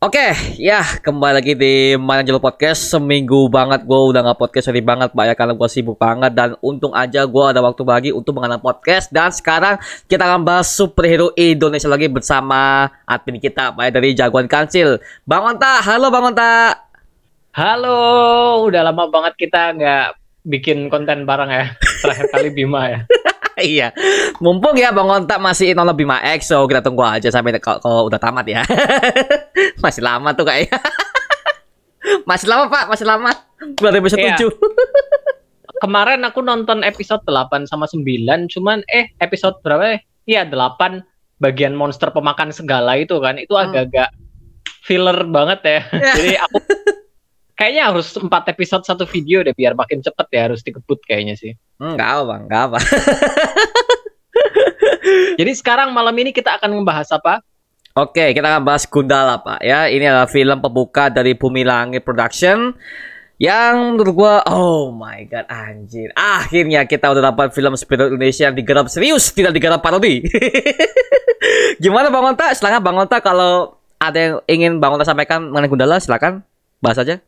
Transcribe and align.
Oke, 0.00 0.32
ya 0.56 0.80
kembali 0.80 1.44
lagi 1.44 1.52
di 1.52 1.92
Mana 2.00 2.24
Jelo 2.24 2.40
Podcast. 2.40 2.88
Seminggu 2.88 3.52
banget 3.52 3.84
gue 3.84 4.00
udah 4.00 4.24
nggak 4.24 4.40
podcast 4.40 4.72
sorry 4.72 4.80
banget, 4.80 5.12
Pak 5.12 5.24
ya 5.28 5.36
karena 5.36 5.52
gue 5.52 5.68
sibuk 5.68 6.00
banget 6.00 6.32
dan 6.32 6.56
untung 6.64 6.96
aja 6.96 7.28
gue 7.28 7.44
ada 7.44 7.60
waktu 7.60 7.84
lagi 7.84 8.08
untuk 8.08 8.40
mengenal 8.40 8.64
podcast. 8.64 9.12
Dan 9.12 9.28
sekarang 9.28 9.76
kita 10.08 10.24
akan 10.24 10.40
bahas 10.40 10.72
superhero 10.72 11.36
Indonesia 11.36 11.84
lagi 11.84 12.08
bersama 12.08 12.88
admin 13.04 13.44
kita, 13.44 13.76
Pak 13.76 13.82
ya, 13.84 13.90
dari 13.92 14.16
Jagoan 14.16 14.48
Kansil. 14.48 15.04
Bang 15.28 15.44
Onta, 15.44 15.84
halo 15.84 16.08
Bang 16.08 16.32
Onta. 16.32 16.80
Halo, 17.52 18.00
udah 18.72 18.80
lama 18.80 19.04
banget 19.12 19.36
kita 19.36 19.76
nggak 19.76 20.16
bikin 20.48 20.88
konten 20.88 21.28
bareng 21.28 21.52
ya. 21.52 21.76
Terakhir 21.76 22.26
kali 22.32 22.48
Bima 22.56 22.88
ya. 22.88 23.00
iya, 23.60 23.88
mumpung 24.38 24.74
ya 24.74 24.90
Bang 24.90 25.06
Onta 25.06 25.36
masih 25.36 25.72
nonton 25.72 25.94
Bima 25.94 26.18
X, 26.36 26.48
so 26.48 26.64
kita 26.64 26.80
tunggu 26.80 27.00
aja 27.02 27.28
sampai 27.28 27.56
kalau 27.60 28.08
udah 28.08 28.16
tamat 28.16 28.44
ya. 28.44 28.62
masih 29.84 30.02
lama 30.02 30.32
tuh 30.32 30.44
kayaknya. 30.44 30.80
masih 32.28 32.46
lama 32.48 32.66
Pak, 32.66 32.84
masih 32.88 33.06
lama. 33.06 33.30
Baru 33.76 33.96
episode 34.00 34.20
Iya. 34.20 34.36
7. 34.40 34.48
Kemarin 35.84 36.20
aku 36.24 36.44
nonton 36.44 36.84
episode 36.84 37.24
8 37.24 37.64
sama 37.64 37.88
9, 37.88 38.04
cuman 38.52 38.84
eh 38.84 39.12
episode 39.16 39.60
berapa 39.60 39.96
ya? 39.96 39.98
Iya, 40.28 40.42
8 40.48 41.00
bagian 41.40 41.72
monster 41.72 42.12
pemakan 42.12 42.52
segala 42.52 43.00
itu 43.00 43.16
kan. 43.16 43.40
Itu 43.40 43.56
Hmm. 43.56 43.64
agak-agak 43.68 44.12
filler 44.82 45.24
banget 45.24 45.60
ya. 45.64 45.80
Jadi 46.16 46.36
aku 46.36 46.58
kayaknya 47.60 47.92
harus 47.92 48.16
4 48.16 48.24
episode 48.56 48.88
satu 48.88 49.04
video 49.04 49.44
deh 49.44 49.52
biar 49.52 49.76
makin 49.76 50.00
cepet 50.00 50.26
ya 50.32 50.48
harus 50.48 50.64
dikebut 50.64 51.04
kayaknya 51.04 51.36
sih. 51.36 51.52
Enggak 51.76 52.08
apa, 52.08 52.22
Bang, 52.24 52.42
enggak 52.48 52.62
apa. 52.72 52.78
Jadi 55.36 55.52
sekarang 55.52 55.92
malam 55.92 56.16
ini 56.16 56.32
kita 56.32 56.56
akan 56.56 56.80
membahas 56.80 57.12
apa? 57.12 57.44
Oke, 57.92 58.32
kita 58.32 58.48
akan 58.48 58.64
bahas 58.64 58.88
Gundala, 58.88 59.44
Pak. 59.44 59.60
Ya, 59.60 59.92
ini 59.92 60.08
adalah 60.08 60.30
film 60.30 60.56
pembuka 60.64 61.12
dari 61.12 61.36
Bumi 61.36 61.60
Langit 61.60 62.00
Production 62.00 62.72
yang 63.36 63.96
menurut 63.96 64.14
gua, 64.16 64.34
oh 64.48 64.88
my 64.94 65.28
god, 65.28 65.44
anjir. 65.52 66.08
Akhirnya 66.16 66.88
kita 66.88 67.12
udah 67.12 67.28
dapat 67.28 67.52
film 67.52 67.76
superhero 67.76 68.08
Indonesia 68.08 68.48
yang 68.48 68.56
digarap 68.56 68.88
serius, 68.88 69.36
tidak 69.36 69.52
digarap 69.52 69.84
parodi. 69.84 70.24
Gimana 71.82 72.08
Bang 72.08 72.24
Onta? 72.24 72.56
Silakan 72.56 72.80
Bang 72.80 72.96
Onta 72.96 73.20
kalau 73.20 73.76
ada 74.00 74.16
yang 74.16 74.34
ingin 74.48 74.72
Bang 74.80 74.96
Onta 74.96 75.04
sampaikan 75.04 75.52
mengenai 75.52 75.68
Gundala, 75.68 76.00
silakan 76.00 76.40
bahas 76.80 77.00
aja. 77.00 77.20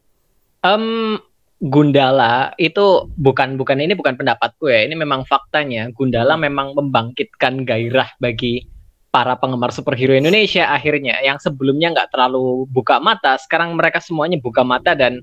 Em 0.62 1.18
Gundala 1.62 2.58
itu 2.58 3.06
bukan 3.14 3.54
bukan 3.54 3.78
ini 3.78 3.94
bukan 3.94 4.18
pendapatku 4.18 4.66
ya. 4.66 4.82
Ini 4.82 4.98
memang 4.98 5.22
faktanya. 5.22 5.94
Gundala 5.94 6.34
memang 6.34 6.74
membangkitkan 6.74 7.62
gairah 7.62 8.10
bagi 8.18 8.66
para 9.12 9.36
penggemar 9.38 9.70
superhero 9.70 10.16
Indonesia 10.16 10.72
akhirnya 10.72 11.20
yang 11.22 11.36
sebelumnya 11.36 11.92
nggak 11.92 12.10
terlalu 12.16 12.64
buka 12.66 12.96
mata, 12.96 13.36
sekarang 13.36 13.76
mereka 13.76 14.00
semuanya 14.00 14.40
buka 14.40 14.64
mata 14.64 14.96
dan 14.96 15.20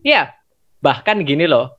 ya 0.00 0.30
bahkan 0.78 1.26
gini 1.26 1.44
loh. 1.50 1.76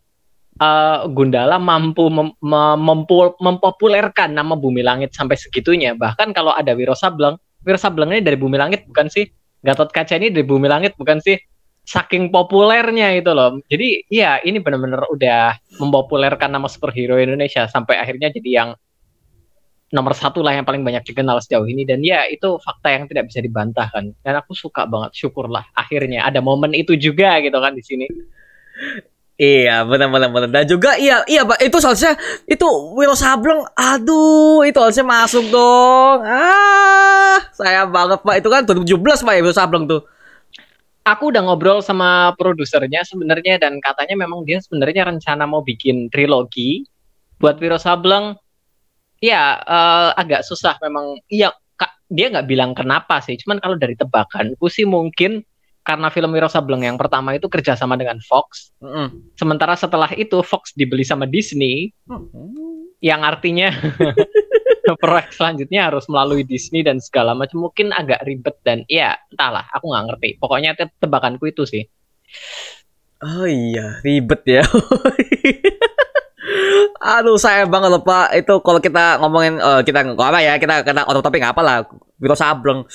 eh, 0.62 1.00
Gundala 1.10 1.58
mampu 1.58 2.14
mem- 2.14 2.38
mem- 2.38 3.38
mempopulerkan 3.42 4.30
nama 4.30 4.54
Bumi 4.54 4.86
Langit 4.86 5.18
sampai 5.18 5.34
segitunya. 5.34 5.98
Bahkan 5.98 6.38
kalau 6.38 6.54
ada 6.54 6.78
Wiro 6.78 6.94
Sableng, 6.94 7.42
Wiro 7.66 7.80
Sableng 7.82 8.14
ini 8.14 8.22
dari 8.22 8.38
Bumi 8.38 8.62
Langit 8.62 8.86
bukan 8.86 9.10
sih? 9.10 9.26
Gatot 9.66 9.90
Kaca 9.90 10.22
ini 10.22 10.30
dari 10.30 10.46
Bumi 10.46 10.70
Langit 10.70 10.94
bukan 10.94 11.18
sih? 11.18 11.40
Saking 11.84 12.32
populernya 12.32 13.12
itu 13.20 13.32
loh. 13.36 13.60
Jadi 13.68 14.08
iya 14.08 14.40
ini 14.42 14.64
benar-benar 14.64 15.08
udah 15.12 15.60
mempopulerkan 15.84 16.50
nama 16.50 16.68
superhero 16.72 17.20
Indonesia 17.20 17.68
sampai 17.68 18.00
akhirnya 18.00 18.32
jadi 18.32 18.50
yang 18.64 18.70
nomor 19.94 20.18
satu 20.18 20.42
lah 20.42 20.58
yang 20.58 20.66
paling 20.66 20.82
banyak 20.82 21.06
dikenal 21.06 21.38
sejauh 21.38 21.70
ini 21.70 21.86
dan 21.86 22.02
ya 22.02 22.26
itu 22.26 22.58
fakta 22.58 22.90
yang 22.98 23.06
tidak 23.06 23.30
bisa 23.30 23.46
dibantahkan 23.46 24.10
dan 24.26 24.34
aku 24.42 24.58
suka 24.58 24.90
banget 24.90 25.14
syukurlah 25.14 25.70
akhirnya 25.78 26.26
ada 26.26 26.42
momen 26.42 26.74
itu 26.74 26.98
juga 26.98 27.38
gitu 27.46 27.54
kan 27.62 27.78
di 27.78 27.86
sini 27.86 28.10
Iya, 29.34 29.82
benar 29.90 30.14
benar 30.14 30.30
benar. 30.30 30.50
Dan 30.54 30.66
juga 30.70 30.94
iya 30.94 31.26
iya 31.26 31.42
Pak, 31.42 31.58
itu 31.58 31.82
seharusnya 31.82 32.14
itu 32.46 32.70
Wiro 32.94 33.18
Sableng. 33.18 33.66
Aduh, 33.74 34.62
itu 34.62 34.78
harusnya 34.78 35.02
masuk 35.02 35.50
dong. 35.50 36.22
Ah, 36.22 37.42
sayang 37.58 37.90
banget 37.90 38.22
Pak. 38.22 38.36
Itu 38.38 38.50
kan 38.54 38.62
2017 38.70 39.26
Pak 39.26 39.34
ya 39.34 39.42
Wiro 39.42 39.56
Sableng 39.58 39.90
tuh. 39.90 40.06
Aku 41.04 41.36
udah 41.36 41.44
ngobrol 41.44 41.84
sama 41.84 42.32
produsernya 42.40 43.04
sebenarnya 43.04 43.60
dan 43.60 43.84
katanya 43.84 44.16
memang 44.24 44.48
dia 44.48 44.64
sebenarnya 44.64 45.08
rencana 45.08 45.44
mau 45.44 45.60
bikin 45.60 46.08
trilogi 46.08 46.88
buat 47.38 47.60
Wiro 47.60 47.78
Sableng. 47.78 48.40
Ya 49.24 49.60
eh, 49.64 50.10
agak 50.20 50.44
susah 50.44 50.76
memang. 50.84 51.20
Iya, 51.32 51.56
Kak, 51.80 52.08
dia 52.12 52.28
nggak 52.32 52.48
bilang 52.48 52.72
kenapa 52.76 53.24
sih. 53.24 53.40
Cuman 53.40 53.60
kalau 53.64 53.80
dari 53.80 53.96
tebakanku 53.96 54.68
sih 54.68 54.84
mungkin 54.84 55.44
karena 55.84 56.08
film 56.08 56.32
Wiro 56.32 56.48
Sableng 56.48 56.88
yang 56.88 56.96
pertama 56.96 57.36
itu 57.36 57.48
kerjasama 57.52 58.00
dengan 58.00 58.20
Fox. 58.24 58.72
Mm-mm. 58.80 59.36
Sementara 59.36 59.76
setelah 59.76 60.12
itu 60.16 60.40
Fox 60.44 60.72
dibeli 60.76 61.04
sama 61.04 61.28
Disney, 61.28 61.92
yang 63.04 63.20
artinya 63.28 63.68
proyek 65.04 65.36
selanjutnya 65.36 65.92
harus 65.92 66.08
melalui 66.08 66.48
Disney 66.48 66.88
dan 66.88 67.04
segala 67.04 67.36
macam. 67.36 67.68
Mungkin 67.68 67.92
agak 67.92 68.24
ribet 68.24 68.56
dan 68.64 68.88
ya 68.88 69.20
entahlah 69.28 69.68
aku 69.76 69.92
nggak 69.92 70.06
ngerti. 70.08 70.30
Pokoknya 70.40 70.72
te- 70.80 70.96
tebakanku 71.04 71.52
itu 71.52 71.68
sih. 71.68 71.84
Oh 73.20 73.44
iya, 73.44 74.00
ribet 74.04 74.42
ya. 74.48 74.64
Aduh, 77.04 77.36
sayang 77.36 77.68
banget 77.68 77.90
loh 77.92 78.02
Pak. 78.02 78.34
Itu 78.38 78.64
kalau 78.64 78.80
kita 78.80 79.20
ngomongin 79.20 79.60
eh, 79.60 79.82
kita 79.84 80.16
apa 80.16 80.40
ya, 80.40 80.56
kita 80.58 80.86
kena 80.88 81.04
auto 81.04 81.20
nggak 81.20 81.54
apa 81.54 81.62
lah. 81.62 81.78
Wiro 82.24 82.40
Sableng. 82.40 82.88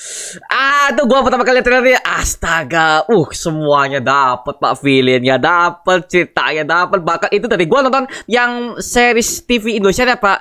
Ah, 0.49 0.89
itu 0.89 1.05
gua 1.05 1.21
pertama 1.21 1.45
kali 1.45 1.61
lihat. 1.61 2.01
Astaga, 2.01 3.05
uh 3.05 3.27
semuanya 3.29 4.01
dapat 4.01 4.57
Pak 4.57 4.81
villainnya 4.81 5.37
dapat, 5.37 6.09
ceritanya 6.09 6.65
dapat. 6.65 7.05
Bahkan 7.05 7.29
itu 7.37 7.45
tadi 7.45 7.69
gua 7.69 7.85
nonton 7.85 8.09
yang 8.25 8.81
series 8.81 9.45
TV 9.45 9.77
Indonesia 9.77 10.05
ya 10.07 10.17
Pak. 10.17 10.39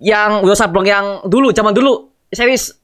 Yang 0.00 0.30
Wiro 0.40 0.56
Sableng 0.56 0.88
yang 0.88 1.06
dulu, 1.28 1.52
zaman 1.52 1.76
dulu 1.76 2.08
series 2.32 2.80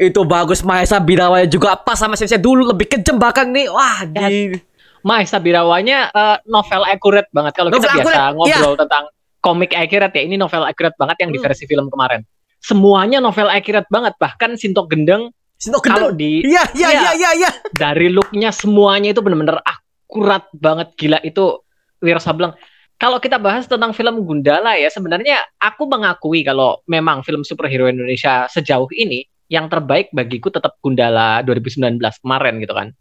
itu 0.00 0.20
bagus 0.24 0.60
Mahesa 0.64 1.00
Birawaya 1.00 1.44
juga 1.48 1.76
pas 1.76 1.96
sama 1.96 2.16
seriesnya 2.16 2.40
dulu 2.40 2.72
lebih 2.72 2.88
kejam 2.88 3.16
bahkan 3.16 3.48
nih 3.48 3.66
wah 3.68 4.04
Ya, 4.12 4.28
di 4.28 4.60
Mahesa 5.04 5.36
Birawanya 5.36 6.08
eh, 6.08 6.36
novel 6.48 6.82
accurate 6.88 7.28
banget 7.28 7.52
kalau 7.56 7.68
kita 7.68 7.84
biasa 7.84 8.00
accurate, 8.00 8.34
ngobrol 8.36 8.74
tentang 8.80 9.04
komik 9.44 9.76
accurate 9.76 10.16
ya 10.16 10.24
ini 10.24 10.40
novel 10.40 10.64
accurate 10.64 10.96
banget 10.96 11.20
yang 11.20 11.30
di 11.30 11.38
Hmm. 11.38 11.44
versi 11.44 11.68
film 11.68 11.92
kemarin 11.92 12.24
semuanya 12.58 13.20
novel 13.20 13.52
accurate 13.52 13.84
banget 13.92 14.16
bahkan 14.16 14.56
Sintok 14.56 14.88
Gendeng 14.88 15.28
Sinto 15.54 15.78
kalau 15.84 16.10
Gendeng. 16.10 16.18
di 16.18 16.48
Iya, 16.48 16.64
iya, 16.72 16.88
Iya. 16.88 17.00
iya, 17.00 17.12
iya, 17.14 17.30
iya. 17.38 17.50
dari 17.70 18.08
looknya 18.08 18.50
semuanya 18.50 19.12
itu 19.12 19.20
bener-bener 19.20 19.60
akurat 19.60 20.48
banget 20.50 20.96
gila 20.96 21.18
itu 21.20 21.60
Wiro 22.00 22.20
Sableng. 22.20 22.52
Kalau 22.94 23.18
kita 23.18 23.36
bahas 23.36 23.64
tentang 23.64 23.90
film 23.90 24.22
Gundala 24.22 24.76
ya 24.76 24.86
sebenarnya 24.88 25.40
aku 25.58 25.84
mengakui 25.84 26.44
kalau 26.44 26.78
memang 26.86 27.20
film 27.20 27.42
superhero 27.42 27.88
Indonesia 27.88 28.46
sejauh 28.46 28.86
ini 28.94 29.24
yang 29.48 29.68
terbaik 29.68 30.12
bagiku 30.12 30.48
tetap 30.48 30.76
Gundala 30.78 31.40
2019 31.42 32.00
kemarin 32.20 32.60
gitu 32.60 32.72
kan. 32.72 32.92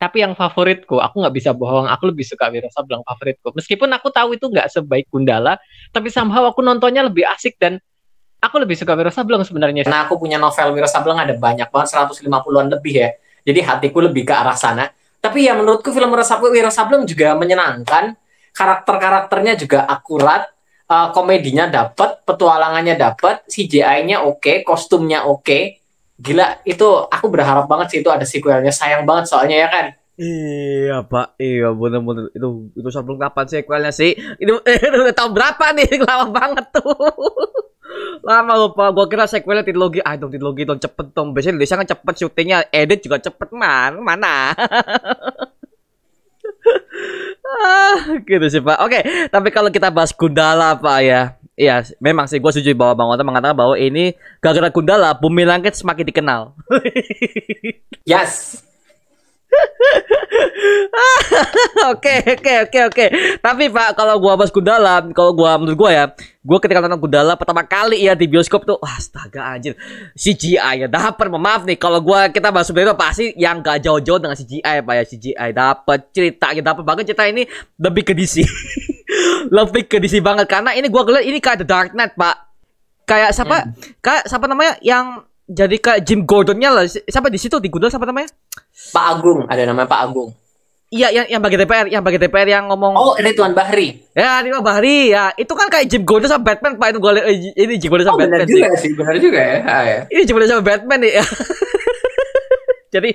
Tapi 0.00 0.24
yang 0.24 0.32
favoritku, 0.32 0.96
aku 0.96 1.20
nggak 1.20 1.34
bisa 1.36 1.52
bohong, 1.52 1.84
aku 1.84 2.08
lebih 2.08 2.24
suka 2.24 2.48
Wiro 2.48 2.72
Sableng 2.72 3.04
favoritku. 3.04 3.52
Meskipun 3.52 3.84
aku 3.92 4.08
tahu 4.08 4.32
itu 4.32 4.48
nggak 4.48 4.72
sebaik 4.72 5.12
Gundala, 5.12 5.60
tapi 5.92 6.08
somehow 6.08 6.48
aku 6.48 6.64
nontonnya 6.64 7.04
lebih 7.04 7.28
asik 7.28 7.60
dan 7.60 7.76
aku 8.40 8.56
lebih 8.64 8.80
suka 8.80 8.96
Wiro 8.96 9.12
Sableng 9.12 9.44
sebenarnya. 9.44 9.84
Karena 9.84 10.08
aku 10.08 10.16
punya 10.16 10.40
novel 10.40 10.72
Wiro 10.72 10.88
Sableng 10.88 11.20
ada 11.20 11.36
banyak 11.36 11.68
banget, 11.68 11.92
150-an 11.92 12.72
lebih 12.80 12.94
ya. 12.96 13.12
Jadi 13.44 13.60
hatiku 13.60 14.00
lebih 14.00 14.24
ke 14.24 14.32
arah 14.32 14.56
sana. 14.56 14.88
Tapi 15.20 15.44
ya 15.44 15.52
menurutku 15.52 15.92
film 15.92 16.08
Wiro 16.16 16.72
Sableng, 16.72 17.04
juga 17.04 17.36
menyenangkan. 17.36 18.16
Karakter-karakternya 18.56 19.60
juga 19.60 19.84
akurat. 19.84 20.48
eh, 20.90 21.08
komedinya 21.14 21.70
dapat, 21.70 22.26
petualangannya 22.26 22.98
dapat, 22.98 23.46
CGI-nya 23.46 24.26
oke, 24.26 24.66
kostumnya 24.66 25.22
oke. 25.22 25.79
Gila, 26.20 26.60
itu 26.68 26.88
aku 27.08 27.26
berharap 27.32 27.64
banget 27.64 27.96
sih 27.96 27.98
itu 28.04 28.10
ada 28.12 28.28
sequelnya. 28.28 28.68
Sayang 28.68 29.08
banget 29.08 29.32
soalnya 29.32 29.56
ya 29.64 29.68
kan. 29.72 29.86
Iya 30.20 31.00
pak, 31.08 31.40
iya 31.40 31.72
bener-bener 31.72 32.28
itu 32.36 32.68
itu 32.76 32.88
sebelum 32.92 33.16
kapan 33.16 33.48
sequelnya 33.48 33.88
sih? 33.88 34.12
Itu 34.36 34.60
udah 35.00 35.16
tahun 35.16 35.32
berapa 35.32 35.64
nih? 35.72 35.88
Lama 36.04 36.26
banget 36.28 36.66
tuh. 36.76 36.92
Lama 38.28 38.52
lupa, 38.60 38.92
gua 38.92 39.08
kira 39.08 39.24
sequelnya 39.24 39.64
trilogi. 39.64 40.04
Ah 40.04 40.20
dong 40.20 40.28
trilogi 40.28 40.68
dong 40.68 40.76
cepet 40.76 41.16
dong. 41.16 41.32
Biasanya 41.32 41.56
Indonesia 41.56 41.80
kan 41.80 41.88
cepet 41.88 42.14
syutingnya, 42.20 42.58
edit 42.68 43.00
juga 43.00 43.16
cepet 43.16 43.48
man. 43.56 43.96
Mana? 44.04 44.52
ah, 47.48 47.96
gitu 48.20 48.46
sih 48.52 48.60
pak. 48.60 48.76
Oke, 48.84 49.00
tapi 49.32 49.48
kalau 49.48 49.72
kita 49.72 49.88
bahas 49.88 50.12
Gundala 50.12 50.76
pak 50.76 50.98
ya. 51.00 51.39
Iya, 51.60 51.84
memang 52.00 52.24
sih 52.24 52.40
gue 52.40 52.48
setuju 52.48 52.72
bahwa 52.72 52.96
Bang 52.96 53.12
Ota 53.12 53.20
mengatakan 53.20 53.52
bahwa 53.52 53.76
ini 53.76 54.16
gara-gara 54.40 54.72
Gundala, 54.72 55.12
Bumi 55.12 55.44
Langit 55.44 55.76
semakin 55.76 56.08
dikenal. 56.08 56.40
Yes. 58.08 58.64
Oke 61.90 62.22
oke 62.22 62.52
oke 62.68 62.78
oke. 62.92 63.04
Tapi 63.40 63.64
Pak, 63.72 63.96
kalau 63.96 64.20
gua 64.20 64.38
bahas 64.38 64.52
Gundala, 64.52 65.02
kalau 65.10 65.32
gua 65.34 65.58
menurut 65.58 65.78
gua 65.78 65.90
ya, 65.90 66.04
gua 66.44 66.58
ketika 66.60 66.84
nonton 66.84 67.00
Gundala 67.00 67.34
pertama 67.34 67.64
kali 67.64 68.04
ya 68.04 68.14
di 68.14 68.30
bioskop 68.30 68.68
tuh, 68.68 68.78
wah, 68.78 68.98
astaga 68.98 69.56
anjir. 69.56 69.74
CGI 70.14 70.86
ya 70.86 70.88
dapat, 70.90 71.26
maaf 71.32 71.66
nih 71.66 71.80
kalau 71.80 71.98
gua 72.04 72.28
kita 72.30 72.52
bahas 72.52 72.68
sebenarnya 72.68 72.94
pasti 72.94 73.32
yang 73.34 73.64
gak 73.64 73.82
jauh-jauh 73.82 74.20
dengan 74.20 74.36
CGI 74.36 74.84
Pak 74.84 74.94
ya, 74.94 75.04
CGI 75.06 75.48
dapat 75.56 75.98
ceritanya 76.12 76.62
dapat 76.74 76.82
banget 76.84 77.04
cerita 77.12 77.24
ini 77.26 77.42
lebih 77.80 78.02
ke 78.06 78.12
DC. 78.14 78.44
lebih 79.56 79.90
ke 79.90 79.98
DC 79.98 80.22
banget 80.22 80.46
karena 80.46 80.76
ini 80.76 80.86
gua 80.92 81.02
ngeliat 81.06 81.24
ini 81.26 81.38
kayak 81.42 81.64
The 81.64 81.68
Dark 81.68 81.90
Knight, 81.96 82.14
Pak. 82.14 82.36
Kayak 83.08 83.34
siapa? 83.34 83.56
Kayak 83.98 84.22
siapa 84.30 84.46
namanya 84.46 84.78
yang 84.86 85.26
jadi 85.50 85.76
kayak 85.76 86.00
Jim 86.06 86.22
Gordonnya 86.22 86.70
lah. 86.70 86.86
Siapa 86.86 87.26
di 87.26 87.36
situ 87.36 87.58
di 87.58 87.66
Gundala 87.66 87.90
siapa 87.90 88.06
namanya? 88.06 88.30
Pak 88.94 89.04
Agung, 89.10 89.44
ada 89.44 89.66
namanya 89.66 89.84
Pak 89.84 90.00
Agung. 90.00 90.30
Iya, 90.90 91.10
yang 91.12 91.26
yang 91.28 91.40
bagi 91.40 91.54
DPR, 91.54 91.86
yang 91.86 92.02
bagi 92.02 92.18
DPR 92.18 92.48
yang 92.48 92.66
ngomong 92.66 92.94
Oh, 92.94 93.14
Ridwan 93.14 93.54
Bahri. 93.54 94.10
Ya, 94.10 94.42
ini 94.42 94.50
mah 94.50 94.58
Bahri 94.58 95.10
ya. 95.10 95.30
Itu 95.34 95.54
kan 95.54 95.70
kayak 95.70 95.86
Jim 95.86 96.02
Gordon 96.02 96.26
sama 96.26 96.42
Batman, 96.42 96.74
Pak. 96.74 96.86
Itu 96.90 96.98
gue 96.98 97.12
eh, 97.20 97.36
ini 97.54 97.78
Jim 97.78 97.90
Gordon 97.90 98.06
Oh, 98.06 98.14
sama 98.14 98.26
benar 98.26 98.42
Batman 98.42 98.48
sih. 98.48 98.58
juga 98.58 98.70
sih, 98.74 98.90
benar 98.94 99.14
juga 99.18 99.38
ya. 99.38 99.56
Ah, 99.62 99.82
ya. 99.82 99.98
Ini 100.06 100.22
Jim 100.22 100.34
Gordon 100.34 100.50
sama 100.50 100.62
Batman 100.66 100.98
nih. 101.02 101.12
Jadi 102.90 103.14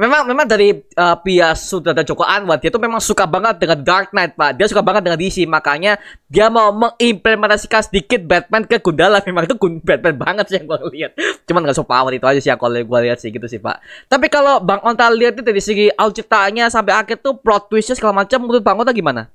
memang 0.00 0.24
memang 0.24 0.48
dari 0.48 0.72
uh, 0.72 1.16
pihak 1.20 1.52
sutradara 1.52 2.08
Joko 2.08 2.24
Anwar 2.24 2.56
dia 2.56 2.72
tuh 2.72 2.80
memang 2.80 3.04
suka 3.04 3.28
banget 3.28 3.60
dengan 3.60 3.84
Dark 3.84 4.16
Knight 4.16 4.32
pak 4.32 4.56
dia 4.56 4.64
suka 4.64 4.80
banget 4.80 5.04
dengan 5.04 5.20
DC 5.20 5.44
makanya 5.44 6.00
dia 6.24 6.48
mau 6.48 6.72
mengimplementasikan 6.72 7.84
sedikit 7.84 8.24
Batman 8.24 8.64
ke 8.64 8.80
Gundala 8.80 9.20
memang 9.28 9.44
itu 9.44 9.60
Batman 9.60 10.16
banget 10.16 10.44
sih 10.48 10.56
yang 10.56 10.64
gue 10.64 10.78
lihat 10.96 11.12
cuman 11.44 11.68
so 11.76 11.84
power 11.84 12.16
itu 12.16 12.24
aja 12.24 12.40
sih 12.40 12.48
yang 12.48 12.56
kalau 12.56 12.80
gue 12.80 13.00
lihat 13.04 13.20
sih 13.20 13.28
gitu 13.28 13.44
sih 13.44 13.60
pak 13.60 13.84
tapi 14.08 14.32
kalau 14.32 14.56
Bang 14.64 14.80
Onta 14.80 15.12
lihat 15.12 15.36
itu 15.36 15.44
dari 15.44 15.60
segi 15.60 15.92
alur 15.92 16.16
ceritanya 16.16 16.72
sampai 16.72 16.96
akhir 16.96 17.20
tuh 17.20 17.36
plot 17.36 17.68
twistnya 17.68 17.98
segala 17.98 18.24
macam 18.24 18.40
menurut 18.40 18.62
Bang 18.64 18.80
Onta 18.80 18.92
gimana? 18.94 19.28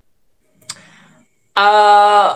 Eh, 1.56 2.30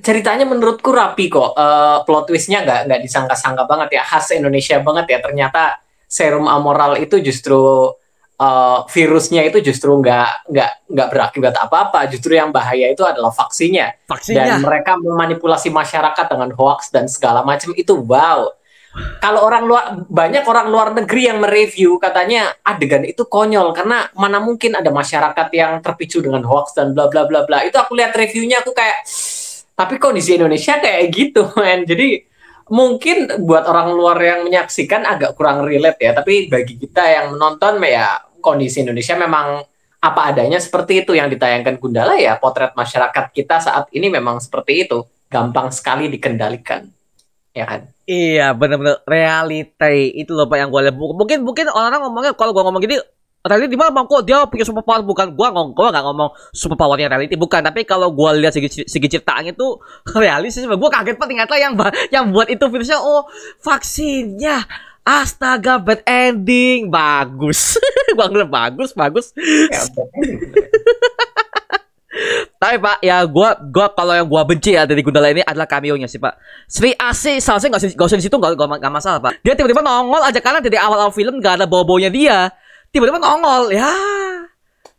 ceritanya 0.00 0.44
menurutku 0.48 0.90
rapi 0.90 1.28
kok. 1.28 1.56
Eh, 1.56 1.98
plot 2.04 2.24
twistnya 2.28 2.64
nggak 2.64 2.80
nggak 2.88 3.00
disangka-sangka 3.04 3.64
banget 3.64 4.00
ya, 4.00 4.02
khas 4.04 4.32
Indonesia 4.36 4.80
banget 4.80 5.06
ya. 5.12 5.18
Ternyata 5.20 5.83
serum 6.14 6.46
amoral 6.46 6.94
itu 7.02 7.18
justru 7.18 7.90
eh, 8.38 8.78
virusnya 8.86 9.42
itu 9.50 9.58
justru 9.58 9.90
nggak 9.98 10.46
nggak 10.46 10.70
nggak 10.94 11.08
berakibat 11.10 11.54
apa-apa. 11.58 12.06
Justru 12.06 12.38
yang 12.38 12.54
bahaya 12.54 12.86
itu 12.94 13.02
adalah 13.02 13.34
vaksinnya. 13.34 13.98
Dan 13.98 14.06
Vaksinnya. 14.06 14.62
mereka 14.62 14.94
memanipulasi 14.94 15.74
masyarakat 15.74 16.26
dengan 16.30 16.54
hoax 16.54 16.94
dan 16.94 17.10
segala 17.10 17.42
macam 17.42 17.74
itu 17.74 17.98
wow. 17.98 18.46
Kalau 18.94 19.42
orang 19.42 19.66
luar 19.66 20.06
banyak 20.06 20.46
orang 20.46 20.70
luar 20.70 20.94
negeri 20.94 21.26
yang 21.26 21.42
mereview 21.42 21.98
katanya 21.98 22.54
adegan 22.62 23.02
itu 23.02 23.26
konyol 23.26 23.74
karena 23.74 24.06
mana 24.14 24.38
mungkin 24.38 24.78
ada 24.78 24.86
masyarakat 24.94 25.50
yang 25.50 25.82
terpicu 25.82 26.22
dengan 26.22 26.46
hoax 26.46 26.78
dan 26.78 26.94
bla 26.94 27.10
bla 27.10 27.26
bla 27.26 27.42
bla. 27.42 27.66
Itu 27.66 27.74
aku 27.82 27.98
lihat 27.98 28.14
reviewnya 28.14 28.62
aku 28.62 28.70
kayak 28.70 29.02
tapi 29.74 29.98
kondisi 29.98 30.38
Indonesia 30.38 30.78
kayak 30.78 31.10
gitu 31.10 31.42
men. 31.58 31.82
Jadi 31.82 32.22
mungkin 32.68 33.44
buat 33.44 33.68
orang 33.68 33.92
luar 33.92 34.16
yang 34.20 34.40
menyaksikan 34.46 35.04
agak 35.04 35.36
kurang 35.36 35.64
relate 35.64 36.00
ya, 36.00 36.12
tapi 36.16 36.48
bagi 36.48 36.80
kita 36.80 37.04
yang 37.04 37.26
menonton 37.36 37.80
ya 37.84 38.20
kondisi 38.44 38.84
Indonesia 38.84 39.16
memang 39.16 39.64
apa 40.04 40.20
adanya 40.28 40.60
seperti 40.60 41.00
itu 41.00 41.16
yang 41.16 41.32
ditayangkan 41.32 41.80
Gundala 41.80 42.20
ya. 42.20 42.36
Potret 42.36 42.76
masyarakat 42.76 43.32
kita 43.32 43.56
saat 43.64 43.88
ini 43.96 44.12
memang 44.12 44.36
seperti 44.36 44.84
itu. 44.84 45.08
Gampang 45.32 45.72
sekali 45.72 46.12
dikendalikan. 46.12 46.84
Ya 47.56 47.64
kan? 47.64 47.88
Iya 48.04 48.52
bener-bener 48.52 49.00
reality 49.08 50.12
itu 50.12 50.36
loh 50.36 50.44
pak 50.44 50.60
yang 50.60 50.68
gue 50.68 50.80
lihat. 50.84 50.96
Mungkin 50.96 51.40
mungkin 51.40 51.72
orang-orang 51.72 52.00
ngomongnya 52.04 52.32
kalau 52.36 52.52
gue 52.52 52.62
ngomong 52.62 52.82
gini 52.84 53.00
reality 53.44 53.68
di 53.68 53.78
mana 53.78 53.92
bang? 53.92 54.06
Kok 54.08 54.22
dia 54.24 54.38
punya 54.48 54.64
super 54.64 54.80
power? 54.80 55.04
Bukan 55.04 55.36
gue 55.36 55.48
ngomong 55.52 55.76
gue 55.76 55.86
nggak 55.92 56.04
ngomong 56.08 56.30
super 56.50 56.76
powernya 56.80 57.12
reality 57.12 57.36
bukan. 57.36 57.60
Tapi 57.60 57.84
kalau 57.84 58.08
gue 58.10 58.30
lihat 58.40 58.56
segi 58.56 58.88
segi 58.88 59.08
ceritanya 59.08 59.52
itu 59.52 59.78
realistis 60.22 60.64
gue 60.64 60.90
kaget 60.90 61.16
pak 61.20 61.26
ternyata 61.28 61.54
yang 61.60 61.76
yang 62.08 62.24
buat 62.32 62.48
itu 62.48 62.64
virusnya. 62.64 62.98
Oh 62.98 63.28
vaksinnya. 63.60 64.64
Astaga 65.04 65.76
bad 65.76 66.00
ending. 66.08 66.88
Bagus. 66.88 67.76
Gue 68.16 68.24
ngeliat 68.24 68.48
bagus 68.48 68.96
bagus. 68.96 69.36
Ya, 69.36 69.84
Tapi 72.62 72.78
Pak, 72.78 73.02
ya 73.02 73.26
gua 73.26 73.58
gua 73.58 73.90
kalau 73.90 74.14
yang 74.14 74.24
gua 74.30 74.46
benci 74.46 74.72
ya 74.72 74.86
dari 74.86 75.02
Gundala 75.02 75.34
ini 75.34 75.42
adalah 75.42 75.66
cameo-nya 75.66 76.06
sih 76.06 76.22
Pak. 76.22 76.38
Sri 76.70 76.94
Asih 76.94 77.42
seharusnya 77.42 77.74
nggak 77.74 77.82
usah 77.82 78.06
usah 78.06 78.18
di 78.22 78.24
situ 78.24 78.36
nggak 78.38 78.54
nggak 78.54 78.80
nggak 78.80 78.94
masalah 78.94 79.18
Pak. 79.20 79.42
Dia 79.42 79.58
tiba-tiba 79.58 79.82
nongol 79.82 80.22
aja 80.22 80.38
karena 80.38 80.62
dari 80.62 80.78
awal-awal 80.78 81.12
film 81.12 81.42
nggak 81.42 81.60
ada 81.60 81.66
bau-baunya 81.66 82.08
dia. 82.08 82.54
Tiba-tiba 82.94 83.18
nongol, 83.18 83.74
ya 83.74 83.90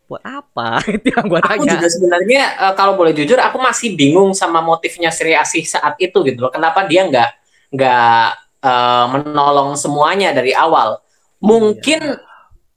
buat 0.06 0.22
apa? 0.22 0.80
Itu 0.96 1.10
yang 1.10 1.26
aku 1.26 1.42
tanya. 1.42 1.70
juga 1.78 1.86
sebenarnya 1.90 2.42
eh, 2.54 2.74
kalau 2.78 2.94
boleh 2.94 3.12
jujur 3.12 3.38
aku 3.42 3.58
masih 3.58 3.98
bingung 3.98 4.32
sama 4.32 4.62
motifnya 4.62 5.10
Sri 5.10 5.34
Asih 5.34 5.66
saat 5.66 5.98
itu 5.98 6.22
gitu 6.22 6.38
loh. 6.38 6.50
Kenapa 6.54 6.86
dia 6.86 7.06
nggak 7.06 7.30
nggak 7.74 8.26
eh, 8.62 9.06
menolong 9.18 9.74
semuanya 9.74 10.30
dari 10.30 10.54
awal? 10.54 11.02
Mungkin 11.42 12.16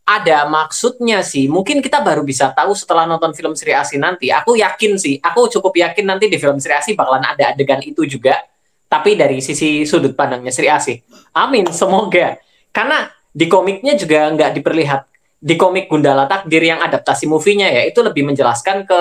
ada 0.10 0.50
maksudnya 0.50 1.21
sih. 1.21 1.45
Mungkin 1.45 1.86
kita 1.86 2.01
baru 2.01 2.25
bisa 2.25 2.50
tahu 2.50 2.74
setelah 2.74 3.06
nonton 3.06 3.30
film 3.38 3.54
Sri 3.54 3.71
Asih 3.77 4.01
nanti. 4.01 4.33
Aku 4.33 4.57
yakin 4.57 4.98
sih 4.98 5.21
aku 5.21 5.48
cukup 5.54 5.77
yakin 5.77 6.10
nanti 6.10 6.25
di 6.27 6.38
film 6.42 6.57
Sri 6.57 6.74
Asih 6.74 6.98
bakalan 6.98 7.24
ada 7.24 7.54
adegan 7.54 7.80
itu 7.86 8.04
juga. 8.10 8.42
Tapi 8.89 9.13
dari 9.13 9.38
sisi 9.38 9.86
sudut 9.86 10.18
pandangnya 10.18 10.50
Sri 10.50 10.66
Asih. 10.66 10.98
Amin 11.38 11.69
semoga. 11.69 12.42
Karena 12.74 13.06
di 13.30 13.45
komiknya 13.45 13.94
juga 13.94 14.25
nggak 14.33 14.57
diperlihat 14.57 15.01
di 15.40 15.56
komik 15.56 15.88
Gundala 15.88 16.28
Takdir 16.28 16.60
yang 16.60 16.84
adaptasi 16.84 17.24
movie-nya 17.24 17.72
ya 17.72 17.88
itu 17.88 18.04
lebih 18.04 18.28
menjelaskan 18.28 18.84
ke 18.84 19.00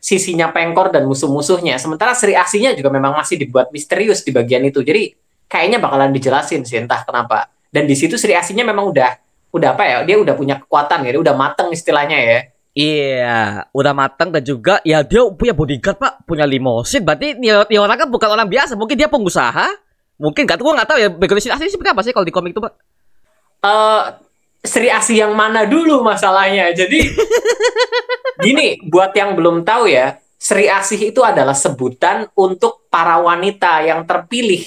sisinya 0.00 0.48
Pengkor 0.54 0.94
dan 0.94 1.04
musuh-musuhnya. 1.04 1.76
Sementara 1.76 2.16
Sri 2.16 2.32
Asihnya 2.32 2.72
juga 2.72 2.88
memang 2.88 3.12
masih 3.18 3.36
dibuat 3.36 3.68
misterius 3.74 4.24
di 4.24 4.32
bagian 4.32 4.64
itu. 4.64 4.80
Jadi 4.80 5.12
kayaknya 5.50 5.82
bakalan 5.82 6.14
dijelasin 6.14 6.64
sih 6.64 6.80
entah 6.80 7.04
kenapa. 7.04 7.52
Dan 7.68 7.84
di 7.84 7.94
situ 7.98 8.16
Sri 8.16 8.32
Asihnya 8.32 8.64
memang 8.64 8.88
udah 8.88 9.18
udah 9.52 9.68
apa 9.76 9.84
ya? 9.84 9.96
Dia 10.06 10.16
udah 10.16 10.34
punya 10.38 10.56
kekuatan 10.62 11.04
ya, 11.04 11.10
dia 11.14 11.22
udah 11.22 11.36
mateng 11.36 11.68
istilahnya 11.74 12.18
ya. 12.18 12.38
Iya, 12.70 13.66
udah 13.74 13.92
matang 13.92 14.30
dan 14.30 14.46
juga 14.46 14.78
ya 14.86 15.02
dia 15.02 15.26
punya 15.26 15.50
bodyguard 15.50 15.98
Pak, 15.98 16.12
punya 16.22 16.46
limosin. 16.46 17.02
Berarti 17.02 17.34
dia, 17.36 17.66
dia 17.66 17.80
orang 17.82 17.98
kan 17.98 18.08
bukan 18.08 18.30
orang 18.30 18.46
biasa, 18.46 18.78
mungkin 18.78 18.94
dia 18.94 19.10
pengusaha. 19.10 19.68
Mungkin 20.20 20.46
gak 20.46 20.60
gua 20.60 20.76
nggak 20.78 20.88
tahu 20.88 20.98
ya 21.00 21.08
background 21.10 21.42
Sri 21.42 21.50
Asih 21.50 21.66
seperti 21.66 21.90
apa 21.90 22.02
sih 22.06 22.12
kalau 22.14 22.24
di 22.24 22.32
komik 22.32 22.54
itu 22.54 22.62
Pak. 22.62 22.72
eh 23.60 24.29
Sri 24.60 24.92
Asih 24.92 25.24
yang 25.24 25.32
mana 25.32 25.64
dulu 25.64 26.04
masalahnya. 26.04 26.72
Jadi 26.76 27.00
gini, 28.44 28.80
buat 28.88 29.12
yang 29.16 29.32
belum 29.36 29.64
tahu 29.64 29.88
ya, 29.88 30.20
Sri 30.36 30.68
Asih 30.68 31.12
itu 31.12 31.24
adalah 31.24 31.56
sebutan 31.56 32.28
untuk 32.36 32.84
para 32.92 33.16
wanita 33.20 33.84
yang 33.84 34.04
terpilih. 34.04 34.64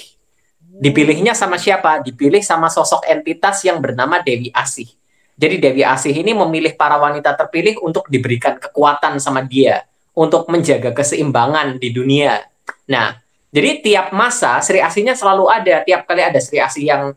Dipilihnya 0.60 1.38
sama 1.38 1.54
siapa? 1.54 2.02
Dipilih 2.02 2.42
sama 2.42 2.66
sosok 2.66 3.06
entitas 3.06 3.62
yang 3.62 3.78
bernama 3.78 4.18
Dewi 4.18 4.50
Asih. 4.50 4.90
Jadi 5.34 5.58
Dewi 5.62 5.82
Asih 5.86 6.14
ini 6.14 6.34
memilih 6.34 6.74
para 6.74 6.98
wanita 6.98 7.34
terpilih 7.34 7.78
untuk 7.82 8.06
diberikan 8.10 8.58
kekuatan 8.58 9.18
sama 9.22 9.42
dia 9.42 9.86
untuk 10.14 10.46
menjaga 10.46 10.94
keseimbangan 10.94 11.78
di 11.78 11.90
dunia. 11.90 12.38
Nah, 12.86 13.18
jadi 13.54 13.82
tiap 13.82 14.06
masa 14.10 14.58
Sri 14.62 14.82
Asihnya 14.82 15.14
selalu 15.14 15.46
ada. 15.46 15.86
Tiap 15.86 16.06
kali 16.06 16.22
ada 16.26 16.38
Sri 16.42 16.58
Asih 16.58 16.90
yang 16.90 17.14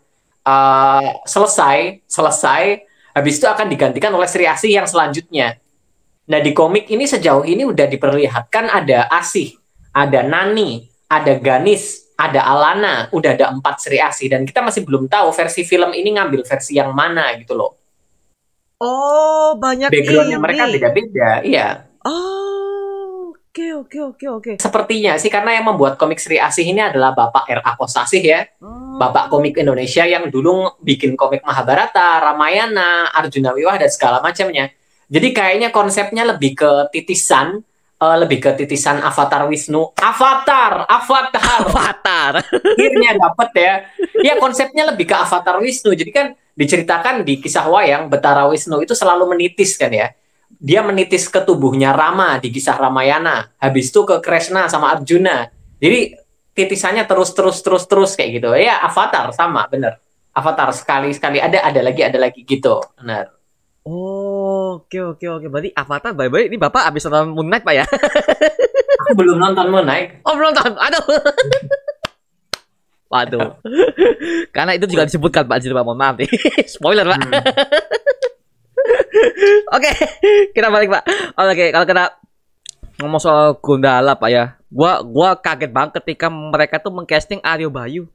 uh, 0.47 1.19
selesai, 1.27 2.07
selesai, 2.07 2.87
habis 3.11 3.35
itu 3.35 3.45
akan 3.45 3.67
digantikan 3.67 4.15
oleh 4.15 4.25
Sri 4.31 4.47
Asih 4.47 4.71
yang 4.71 4.87
selanjutnya. 4.87 5.59
Nah, 6.27 6.39
di 6.39 6.51
komik 6.55 6.87
ini 6.87 7.03
sejauh 7.03 7.43
ini 7.43 7.67
udah 7.67 7.87
diperlihatkan 7.87 8.71
ada 8.71 9.11
Asih, 9.11 9.59
ada 9.91 10.23
Nani, 10.23 10.87
ada 11.07 11.35
Ganis, 11.39 12.15
ada 12.19 12.43
Alana, 12.43 13.07
udah 13.11 13.31
ada 13.35 13.51
empat 13.51 13.83
Sri 13.83 13.99
Asih 13.99 14.27
dan 14.31 14.43
kita 14.43 14.63
masih 14.63 14.83
belum 14.83 15.07
tahu 15.07 15.31
versi 15.35 15.63
film 15.63 15.91
ini 15.95 16.15
ngambil 16.15 16.43
versi 16.47 16.79
yang 16.79 16.91
mana 16.91 17.35
gitu 17.39 17.55
loh. 17.55 17.75
Oh, 18.77 19.57
banyak 19.57 19.89
Backgroundnya 19.89 20.37
mereka 20.37 20.69
beda-beda, 20.69 21.41
iya. 21.41 21.89
Oh, 22.05 22.36
oke 23.57 23.65
oke 23.89 23.97
oke 24.13 24.25
oke. 24.29 24.51
Sepertinya 24.61 25.17
sih 25.17 25.33
karena 25.33 25.57
yang 25.57 25.65
membuat 25.65 25.97
komik 25.97 26.21
Sri 26.21 26.37
Asih 26.37 26.67
ini 26.69 26.77
adalah 26.77 27.17
Bapak 27.17 27.49
R.A. 27.49 27.73
Kosasih 27.73 28.21
ya, 28.21 28.45
Oh. 28.61 28.97
Bapak 29.01 29.29
komik 29.29 29.57
Indonesia 29.57 30.05
yang 30.05 30.29
dulu 30.29 30.77
bikin 30.81 31.13
komik 31.13 31.45
Mahabharata, 31.45 32.21
Ramayana, 32.21 33.13
Arjuna 33.13 33.53
Wiwah 33.53 33.77
dan 33.77 33.89
segala 33.89 34.21
macamnya. 34.21 34.73
Jadi 35.07 35.27
kayaknya 35.31 35.69
konsepnya 35.71 36.27
lebih 36.27 36.57
ke 36.57 36.71
titisan, 36.91 37.61
eh, 38.01 38.17
lebih 38.17 38.43
ke 38.43 38.51
titisan 38.57 38.99
Avatar 38.99 39.47
Wisnu. 39.47 39.95
Avatar, 39.95 40.85
Avatar. 40.89 41.59
Avatar. 41.63 42.31
Akhirnya 42.51 43.15
dapet 43.15 43.49
ya. 43.55 43.73
Ya 44.25 44.33
konsepnya 44.41 44.89
lebih 44.89 45.07
ke 45.07 45.15
Avatar 45.15 45.61
Wisnu. 45.63 45.95
Jadi 45.95 46.11
kan 46.11 46.33
diceritakan 46.57 47.21
di 47.21 47.37
kisah 47.37 47.69
wayang 47.69 48.09
Betara 48.09 48.49
Wisnu 48.49 48.81
itu 48.81 48.97
selalu 48.97 49.29
menitis 49.37 49.77
kan 49.77 49.93
ya. 49.93 50.09
Dia 50.57 50.81
menitis 50.81 51.27
ke 51.27 51.43
tubuhnya 51.43 51.93
Rama 51.93 52.39
di 52.41 52.49
kisah 52.49 52.79
Ramayana. 52.79 53.53
Habis 53.61 53.93
itu 53.93 54.01
ke 54.07 54.23
Krishna 54.23 54.71
sama 54.71 54.95
Arjuna. 54.95 55.51
Jadi 55.77 56.17
titisannya 56.57 57.05
terus 57.05 57.35
terus 57.37 57.61
terus 57.61 57.83
terus 57.85 58.11
kayak 58.17 58.41
gitu. 58.41 58.49
Ya 58.57 58.81
Avatar 58.81 59.29
sama 59.35 59.69
bener. 59.69 60.01
Avatar 60.33 60.73
sekali 60.73 61.13
sekali 61.13 61.37
ada 61.37 61.61
ada 61.61 61.81
lagi 61.85 62.01
ada 62.01 62.17
lagi 62.17 62.41
gitu. 62.41 62.81
Benar. 62.97 63.37
Oh, 63.87 64.83
oke 64.83 65.15
oke 65.15 65.25
oke. 65.25 65.47
Berarti 65.47 65.71
Avatar 65.71 66.11
baik-baik 66.11 66.51
ini 66.51 66.57
Bapak 66.59 66.91
habis 66.91 67.07
nonton 67.07 67.31
Moon 67.31 67.47
Knight, 67.47 67.63
Pak 67.63 67.75
ya? 67.77 67.85
Aku 69.07 69.15
belum 69.15 69.39
nonton 69.39 69.71
Moon 69.71 69.87
Knight. 69.87 70.19
Oh, 70.27 70.35
belum 70.35 70.51
nonton. 70.51 70.75
Aduh. 70.75 71.03
Waduh. 73.07 73.55
Karena 74.51 74.75
itu 74.75 74.91
juga 74.91 75.07
disebutkan 75.07 75.47
Pak 75.47 75.63
Pak, 75.63 75.83
mohon 75.87 75.95
maaf 75.95 76.19
nih. 76.19 76.27
Spoiler, 76.75 77.07
Pak. 77.07 77.19
Hmm. 77.23 77.31
Oke, 79.75 79.91
kita 80.53 80.67
balik, 80.69 80.89
Pak. 80.91 81.03
Oke, 81.37 81.65
kalau 81.73 81.85
kita 81.85 82.03
ngomong 83.01 83.21
soal 83.21 83.57
Gundala, 83.61 84.17
Pak 84.17 84.29
ya. 84.29 84.57
Gua 84.67 84.99
gua 85.05 85.37
kaget 85.37 85.71
banget 85.71 86.01
ketika 86.03 86.27
mereka 86.27 86.81
tuh 86.81 86.91
mengcasting 86.91 87.39
Aryo 87.45 87.71
Bayu. 87.71 88.09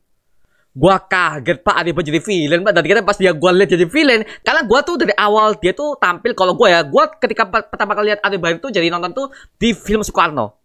Gua 0.73 0.97
kaget 1.01 1.61
Pak 1.61 1.75
Aryo 1.81 1.93
Bayu 1.97 2.07
jadi 2.13 2.21
villain, 2.21 2.61
Pak. 2.65 2.73
Dan 2.77 2.83
kita 2.85 3.01
pas 3.05 3.17
dia 3.17 3.33
gua 3.33 3.51
lihat 3.55 3.71
jadi 3.73 3.87
villain, 3.89 4.23
karena 4.45 4.63
gua 4.65 4.81
tuh 4.85 5.01
dari 5.01 5.15
awal 5.17 5.57
dia 5.57 5.73
tuh 5.73 5.97
tampil 5.97 6.33
kalau 6.37 6.53
gua 6.57 6.69
ya, 6.69 6.81
gua 6.85 7.09
ketika 7.09 7.49
per- 7.49 7.69
pertama 7.69 7.97
kali 7.97 8.13
lihat 8.13 8.21
Aryo 8.25 8.39
Bayu 8.41 8.57
tuh 8.61 8.71
jadi 8.75 8.91
nonton 8.93 9.13
tuh 9.15 9.27
di 9.57 9.73
film 9.73 10.05
Soekarno. 10.05 10.61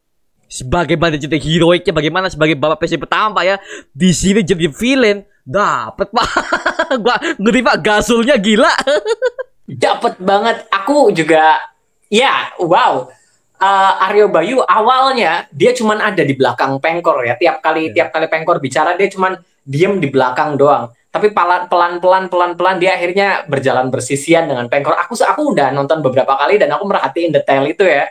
Sebagai 0.48 0.96
bandar 0.96 1.20
cerita 1.20 1.36
heroiknya 1.36 1.92
bagaimana 1.92 2.32
sebagai 2.32 2.56
bapak 2.56 2.80
presiden 2.80 3.04
pertama 3.04 3.36
Pak 3.36 3.44
ya. 3.44 3.56
Di 3.92 4.16
sini 4.16 4.40
jadi 4.48 4.72
villain. 4.72 5.28
Dapet 5.44 6.08
Pak. 6.12 6.28
gua 7.04 7.16
ngeri 7.36 7.62
Pak 7.64 7.78
gasulnya 7.84 8.40
gila. 8.40 8.72
Dapet 9.68 10.16
banget. 10.24 10.64
Aku 10.72 11.12
juga, 11.12 11.60
ya, 12.08 12.56
wow. 12.58 13.12
Eh, 13.58 14.06
Aryo 14.06 14.30
Bayu 14.30 14.62
awalnya 14.62 15.50
dia 15.50 15.74
cuman 15.74 15.98
ada 15.98 16.22
di 16.22 16.38
belakang 16.38 16.78
pengkor 16.78 17.26
ya. 17.26 17.34
Tiap 17.42 17.58
kali 17.58 17.90
Iya. 17.90 17.94
tiap 18.06 18.08
kali 18.14 18.30
pengkor 18.30 18.62
bicara 18.62 18.94
dia 18.94 19.10
cuman 19.10 19.34
diem 19.66 19.98
di 19.98 20.14
belakang 20.14 20.54
doang. 20.62 20.94
Tapi 21.10 21.34
pelan 21.34 21.66
pelan 21.66 21.98
pelan 21.98 22.30
pelan 22.30 22.54
pelan 22.54 22.78
dia 22.78 22.94
akhirnya 22.94 23.50
berjalan 23.50 23.90
bersisian 23.90 24.46
dengan 24.46 24.70
pengkor. 24.70 24.94
Aku 24.94 25.18
aku 25.18 25.58
udah 25.58 25.74
nonton 25.74 26.06
beberapa 26.06 26.38
kali 26.38 26.62
dan 26.62 26.70
aku 26.70 26.86
merhatiin 26.86 27.34
detail 27.34 27.66
itu 27.66 27.82
ya. 27.82 28.06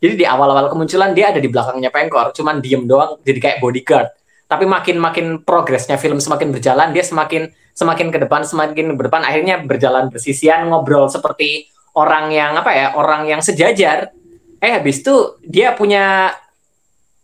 Jadi 0.00 0.16
di 0.16 0.24
awal-awal 0.24 0.72
kemunculan 0.72 1.12
dia 1.12 1.28
ada 1.28 1.40
di 1.44 1.48
belakangnya 1.52 1.92
pengkor, 1.92 2.32
cuman 2.32 2.64
diem 2.64 2.88
doang 2.88 3.20
jadi 3.20 3.36
kayak 3.36 3.58
bodyguard. 3.60 4.08
Tapi 4.46 4.62
makin 4.62 4.96
makin 5.02 5.26
progresnya 5.42 5.98
film 5.98 6.22
semakin 6.22 6.54
berjalan, 6.54 6.94
dia 6.94 7.02
semakin 7.02 7.50
semakin 7.74 8.14
ke 8.14 8.18
depan, 8.22 8.46
semakin 8.46 8.94
ke 8.94 9.02
depan 9.10 9.22
akhirnya 9.26 9.58
berjalan 9.60 10.06
bersisian 10.08 10.70
ngobrol 10.70 11.10
seperti 11.10 11.66
orang 11.98 12.30
yang 12.30 12.54
apa 12.54 12.70
ya, 12.70 12.86
orang 12.94 13.26
yang 13.26 13.42
sejajar. 13.42 14.14
Eh 14.62 14.72
habis 14.72 15.02
itu 15.02 15.36
dia 15.42 15.74
punya 15.74 16.32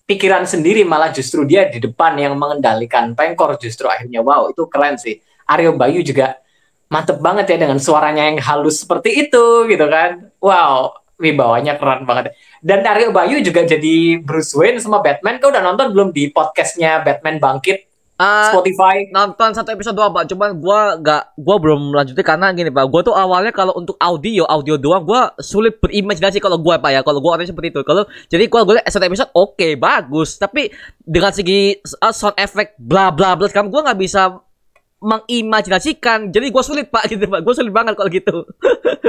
pikiran 0.05 0.45
sendiri 0.45 0.83
malah 0.83 1.15
justru 1.15 1.47
dia 1.47 1.71
di 1.71 1.79
depan 1.79 2.19
yang 2.19 2.35
mengendalikan 2.37 3.15
pengkor 3.17 3.57
justru 3.57 3.87
akhirnya 3.89 4.21
wow 4.21 4.51
itu 4.51 4.67
keren 4.69 4.99
sih. 4.99 5.23
Aryo 5.47 5.79
Bayu 5.79 6.03
juga 6.03 6.43
mantep 6.93 7.17
banget 7.25 7.57
ya 7.57 7.57
dengan 7.65 7.81
suaranya 7.81 8.29
yang 8.29 8.37
halus 8.45 8.85
seperti 8.85 9.29
itu 9.29 9.65
gitu 9.71 9.87
kan. 9.89 10.29
Wow, 10.43 11.02
wibawanya 11.23 11.79
keren 11.79 12.03
banget. 12.03 12.35
Dan 12.59 12.83
Aryo 12.83 13.15
Bayu 13.15 13.39
juga 13.39 13.63
jadi 13.63 14.19
Bruce 14.19 14.53
Wayne 14.59 14.83
sama 14.83 14.99
Batman. 14.99 15.39
Kau 15.39 15.55
udah 15.55 15.63
nonton 15.63 15.95
belum 15.95 16.11
di 16.11 16.35
podcastnya 16.35 16.99
Batman 17.07 17.39
Bangkit 17.39 17.93
Ah, 18.23 18.55
Spotify? 18.55 19.11
nonton 19.11 19.51
satu 19.51 19.75
episode 19.75 19.99
doang 19.99 20.15
pak 20.15 20.31
cuman 20.31 20.55
gua 20.55 20.95
gak 20.95 21.35
gua 21.35 21.59
belum 21.59 21.91
lanjutin 21.91 22.23
karena 22.23 22.55
gini 22.55 22.71
pak 22.71 22.87
gua 22.87 23.03
tuh 23.03 23.17
awalnya 23.19 23.51
kalau 23.51 23.75
untuk 23.75 23.99
audio 23.99 24.47
audio 24.47 24.79
doang 24.79 25.03
gua 25.03 25.35
sulit 25.43 25.83
berimajinasi 25.83 26.39
kalau 26.39 26.55
gua 26.55 26.79
pak 26.79 26.95
ya 26.95 27.01
kalau 27.03 27.19
gua 27.19 27.35
orangnya 27.35 27.51
seperti 27.51 27.75
itu 27.75 27.83
kalau 27.83 28.07
jadi 28.31 28.47
kalau 28.47 28.69
gue 28.69 28.79
satu 28.79 29.05
episode 29.11 29.33
oke 29.35 29.69
bagus 29.75 30.39
tapi 30.39 30.71
dengan 31.03 31.35
segi 31.35 31.83
uh, 31.99 32.15
sound 32.15 32.39
effect 32.39 32.79
bla 32.79 33.11
bla 33.11 33.35
bla 33.35 33.51
sekarang 33.51 33.75
gua 33.75 33.91
nggak 33.91 33.99
bisa 33.99 34.39
mengimajinasikan 35.03 36.31
jadi 36.31 36.47
gua 36.55 36.63
sulit 36.63 36.87
pak 36.89 37.11
gitu 37.11 37.27
pak 37.27 37.43
gua 37.43 37.55
sulit 37.59 37.75
banget 37.75 37.99
kalau 37.99 38.11
gitu 38.11 38.47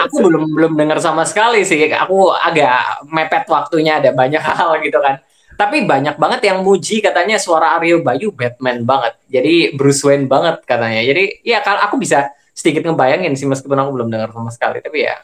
Aku 0.03 0.25
belum 0.25 0.51
belum 0.51 0.73
dengar 0.73 0.97
sama 0.99 1.23
sekali 1.23 1.61
sih. 1.63 1.79
Aku 1.93 2.33
agak 2.33 3.05
mepet 3.07 3.45
waktunya 3.47 4.01
ada 4.01 4.09
banyak 4.11 4.41
hal 4.47 4.81
gitu 4.81 4.99
kan. 4.99 5.21
Tapi 5.53 5.85
banyak 5.85 6.17
banget 6.17 6.49
yang 6.49 6.65
muji 6.65 6.97
katanya 6.99 7.37
suara 7.37 7.77
Aryo 7.77 8.01
Bayu 8.01 8.33
Batman 8.33 8.83
banget. 8.83 9.13
Jadi 9.29 9.77
Bruce 9.77 10.01
Wayne 10.01 10.25
banget 10.25 10.65
katanya. 10.65 11.05
Jadi 11.05 11.45
ya 11.45 11.61
kalau 11.61 11.79
aku 11.85 12.01
bisa 12.01 12.33
sedikit 12.53 12.85
ngebayangin 12.89 13.37
sih 13.37 13.45
meskipun 13.45 13.77
aku 13.77 13.89
belum 13.93 14.09
dengar 14.09 14.33
sama 14.33 14.49
sekali. 14.49 14.81
Tapi 14.81 15.05
ya 15.05 15.21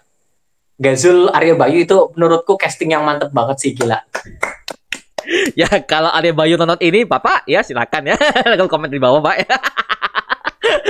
Gazul 0.80 1.34
Aryo 1.34 1.58
Bayu 1.58 1.84
itu 1.84 1.98
menurutku 2.14 2.56
casting 2.56 2.94
yang 2.94 3.04
mantep 3.04 3.34
banget 3.34 3.58
sih 3.58 3.74
gila. 3.74 4.00
ya 5.60 5.70
kalau 5.84 6.14
ada 6.14 6.30
Bayu 6.30 6.56
nonton 6.58 6.80
ini 6.82 7.06
bapak 7.06 7.46
ya 7.46 7.62
silakan 7.62 8.14
ya 8.14 8.18
kalau 8.58 8.70
komen 8.72 8.90
di 8.90 8.98
bawah 8.98 9.22
pak 9.22 9.36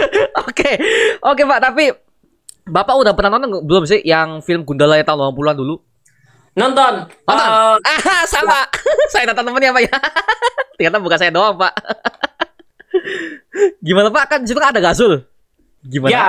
oke 0.48 0.72
oke 1.24 1.42
pak 1.46 1.60
tapi 1.64 1.92
bapak 2.70 2.96
udah 3.00 3.14
pernah 3.18 3.38
nonton 3.38 3.66
belum 3.66 3.84
sih 3.90 4.02
yang 4.06 4.46
film 4.46 4.64
Gundala 4.64 5.00
yang 5.00 5.08
tahun 5.08 5.34
80-an 5.34 5.58
dulu? 5.58 5.76
Nonton. 6.58 6.94
Nonton? 7.08 7.50
Eh, 7.82 8.00
ah 8.14 8.24
sama. 8.28 8.68
Saya 9.14 9.30
nonton 9.32 9.46
temennya 9.50 9.74
pak. 9.74 9.84
Ya 9.86 9.98
ternyata 10.80 11.04
bukan 11.04 11.20
saya 11.20 11.32
doang 11.36 11.60
pak. 11.60 11.76
Gimana 13.84 14.08
pak? 14.08 14.24
Kan 14.32 14.40
situ 14.48 14.56
kan 14.56 14.72
ada 14.72 14.80
Gazul 14.80 15.28
gimana? 15.84 16.12
Ya, 16.12 16.26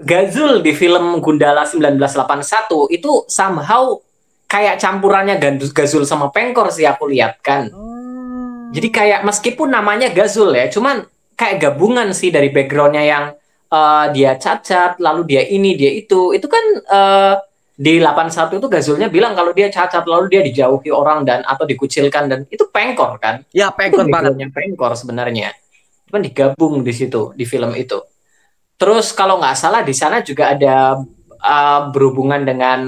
Gazul 0.00 0.62
di 0.62 0.72
film 0.72 1.18
Gundala 1.18 1.66
1981 1.66 2.94
itu 2.94 3.26
somehow 3.26 3.98
kayak 4.50 4.78
campurannya 4.80 5.38
Gandus 5.38 5.70
Gazul 5.74 6.06
sama 6.06 6.30
Pengkor 6.30 6.70
sih 6.70 6.86
aku 6.86 7.10
lihat 7.10 7.42
kan. 7.42 7.70
Hmm. 7.70 8.70
Jadi 8.70 8.88
kayak 8.90 9.26
meskipun 9.26 9.70
namanya 9.70 10.14
Gazul 10.14 10.54
ya, 10.54 10.70
cuman 10.70 11.04
kayak 11.40 11.56
gabungan 11.56 12.12
sih 12.12 12.28
dari 12.28 12.52
backgroundnya 12.52 13.04
yang 13.08 13.24
eh, 13.72 14.06
dia 14.12 14.36
cacat, 14.36 15.00
lalu 15.00 15.24
dia 15.24 15.42
ini, 15.48 15.72
dia 15.72 15.88
itu. 15.96 16.36
Itu 16.36 16.44
kan 16.52 16.64
eh, 16.84 17.34
di 17.80 17.96
81 17.96 18.60
itu 18.60 18.68
Gazulnya 18.68 19.08
bilang 19.08 19.32
kalau 19.32 19.56
dia 19.56 19.72
cacat, 19.72 20.04
lalu 20.04 20.28
dia 20.28 20.44
dijauhi 20.44 20.92
orang 20.92 21.24
dan 21.24 21.40
atau 21.48 21.64
dikucilkan 21.64 22.28
dan 22.28 22.40
itu 22.52 22.68
Pengkor 22.68 23.16
kan. 23.16 23.40
ya 23.56 23.72
Itu 23.72 23.80
pengkor 23.80 24.04
banget 24.04 24.36
backgroundnya 24.36 24.48
Pengkor 24.52 24.92
sebenarnya. 24.92 25.48
Cuman 26.04 26.20
digabung 26.20 26.84
di 26.84 26.92
situ 26.92 27.32
di 27.32 27.48
film 27.48 27.72
itu. 27.72 27.96
Terus 28.76 29.16
kalau 29.16 29.40
nggak 29.40 29.56
salah 29.56 29.80
di 29.80 29.96
sana 29.96 30.20
juga 30.20 30.52
ada 30.52 31.00
uh, 31.40 31.80
berhubungan 31.88 32.44
dengan 32.44 32.80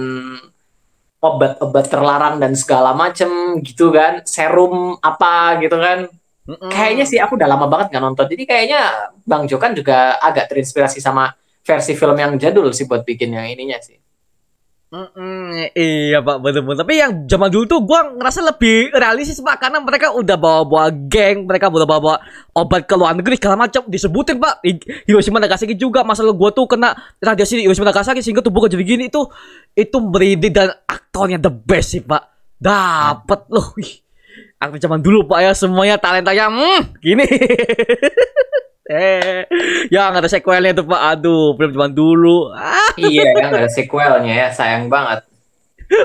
obat-obat 1.23 1.87
terlarang 1.89 2.37
dan 2.43 2.53
segala 2.53 2.93
macem 2.93 3.63
gitu 3.65 3.97
kan, 3.97 4.21
serum 4.29 5.01
apa 5.01 5.57
gitu 5.65 5.81
kan. 5.81 6.11
Mm-mm. 6.43 6.71
Kayaknya 6.75 7.05
sih 7.07 7.19
aku 7.23 7.39
udah 7.39 7.47
lama 7.47 7.71
banget 7.71 7.95
nggak 7.95 8.03
nonton. 8.03 8.27
Jadi 8.27 8.45
kayaknya 8.45 8.81
Bang 9.23 9.47
Jokan 9.47 9.79
juga 9.79 10.19
agak 10.19 10.51
terinspirasi 10.51 10.99
sama 10.99 11.31
versi 11.63 11.95
film 11.95 12.19
yang 12.19 12.35
jadul 12.35 12.75
sih 12.75 12.91
buat 12.91 13.07
bikin 13.07 13.31
yang 13.31 13.47
ininya 13.47 13.79
sih. 13.79 14.03
Mm-mm, 14.93 15.73
iya 15.73 16.21
pak 16.21 16.37
bener-bener 16.45 16.85
Tapi 16.85 17.01
yang 17.01 17.25
zaman 17.25 17.49
dulu 17.49 17.65
tuh 17.65 17.81
gua 17.81 18.13
ngerasa 18.13 18.45
lebih 18.45 18.93
realistis 18.93 19.41
pak 19.41 19.57
Karena 19.57 19.81
mereka 19.81 20.13
udah 20.13 20.37
bawa-bawa 20.37 20.93
geng 21.09 21.49
Mereka 21.49 21.73
udah 21.73 21.89
bawa-bawa 21.89 22.21
obat 22.53 22.85
ke 22.85 22.93
luar 22.93 23.17
negeri 23.17 23.41
segala 23.41 23.57
macam 23.57 23.89
Disebutin 23.89 24.37
pak 24.37 24.61
Hiroshima 25.09 25.41
Nagasaki 25.41 25.81
juga 25.81 26.05
Masalah 26.05 26.37
gua 26.37 26.53
tuh 26.53 26.69
kena 26.69 26.93
radiasi 27.25 27.57
di 27.57 27.63
Hiroshima 27.65 27.89
Nagasaki 27.89 28.21
Sehingga 28.21 28.45
tubuh 28.45 28.61
gua 28.61 28.69
jadi 28.69 28.85
gini 28.85 29.09
Itu 29.09 29.33
itu 29.73 29.97
merinding 29.97 30.53
dan 30.53 30.77
aktornya 30.85 31.41
the 31.41 31.49
best 31.49 31.97
sih 31.97 32.05
pak 32.05 32.29
Dapet 32.61 33.49
loh. 33.49 33.73
Aktor 34.63 34.79
zaman 34.79 35.03
dulu 35.03 35.27
pak 35.27 35.43
ya 35.43 35.53
Semuanya 35.59 35.99
talentanya 35.99 36.47
hmm, 36.47 37.03
Gini 37.03 37.27
Eh, 38.93 39.47
yang 39.95 40.13
ada 40.13 40.27
sequelnya 40.27 40.75
tuh 40.75 40.85
pak, 40.85 41.01
aduh, 41.01 41.55
film 41.55 41.71
zaman 41.71 41.95
dulu. 41.95 42.51
Ah, 42.51 42.93
iya, 42.99 43.31
kan 43.31 43.55
ada 43.55 43.71
sequelnya 43.71 44.35
ya, 44.35 44.49
sayang 44.51 44.91
banget. 44.91 45.23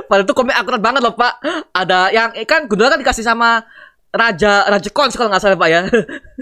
Padahal 0.08 0.24
itu 0.28 0.34
komik 0.38 0.56
akurat 0.56 0.80
banget 0.80 1.02
loh 1.02 1.16
pak. 1.16 1.42
Ada 1.74 2.14
yang 2.14 2.30
eh, 2.38 2.46
kan 2.46 2.70
Gundala 2.70 2.96
kan 2.96 3.02
dikasih 3.02 3.24
sama 3.24 3.64
Raja 4.12 4.68
Raja 4.68 4.90
Kons 4.92 5.16
kalau 5.16 5.32
nggak 5.32 5.42
salah 5.42 5.58
pak 5.60 5.70
ya. 5.72 5.82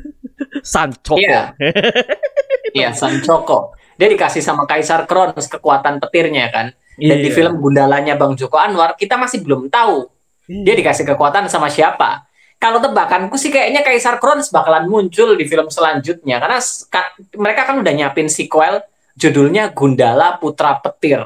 Sancho. 0.76 1.16
Iya. 1.18 1.54
Iya, 2.76 2.92
Sancoko. 2.92 3.72
Dia 3.96 4.12
dikasih 4.12 4.44
sama 4.44 4.68
Kaisar 4.68 5.08
Kronos 5.08 5.48
kekuatan 5.48 6.04
petirnya 6.04 6.52
kan. 6.52 6.76
Dan 7.00 7.24
di 7.24 7.32
Iya. 7.32 7.36
film 7.40 7.64
Gundalanya 7.64 8.20
Bang 8.20 8.36
Joko 8.36 8.60
Anwar, 8.60 9.00
kita 9.00 9.16
masih 9.16 9.48
belum 9.48 9.72
tahu 9.72 10.04
dia 10.46 10.74
dikasih 10.78 11.06
kekuatan 11.06 11.50
sama 11.50 11.70
siapa. 11.70 12.26
Kalau 12.56 12.80
tebakanku 12.80 13.36
sih 13.36 13.52
kayaknya 13.52 13.84
Kaisar 13.84 14.18
Kronos 14.18 14.48
bakalan 14.50 14.88
muncul 14.88 15.36
di 15.36 15.44
film 15.46 15.68
selanjutnya 15.68 16.40
karena 16.40 16.60
ka- 16.88 17.14
mereka 17.36 17.68
kan 17.68 17.76
udah 17.84 17.94
nyiapin 17.94 18.32
sequel 18.32 18.80
judulnya 19.20 19.76
Gundala 19.76 20.40
Putra 20.40 20.80
Petir. 20.80 21.22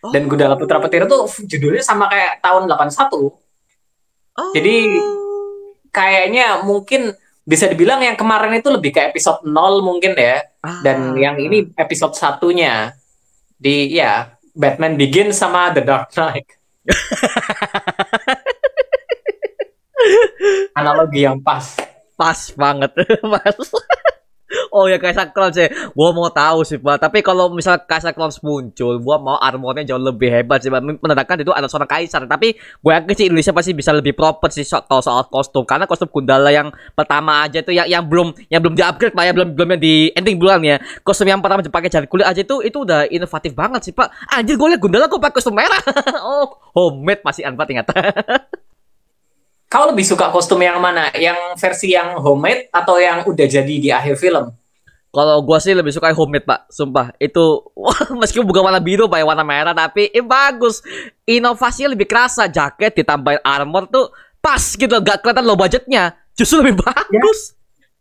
Dan 0.00 0.32
Gundala 0.32 0.56
Putra 0.56 0.80
Petir 0.80 1.04
itu 1.04 1.18
judulnya 1.44 1.84
sama 1.84 2.08
kayak 2.08 2.40
tahun 2.40 2.64
81. 2.64 3.12
Oh. 3.12 3.30
Jadi 4.56 4.76
kayaknya 5.92 6.64
mungkin 6.64 7.12
bisa 7.44 7.68
dibilang 7.68 8.00
yang 8.00 8.16
kemarin 8.16 8.56
itu 8.56 8.72
lebih 8.72 8.96
ke 8.96 9.12
episode 9.12 9.44
0 9.44 9.52
mungkin 9.84 10.16
ya. 10.16 10.40
Ah. 10.64 10.80
Dan 10.80 11.12
yang 11.20 11.36
ini 11.36 11.68
episode 11.76 12.16
satunya 12.16 12.96
di 13.60 13.92
ya 13.92 14.32
Batman 14.56 14.96
Begins 14.96 15.36
sama 15.36 15.68
The 15.76 15.82
Dark 15.84 16.08
Knight. 16.16 16.48
Analogi 20.78 21.24
yang 21.24 21.38
pas. 21.40 21.76
pas 22.20 22.52
banget, 22.52 22.92
pas. 23.32 23.56
Oh 24.70 24.90
ya 24.90 24.98
Kaisar 24.98 25.30
Clowns 25.30 25.54
ya. 25.58 25.70
Gua 25.94 26.10
mau 26.10 26.26
tahu 26.30 26.66
sih, 26.66 26.78
Pak. 26.78 26.98
Tapi 26.98 27.22
kalau 27.22 27.54
misal 27.54 27.78
Kaisar 27.86 28.14
Clowns 28.14 28.42
muncul, 28.42 28.98
gua 28.98 29.18
mau 29.22 29.38
armornya 29.38 29.94
jauh 29.94 30.02
lebih 30.02 30.26
hebat 30.30 30.62
sih, 30.62 30.70
Pak. 30.70 30.82
Menandakan 31.02 31.42
itu 31.42 31.54
ada 31.54 31.66
seorang 31.70 31.86
kaisar. 31.90 32.26
Tapi 32.26 32.54
gue 32.58 32.92
yakin 32.94 33.14
sih 33.14 33.26
Indonesia 33.30 33.54
pasti 33.54 33.70
bisa 33.74 33.90
lebih 33.94 34.14
proper 34.14 34.50
sih 34.50 34.66
so 34.66 34.82
kalau 34.86 35.02
soal 35.02 35.26
kostum. 35.30 35.62
Karena 35.62 35.86
kostum 35.86 36.10
Gundala 36.10 36.50
yang 36.50 36.74
pertama 36.94 37.46
aja 37.46 37.62
itu 37.62 37.70
yang 37.74 37.86
yang 37.86 38.04
belum 38.06 38.34
yang 38.50 38.60
belum 38.62 38.74
di-upgrade 38.74 39.14
Pak 39.14 39.24
ya, 39.26 39.32
belum 39.34 39.48
belum 39.54 39.68
yang 39.78 39.82
di 39.82 39.94
ending 40.14 40.36
bulan 40.38 40.58
ya. 40.62 40.76
Kostum 41.06 41.30
yang 41.30 41.38
pertama 41.38 41.62
pakai 41.62 41.90
jari 41.90 42.06
kulit 42.10 42.26
aja 42.26 42.42
itu 42.42 42.62
itu 42.62 42.78
udah 42.82 43.06
inovatif 43.06 43.54
banget 43.54 43.90
sih, 43.90 43.94
Pak. 43.94 44.34
Anjir 44.34 44.58
gue 44.58 44.66
liat 44.70 44.80
Gundala 44.82 45.06
kok 45.06 45.22
pakai 45.22 45.34
kostum 45.38 45.54
merah. 45.54 45.82
oh, 46.26 46.58
homemade 46.74 47.22
masih 47.22 47.46
anpat 47.46 47.66
ingat. 47.70 47.86
Kau 49.70 49.86
lebih 49.86 50.02
suka 50.02 50.34
kostum 50.34 50.58
yang 50.58 50.82
mana? 50.82 51.14
Yang 51.14 51.54
versi 51.54 51.94
yang 51.94 52.18
homemade 52.18 52.66
atau 52.74 52.98
yang 52.98 53.22
udah 53.22 53.46
jadi 53.46 53.74
di 53.78 53.94
akhir 53.94 54.18
film? 54.18 54.50
Kalau 55.14 55.38
gua 55.46 55.62
sih 55.62 55.70
lebih 55.70 55.94
suka 55.94 56.10
homemade, 56.10 56.42
Pak. 56.42 56.74
Sumpah, 56.74 57.14
itu 57.22 57.38
wah, 57.78 58.02
meskipun 58.18 58.50
bukan 58.50 58.66
warna 58.66 58.82
biru, 58.82 59.06
Pak, 59.06 59.22
ya, 59.22 59.26
warna 59.30 59.46
merah, 59.46 59.70
tapi 59.70 60.10
eh, 60.10 60.26
bagus. 60.26 60.82
Inovasinya 61.22 61.94
lebih 61.94 62.10
kerasa. 62.10 62.50
Jaket 62.50 62.98
ditambahin 62.98 63.38
armor 63.46 63.86
tuh 63.86 64.10
pas 64.42 64.58
gitu, 64.58 64.90
gak 64.90 65.22
kelihatan 65.22 65.46
low 65.46 65.54
budgetnya. 65.54 66.18
Justru 66.34 66.66
lebih 66.66 66.82
bagus. 66.90 67.54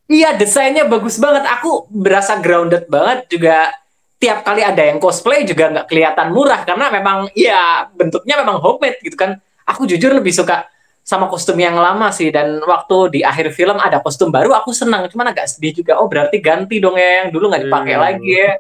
Iya, 0.10 0.34
desainnya 0.34 0.90
bagus 0.90 1.22
banget. 1.22 1.46
Aku 1.62 1.86
berasa 1.94 2.42
grounded 2.42 2.90
banget 2.90 3.30
juga. 3.30 3.70
Tiap 4.18 4.42
kali 4.42 4.66
ada 4.66 4.84
yang 4.84 5.00
cosplay 5.00 5.48
juga 5.48 5.72
nggak 5.72 5.88
kelihatan 5.88 6.36
murah 6.36 6.68
karena 6.68 6.92
memang 6.92 7.32
ya 7.40 7.88
bentuknya 7.88 8.42
memang 8.42 8.60
homemade 8.60 9.00
gitu 9.06 9.16
kan. 9.16 9.38
Aku 9.64 9.88
jujur 9.88 10.12
lebih 10.12 10.36
suka 10.36 10.68
sama 11.10 11.26
kostum 11.26 11.58
yang 11.58 11.74
lama 11.74 12.14
sih 12.14 12.30
dan 12.30 12.62
waktu 12.62 12.98
di 13.18 13.20
akhir 13.26 13.50
film 13.58 13.82
ada 13.82 13.98
kostum 14.06 14.30
baru 14.30 14.54
aku 14.54 14.70
senang 14.70 15.10
cuman 15.10 15.34
agak 15.34 15.50
sedih 15.50 15.74
juga 15.82 15.98
oh 15.98 16.06
berarti 16.06 16.38
ganti 16.38 16.78
dong 16.78 17.02
ya 17.02 17.26
yang 17.26 17.30
dulu 17.34 17.50
nggak 17.50 17.66
dipakai 17.66 17.96
Hmm. 17.98 18.04
lagi 18.06 18.30
ya 18.30 18.52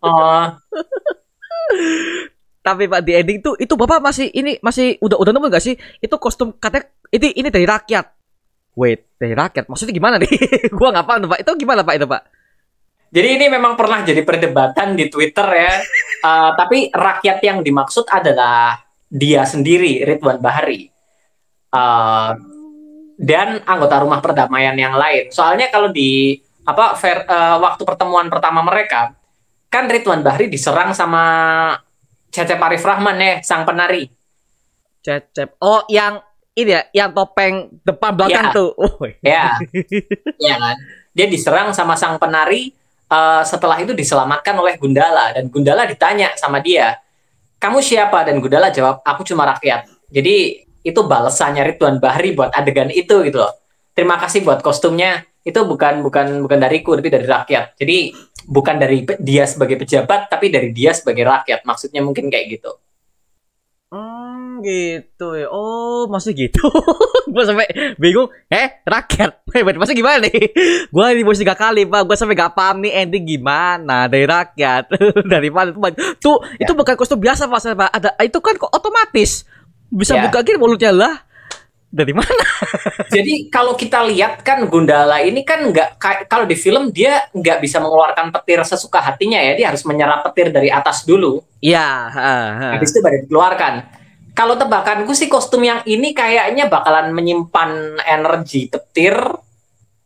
oh 0.00 0.44
Tapi 2.66 2.90
Pak 2.90 3.00
di 3.06 3.12
ending 3.14 3.38
tuh 3.38 3.54
itu 3.62 3.78
Bapak 3.78 4.02
masih 4.02 4.26
ini 4.34 4.58
masih 4.58 4.98
udah 4.98 5.14
udah 5.22 5.30
nemu 5.30 5.46
gak 5.54 5.62
sih? 5.62 5.78
Itu 6.02 6.18
kostum 6.18 6.50
katanya 6.58 6.90
ini 7.14 7.30
ini 7.38 7.48
dari 7.50 7.62
rakyat. 7.62 8.06
Wait, 8.74 9.06
dari 9.16 9.38
rakyat. 9.38 9.70
Maksudnya 9.70 9.94
gimana 9.94 10.18
nih? 10.18 10.28
gua 10.78 10.90
nggak 10.90 11.06
paham 11.06 11.18
tuh, 11.24 11.30
Pak. 11.30 11.38
Itu 11.46 11.50
gimana 11.56 11.86
Pak 11.86 11.94
itu, 11.96 12.06
Pak? 12.06 12.22
jadi 13.06 13.38
ini 13.38 13.46
memang 13.46 13.78
pernah 13.78 14.02
jadi 14.02 14.26
perdebatan 14.26 14.98
di 14.98 15.06
Twitter 15.06 15.46
ya 15.46 15.72
Eh, 16.26 16.50
tapi 16.58 16.90
rakyat 16.90 17.38
yang 17.44 17.62
dimaksud 17.62 18.10
adalah 18.10 18.82
dia 19.06 19.46
sendiri 19.46 20.02
Ridwan 20.02 20.42
Bahari 20.42 20.90
Eh, 21.76 22.30
dan 23.16 23.60
anggota 23.64 24.00
rumah 24.00 24.20
perdamaian 24.20 24.72
yang 24.72 24.96
lain 24.96 25.28
soalnya 25.28 25.68
kalau 25.68 25.88
di 25.88 26.36
apa 26.64 26.96
ver- 26.96 27.24
eh, 27.24 27.56
waktu 27.60 27.82
pertemuan 27.84 28.32
pertama 28.32 28.60
mereka 28.60 29.12
kan 29.68 29.84
Ridwan 29.86 30.24
Bahri 30.24 30.48
diserang 30.48 30.96
sama 30.96 31.24
Cecep 32.28 32.56
Arif 32.56 32.80
Rahman 32.80 33.16
ya 33.16 33.34
sang 33.40 33.64
penari 33.64 34.08
Cecep. 35.00 35.54
Oh, 35.62 35.86
yang 35.86 36.18
ini 36.52 36.74
ya, 36.74 36.82
yang 36.90 37.14
topeng 37.14 37.70
depan 37.86 38.10
belakang 38.10 38.50
Ya. 38.50 38.56
tuh. 38.56 38.74
Oh, 38.74 39.06
Ya, 39.22 39.54
ya 40.34 40.54
kan. 40.58 40.76
Dia 41.14 41.30
diserang 41.30 41.70
sama 41.70 41.94
sang 41.94 42.18
penari. 42.18 42.74
eh, 43.06 43.42
setelah 43.46 43.78
itu 43.78 43.94
diselamatkan 43.94 44.50
oleh 44.58 44.74
Gundala 44.74 45.30
dan 45.30 45.46
Gundala 45.46 45.86
ditanya 45.86 46.34
sama 46.34 46.58
dia, 46.58 46.98
kamu 47.62 47.78
siapa? 47.78 48.26
Dan 48.26 48.42
Gundala 48.42 48.74
jawab, 48.74 48.98
aku 49.06 49.22
cuma 49.22 49.46
rakyat. 49.46 49.86
Jadi 50.10 50.65
itu 50.86 51.00
balasannya 51.02 51.74
Ridwan 51.74 51.98
Bahri 51.98 52.30
buat 52.38 52.54
adegan 52.54 52.94
itu 52.94 53.26
gitu 53.26 53.42
loh. 53.42 53.50
Terima 53.90 54.22
kasih 54.22 54.46
buat 54.46 54.62
kostumnya. 54.62 55.26
Itu 55.42 55.66
bukan 55.66 56.06
bukan 56.06 56.46
bukan 56.46 56.58
dariku, 56.62 56.94
tapi 56.94 57.10
dari 57.10 57.26
rakyat. 57.26 57.74
Jadi 57.74 58.14
bukan 58.46 58.78
dari 58.78 59.02
dia 59.18 59.50
sebagai 59.50 59.82
pejabat, 59.82 60.30
tapi 60.30 60.54
dari 60.54 60.70
dia 60.70 60.94
sebagai 60.94 61.26
rakyat. 61.26 61.66
Maksudnya 61.66 62.06
mungkin 62.06 62.30
kayak 62.30 62.46
gitu. 62.54 62.70
Hmm, 63.86 64.58
gitu 64.66 65.38
ya. 65.38 65.46
Oh, 65.50 66.10
maksud 66.10 66.34
gitu. 66.34 66.66
gua 67.32 67.46
sampai 67.46 67.70
bingung. 67.98 68.30
Eh, 68.50 68.82
rakyat. 68.86 69.42
Eh, 69.56 69.64
berarti 69.64 69.80
maksudnya 69.80 70.00
gimana 70.04 70.18
nih? 70.28 70.52
gua 70.92 71.16
ini 71.16 71.24
tiga 71.32 71.56
kali, 71.56 71.88
Pak. 71.88 72.04
Gua 72.04 72.12
sampai 72.12 72.36
gak 72.36 72.52
paham 72.52 72.84
nih 72.84 72.92
ending 72.92 73.24
gimana 73.24 74.04
dari 74.04 74.28
rakyat. 74.28 74.92
dari 75.32 75.48
mana 75.48 75.72
tuh? 75.72 75.80
Tuh, 76.20 76.36
itu 76.60 76.76
bukan 76.76 76.92
kostum 76.92 77.16
biasa. 77.16 77.48
Pak. 77.48 77.64
Ada 77.72 78.20
itu 78.20 78.36
kan 78.44 78.60
kok 78.60 78.68
otomatis. 78.68 79.48
Bisa 79.88 80.18
Ya. 80.18 80.22
buka 80.26 80.42
gini 80.42 80.58
mulutnya 80.58 80.90
lah. 80.90 81.14
Dari 81.86 82.12
mana? 82.12 82.28
Jadi 83.16 83.46
kalau 83.48 83.72
kita 83.72 84.02
lihat 84.04 84.42
kan 84.42 84.66
Gundala 84.66 85.22
ini 85.22 85.46
kan 85.46 85.70
nggak 85.70 85.96
kalau 86.26 86.44
di 86.44 86.58
film 86.58 86.90
dia 86.90 87.24
nggak 87.30 87.62
bisa 87.62 87.78
mengeluarkan 87.78 88.34
petir 88.34 88.60
sesuka 88.66 88.98
hatinya 89.00 89.38
ya 89.38 89.54
dia 89.54 89.66
harus 89.70 89.86
menyerap 89.86 90.26
petir 90.28 90.50
dari 90.50 90.68
atas 90.68 91.06
dulu 91.06 91.40
Iya, 91.62 92.10
ha, 92.10 92.30
ha. 92.52 92.68
habis 92.76 92.90
itu 92.92 93.00
baru 93.00 93.22
dikeluarkan. 93.24 93.74
Kalau 94.36 94.60
tebakanku 94.60 95.16
sih 95.16 95.30
kostum 95.30 95.64
yang 95.64 95.80
ini 95.88 96.12
kayaknya 96.12 96.68
bakalan 96.68 97.16
menyimpan 97.16 97.96
energi 98.04 98.68
petir. 98.68 99.16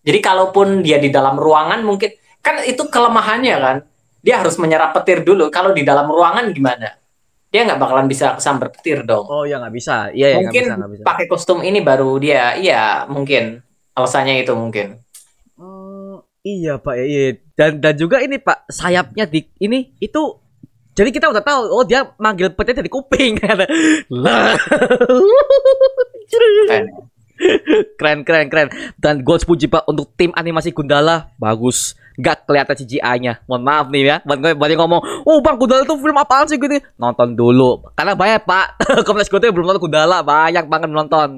Jadi 0.01 0.19
kalaupun 0.23 0.87
dia 0.87 1.03
di 1.03 1.11
dalam 1.11 1.35
ruangan 1.35 1.83
mungkin 1.83 2.15
kan 2.39 2.63
itu 2.63 2.87
kelemahannya 2.87 3.57
kan. 3.59 3.77
Dia 4.23 4.39
harus 4.39 4.55
menyerap 4.61 4.95
petir 4.95 5.25
dulu. 5.27 5.51
Kalau 5.51 5.73
di 5.75 5.83
dalam 5.83 6.07
ruangan 6.07 6.53
gimana? 6.55 7.00
Dia 7.51 7.67
nggak 7.67 7.83
bakalan 7.83 8.07
bisa 8.07 8.39
kesambar 8.39 8.71
petir 8.71 9.03
dong. 9.03 9.27
Oh, 9.27 9.43
ya 9.43 9.59
nggak 9.59 9.75
bisa. 9.75 10.15
Iya, 10.15 10.27
ya, 10.27 10.37
mungkin 10.39 10.65
bisa, 10.65 10.75
nggak 10.79 10.91
bisa. 10.95 11.05
pakai 11.05 11.27
kostum 11.27 11.59
ini 11.67 11.83
baru 11.83 12.15
dia 12.23 12.55
iya 12.55 13.05
mungkin 13.11 13.59
alasannya 13.99 14.47
itu 14.47 14.55
mungkin. 14.55 15.03
Hmm, 15.59 16.23
iya 16.47 16.81
pak 16.81 16.95
ya 16.97 17.05
iya. 17.05 17.27
dan 17.59 17.83
dan 17.83 17.95
juga 17.99 18.23
ini 18.25 18.41
pak 18.41 18.71
sayapnya 18.73 19.29
di 19.29 19.45
ini 19.61 19.93
itu 20.01 20.41
jadi 20.97 21.11
kita 21.13 21.27
udah 21.31 21.43
tahu 21.45 21.61
oh 21.69 21.85
dia 21.85 22.09
manggil 22.17 22.53
petir 22.53 22.77
dari 22.77 22.91
kuping 22.91 23.37
lah 24.25 24.57
Keren. 26.31 26.87
keren 27.99 28.19
keren 28.25 28.47
keren 28.53 28.69
dan 29.01 29.25
gue 29.25 29.37
puji 29.41 29.69
pak 29.69 29.85
untuk 29.89 30.13
tim 30.17 30.33
animasi 30.37 30.73
Gundala 30.73 31.33
bagus 31.41 31.97
nggak 32.21 32.45
kelihatan 32.45 32.77
CGI-nya 32.85 33.41
mohon 33.49 33.65
maaf 33.65 33.89
nih 33.89 34.03
ya 34.05 34.17
buat 34.23 34.39
gue 34.39 34.53
buat 34.53 34.69
yang 34.69 34.85
ngomong 34.85 35.01
oh 35.25 35.39
bang 35.41 35.57
Gundala 35.57 35.83
tuh 35.89 35.99
film 35.99 36.17
apaan 36.17 36.47
sih? 36.49 36.61
Gini. 36.61 36.79
Nonton 36.97 37.33
dulu. 37.37 37.85
Karena 37.97 38.13
banyak 38.17 38.43
pak. 38.45 38.67
Kompleks 39.07 39.29
gue 39.33 39.41
tuh 39.41 39.53
belum 39.53 39.67
nonton 39.71 39.83
Gundala 39.89 40.21
banyak 40.21 40.65
banget 40.69 40.91
nonton. 40.93 41.29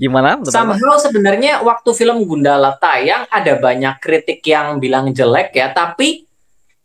Gimana? 0.00 0.40
Bapak? 0.40 0.48
Somehow 0.48 0.96
sebenarnya 0.96 1.60
waktu 1.60 1.90
film 1.92 2.24
Gundala 2.24 2.72
tayang 2.80 3.28
ada 3.28 3.52
banyak 3.60 4.00
kritik 4.00 4.40
yang 4.48 4.80
bilang 4.80 5.12
jelek 5.12 5.52
ya, 5.52 5.68
tapi 5.76 6.24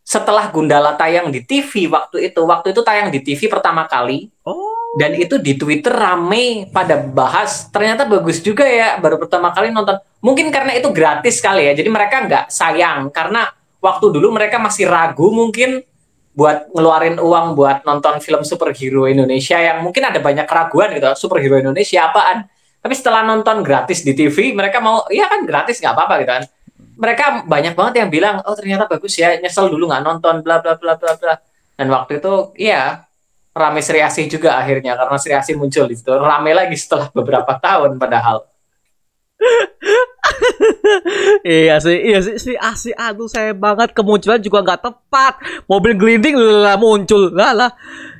setelah 0.03 0.51
Gundala 0.51 0.99
tayang 0.99 1.31
di 1.31 1.39
TV 1.39 1.87
waktu 1.87 2.27
itu, 2.27 2.43
waktu 2.43 2.75
itu 2.75 2.83
tayang 2.83 3.07
di 3.15 3.23
TV 3.23 3.47
pertama 3.47 3.87
kali. 3.87 4.27
Oh 4.43 4.74
dan 4.95 5.11
itu 5.19 5.35
di 5.35 5.59
Twitter 5.59 5.91
rame 5.91 6.71
pada 6.71 6.95
bahas, 6.95 7.67
ternyata 7.67 8.07
bagus 8.07 8.39
juga 8.39 8.63
ya, 8.63 8.95
baru 8.95 9.19
pertama 9.19 9.51
kali 9.51 9.67
nonton. 9.67 9.99
Mungkin 10.23 10.47
karena 10.55 10.71
itu 10.71 10.87
gratis 10.95 11.43
kali 11.43 11.67
ya, 11.67 11.75
jadi 11.75 11.91
mereka 11.91 12.23
nggak 12.23 12.45
sayang 12.47 13.11
karena 13.11 13.51
waktu 13.83 14.07
dulu 14.07 14.31
mereka 14.31 14.55
masih 14.55 14.87
ragu 14.87 15.27
mungkin 15.35 15.83
buat 16.31 16.71
ngeluarin 16.71 17.19
uang 17.19 17.59
buat 17.59 17.83
nonton 17.83 18.23
film 18.23 18.43
superhero 18.47 19.07
Indonesia 19.07 19.59
yang 19.59 19.83
mungkin 19.83 20.03
ada 20.03 20.19
banyak 20.23 20.47
keraguan 20.47 20.95
gitu, 20.95 21.11
superhero 21.19 21.59
Indonesia 21.59 22.07
apaan? 22.07 22.47
Tapi 22.79 22.93
setelah 22.95 23.27
nonton 23.27 23.67
gratis 23.67 23.99
di 23.99 24.15
TV, 24.15 24.55
mereka 24.55 24.79
mau, 24.79 25.03
iya 25.11 25.27
kan 25.27 25.43
gratis 25.43 25.83
nggak 25.83 25.91
apa-apa 25.91 26.13
gitu 26.23 26.31
kan. 26.39 26.43
Mereka 26.95 27.25
banyak 27.49 27.73
banget 27.75 27.93
yang 27.99 28.09
bilang, 28.13 28.35
oh 28.47 28.55
ternyata 28.55 28.87
bagus 28.87 29.15
ya, 29.19 29.35
nyesel 29.43 29.67
dulu 29.67 29.91
nggak 29.91 30.03
nonton, 30.05 30.39
bla 30.39 30.63
bla 30.63 30.79
bla 30.79 30.95
bla 30.95 31.19
bla. 31.19 31.35
Dan 31.75 31.91
waktu 31.91 32.23
itu, 32.23 32.55
iya, 32.55 33.03
rame 33.55 33.79
Sri 33.79 34.03
Asih 34.03 34.27
juga 34.27 34.59
akhirnya 34.59 34.99
karena 34.99 35.15
Sri 35.15 35.31
Asih 35.31 35.55
muncul 35.55 35.87
di 35.87 35.95
situ. 35.95 36.11
Rame 36.11 36.51
lagi 36.51 36.75
setelah 36.75 37.07
beberapa 37.09 37.55
tahun 37.65 37.95
padahal. 37.95 38.43
iya 41.45 41.79
sih, 41.79 41.95
iya 42.01 42.19
sih, 42.23 42.35
si 42.41 42.51
asi 42.57 42.91
aduh 42.91 43.29
saya 43.29 43.55
banget 43.55 43.95
kemunculan 43.95 44.41
juga 44.43 44.59
nggak 44.63 44.81
tepat. 44.83 45.33
Mobil 45.71 45.95
gelinding 45.95 46.35
lah 46.35 46.75
muncul, 46.75 47.31
lah 47.31 47.51
lah. 47.55 47.71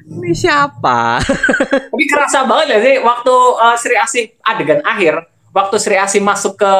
Ini 0.06 0.32
siapa? 0.32 1.19
Tapi 1.91 2.04
kerasa 2.06 2.45
banget 2.45 2.78
ya 2.78 2.80
sih 2.80 2.95
waktu 3.02 3.36
uh, 3.58 3.76
Sri 3.76 3.95
Asih 3.98 4.24
adegan 4.45 4.80
akhir, 4.86 5.28
waktu 5.52 5.76
Sri 5.82 5.98
Asih 5.98 6.21
masuk 6.24 6.56
ke 6.58 6.74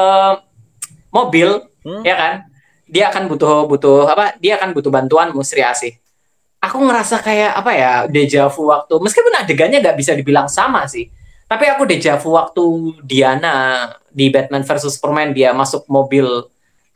mobil, 1.12 1.60
Hmm? 1.86 2.02
ya 2.02 2.18
kan? 2.18 2.32
Dia 2.90 3.14
akan 3.14 3.30
butuh 3.30 3.70
butuh 3.70 4.10
apa? 4.10 4.34
Dia 4.42 4.58
akan 4.58 4.74
butuh 4.74 4.90
bantuanmu 4.90 5.38
Sri 5.46 5.62
Asih. 5.62 5.94
Aku 6.60 6.82
ngerasa 6.82 7.20
kayak 7.20 7.52
apa 7.56 7.72
ya 7.76 7.92
deja 8.08 8.48
vu 8.48 8.68
waktu 8.72 8.94
meskipun 8.98 9.32
adegannya 9.36 9.78
nggak 9.78 9.96
bisa 9.96 10.12
dibilang 10.16 10.48
sama 10.50 10.88
sih. 10.88 11.08
Tapi 11.46 11.64
aku 11.70 11.86
deja 11.86 12.18
vu 12.18 12.34
waktu 12.34 12.64
Diana 13.06 13.86
di 14.10 14.32
Batman 14.32 14.64
versus 14.64 14.98
Superman 14.98 15.30
dia 15.36 15.52
masuk 15.52 15.86
mobil 15.86 16.26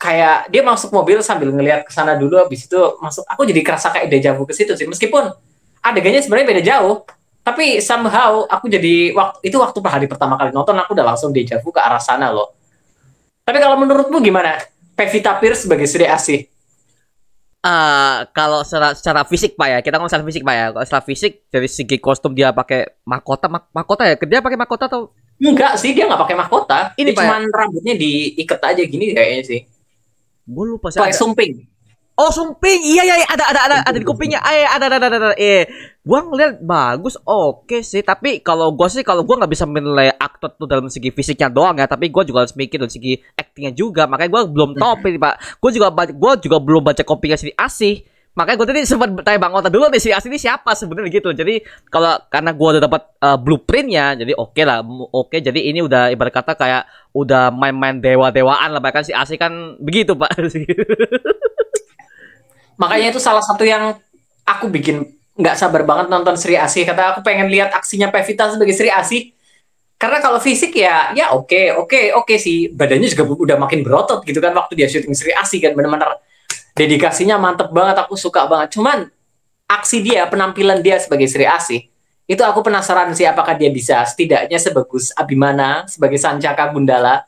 kayak 0.01 0.49
dia 0.49 0.65
masuk 0.65 0.89
mobil 0.89 1.21
sambil 1.21 1.53
ngelihat 1.53 1.85
ke 1.85 1.93
sana 1.93 2.17
dulu 2.17 2.41
habis 2.41 2.65
itu 2.65 2.81
masuk 2.97 3.21
aku 3.29 3.45
jadi 3.45 3.61
kerasa 3.61 3.93
kayak 3.93 4.09
deja 4.09 4.33
vu 4.33 4.49
ke 4.49 4.57
situ 4.57 4.73
sih 4.73 4.89
meskipun 4.89 5.29
adegannya 5.77 6.25
sebenarnya 6.25 6.47
beda 6.49 6.63
jauh 6.65 7.05
tapi 7.45 7.77
somehow 7.77 8.49
aku 8.49 8.65
jadi 8.65 9.13
waktu 9.13 9.45
itu 9.45 9.61
waktu 9.61 9.77
hari 9.85 10.09
pertama 10.09 10.41
kali 10.41 10.49
nonton 10.49 10.73
aku 10.73 10.97
udah 10.97 11.13
langsung 11.13 11.29
deja 11.29 11.61
vu 11.61 11.69
ke 11.69 11.77
arah 11.77 12.01
sana 12.01 12.33
loh 12.33 12.49
tapi 13.45 13.61
kalau 13.61 13.77
menurutmu 13.77 14.17
gimana 14.25 14.57
Pevita 14.97 15.37
Pierce 15.37 15.65
sebagai 15.65 15.89
Sri 15.89 16.05
Asih? 16.05 16.50
Eh, 17.61 18.17
kalau 18.33 18.65
secara, 18.65 18.97
secara 18.97 19.21
fisik 19.21 19.53
pak 19.53 19.67
ya, 19.69 19.79
kita 19.85 20.01
ngomong 20.01 20.09
secara 20.09 20.25
fisik 20.25 20.41
pak 20.41 20.55
ya. 20.57 20.65
Kalau 20.73 20.85
secara 20.85 21.03
fisik 21.05 21.31
dari 21.53 21.69
segi 21.69 21.97
kostum 22.01 22.33
dia 22.33 22.49
pakai 22.49 23.05
mahkota, 23.05 23.45
mak- 23.45 23.69
mahkota 23.69 24.09
ya. 24.09 24.17
Dia 24.17 24.41
pakai 24.41 24.57
mahkota 24.57 24.89
atau? 24.89 25.13
Enggak 25.37 25.77
sih, 25.77 25.93
dia 25.93 26.09
nggak 26.09 26.21
pakai 26.25 26.37
mahkota. 26.37 26.79
Ini, 26.97 27.13
Pak, 27.13 27.21
ya? 27.21 27.29
cuman 27.29 27.43
rambutnya 27.53 27.93
diikat 27.97 28.61
aja 28.65 28.81
gini 28.81 29.13
kayaknya 29.13 29.43
sih. 29.45 29.59
Gue 30.45 30.65
lupa 30.73 30.89
sih. 30.89 30.97
Pakai 30.97 31.13
sumping. 31.13 31.69
Oh 32.17 32.29
sumping, 32.29 32.85
iya 32.85 33.01
iya 33.07 33.15
iya, 33.23 33.27
ada 33.33 33.45
ada 33.49 33.61
ada 33.65 33.77
ada 33.87 33.97
di 33.97 34.05
kupingnya, 34.05 34.43
iya, 34.45 34.77
ada 34.77 34.91
ada 34.91 34.97
ada 34.99 35.17
ada. 35.17 35.33
Eh, 35.39 35.65
gua 36.05 36.21
ngeliat 36.21 36.61
bagus, 36.61 37.17
oke 37.23 37.81
sih. 37.81 38.03
Tapi 38.05 38.43
kalau 38.45 38.69
gua 38.77 38.91
sih 38.91 39.01
kalau 39.01 39.25
gua 39.25 39.41
nggak 39.41 39.49
bisa 39.49 39.65
menilai 39.65 40.13
aktor 40.41 40.57
tuh 40.57 40.65
dalam 40.65 40.89
segi 40.89 41.13
fisiknya 41.13 41.53
doang 41.53 41.77
ya, 41.77 41.85
tapi 41.85 42.09
gua 42.09 42.25
juga 42.25 42.41
harus 42.41 42.57
mikir 42.57 42.81
dari 42.81 42.89
segi 42.89 43.13
actingnya 43.37 43.77
juga. 43.77 44.09
Makanya 44.09 44.29
gua 44.33 44.41
belum 44.49 44.73
tahu 44.73 44.93
pilih 45.05 45.21
pak. 45.21 45.61
Gua 45.61 45.69
juga 45.69 45.87
gua 46.17 46.33
juga 46.33 46.57
belum 46.57 46.81
baca 46.81 47.05
kopinya 47.05 47.37
si 47.37 47.53
Asih. 47.53 48.01
Makanya 48.33 48.57
gua 48.57 48.67
tadi 48.73 48.81
sempat 48.89 49.13
tanya 49.21 49.37
Bang 49.37 49.53
Ota 49.53 49.69
dulu 49.69 49.85
nih 49.93 50.01
si 50.01 50.09
Asih 50.09 50.33
ini 50.33 50.41
siapa 50.41 50.73
sebenarnya 50.73 51.13
gitu. 51.13 51.29
Jadi 51.29 51.61
kalau 51.93 52.17
karena 52.33 52.49
gua 52.57 52.67
udah 52.73 52.81
dapat 52.81 53.01
uh, 53.21 53.37
blueprintnya, 53.37 54.17
jadi 54.17 54.33
oke 54.33 54.61
lah, 54.65 54.81
mu- 54.81 55.13
oke. 55.13 55.37
Jadi 55.37 55.69
ini 55.69 55.85
udah 55.85 56.09
ibarat 56.09 56.33
kata 56.33 56.57
kayak 56.57 56.89
udah 57.13 57.53
main-main 57.53 58.01
dewa-dewaan 58.01 58.73
lah. 58.73 58.81
Bahkan 58.81 59.03
si 59.05 59.13
Asih 59.13 59.37
kan 59.37 59.77
begitu 59.77 60.17
pak. 60.17 60.33
Makanya 62.81 63.13
itu 63.13 63.21
salah 63.21 63.45
satu 63.45 63.61
yang 63.61 63.93
aku 64.41 64.65
bikin 64.73 65.05
nggak 65.37 65.53
sabar 65.53 65.85
banget 65.85 66.09
nonton 66.09 66.33
Sri 66.33 66.57
Asih. 66.57 66.81
Kata 66.81 67.13
aku 67.13 67.21
pengen 67.21 67.45
lihat 67.45 67.69
aksinya 67.77 68.09
Pevita 68.09 68.49
sebagai 68.49 68.73
Sri 68.73 68.89
Asih. 68.89 69.37
Karena 70.01 70.17
kalau 70.17 70.41
fisik 70.41 70.73
ya, 70.73 71.13
ya 71.13 71.29
oke, 71.37 71.77
oke, 71.77 72.17
oke 72.17 72.35
sih. 72.41 72.73
Badannya 72.73 73.05
juga 73.05 73.29
udah 73.37 73.57
makin 73.61 73.85
berotot 73.85 74.25
gitu 74.25 74.41
kan 74.41 74.49
waktu 74.57 74.73
dia 74.73 74.89
syuting 74.89 75.13
Sri 75.13 75.29
Asih 75.29 75.61
kan 75.61 75.77
bener-bener 75.77 76.17
dedikasinya 76.73 77.37
mantep 77.37 77.69
banget. 77.69 78.01
Aku 78.01 78.17
suka 78.17 78.49
banget. 78.49 78.73
Cuman 78.81 79.05
aksi 79.69 80.01
dia, 80.01 80.25
penampilan 80.25 80.81
dia 80.81 80.97
sebagai 80.97 81.29
Sri 81.29 81.45
Asih 81.45 81.91
itu 82.31 82.39
aku 82.47 82.63
penasaran 82.63 83.11
sih 83.11 83.27
apakah 83.27 83.59
dia 83.59 83.67
bisa 83.67 84.07
setidaknya 84.07 84.55
sebagus 84.55 85.11
Abimana 85.19 85.83
sebagai 85.91 86.15
Sancaka 86.15 86.71
Gundala 86.71 87.27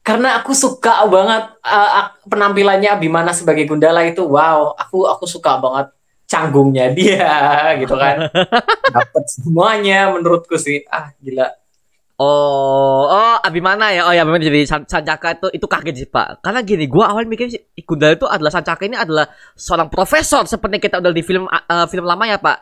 karena 0.00 0.40
aku 0.40 0.56
suka 0.56 1.04
banget 1.04 1.52
uh, 1.60 2.16
penampilannya 2.24 2.96
Abimana 2.96 3.36
sebagai 3.36 3.68
Gundala 3.68 4.08
itu 4.08 4.24
wow 4.24 4.72
aku 4.72 5.04
aku 5.04 5.28
suka 5.28 5.60
banget 5.60 5.92
canggungnya 6.24 6.88
dia 6.96 7.28
gitu 7.84 7.92
kan 7.92 8.32
dapat 8.96 9.24
semuanya 9.28 10.08
menurutku 10.16 10.56
sih 10.56 10.80
ah 10.88 11.12
gila 11.20 11.52
Oh, 12.22 13.10
oh, 13.10 13.36
Abimana 13.42 13.90
ya. 13.90 14.06
Oh 14.06 14.14
ya, 14.14 14.22
memang 14.22 14.38
jadi 14.38 14.62
San- 14.62 14.86
Sancaka 14.86 15.34
itu 15.34 15.46
itu 15.58 15.66
kaget 15.66 15.94
sih, 16.06 16.08
Pak. 16.08 16.38
Karena 16.38 16.62
gini, 16.62 16.86
gua 16.86 17.10
awal 17.10 17.26
mikir 17.26 17.50
Gundala 17.82 18.14
itu 18.14 18.30
adalah 18.30 18.54
Sancaka 18.54 18.86
ini 18.86 18.94
adalah 18.94 19.26
seorang 19.58 19.90
profesor 19.90 20.46
seperti 20.46 20.78
kita 20.78 21.02
udah 21.02 21.10
di 21.10 21.22
film 21.26 21.50
uh, 21.50 21.86
film 21.90 22.06
lama 22.06 22.22
ya, 22.30 22.38
Pak. 22.38 22.58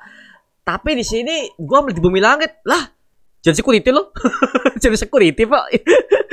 Tapi 0.64 0.96
di 0.96 1.04
sini 1.04 1.52
gua 1.60 1.84
di 1.92 2.00
bumi 2.00 2.24
langit. 2.24 2.64
Lah, 2.64 2.88
jadi 3.44 3.56
security 3.60 3.92
loh. 3.92 4.12
jadi 4.82 4.96
security, 4.96 5.44
Pak. 5.44 5.64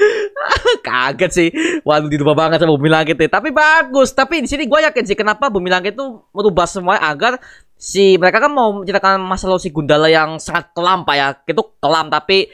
kaget 0.88 1.32
sih. 1.32 1.50
Waduh, 1.84 2.08
dirubah 2.08 2.36
banget 2.36 2.64
sama 2.64 2.80
bumi 2.80 2.88
langit 2.88 3.20
ya. 3.20 3.28
Tapi 3.28 3.52
bagus. 3.52 4.16
Tapi 4.16 4.44
di 4.44 4.48
sini 4.48 4.72
gua 4.72 4.88
yakin 4.88 5.04
sih 5.04 5.20
kenapa 5.20 5.52
bumi 5.52 5.68
langit 5.68 6.00
itu 6.00 6.24
merubah 6.32 6.64
semuanya 6.64 7.12
agar 7.12 7.44
si 7.76 8.16
mereka 8.16 8.40
kan 8.44 8.52
mau 8.52 8.72
menceritakan 8.72 9.20
masa 9.20 9.52
lalu 9.52 9.64
si 9.64 9.70
Gundala 9.76 10.08
yang 10.08 10.40
sangat 10.40 10.72
kelam, 10.72 11.04
Pak 11.04 11.16
ya. 11.20 11.28
Itu 11.44 11.76
kelam 11.84 12.08
tapi 12.08 12.48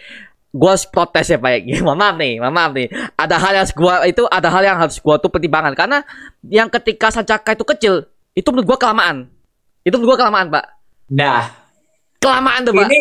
gue 0.53 0.73
protes 0.93 1.25
ya 1.33 1.37
pak. 1.41 1.65
Ya 1.65 1.81
mohon 1.85 1.97
maaf 1.97 2.15
nih 2.15 2.37
mohon 2.37 2.53
maaf 2.53 2.71
nih. 2.77 2.87
Ada 3.17 3.35
hal 3.41 3.53
yang 3.57 3.67
gua 3.73 3.95
itu 4.05 4.23
ada 4.29 4.47
hal 4.53 4.63
yang 4.63 4.77
harus 4.77 5.01
gua 5.01 5.17
tuh 5.17 5.33
pertimbangan. 5.33 5.73
Karena 5.73 6.05
yang 6.45 6.69
ketika 6.69 7.09
Sancaka 7.09 7.57
itu 7.57 7.65
kecil 7.65 7.93
itu 8.37 8.47
menurut 8.53 8.77
gua 8.77 8.77
kelamaan. 8.77 9.27
Itu 9.81 9.97
menurut 9.97 10.15
gua 10.15 10.29
kelamaan 10.29 10.47
pak. 10.53 10.65
Nah. 11.09 11.43
Kelamaan 12.21 12.63
tuh 12.63 12.71
pak. 12.71 12.87
Ini 12.87 12.97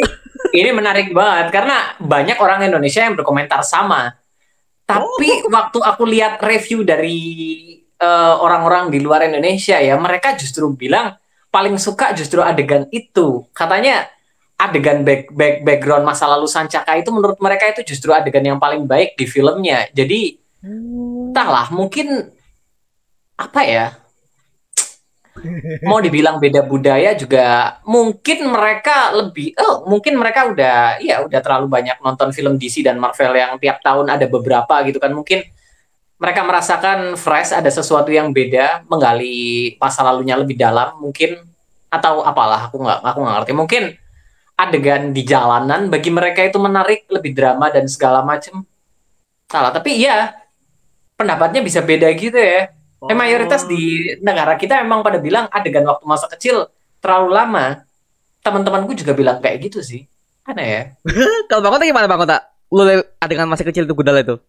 ini 0.57 0.71
menarik 0.73 1.13
banget. 1.13 1.53
Karena 1.53 1.95
banyak 2.01 2.41
orang 2.41 2.65
Indonesia 2.67 3.05
yang 3.05 3.15
berkomentar 3.15 3.61
sama. 3.63 4.17
Tapi 4.83 5.47
waktu 5.47 5.79
aku 5.79 6.03
lihat 6.09 6.43
review 6.43 6.83
dari 6.83 7.21
eh, 7.79 8.35
orang-orang 8.43 8.91
di 8.91 8.99
luar 8.99 9.23
Indonesia 9.31 9.79
ya 9.79 9.95
mereka 9.95 10.35
justru 10.35 10.75
bilang 10.75 11.15
paling 11.55 11.79
suka 11.79 12.17
justru 12.19 12.43
adegan 12.43 12.91
itu. 12.91 13.47
Katanya 13.55 14.11
adegan 14.63 15.03
back, 15.03 15.35
back 15.35 15.67
background 15.67 16.07
masa 16.07 16.31
lalu 16.31 16.47
Sancaka 16.47 16.95
itu 16.95 17.11
menurut 17.11 17.39
mereka 17.43 17.67
itu 17.67 17.83
justru 17.83 18.15
adegan 18.15 18.47
yang 18.47 18.63
paling 18.63 18.87
baik 18.87 19.19
di 19.19 19.27
filmnya. 19.27 19.91
Jadi 19.91 20.39
entahlah 20.63 21.67
mungkin 21.75 22.31
apa 23.35 23.63
ya? 23.67 23.87
Mau 25.89 25.99
dibilang 25.99 26.37
beda 26.39 26.63
budaya 26.63 27.17
juga 27.17 27.81
mungkin 27.89 28.53
mereka 28.53 29.17
lebih 29.17 29.57
oh 29.59 29.89
mungkin 29.89 30.21
mereka 30.21 30.45
udah 30.45 31.01
ya 31.01 31.25
udah 31.25 31.41
terlalu 31.41 31.67
banyak 31.73 31.97
nonton 32.05 32.31
film 32.37 32.61
DC 32.61 32.85
dan 32.85 33.01
Marvel 33.01 33.33
yang 33.33 33.57
tiap 33.57 33.81
tahun 33.81 34.13
ada 34.13 34.29
beberapa 34.29 34.85
gitu 34.87 35.03
kan. 35.03 35.11
Mungkin 35.11 35.43
mereka 36.21 36.47
merasakan 36.47 37.19
fresh 37.19 37.51
ada 37.51 37.67
sesuatu 37.67 38.13
yang 38.15 38.31
beda 38.31 38.87
menggali 38.87 39.75
masa 39.83 40.07
lalunya 40.07 40.39
lebih 40.39 40.55
dalam 40.55 40.95
mungkin 41.01 41.35
atau 41.91 42.23
apalah 42.23 42.71
aku 42.71 42.79
nggak 42.79 43.01
aku 43.03 43.19
nggak 43.25 43.35
ngerti. 43.43 43.53
Mungkin 43.57 43.83
adegan 44.57 45.11
di 45.11 45.23
jalanan 45.27 45.89
bagi 45.89 46.11
mereka 46.13 46.45
itu 46.45 46.59
menarik 46.61 47.09
lebih 47.09 47.33
drama 47.35 47.73
dan 47.73 47.89
segala 47.89 48.23
macam 48.23 48.63
salah 49.49 49.73
tapi 49.75 50.01
ya 50.01 50.33
pendapatnya 51.17 51.61
bisa 51.61 51.83
beda 51.85 52.09
gitu 52.17 52.39
ya 52.39 52.73
Eh, 53.11 53.17
mayoritas 53.19 53.67
di 53.67 54.15
negara 54.23 54.55
kita 54.55 54.79
emang 54.79 55.03
pada 55.03 55.19
bilang 55.19 55.51
adegan 55.51 55.83
waktu 55.83 56.07
masa 56.07 56.31
kecil 56.31 56.71
terlalu 57.03 57.35
lama. 57.35 57.83
Teman-temanku 58.43 58.95
juga 58.95 59.11
bilang 59.15 59.43
kayak 59.43 59.59
gitu 59.71 59.83
sih. 59.83 60.07
Aneh 60.47 60.67
ya. 60.67 60.83
kalau 61.51 61.67
bang 61.67 61.73
Kota 61.75 61.85
gimana 61.87 62.07
bang 62.07 62.21
Kota 62.23 62.39
lu 62.73 62.83
adegan 63.21 63.47
masih 63.51 63.69
kecil 63.69 63.85
itu 63.85 63.93
Gundala 63.95 64.25
itu 64.25 64.41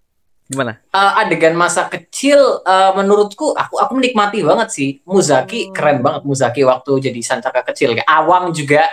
gimana 0.48 0.80
Eh, 0.90 1.12
adegan 1.22 1.54
masa 1.60 1.86
kecil 1.92 2.40
eh, 2.66 2.92
menurutku 2.94 3.54
aku 3.58 3.82
aku 3.82 3.92
menikmati 3.98 4.46
banget 4.46 4.70
sih. 4.70 4.90
Muzaki 5.06 5.74
keren 5.74 6.06
banget 6.06 6.22
Muzaki 6.22 6.62
waktu 6.62 7.10
jadi 7.10 7.20
Sancaka 7.26 7.66
kecil. 7.74 7.98
Kayak 7.98 8.10
Awang 8.10 8.54
juga 8.54 8.86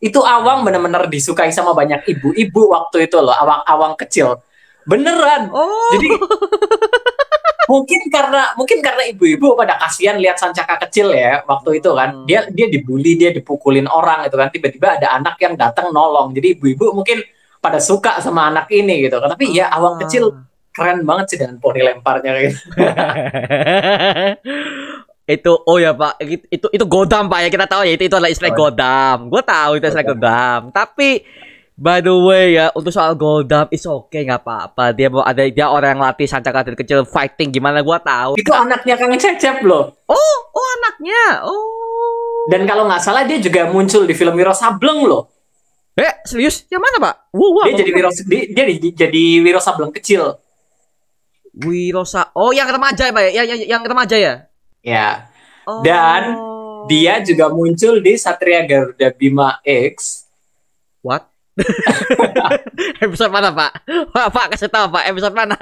itu 0.00 0.20
Awang 0.20 0.64
bener-bener 0.66 1.08
disukai 1.08 1.50
sama 1.50 1.72
banyak 1.72 2.04
ibu-ibu 2.06 2.72
waktu 2.72 3.08
itu 3.08 3.16
loh. 3.20 3.32
Awang-awang 3.32 3.96
kecil. 3.96 4.40
Beneran. 4.86 5.50
oh 5.50 5.90
Jadi 5.98 6.08
mungkin 7.66 8.00
karena 8.14 8.54
mungkin 8.54 8.78
karena 8.78 9.02
ibu-ibu 9.10 9.58
pada 9.58 9.74
kasihan 9.74 10.14
lihat 10.22 10.38
Sancaka 10.38 10.86
kecil 10.86 11.10
ya 11.10 11.42
waktu 11.44 11.82
itu 11.82 11.90
kan 11.98 12.14
Hmm. 12.14 12.22
dia 12.22 12.46
dia 12.46 12.70
dibully 12.70 13.18
dia 13.18 13.34
dipukulin 13.34 13.90
orang 13.90 14.30
itu 14.30 14.38
kan 14.38 14.54
tiba-tiba 14.54 14.94
ada 14.94 15.18
anak 15.18 15.34
yang 15.42 15.58
datang 15.58 15.90
nolong 15.90 16.30
jadi 16.30 16.54
ibu-ibu 16.54 16.94
mungkin 16.94 17.26
pada 17.58 17.82
suka 17.82 18.22
sama 18.22 18.54
anak 18.54 18.70
ini 18.70 19.10
gitu 19.10 19.18
kan 19.18 19.34
tapi 19.34 19.50
ya 19.50 19.66
awang 19.74 19.98
kecil 19.98 20.46
keren 20.70 21.02
banget 21.02 21.34
sih 21.34 21.38
dengan 21.42 21.58
poni 21.58 21.82
lemparnya 21.82 22.32
gitu. 22.46 22.58
itu 25.26 25.52
oh 25.52 25.76
ya 25.76 25.90
pak. 25.90 26.22
Itu 26.22 26.70
itu, 26.70 26.84
godam 26.86 27.26
pak 27.26 27.42
ya. 27.42 27.48
Kita 27.50 27.66
tahu 27.66 27.82
ya 27.82 27.92
itu 27.92 28.06
itu 28.06 28.14
adalah 28.14 28.30
istilah 28.30 28.54
Oh. 28.54 28.58
godam. 28.62 29.16
Gue 29.26 29.42
tahu 29.42 29.70
itu 29.76 29.84
istilah 29.84 30.06
Godam. 30.06 30.20
godam. 30.22 30.60
Tapi 30.70 31.08
by 31.76 31.98
the 32.00 32.14
way 32.14 32.56
ya 32.56 32.70
untuk 32.72 32.88
soal 32.88 33.12
godam 33.12 33.66
is 33.68 33.82
okay 33.82 34.22
nggak 34.22 34.40
apa-apa. 34.40 34.94
Dia 34.94 35.10
mau 35.10 35.20
ada 35.20 35.42
dia 35.42 35.66
orang 35.66 35.98
yang 35.98 36.02
latih 36.02 36.24
sancaka 36.24 36.62
dari 36.64 36.78
kecil 36.78 37.02
fighting 37.02 37.50
gimana 37.50 37.82
gue 37.82 37.98
tahu. 38.00 38.38
Itu 38.38 38.54
anaknya 38.54 38.94
Kang 38.94 39.12
Cecep 39.12 39.66
loh. 39.66 39.98
Oh 40.06 40.36
oh 40.54 40.66
anaknya. 40.78 41.42
Oh. 41.42 42.46
Dan 42.46 42.62
kalau 42.62 42.86
nggak 42.86 43.02
salah 43.02 43.26
dia 43.26 43.36
juga 43.36 43.66
muncul 43.66 44.06
di 44.06 44.14
film 44.14 44.38
Wiro 44.38 44.54
Sableng 44.54 45.02
loh. 45.02 45.26
Eh 45.96 46.22
serius? 46.22 46.68
Yang 46.68 46.82
mana 46.86 46.96
pak? 47.02 47.14
Wow, 47.32 47.50
wow, 47.50 47.64
dia 47.66 47.82
jadi 47.82 47.90
Wiro 47.90 48.10
dia, 48.14 48.42
dia 48.46 48.64
di- 48.68 48.94
jadi 48.94 49.22
Wiro 49.42 49.58
Sableng 49.58 49.90
kecil. 49.90 50.38
Wirosa 51.56 52.36
oh 52.36 52.52
yang 52.52 52.68
remaja 52.68 53.08
ya 53.08 53.12
pak 53.12 53.22
ya? 53.26 53.42
Yang, 53.42 53.46
yang, 53.48 53.60
yang 53.64 53.82
remaja 53.82 54.16
ya 54.16 54.34
ya. 54.86 55.26
Oh. 55.66 55.82
Dan 55.82 56.38
dia 56.86 57.18
juga 57.26 57.50
muncul 57.50 57.98
di 57.98 58.14
Satria 58.14 58.62
Garuda 58.62 59.10
Bima 59.10 59.58
X. 59.66 60.22
What? 61.02 61.26
Episode 63.04 63.34
mana 63.34 63.50
pak? 63.50 63.82
Pak 64.14 64.28
pak 64.30 64.46
kasih 64.54 64.68
tahu 64.68 64.92
pak 64.92 65.08
episode 65.08 65.32
mana? 65.32 65.56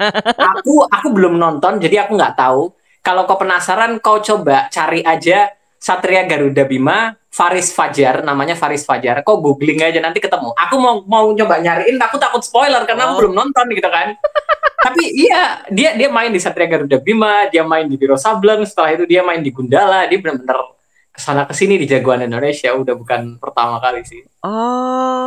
Aku 0.59 0.83
aku 0.85 1.07
belum 1.15 1.39
nonton 1.39 1.79
jadi 1.79 2.05
aku 2.05 2.19
nggak 2.19 2.35
tahu. 2.35 2.69
Kalau 2.99 3.23
kau 3.23 3.39
penasaran 3.39 3.97
kau 4.03 4.19
coba 4.19 4.67
cari 4.67 4.99
aja 5.07 5.55
Satria 5.77 6.23
Garuda 6.23 6.63
Bima 6.63 7.13
Faris 7.27 7.69
Fajar 7.69 8.23
namanya 8.23 8.55
Faris 8.55 8.83
Fajar 8.83 9.21
kau 9.21 9.37
googling 9.37 9.79
aja 9.79 9.99
nanti 9.99 10.17
ketemu 10.19 10.51
aku 10.51 10.75
mau 10.77 11.03
mau 11.05 11.25
coba 11.31 11.59
nyariin 11.59 11.97
aku 11.97 12.15
takut 12.15 12.41
spoiler 12.41 12.83
karena 12.83 13.05
aku 13.05 13.13
Oh. 13.13 13.19
belum 13.21 13.33
nonton 13.35 13.65
gitu 13.69 13.87
kan 13.87 14.15
tapi 14.85 15.01
iya 15.11 15.65
dia 15.67 15.93
dia 15.93 16.07
main 16.07 16.29
di 16.29 16.39
Satria 16.39 16.65
Garuda 16.65 16.97
Bima 16.97 17.49
dia 17.49 17.61
main 17.61 17.85
di 17.85 17.95
Biro 17.95 18.15
Sableng 18.15 18.63
setelah 18.63 18.93
itu 18.93 19.03
dia 19.03 19.21
main 19.21 19.41
di 19.41 19.49
Gundala 19.49 20.05
dia 20.05 20.17
benar-benar 20.17 20.73
ke 21.09 21.19
sana 21.19 21.43
ke 21.43 21.55
sini 21.55 21.75
di 21.75 21.85
jagoan 21.85 22.21
Indonesia 22.21 22.69
udah 22.71 22.93
bukan 22.93 23.39
pertama 23.39 23.79
kali 23.79 24.03
sih 24.03 24.21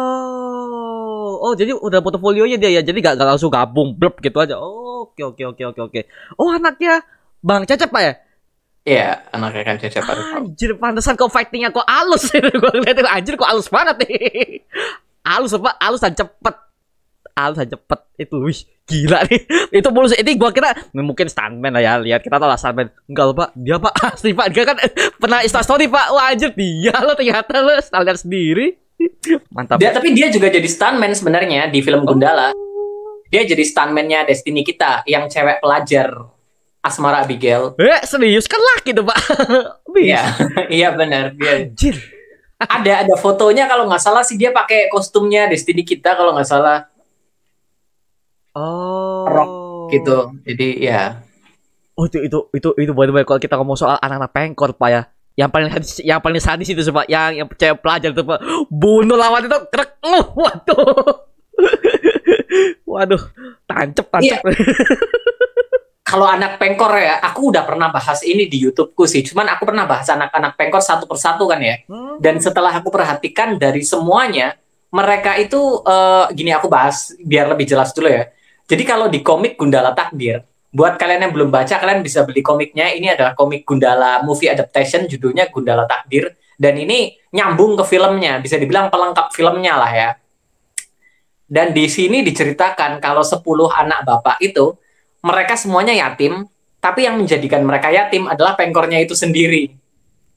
Oh, 0.08 1.42
oh 1.42 1.52
jadi 1.52 1.72
udah 1.74 2.00
portofolionya 2.00 2.56
dia 2.56 2.70
ya. 2.70 2.82
Jadi 2.82 2.98
gak, 3.00 3.14
gak 3.16 3.28
langsung 3.34 3.50
gabung 3.50 3.92
blub 3.92 4.16
gitu 4.20 4.38
aja. 4.38 4.56
Oh, 4.56 5.08
Oke 5.08 5.22
oke 5.24 5.42
oke 5.44 5.62
oke 5.64 5.80
oke. 5.82 6.00
Oh 6.36 6.50
anaknya. 6.50 7.02
Bang 7.38 7.62
Cecep 7.64 7.90
Pak 7.90 8.02
ya? 8.02 8.12
Iya, 8.88 9.20
anaknya 9.36 9.62
kan 9.68 9.76
Cecep 9.76 10.00
Arifal. 10.00 10.48
Anjir, 10.48 10.70
pantesan 10.80 11.12
kok 11.20 11.28
fightingnya 11.28 11.68
kok 11.68 11.84
halus. 11.84 12.32
Gue 12.62 12.72
ngeliatin 12.72 13.04
anjir 13.04 13.36
kok 13.36 13.44
halus 13.44 13.68
banget 13.68 14.00
nih. 14.08 14.64
Halus 15.20 15.52
apa? 15.52 15.76
Halus 15.76 16.00
dan 16.00 16.16
cepet. 16.16 16.54
Halus 17.36 17.56
dan 17.60 17.68
cepet. 17.68 18.00
Itu 18.16 18.40
wih, 18.40 18.56
gila 18.88 19.28
nih. 19.28 19.44
Itu 19.84 19.92
mulus. 19.92 20.16
Ini 20.16 20.40
gua 20.40 20.56
kira 20.56 20.72
mungkin 20.96 21.28
stuntman 21.28 21.76
lah 21.76 21.84
ya. 21.84 21.92
Lihat 22.00 22.24
kita 22.24 22.40
tahu 22.40 22.48
lah 22.48 22.56
stuntman. 22.56 22.88
Enggak 23.04 23.24
loh, 23.28 23.36
Pak. 23.36 23.48
Dia 23.60 23.76
Pak 23.76 23.94
asli 24.16 24.32
Pak. 24.32 24.46
Dia 24.56 24.64
kan 24.64 24.76
pernah 25.20 25.38
Insta 25.44 25.60
story 25.60 25.86
Pak. 25.92 26.06
Wah 26.08 26.32
anjir 26.32 26.56
dia 26.56 26.96
lo 27.04 27.12
ternyata 27.12 27.60
lo 27.60 27.76
lihat 27.76 28.18
sendiri. 28.24 28.72
Mantap. 29.52 29.76
Dia 29.84 29.92
tapi 29.92 30.16
dia 30.16 30.32
juga 30.32 30.48
jadi 30.48 30.64
stuntman 30.64 31.12
sebenarnya 31.12 31.68
di 31.68 31.84
film 31.84 32.08
Gundala. 32.08 32.56
Dia 33.28 33.44
jadi 33.44 33.60
stuntman-nya 33.60 34.24
Destiny 34.24 34.64
kita 34.64 35.04
yang 35.04 35.28
cewek 35.28 35.60
pelajar 35.60 36.37
Asmara 36.78 37.26
Abigail. 37.26 37.74
Eh, 37.76 38.02
serius? 38.06 38.46
Kan 38.46 38.62
laki 38.74 38.94
tuh, 38.94 39.04
Pak. 39.04 39.18
Iya, 39.98 40.22
iya 40.78 40.88
benar. 40.94 41.34
Dia 41.34 41.66
Anjir. 41.66 41.98
ada 42.58 43.02
ada 43.02 43.14
fotonya 43.18 43.66
kalau 43.66 43.90
nggak 43.90 43.98
salah 43.98 44.22
sih 44.22 44.38
dia 44.38 44.54
pakai 44.54 44.86
kostumnya 44.94 45.50
Destiny 45.50 45.82
kita 45.82 46.14
kalau 46.14 46.38
nggak 46.38 46.46
salah. 46.46 46.86
Oh. 48.54 49.90
gitu. 49.90 50.38
Jadi 50.46 50.86
ya 50.86 51.18
Oh 51.98 52.06
itu 52.06 52.22
itu 52.22 52.38
itu 52.54 52.68
itu 52.78 52.92
the 52.94 53.10
way 53.10 53.26
kalau 53.26 53.42
kita 53.42 53.58
ngomong 53.58 53.74
soal 53.74 53.98
anak-anak 53.98 54.30
pengkor 54.30 54.70
pak 54.78 54.88
ya. 54.94 55.02
Yang 55.34 55.50
paling 55.50 55.68
sadis, 55.70 55.94
yang 56.06 56.20
paling 56.22 56.42
sadis 56.42 56.70
itu 56.70 56.82
pak. 56.94 57.10
Yang 57.10 57.42
yang 57.42 57.46
cewek 57.58 57.78
pelajar 57.82 58.10
itu 58.14 58.22
pak. 58.22 58.38
Bunuh 58.70 59.18
lawan 59.18 59.50
itu 59.50 59.58
krek 59.66 59.98
uh, 60.06 60.24
waduh. 60.38 61.26
Waduh. 62.86 63.22
Tancep 63.66 64.06
tancep 64.14 64.40
kalau 66.08 66.24
anak 66.24 66.56
pengkor 66.56 66.96
ya, 66.96 67.20
aku 67.20 67.52
udah 67.52 67.68
pernah 67.68 67.92
bahas 67.92 68.24
ini 68.24 68.48
di 68.48 68.64
YouTubeku 68.64 69.04
sih. 69.04 69.20
Cuman 69.20 69.44
aku 69.52 69.68
pernah 69.68 69.84
bahas 69.84 70.08
anak-anak 70.08 70.56
pengkor 70.56 70.80
satu 70.80 71.04
persatu 71.04 71.44
kan 71.44 71.60
ya. 71.60 71.84
Hmm. 71.84 72.16
Dan 72.16 72.40
setelah 72.40 72.72
aku 72.72 72.88
perhatikan 72.88 73.60
dari 73.60 73.84
semuanya, 73.84 74.56
mereka 74.88 75.36
itu 75.36 75.60
eh, 75.84 76.32
gini 76.32 76.48
aku 76.56 76.72
bahas 76.72 77.12
biar 77.20 77.52
lebih 77.52 77.68
jelas 77.68 77.92
dulu 77.92 78.08
ya. 78.08 78.24
Jadi 78.64 78.82
kalau 78.88 79.12
di 79.12 79.20
komik 79.20 79.60
Gundala 79.60 79.92
Takdir, 79.92 80.48
buat 80.72 80.96
kalian 80.96 81.28
yang 81.28 81.32
belum 81.36 81.52
baca, 81.52 81.76
kalian 81.76 82.00
bisa 82.00 82.24
beli 82.24 82.40
komiknya. 82.40 82.88
Ini 82.96 83.12
adalah 83.12 83.36
komik 83.36 83.68
Gundala 83.68 84.24
movie 84.24 84.48
adaptation, 84.48 85.04
judulnya 85.04 85.52
Gundala 85.52 85.84
Takdir. 85.84 86.32
Dan 86.56 86.80
ini 86.80 87.20
nyambung 87.36 87.76
ke 87.76 87.84
filmnya, 87.84 88.40
bisa 88.40 88.56
dibilang 88.56 88.88
pelengkap 88.88 89.28
filmnya 89.36 89.76
lah 89.76 89.92
ya. 89.92 90.10
Dan 91.44 91.76
di 91.76 91.84
sini 91.84 92.24
diceritakan 92.24 92.96
kalau 92.96 93.20
10 93.20 93.44
anak 93.72 94.08
bapak 94.08 94.40
itu 94.40 94.72
mereka 95.22 95.58
semuanya 95.58 95.94
yatim, 95.94 96.46
tapi 96.78 97.04
yang 97.06 97.18
menjadikan 97.18 97.62
mereka 97.66 97.90
yatim 97.90 98.30
adalah 98.30 98.54
pengkornya 98.54 99.02
itu 99.02 99.14
sendiri. 99.18 99.74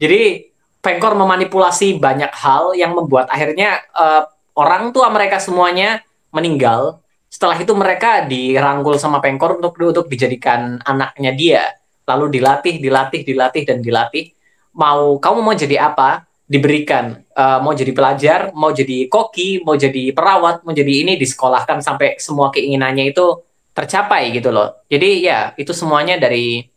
Jadi 0.02 0.50
pengkor 0.82 1.14
memanipulasi 1.14 2.02
banyak 2.02 2.34
hal 2.34 2.74
yang 2.74 2.98
membuat 2.98 3.30
akhirnya 3.30 3.86
eh, 3.94 4.24
orang 4.58 4.90
tua 4.90 5.14
mereka 5.14 5.38
semuanya 5.38 6.02
meninggal. 6.34 7.00
Setelah 7.32 7.56
itu 7.62 7.72
mereka 7.78 8.26
dirangkul 8.28 9.00
sama 9.00 9.24
pengkor 9.24 9.62
untuk 9.62 9.78
untuk 9.80 10.10
dijadikan 10.10 10.82
anaknya 10.84 11.32
dia. 11.32 11.64
Lalu 12.10 12.42
dilatih, 12.42 12.82
dilatih, 12.82 13.22
dilatih 13.24 13.64
dan 13.64 13.80
dilatih. 13.80 14.34
Mau 14.76 15.22
kamu 15.22 15.40
mau 15.40 15.56
jadi 15.56 15.94
apa? 15.94 16.28
Diberikan. 16.50 17.22
Eh, 17.32 17.60
mau 17.64 17.72
jadi 17.72 17.94
pelajar, 17.94 18.40
mau 18.52 18.74
jadi 18.74 19.08
koki, 19.08 19.64
mau 19.64 19.78
jadi 19.78 20.12
perawat, 20.12 20.66
mau 20.66 20.74
jadi 20.76 21.06
ini 21.08 21.14
disekolahkan 21.16 21.80
sampai 21.80 22.18
semua 22.20 22.52
keinginannya 22.52 23.14
itu 23.14 23.40
tercapai 23.72 24.32
gitu 24.36 24.52
loh. 24.52 24.84
Jadi 24.92 25.24
ya 25.26 25.56
itu 25.56 25.72
semuanya 25.72 26.20
dari 26.20 26.68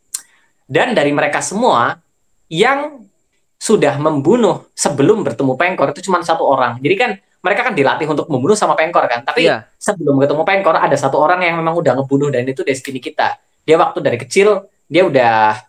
dan 0.64 0.94
dari 0.94 1.10
mereka 1.10 1.42
semua 1.42 1.98
yang 2.48 3.02
sudah 3.58 3.96
membunuh 3.96 4.68
sebelum 4.76 5.24
bertemu 5.24 5.56
pengkor 5.56 5.90
itu 5.90 6.06
cuma 6.06 6.20
satu 6.22 6.44
orang. 6.44 6.78
Jadi 6.78 6.94
kan 6.94 7.10
mereka 7.44 7.60
kan 7.68 7.74
dilatih 7.76 8.08
untuk 8.08 8.28
membunuh 8.32 8.56
sama 8.56 8.72
pengkor 8.72 9.04
kan. 9.04 9.20
Tapi 9.20 9.48
Iya. 9.48 9.68
sebelum 9.76 10.16
ketemu 10.20 10.42
pengkor 10.48 10.76
ada 10.76 10.96
satu 10.96 11.20
orang 11.20 11.44
yang 11.44 11.60
memang 11.60 11.76
udah 11.76 11.92
ngebunuh 12.00 12.32
dan 12.32 12.48
itu 12.48 12.64
destiny 12.64 13.00
kita. 13.00 13.36
Dia 13.64 13.76
waktu 13.76 14.00
dari 14.00 14.16
kecil 14.16 14.64
dia 14.88 15.04
udah 15.04 15.60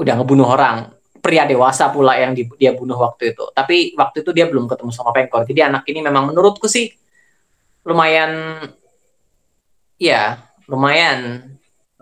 udah 0.00 0.14
ngebunuh 0.20 0.48
orang. 0.48 0.92
Pria 1.22 1.46
dewasa 1.46 1.86
pula 1.94 2.18
yang 2.18 2.34
di- 2.34 2.50
dia 2.58 2.74
bunuh 2.74 2.98
waktu 2.98 3.30
itu. 3.30 3.46
Tapi 3.54 3.94
waktu 3.94 4.26
itu 4.26 4.30
dia 4.34 4.50
belum 4.50 4.66
ketemu 4.66 4.90
sama 4.90 5.14
pengkor. 5.14 5.46
Jadi 5.46 5.60
anak 5.62 5.86
ini 5.86 6.02
memang 6.02 6.34
menurutku 6.34 6.66
sih 6.66 6.90
lumayan 7.86 8.58
ya 10.02 10.42
lumayan 10.66 11.52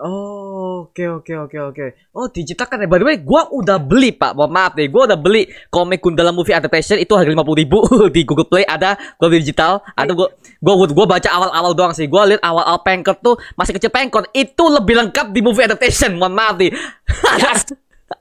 Oh, 0.01 0.89
oke 0.89 1.21
oke 1.21 1.33
oke 1.37 1.59
oke. 1.61 1.87
Oh, 2.17 2.25
diciptakan 2.33 2.81
ya. 2.81 2.89
By 2.89 2.97
the 2.97 3.05
way, 3.05 3.21
gua 3.21 3.53
udah 3.53 3.77
beli, 3.77 4.17
Pak. 4.17 4.33
Mohon 4.33 4.53
maaf 4.57 4.73
nih, 4.73 4.89
gua 4.89 5.05
udah 5.05 5.21
beli 5.21 5.45
komik 5.69 6.01
Gundala 6.01 6.33
Movie 6.33 6.57
Adaptation 6.57 6.97
itu 6.97 7.13
harga 7.13 7.29
50.000 7.29 7.61
ribu 7.61 7.79
di 8.17 8.25
Google 8.25 8.49
Play 8.49 8.65
ada, 8.65 8.97
gua 9.21 9.29
beli 9.29 9.45
digital. 9.45 9.85
Ada 9.93 10.17
gua 10.17 10.33
gua 10.65 10.89
gua 10.89 11.05
baca 11.05 11.29
awal-awal 11.29 11.77
doang 11.77 11.93
sih. 11.93 12.09
Gua 12.09 12.25
lihat 12.25 12.41
awal-awal 12.41 12.81
Pengkor 12.81 13.21
tuh 13.21 13.37
masih 13.61 13.77
kecil 13.77 13.93
Pengkor 13.93 14.25
itu 14.33 14.65
lebih 14.73 14.97
lengkap 15.05 15.37
di 15.37 15.41
movie 15.45 15.69
adaptation. 15.69 16.17
Mohon 16.17 16.33
maaf 16.33 16.55
nih. 16.57 16.73
ada 17.37 17.51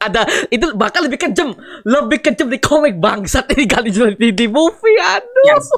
ada 0.04 0.22
itu 0.52 0.76
bahkan 0.76 1.02
lebih 1.08 1.18
kejam, 1.18 1.56
lebih 1.88 2.20
kejam 2.20 2.52
di 2.52 2.60
komik 2.60 3.00
bangsat 3.00 3.48
ini 3.56 3.64
kali 3.64 3.96
di, 4.20 4.36
di 4.36 4.46
movie. 4.52 5.00
Aduh. 5.00 5.48
Yes. 5.48 5.72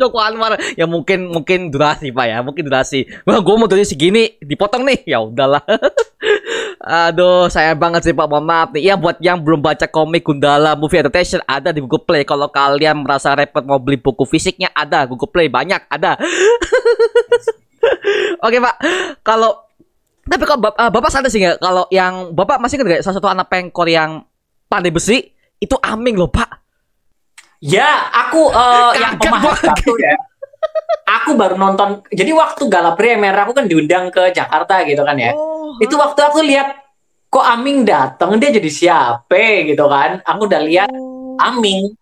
Joko 0.00 0.18
Anwar. 0.18 0.58
Ya 0.74 0.84
mungkin 0.84 1.30
mungkin 1.30 1.70
durasi 1.70 2.10
pak 2.10 2.26
ya. 2.26 2.38
Mungkin 2.42 2.66
durasi. 2.66 3.06
Wah 3.24 3.38
gue 3.38 3.54
mau 3.54 3.70
durasi 3.70 3.94
segini 3.94 4.34
dipotong 4.42 4.82
nih. 4.84 5.06
Ya 5.06 5.22
udahlah. 5.22 5.62
Aduh 7.08 7.50
saya 7.50 7.74
banget 7.78 8.10
sih 8.10 8.14
pak. 8.14 8.26
Mohon 8.26 8.46
maaf 8.46 8.68
nih. 8.74 8.92
Ya 8.92 8.94
buat 8.98 9.18
yang 9.22 9.42
belum 9.42 9.62
baca 9.62 9.86
komik 9.86 10.26
Gundala 10.26 10.74
movie 10.74 10.98
adaptation 10.98 11.40
ada 11.46 11.70
di 11.70 11.80
Google 11.82 12.04
Play. 12.04 12.22
Kalau 12.26 12.50
kalian 12.50 13.06
merasa 13.06 13.34
repot 13.34 13.62
mau 13.62 13.78
beli 13.78 13.98
buku 13.98 14.26
fisiknya 14.26 14.70
ada. 14.74 15.06
Google 15.06 15.30
Play 15.30 15.46
banyak 15.46 15.86
ada. 15.88 16.18
Oke 18.44 18.58
pak. 18.58 18.76
Kalau 19.22 19.70
tapi 20.28 20.44
kalau 20.44 20.60
bap- 20.60 20.76
ah, 20.76 20.92
bapak 20.92 21.08
sadar 21.08 21.32
sih 21.32 21.40
nggak? 21.40 21.56
Kalau 21.56 21.88
yang 21.88 22.36
bapak 22.36 22.60
masih 22.60 22.76
kan 22.76 23.00
salah 23.00 23.16
satu 23.16 23.32
anak 23.32 23.48
pengkor 23.48 23.88
yang 23.88 24.28
pandai 24.68 24.92
besi? 24.92 25.24
Itu 25.58 25.80
Aming 25.80 26.20
loh 26.20 26.30
pak 26.30 26.57
Ya, 27.58 28.06
aku 28.14 28.54
eh, 28.54 28.92
yang 29.02 29.18
pemahat 29.18 29.58
satu 29.58 29.98
ya. 29.98 30.14
Aku 31.08 31.34
baru 31.34 31.58
nonton. 31.58 32.04
Jadi 32.12 32.30
waktu 32.30 32.68
gala 32.70 32.94
premier 32.94 33.34
aku 33.34 33.56
kan 33.56 33.66
diundang 33.66 34.12
ke 34.14 34.30
Jakarta 34.30 34.84
gitu 34.86 35.02
kan 35.02 35.16
ya. 35.18 35.34
Oh, 35.34 35.74
Itu 35.82 35.98
waktu 35.98 36.20
aku 36.22 36.44
lihat 36.44 36.78
kok 37.28 37.44
Aming 37.44 37.84
datang 37.84 38.38
dia 38.38 38.54
jadi 38.54 38.70
siapa 38.70 39.66
gitu 39.66 39.84
kan. 39.90 40.22
Aku 40.22 40.46
udah 40.46 40.62
lihat 40.62 40.90
Aming. 41.40 41.96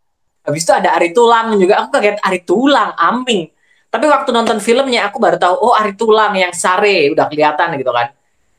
Habis 0.47 0.63
itu 0.63 0.73
ada 0.75 0.95
Ari 0.95 1.11
Tulang 1.11 1.59
juga. 1.59 1.83
Aku 1.83 1.89
kaget 1.91 2.23
Ari 2.23 2.41
Tulang, 2.47 2.95
Aming. 2.95 3.51
Tapi 3.91 4.07
waktu 4.13 4.31
nonton 4.31 4.59
filmnya 4.61 5.09
aku 5.09 5.17
baru 5.17 5.41
tahu 5.41 5.55
oh 5.57 5.75
Ari 5.75 5.97
Tulang 5.97 6.37
yang 6.37 6.53
sare 6.53 7.11
udah 7.11 7.27
kelihatan 7.33 7.75
gitu 7.81 7.91
kan. 7.91 8.13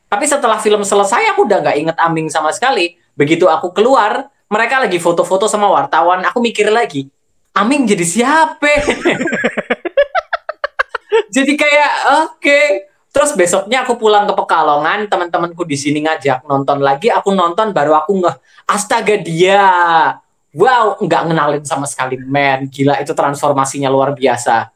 Tapi 0.08 0.24
setelah 0.24 0.56
film 0.58 0.82
selesai 0.82 1.36
aku 1.36 1.44
udah 1.44 1.60
nggak 1.62 1.76
inget 1.78 1.96
Aming 2.00 2.28
sama 2.32 2.50
sekali. 2.50 2.96
Begitu 3.14 3.44
aku 3.46 3.70
keluar, 3.76 4.32
mereka 4.48 4.80
lagi 4.80 4.96
foto-foto 4.96 5.44
sama 5.44 5.68
wartawan. 5.68 6.24
Aku 6.28 6.40
mikir 6.40 6.72
lagi, 6.72 7.08
Aming 7.58 7.90
jadi 7.90 8.06
siapa? 8.06 8.70
jadi 11.34 11.52
kayak 11.58 11.92
oke. 12.26 12.60
Terus 13.08 13.34
besoknya 13.34 13.82
aku 13.82 13.98
pulang 13.98 14.30
ke 14.30 14.34
Pekalongan, 14.36 15.10
teman-temanku 15.10 15.66
di 15.66 15.74
sini 15.74 16.06
ngajak 16.06 16.46
nonton 16.46 16.78
lagi. 16.78 17.10
Aku 17.10 17.34
nonton 17.34 17.74
baru 17.74 17.98
aku 17.98 18.22
ngeh, 18.22 18.36
astaga 18.68 19.18
dia. 19.18 19.66
Wow, 20.54 21.02
nggak 21.02 21.22
ngenalin 21.26 21.64
sama 21.66 21.90
sekali, 21.90 22.14
men. 22.20 22.70
Gila 22.70 23.02
itu 23.02 23.10
transformasinya 23.12 23.90
luar 23.90 24.14
biasa. 24.14 24.70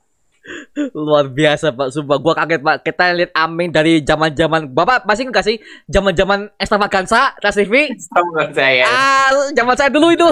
Luar 0.94 1.30
biasa 1.30 1.70
pak. 1.70 1.94
Sumpah 1.94 2.18
gua 2.18 2.34
kaget 2.34 2.60
pak. 2.62 2.76
Kita 2.82 3.14
lihat 3.14 3.30
Aming 3.34 3.70
dari 3.70 4.02
zaman 4.02 4.34
zaman 4.34 4.60
bapak 4.70 5.06
masih 5.06 5.30
nggak 5.30 5.44
sih? 5.46 5.56
Zaman 5.86 6.12
zaman 6.18 6.50
extravaganza 6.58 7.34
Trans 7.38 7.56
TV 7.56 7.94
Menurut 7.94 8.50
saya. 8.54 8.86
ah 8.86 9.28
zaman 9.54 9.74
saya 9.78 9.90
dulu 9.92 10.10
itu. 10.10 10.26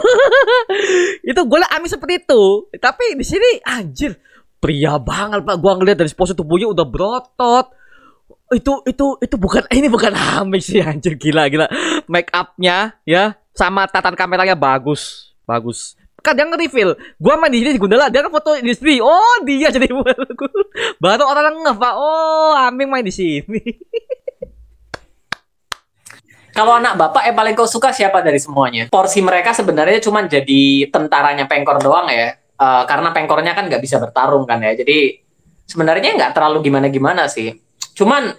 Itu 1.30 1.40
gue 1.46 1.58
liat 1.62 1.72
Aming 1.74 1.90
seperti 1.90 2.26
itu. 2.26 2.42
Tapi 2.74 3.14
di 3.14 3.24
sini 3.24 3.62
anjir 3.62 4.18
pria 4.58 4.98
banget 4.98 5.46
pak. 5.46 5.56
Gua 5.62 5.78
ngeliat 5.78 5.98
dari 6.02 6.10
pose 6.10 6.34
tubuhnya 6.34 6.66
udah 6.70 6.86
berotot. 6.86 7.66
Itu 8.50 8.82
itu 8.82 9.14
itu 9.22 9.36
bukan 9.38 9.70
ini 9.70 9.86
bukan 9.86 10.10
Aming 10.42 10.62
sih 10.62 10.82
anjir. 10.82 11.14
Gila 11.14 11.46
gila. 11.46 11.70
Make 12.10 12.34
upnya 12.34 12.98
ya 13.06 13.38
sama 13.54 13.86
tatan 13.86 14.18
kameranya 14.18 14.58
bagus. 14.58 15.30
Bagus 15.46 15.99
dia 16.20 16.44
nge-reveal 16.46 16.90
gua 17.16 17.34
main 17.40 17.50
di 17.50 17.64
sini 17.64 17.70
di 17.74 17.80
Gundala 17.80 18.12
dia 18.12 18.20
kan 18.20 18.32
foto 18.32 18.54
sini 18.56 19.00
oh 19.00 19.36
dia 19.42 19.72
jadi 19.72 19.88
baru 21.02 21.24
orang 21.24 21.54
ngeh 21.64 21.76
pak 21.76 21.94
oh 21.96 22.52
Aming 22.56 22.88
main 22.92 23.04
di 23.04 23.14
sini 23.14 23.60
Kalau 26.50 26.76
anak 26.76 26.98
bapak 26.98 27.24
yang 27.24 27.36
paling 27.38 27.54
kau 27.56 27.64
suka 27.64 27.94
siapa 27.94 28.20
dari 28.20 28.36
semuanya? 28.36 28.90
Porsi 28.90 29.22
mereka 29.22 29.54
sebenarnya 29.54 30.02
cuma 30.02 30.26
jadi 30.26 30.92
tentaranya 30.92 31.46
pengkor 31.46 31.80
doang 31.80 32.10
ya. 32.10 32.36
Eh, 32.36 32.82
karena 32.84 33.14
pengkornya 33.16 33.56
kan 33.56 33.70
nggak 33.70 33.80
bisa 33.80 33.96
bertarung 33.96 34.44
kan 34.44 34.60
ya. 34.60 34.76
Jadi 34.76 35.24
sebenarnya 35.64 36.12
nggak 36.20 36.36
terlalu 36.36 36.68
gimana-gimana 36.68 37.30
sih. 37.32 37.56
Cuman 37.96 38.34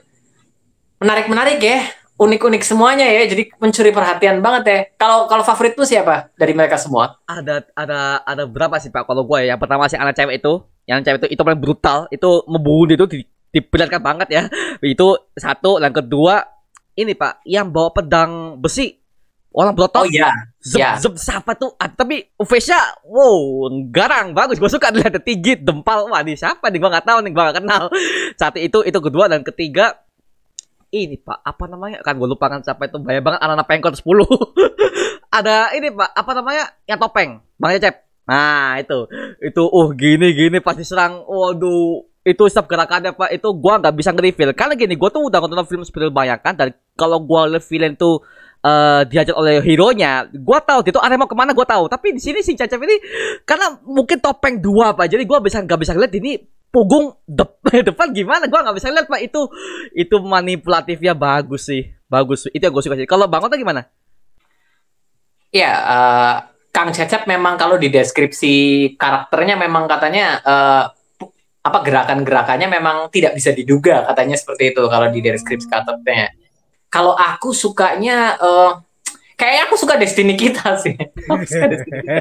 menarik-menarik 1.02 1.58
ya, 1.58 1.82
unik-unik 2.22 2.62
semuanya 2.62 3.10
ya. 3.10 3.26
Jadi 3.26 3.50
mencuri 3.58 3.90
perhatian 3.90 4.38
banget 4.46 4.64
ya. 4.70 4.80
Kalau 5.02 5.26
kalau 5.26 5.42
favoritmu 5.42 5.82
siapa 5.82 6.30
dari 6.38 6.54
mereka 6.54 6.78
semua? 6.78 7.18
ada 7.26 7.64
ada 7.74 8.00
ada 8.28 8.44
berapa 8.44 8.76
sih 8.78 8.92
pak 8.92 9.08
kalau 9.08 9.24
gue 9.24 9.48
ya 9.48 9.56
yang 9.56 9.60
pertama 9.62 9.88
si 9.88 9.96
anak 9.96 10.16
cewek 10.18 10.44
itu 10.44 10.54
yang 10.86 11.00
cewek 11.02 11.24
itu 11.24 11.28
itu 11.40 11.42
paling 11.42 11.62
brutal 11.62 12.06
itu 12.12 12.30
membunuh 12.48 12.94
itu 12.96 13.06
di, 13.08 13.20
diperlihatkan 13.56 14.02
banget 14.04 14.28
ya 14.30 14.44
itu 14.84 15.08
satu 15.36 15.80
dan 15.80 15.96
kedua 15.96 16.44
ini 17.00 17.16
pak 17.16 17.46
yang 17.48 17.72
bawa 17.72 17.96
pedang 17.96 18.60
besi 18.60 19.00
orang 19.52 19.76
Oh 19.76 19.84
berotot 19.84 20.08
iya, 20.08 20.32
zep, 20.64 20.80
ya. 20.80 20.96
zep 20.96 21.20
siapa 21.20 21.60
tuh 21.60 21.76
ah, 21.76 21.92
tapi 21.92 22.24
face-nya 22.40 23.04
wow 23.04 23.68
garang 23.92 24.32
bagus 24.32 24.56
gue 24.56 24.72
suka 24.72 24.96
lihat 24.96 25.12
tinggi 25.28 25.60
dempal 25.60 26.08
wah 26.08 26.24
di 26.24 26.40
siapa 26.40 26.72
nih 26.72 26.80
gue 26.80 26.88
nggak 26.88 27.04
tahu 27.04 27.20
nih 27.20 27.32
gue 27.36 27.44
nggak 27.44 27.58
kenal 27.60 27.84
satu 28.40 28.58
itu 28.64 28.80
itu 28.88 29.00
kedua 29.04 29.28
dan 29.28 29.44
ketiga 29.44 30.00
ini 30.92 31.16
pak 31.18 31.40
apa 31.42 31.64
namanya? 31.66 32.04
Kan 32.04 32.20
gue 32.20 32.28
lupa 32.28 32.52
kan 32.52 32.60
siapa 32.62 32.86
itu 32.86 33.00
banyak 33.00 33.24
banget 33.24 33.40
anak-anak 33.40 33.68
pengkot 33.68 33.96
10 33.96 34.06
ada 35.38 35.72
ini 35.74 35.88
pak 35.96 36.10
apa 36.12 36.32
namanya? 36.36 36.64
Yang 36.86 37.00
topeng 37.08 37.30
bang 37.58 37.72
Cecep. 37.80 37.96
Nah 38.28 38.78
itu. 38.78 39.00
Itu 39.40 39.64
uh 39.72 39.90
gini 39.96 40.36
gini 40.36 40.58
pasti 40.60 40.84
serang 40.84 41.24
waduh 41.24 42.04
itu 42.22 42.44
setiap 42.46 42.70
gerakannya 42.70 43.18
pak 43.18 43.34
itu 43.34 43.50
gua 43.58 43.80
nggak 43.82 43.96
bisa 43.96 44.12
nge-reveal. 44.12 44.52
Karena 44.54 44.76
gini 44.76 44.94
gua 45.00 45.10
tuh 45.10 45.32
udah 45.32 45.40
nonton 45.42 45.66
film 45.66 45.84
seperti 45.88 46.12
bayangkan 46.12 46.54
dan 46.54 46.68
kalau 47.00 47.24
gua 47.24 47.48
villain 47.58 47.96
tuh 47.96 48.22
eh 48.62 49.02
diajar 49.10 49.34
oleh 49.34 49.58
hero 49.66 49.90
nya 49.90 50.30
gua 50.38 50.62
tahu 50.62 50.86
dia 50.86 50.94
tuh 50.94 51.02
arah 51.02 51.18
mau 51.18 51.26
ke 51.26 51.34
mana 51.34 51.56
gua 51.56 51.66
tahu. 51.66 51.88
Tapi 51.88 52.14
di 52.14 52.22
sini 52.22 52.44
si 52.46 52.54
Cecep 52.54 52.78
ini 52.78 52.96
karena 53.48 53.80
mungkin 53.88 54.22
topeng 54.22 54.60
dua 54.62 54.94
pak 54.94 55.10
jadi 55.10 55.24
gua 55.26 55.42
bisa 55.42 55.64
nggak 55.64 55.80
bisa 55.82 55.96
lihat 55.98 56.14
ini 56.20 56.61
punggung 56.72 57.14
dep 57.28 57.60
depan 57.92 58.16
gimana? 58.16 58.48
Gua 58.48 58.64
nggak 58.64 58.76
bisa 58.80 58.90
lihat 58.90 59.08
pak. 59.12 59.22
Itu 59.22 59.52
itu 59.94 60.16
manipulatifnya 60.24 61.14
bagus 61.14 61.68
sih. 61.68 61.92
Bagus 62.08 62.48
itu 62.52 62.60
yang 62.60 62.74
gue 62.76 62.84
suka 62.84 62.96
sih. 63.00 63.08
Kalau 63.08 63.28
bang 63.28 63.44
Ota 63.44 63.56
gimana? 63.56 63.88
Ya, 65.52 65.72
eh, 65.72 66.36
Kang 66.72 66.92
Cecep 66.96 67.28
memang 67.28 67.60
kalau 67.60 67.76
di 67.76 67.92
deskripsi 67.92 68.54
karakternya 68.96 69.60
memang 69.60 69.88
katanya 69.88 70.40
eh, 70.44 70.84
pu- 71.20 71.32
apa 71.64 71.80
gerakan-gerakannya 71.84 72.68
memang 72.72 73.12
tidak 73.12 73.36
bisa 73.36 73.52
diduga 73.52 74.08
katanya 74.08 74.36
seperti 74.40 74.72
itu 74.76 74.84
kalau 74.88 75.08
di 75.12 75.20
deskripsi 75.20 75.68
karakternya. 75.68 76.32
Kalau 76.92 77.16
aku 77.16 77.56
sukanya 77.56 78.36
eh 78.40 78.72
kayaknya 79.40 79.64
aku 79.72 79.76
suka 79.80 79.96
Destiny 80.00 80.36
kita 80.36 80.76
sih. 80.80 80.96
Aku 81.32 81.44
suka 81.48 81.66
Destiny 81.72 82.00
kita 82.04 82.20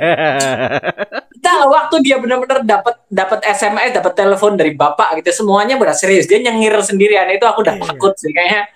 waktu 1.43 2.05
dia 2.05 2.21
benar-benar 2.21 2.61
dapat 2.61 3.01
dapat 3.09 3.41
SMS, 3.43 3.97
dapat 3.97 4.13
telepon 4.13 4.53
dari 4.55 4.77
bapak 4.77 5.17
gitu, 5.21 5.45
semuanya 5.45 5.81
benar 5.81 5.97
serius. 5.97 6.29
Dia 6.29 6.39
nyengir 6.39 6.77
sendirian 6.81 7.25
itu 7.29 7.45
aku 7.45 7.65
udah 7.65 7.77
Iya. 7.77 7.85
takut 7.89 8.13
sih 8.17 8.29
kayaknya. 8.29 8.69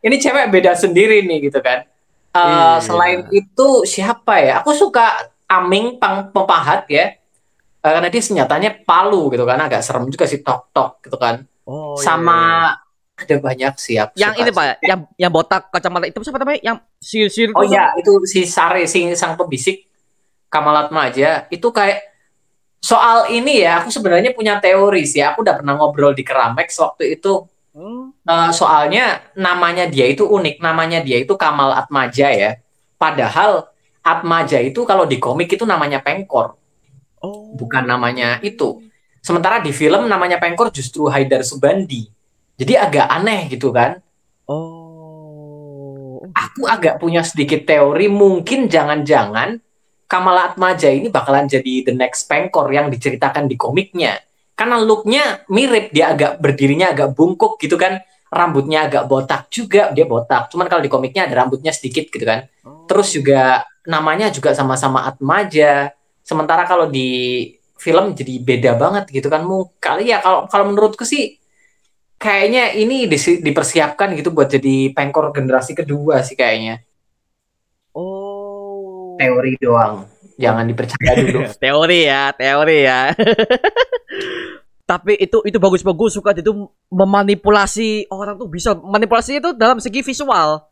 Ini 0.00 0.16
cewek 0.22 0.46
beda 0.52 0.72
sendiri 0.76 1.26
nih 1.26 1.50
gitu 1.50 1.58
kan. 1.58 1.82
Eh, 2.30 2.40
Iya. 2.40 2.78
Selain 2.78 3.20
itu 3.30 3.68
siapa 3.82 4.38
ya? 4.38 4.62
Aku 4.62 4.70
suka 4.70 5.26
Aming 5.46 5.98
Pang 5.98 6.30
Pepahat 6.30 6.86
ya. 6.86 7.16
Eh, 7.80 7.90
karena 7.90 8.06
dia 8.06 8.22
senjatanya 8.22 8.70
palu 8.82 9.30
gitu 9.30 9.46
kan, 9.46 9.58
agak 9.58 9.82
serem 9.82 10.06
juga 10.06 10.26
sih 10.26 10.42
tok 10.42 10.70
tok 10.70 10.90
gitu 11.02 11.16
kan. 11.16 11.42
oh, 11.66 11.98
Sama 11.98 12.70
ada 13.16 13.36
banyak 13.40 13.74
sih 13.80 13.96
aku 13.96 14.12
yang 14.20 14.36
ini 14.36 14.52
pak 14.52 14.76
yang 14.84 15.08
yang 15.16 15.32
botak 15.32 15.72
kacamata 15.72 16.04
itu 16.04 16.20
siapa 16.20 16.36
namanya 16.36 16.60
yang 16.60 16.76
sir 17.00 17.32
sir 17.32 17.48
Oh 17.56 17.64
iya, 17.64 17.88
itu 17.96 18.12
si 18.28 18.44
Sare, 18.44 18.84
si 18.84 19.08
sang 19.16 19.40
pembisik 19.40 19.85
Kamalat 20.46 20.94
Maja, 20.94 21.44
itu 21.50 21.68
kayak 21.74 22.02
soal 22.78 23.30
ini 23.34 23.66
ya, 23.66 23.82
aku 23.82 23.90
sebenarnya 23.90 24.30
punya 24.30 24.62
teori 24.62 25.02
sih. 25.02 25.20
Aku 25.22 25.42
udah 25.42 25.58
pernah 25.58 25.74
ngobrol 25.74 26.14
di 26.14 26.22
Keramex 26.22 26.78
waktu 26.78 27.18
itu. 27.18 27.44
Hmm. 27.76 28.14
Eh, 28.24 28.50
soalnya 28.56 29.20
namanya 29.36 29.84
dia 29.84 30.08
itu 30.08 30.24
unik, 30.24 30.62
namanya 30.62 31.02
dia 31.04 31.20
itu 31.20 31.34
Kamal 31.36 31.74
Atmaja 31.76 32.32
ya. 32.32 32.56
Padahal 32.96 33.68
Atmaja 34.00 34.62
itu 34.62 34.86
kalau 34.86 35.04
di 35.04 35.18
komik 35.18 35.50
itu 35.52 35.66
namanya 35.66 36.00
Pengkor, 36.00 36.56
oh 37.20 37.52
bukan 37.58 37.84
namanya 37.84 38.38
itu. 38.40 38.80
Sementara 39.20 39.58
di 39.58 39.74
film 39.74 40.06
namanya 40.06 40.38
Pengkor 40.38 40.70
justru 40.70 41.10
Haidar 41.10 41.42
Subandi. 41.42 42.06
Jadi 42.56 42.72
agak 42.78 43.10
aneh 43.10 43.50
gitu 43.50 43.74
kan. 43.74 44.00
oh 44.46 46.22
aku 46.32 46.64
agak 46.68 47.02
punya 47.02 47.20
sedikit 47.26 47.66
teori 47.66 48.06
mungkin 48.08 48.70
jangan-jangan 48.70 49.60
Kamala 50.06 50.54
Atmaja 50.54 50.86
ini 50.86 51.10
bakalan 51.10 51.50
jadi 51.50 51.90
the 51.90 51.94
next 51.94 52.30
Pengkor 52.30 52.70
yang 52.70 52.86
diceritakan 52.90 53.50
di 53.50 53.58
komiknya. 53.58 54.22
Karena 54.56 54.80
looknya 54.80 55.44
mirip, 55.52 55.92
dia 55.92 56.14
agak 56.14 56.40
berdirinya 56.40 56.94
agak 56.94 57.12
bungkuk 57.12 57.60
gitu 57.60 57.76
kan, 57.76 58.00
rambutnya 58.32 58.88
agak 58.88 59.04
botak 59.04 59.50
juga, 59.52 59.92
dia 59.92 60.08
botak. 60.08 60.48
Cuman 60.48 60.70
kalau 60.70 60.80
di 60.80 60.88
komiknya 60.88 61.28
ada 61.28 61.44
rambutnya 61.44 61.74
sedikit 61.74 62.08
gitu 62.08 62.24
kan. 62.24 62.48
Terus 62.88 63.12
juga 63.12 63.66
namanya 63.84 64.30
juga 64.32 64.54
sama-sama 64.56 65.04
Atmaja. 65.04 65.92
Sementara 66.22 66.64
kalau 66.64 66.88
di 66.88 67.52
film 67.76 68.16
jadi 68.16 68.40
beda 68.40 68.72
banget 68.80 69.10
gitu 69.12 69.28
kan. 69.28 69.44
Kali 69.76 70.08
ya 70.08 70.24
kalau 70.24 70.48
kalau 70.48 70.70
menurutku 70.72 71.04
sih 71.04 71.36
kayaknya 72.16 72.72
ini 72.72 73.04
disi- 73.04 73.44
dipersiapkan 73.44 74.16
gitu 74.16 74.32
buat 74.32 74.48
jadi 74.48 74.96
pengkor 74.96 75.36
generasi 75.36 75.76
kedua 75.76 76.24
sih 76.24 76.32
kayaknya. 76.32 76.80
Teori 79.16 79.52
doang. 79.58 80.06
Jangan 80.36 80.64
dipercaya 80.68 81.12
dulu. 81.16 81.40
teori 81.64 82.00
ya 82.04 82.22
teori 82.36 82.78
ya. 82.84 83.00
Tapi 84.90 85.18
itu 85.18 85.42
itu 85.42 85.58
bagus-bagus 85.58 86.14
suka 86.14 86.30
dia 86.30 86.46
tuh 86.46 86.70
memanipulasi 86.92 88.06
orang 88.12 88.38
tuh 88.38 88.46
bisa. 88.46 88.76
Manipulasi 88.76 89.42
itu 89.42 89.50
dalam 89.56 89.82
segi 89.82 90.04
visual. 90.04 90.62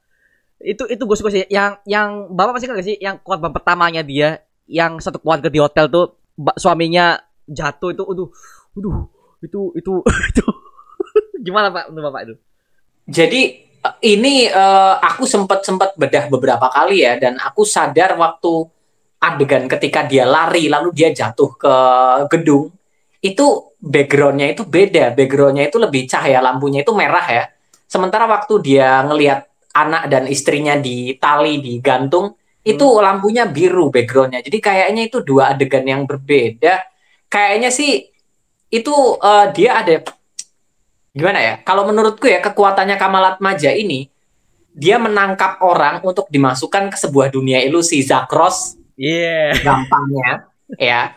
Itu 0.63 0.87
itu 0.87 1.03
gue 1.03 1.17
suka 1.19 1.33
sih. 1.35 1.49
Yang 1.51 1.83
yang 1.89 2.31
bapak 2.31 2.61
masih 2.61 2.67
ingat 2.71 2.79
gak 2.79 2.89
sih? 2.89 2.97
Yang 3.03 3.17
korban 3.27 3.51
pertamanya 3.51 4.07
dia 4.07 4.39
yang 4.71 5.03
satu 5.03 5.19
keluarga 5.19 5.51
di 5.51 5.59
hotel 5.61 5.91
tuh 5.91 6.17
suaminya 6.57 7.21
jatuh 7.45 7.93
itu 7.93 8.03
aduh 8.07 8.29
aduh 8.79 8.97
itu 9.43 9.61
itu 9.77 9.93
itu. 10.31 10.47
Gimana 11.43 11.75
pak? 11.75 11.91
Menurut 11.91 12.13
bapak 12.13 12.21
itu? 12.31 12.35
Jadi 13.11 13.43
ini 14.01 14.49
eh, 14.49 14.95
aku 15.01 15.29
sempat 15.29 15.65
sempat 15.65 15.93
bedah 15.97 16.29
beberapa 16.33 16.69
kali 16.73 17.05
ya 17.05 17.21
dan 17.21 17.37
aku 17.37 17.69
sadar 17.69 18.17
waktu 18.17 18.69
adegan 19.21 19.65
ketika 19.69 20.05
dia 20.05 20.29
lari 20.29 20.69
lalu 20.69 20.93
dia 20.93 21.13
jatuh 21.13 21.51
ke 21.57 21.75
gedung 22.33 22.73
itu 23.25 23.73
backgroundnya 23.81 24.53
itu 24.53 24.69
beda. 24.69 25.17
Backgroundnya 25.17 25.73
itu 25.73 25.81
lebih 25.81 26.05
cahaya 26.05 26.45
lampunya 26.45 26.85
itu 26.85 26.93
merah 26.93 27.25
ya. 27.25 27.45
Sementara 27.89 28.29
waktu 28.29 28.61
dia 28.61 29.01
ngelihat 29.01 29.49
anak 29.73 30.13
dan 30.13 30.29
istrinya 30.29 30.77
di 30.77 31.17
tali 31.17 31.57
digantung 31.65 32.37
itu 32.65 32.85
lampunya 33.01 33.49
biru 33.49 33.89
backgroundnya. 33.89 34.45
Jadi 34.45 34.59
kayaknya 34.61 35.03
itu 35.09 35.25
dua 35.25 35.57
adegan 35.57 35.89
yang 35.89 36.05
berbeda. 36.05 36.85
Kayaknya 37.33 37.73
sih 37.73 38.13
itu 38.69 38.95
eh, 39.17 39.47
dia 39.57 39.81
ada 39.81 40.05
gimana 41.15 41.39
ya? 41.41 41.55
Kalau 41.63 41.87
menurutku 41.87 42.27
ya 42.27 42.43
kekuatannya 42.43 42.99
Kamalat 42.99 43.39
Maja 43.39 43.71
ini 43.71 44.11
dia 44.75 44.99
menangkap 44.99 45.63
orang 45.63 46.03
untuk 46.03 46.27
dimasukkan 46.29 46.91
ke 46.91 46.99
sebuah 46.99 47.31
dunia 47.31 47.63
ilusi 47.63 48.03
Zakros 48.03 48.75
iya 48.99 49.55
gampangnya 49.63 50.51
ya. 50.77 51.15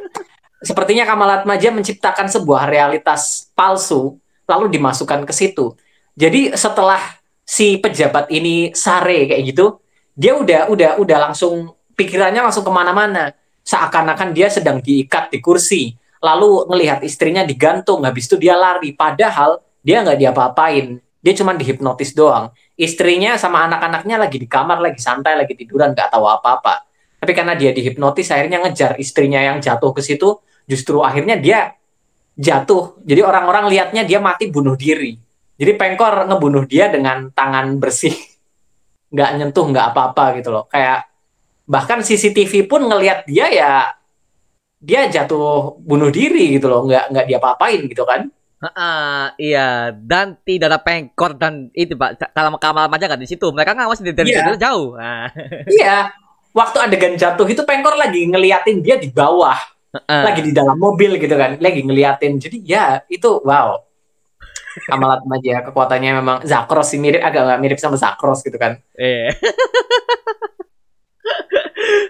Sepertinya 0.61 1.05
Kamalat 1.09 1.45
Maja 1.49 1.73
menciptakan 1.73 2.29
sebuah 2.29 2.69
realitas 2.69 3.49
palsu 3.57 4.17
lalu 4.47 4.71
dimasukkan 4.71 5.27
ke 5.27 5.33
situ. 5.35 5.75
Jadi 6.17 6.55
setelah 6.57 6.97
si 7.45 7.77
pejabat 7.77 8.31
ini 8.33 8.73
sare 8.73 9.29
kayak 9.29 9.43
gitu, 9.53 9.77
dia 10.17 10.33
udah 10.33 10.71
udah 10.71 10.91
udah 10.97 11.17
langsung 11.29 11.77
pikirannya 11.93 12.41
langsung 12.41 12.65
ke 12.65 12.73
mana-mana. 12.73 13.35
Seakan-akan 13.67 14.31
dia 14.31 14.47
sedang 14.47 14.79
diikat 14.79 15.29
di 15.29 15.43
kursi, 15.43 15.91
lalu 16.23 16.65
ngelihat 16.71 17.03
istrinya 17.03 17.43
digantung, 17.43 18.07
habis 18.07 18.25
itu 18.25 18.39
dia 18.39 18.55
lari. 18.55 18.95
Padahal 18.95 19.59
dia 19.87 20.03
nggak 20.03 20.19
diapa-apain, 20.19 20.99
dia 21.23 21.33
cuma 21.39 21.55
dihipnotis 21.55 22.11
doang. 22.11 22.51
Istrinya 22.75 23.39
sama 23.39 23.63
anak-anaknya 23.71 24.19
lagi 24.19 24.35
di 24.35 24.47
kamar, 24.51 24.83
lagi 24.83 24.99
santai, 24.99 25.39
lagi 25.39 25.55
tiduran, 25.55 25.95
nggak 25.95 26.11
tahu 26.11 26.27
apa-apa. 26.27 26.83
Tapi 27.23 27.31
karena 27.31 27.55
dia 27.55 27.71
dihipnotis, 27.71 28.27
akhirnya 28.35 28.67
ngejar 28.67 28.99
istrinya 28.99 29.39
yang 29.39 29.63
jatuh 29.63 29.95
ke 29.95 30.03
situ, 30.03 30.43
justru 30.67 30.99
akhirnya 30.99 31.39
dia 31.39 31.71
jatuh. 32.35 32.99
Jadi 33.07 33.23
orang-orang 33.23 33.71
lihatnya 33.71 34.03
dia 34.03 34.19
mati 34.19 34.51
bunuh 34.51 34.75
diri. 34.75 35.15
Jadi 35.55 35.71
Pengkor 35.73 36.27
ngebunuh 36.29 36.67
dia 36.67 36.91
dengan 36.91 37.31
tangan 37.31 37.79
bersih, 37.79 38.13
nggak 39.15 39.29
nyentuh, 39.39 39.65
nggak 39.71 39.95
apa-apa 39.95 40.37
gitu 40.43 40.51
loh. 40.51 40.67
Kayak 40.67 41.07
bahkan 41.63 42.03
CCTV 42.03 42.67
pun 42.67 42.83
ngelihat 42.85 43.23
dia 43.23 43.47
ya 43.49 43.71
dia 44.77 45.09
jatuh 45.09 45.79
bunuh 45.81 46.13
diri 46.13 46.59
gitu 46.59 46.69
loh, 46.69 46.85
nggak 46.85 47.15
nggak 47.15 47.25
diapa-apain 47.25 47.87
gitu 47.87 48.03
kan. 48.03 48.29
Ah, 48.57 49.37
iya 49.37 49.93
dan 49.93 50.33
tidak 50.41 50.73
ada 50.73 50.79
pengkor 50.81 51.37
dan 51.37 51.69
itu 51.77 51.93
pak 51.93 52.17
kalau 52.33 52.57
kamar 52.57 52.89
aja 52.89 53.05
kan 53.05 53.21
di 53.21 53.29
situ 53.29 53.53
mereka 53.53 53.77
ngawas 53.77 54.01
dari 54.01 54.17
dari 54.17 54.33
Iya. 54.33 54.49
dari 54.49 54.57
jauh 54.57 54.97
nah. 54.97 55.29
Iya, 55.77 56.09
waktu 56.57 56.77
adegan 56.81 57.13
jatuh 57.13 57.45
itu 57.45 57.61
Pengkor 57.61 57.93
lagi 57.93 58.25
ngeliatin 58.25 58.81
dia 58.81 58.97
di 58.97 59.13
bawah, 59.13 59.61
Ah. 60.09 60.25
lagi 60.25 60.41
di 60.41 60.57
dalam 60.57 60.73
mobil 60.73 61.21
gitu 61.21 61.37
kan, 61.37 61.61
lagi 61.61 61.85
ngeliatin. 61.85 62.41
Jadi 62.41 62.65
ya 62.65 63.05
itu 63.05 63.45
wow. 63.45 63.77
Kamalat 64.89 65.25
Maja 65.25 65.61
kekuatannya 65.65 66.11
memang 66.17 66.37
Zakros 66.45 66.93
sih 66.93 67.01
mirip 67.01 67.21
agak 67.21 67.45
nggak 67.49 67.61
mirip 67.61 67.77
sama 67.77 67.93
Zakros 67.97 68.41
gitu 68.41 68.57
kan. 68.57 68.77
Eh. 68.93 69.29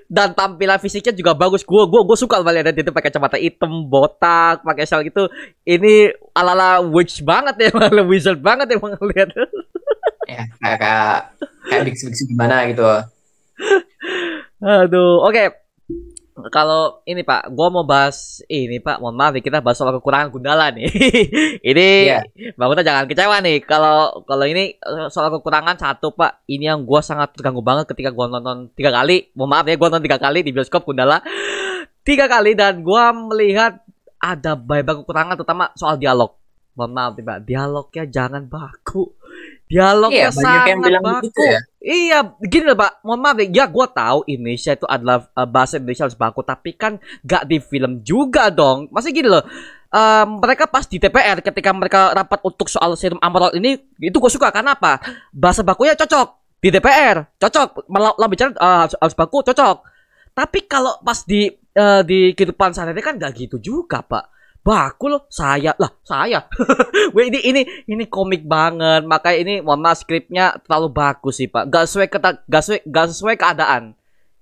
Dan 0.08 0.32
tampilan 0.32 0.80
fisiknya 0.80 1.12
juga 1.12 1.36
bagus. 1.36 1.62
Gue 1.68 1.84
gua 1.86 2.02
gua 2.08 2.18
suka 2.18 2.40
banget 2.40 2.72
lihat 2.72 2.78
itu 2.80 2.92
pakai 2.96 3.12
kacamata 3.12 3.38
hitam, 3.38 3.86
botak, 3.92 4.64
pakai 4.64 4.88
shell 4.88 5.04
gitu. 5.04 5.28
Ini 5.68 6.16
ala-ala 6.32 6.80
witch 6.82 7.22
banget 7.22 7.68
ya, 7.68 7.70
ala 7.92 8.04
wizard 8.08 8.40
banget 8.40 8.72
emang 8.74 8.96
lihat. 9.14 9.30
Ya 10.28 10.44
kayak 10.60 10.78
kayak 10.80 11.18
kayak 11.68 12.28
gimana 12.28 12.68
gitu. 12.72 12.84
Aduh, 14.64 15.22
oke. 15.28 15.67
Kalau 16.54 17.02
ini 17.10 17.26
Pak, 17.26 17.50
gua 17.50 17.74
mau 17.74 17.82
bahas 17.82 18.46
ini 18.46 18.78
Pak, 18.78 19.02
mohon 19.02 19.18
maaf 19.18 19.34
nih 19.34 19.42
kita 19.42 19.58
bahas 19.58 19.82
soal 19.82 19.90
kekurangan 19.98 20.30
Gundala 20.30 20.70
nih. 20.70 20.86
ini 21.74 21.88
Iya. 22.14 22.22
Bang 22.54 22.70
Uta 22.70 22.86
jangan 22.86 23.10
kecewa 23.10 23.42
nih 23.42 23.66
kalau 23.66 24.22
kalau 24.22 24.46
ini 24.46 24.78
eh, 24.78 25.10
soal 25.10 25.34
kekurangan 25.34 25.82
satu 25.82 26.14
Pak. 26.14 26.46
Ini 26.46 26.78
yang 26.78 26.86
gua 26.86 27.02
sangat 27.02 27.34
terganggu 27.34 27.66
banget 27.66 27.90
ketika 27.90 28.14
gua 28.14 28.30
nonton 28.30 28.70
tiga 28.78 28.94
kali. 28.94 29.34
Mohon 29.34 29.50
maaf 29.50 29.66
ya, 29.66 29.76
gua 29.82 29.88
nonton 29.90 30.06
tiga 30.06 30.22
kali 30.22 30.46
di 30.46 30.54
bioskop 30.54 30.86
Gundala. 30.86 31.26
Tiga 32.06 32.30
kali 32.30 32.54
dan 32.54 32.86
gua 32.86 33.10
melihat 33.10 33.82
ada 34.22 34.54
banyak 34.54 35.02
kekurangan 35.02 35.42
terutama 35.42 35.74
soal 35.74 35.98
dialog. 35.98 36.38
Mohon 36.78 36.92
maaf 36.94 37.12
nih 37.18 37.26
Pak, 37.26 37.40
dialognya 37.50 38.04
jangan 38.06 38.46
baku. 38.46 39.17
Dialognya 39.68 40.32
Iya, 40.32 40.32
banyak 40.32 40.64
yang 40.64 40.80
sangat 40.80 40.88
bilang 40.88 41.04
baku. 41.04 41.16
begitu 41.20 41.42
ya. 41.44 41.60
Iya, 41.80 42.18
gini 42.42 42.64
loh 42.68 42.78
Pak. 42.78 42.92
Mohon 43.04 43.20
maaf 43.20 43.38
ya, 43.44 43.66
gue 43.68 43.86
tahu 43.92 44.20
Indonesia 44.26 44.72
itu 44.74 44.88
adalah 44.88 45.18
eh, 45.28 45.48
bahasa 45.48 45.74
Indonesia 45.76 46.04
harus 46.08 46.16
baku, 46.16 46.42
tapi 46.42 46.72
kan 46.74 46.94
gak 47.22 47.44
di 47.46 47.60
film 47.60 48.00
juga 48.02 48.48
dong. 48.48 48.88
Masih 48.90 49.12
gini 49.12 49.28
loh. 49.28 49.44
eh, 49.88 50.26
mereka 50.28 50.68
pas 50.68 50.84
di 50.84 51.00
DPR 51.00 51.40
ketika 51.40 51.72
mereka 51.72 52.12
rapat 52.12 52.44
untuk 52.44 52.68
soal 52.68 52.92
serum 53.00 53.20
Amarol 53.24 53.56
ini 53.56 53.80
itu 54.04 54.20
gue 54.20 54.28
suka 54.28 54.52
karena 54.52 54.76
apa 54.76 55.00
bahasa 55.32 55.64
bakunya 55.64 55.96
cocok 55.96 56.28
di 56.60 56.68
DPR 56.68 57.24
cocok 57.40 57.88
malah 57.88 58.12
lah 58.20 58.28
bicara 58.28 58.52
eh, 58.52 58.78
harus, 58.84 59.00
harus 59.00 59.16
baku 59.16 59.48
cocok 59.48 59.88
tapi 60.36 60.68
kalau 60.68 61.00
pas 61.00 61.24
di 61.24 61.48
eh, 61.72 62.02
di 62.04 62.36
kehidupan 62.36 62.76
sehari-hari 62.76 63.00
kan 63.00 63.16
gak 63.16 63.32
gitu 63.40 63.64
juga 63.64 64.04
pak 64.04 64.28
baku 64.68 65.08
loh 65.08 65.24
saya. 65.32 65.72
Lah 65.80 65.92
saya. 66.04 66.44
Weh, 67.16 67.32
ini 67.32 67.40
ini 67.48 67.62
ini 67.88 68.04
komik 68.12 68.44
banget. 68.44 69.08
Makanya 69.08 69.38
ini 69.40 69.54
maaf 69.64 70.04
skripnya 70.04 70.60
terlalu 70.68 70.92
bagus 70.92 71.40
sih 71.40 71.48
pak. 71.48 71.72
Gak 71.72 71.88
sesuai 71.88 72.08
kata 72.12 72.30
gak 72.44 72.62
sesuai 72.68 72.82
gak 72.92 73.06
sesuai 73.16 73.36
keadaan. 73.40 73.96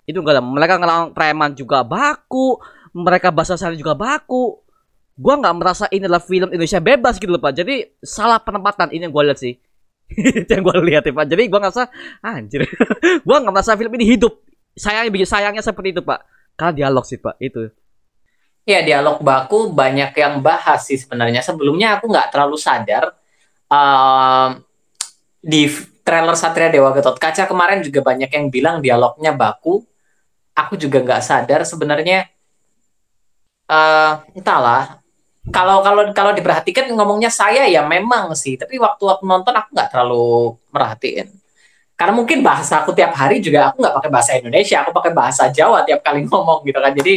Itu 0.10 0.26
enggak 0.26 0.42
ada 0.42 0.44
mereka 0.44 0.74
ngelang 0.82 1.14
preman 1.14 1.54
juga 1.54 1.86
baku. 1.86 2.58
Mereka 2.98 3.30
bahasa 3.30 3.54
sehari 3.54 3.78
juga 3.78 3.94
baku. 3.94 4.66
Gua 5.16 5.40
nggak 5.40 5.56
merasa 5.56 5.86
ini 5.94 6.10
adalah 6.10 6.24
film 6.24 6.52
Indonesia 6.52 6.82
bebas 6.82 7.22
gitu 7.22 7.30
loh 7.30 7.40
pak. 7.40 7.54
Jadi 7.54 7.86
salah 8.02 8.42
penempatan. 8.42 8.90
Ini 8.90 9.08
yang 9.08 9.14
gua 9.14 9.30
lihat 9.30 9.40
sih. 9.40 9.54
Itu 10.10 10.50
yang 10.58 10.66
gua 10.66 10.82
lihat 10.82 11.06
ya 11.06 11.14
pak. 11.14 11.26
Jadi 11.30 11.44
gua 11.48 11.60
ngerasa 11.62 11.84
anjir. 12.26 12.66
Gua 13.28 13.38
nggak 13.46 13.54
merasa 13.54 13.78
film 13.78 13.94
ini 14.02 14.18
hidup. 14.18 14.42
Sayangnya 14.76 15.28
sayangnya 15.28 15.64
seperti 15.64 15.94
itu 15.94 16.02
pak. 16.02 16.26
Karena 16.58 16.74
dialog 16.74 17.06
sih 17.06 17.20
pak. 17.22 17.38
Itu 17.38 17.70
Ya 18.66 18.82
dialog 18.82 19.22
baku 19.22 19.70
banyak 19.70 20.12
yang 20.18 20.42
bahas 20.42 20.90
sih 20.90 20.98
sebenarnya. 20.98 21.42
Sebelumnya 21.46 21.98
aku 22.02 22.10
nggak 22.10 22.34
terlalu 22.34 22.58
sadar 22.58 23.14
ehm, 23.70 24.50
di 25.42 25.70
trailer 26.06 26.38
Satria 26.38 26.70
Dewa 26.74 26.90
Gatot 26.94 27.18
Kaca 27.22 27.46
kemarin 27.46 27.82
juga 27.86 28.02
banyak 28.02 28.30
yang 28.30 28.46
bilang 28.50 28.78
dialognya 28.82 29.32
baku. 29.38 29.86
Aku 30.56 30.74
juga 30.80 31.00
nggak 31.06 31.22
sadar 31.26 31.62
sebenarnya. 31.68 32.30
eh 33.70 34.12
entahlah. 34.38 35.02
Kalau 35.54 35.86
kalau 35.86 36.04
kalau 36.18 36.32
diperhatikan 36.38 36.90
ngomongnya 36.98 37.30
saya 37.30 37.66
ya 37.70 37.82
memang 37.86 38.34
sih. 38.38 38.58
Tapi 38.58 38.78
waktu 38.82 39.04
aku 39.14 39.24
nonton 39.26 39.54
aku 39.54 39.70
nggak 39.76 39.90
terlalu 39.94 40.58
merhatiin. 40.74 41.28
Karena 41.96 42.14
mungkin 42.16 42.44
bahasa 42.44 42.84
aku 42.84 42.92
tiap 42.98 43.14
hari 43.16 43.40
juga 43.40 43.72
aku 43.72 43.80
nggak 43.84 43.96
pakai 44.04 44.12
bahasa 44.12 44.32
Indonesia, 44.40 44.84
aku 44.84 44.92
pakai 44.92 45.14
bahasa 45.16 45.44
Jawa 45.54 45.86
tiap 45.88 46.02
kali 46.04 46.26
ngomong 46.30 46.66
gitu 46.68 46.80
kan. 46.82 46.94
Jadi 46.94 47.16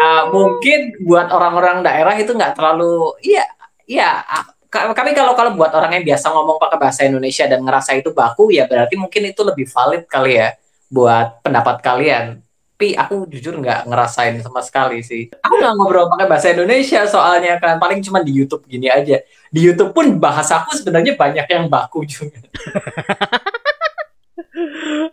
Uh, 0.00 0.32
mungkin 0.32 0.96
buat 1.04 1.28
orang-orang 1.28 1.84
daerah 1.84 2.16
itu 2.16 2.32
nggak 2.32 2.56
terlalu 2.56 3.12
iya 3.20 3.44
iya 3.84 4.24
ah, 4.24 4.48
ka- 4.72 4.96
tapi 4.96 5.12
kalau 5.12 5.36
kalau 5.36 5.52
buat 5.52 5.68
orang 5.76 6.00
yang 6.00 6.14
biasa 6.14 6.32
ngomong 6.32 6.56
pakai 6.56 6.78
bahasa 6.80 7.04
Indonesia 7.04 7.44
dan 7.44 7.60
ngerasa 7.60 8.00
itu 8.00 8.08
baku 8.16 8.48
ya 8.48 8.64
berarti 8.64 8.96
mungkin 8.96 9.28
itu 9.28 9.44
lebih 9.44 9.68
valid 9.68 10.08
kali 10.08 10.40
ya 10.40 10.56
buat 10.90 11.40
pendapat 11.46 11.80
kalian. 11.80 12.42
Tapi 12.80 12.96
aku 12.96 13.28
jujur 13.28 13.60
nggak 13.60 13.92
ngerasain 13.92 14.40
sama 14.40 14.64
sekali 14.64 15.04
sih. 15.04 15.28
Aku 15.44 15.60
nggak 15.60 15.72
ngobrol 15.76 16.08
pakai 16.16 16.26
bahasa 16.32 16.48
Indonesia 16.48 17.04
soalnya 17.04 17.60
kan 17.60 17.76
paling 17.76 18.00
cuma 18.00 18.24
di 18.24 18.32
YouTube 18.32 18.64
gini 18.64 18.88
aja. 18.88 19.20
Di 19.52 19.60
YouTube 19.60 19.92
pun 19.92 20.16
bahasaku 20.16 20.80
sebenarnya 20.80 21.12
banyak 21.12 21.44
yang 21.44 21.68
baku 21.68 22.08
juga 22.08 22.40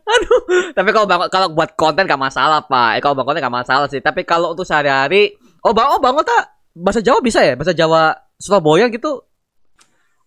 Aduh, 0.07 0.39
tapi 0.71 0.89
kalau 0.95 1.07
bang, 1.09 1.27
kalau 1.27 1.47
buat 1.51 1.75
konten 1.75 2.07
gak 2.07 2.19
masalah 2.19 2.63
pak. 2.63 2.97
Eh, 2.97 3.01
kalau 3.03 3.13
bang 3.17 3.27
konten 3.27 3.41
gak 3.43 3.57
masalah 3.63 3.87
sih. 3.91 3.99
Tapi 3.99 4.23
kalau 4.23 4.55
untuk 4.55 4.63
sehari-hari, 4.63 5.35
oh 5.63 5.75
bang, 5.75 5.87
oh 5.91 5.99
bang 5.99 6.15
tak 6.23 6.55
bahasa 6.73 6.99
Jawa 7.03 7.19
bisa 7.19 7.43
ya? 7.43 7.53
Bahasa 7.59 7.73
Jawa 7.75 8.15
Surabaya 8.37 8.87
gitu? 8.87 9.27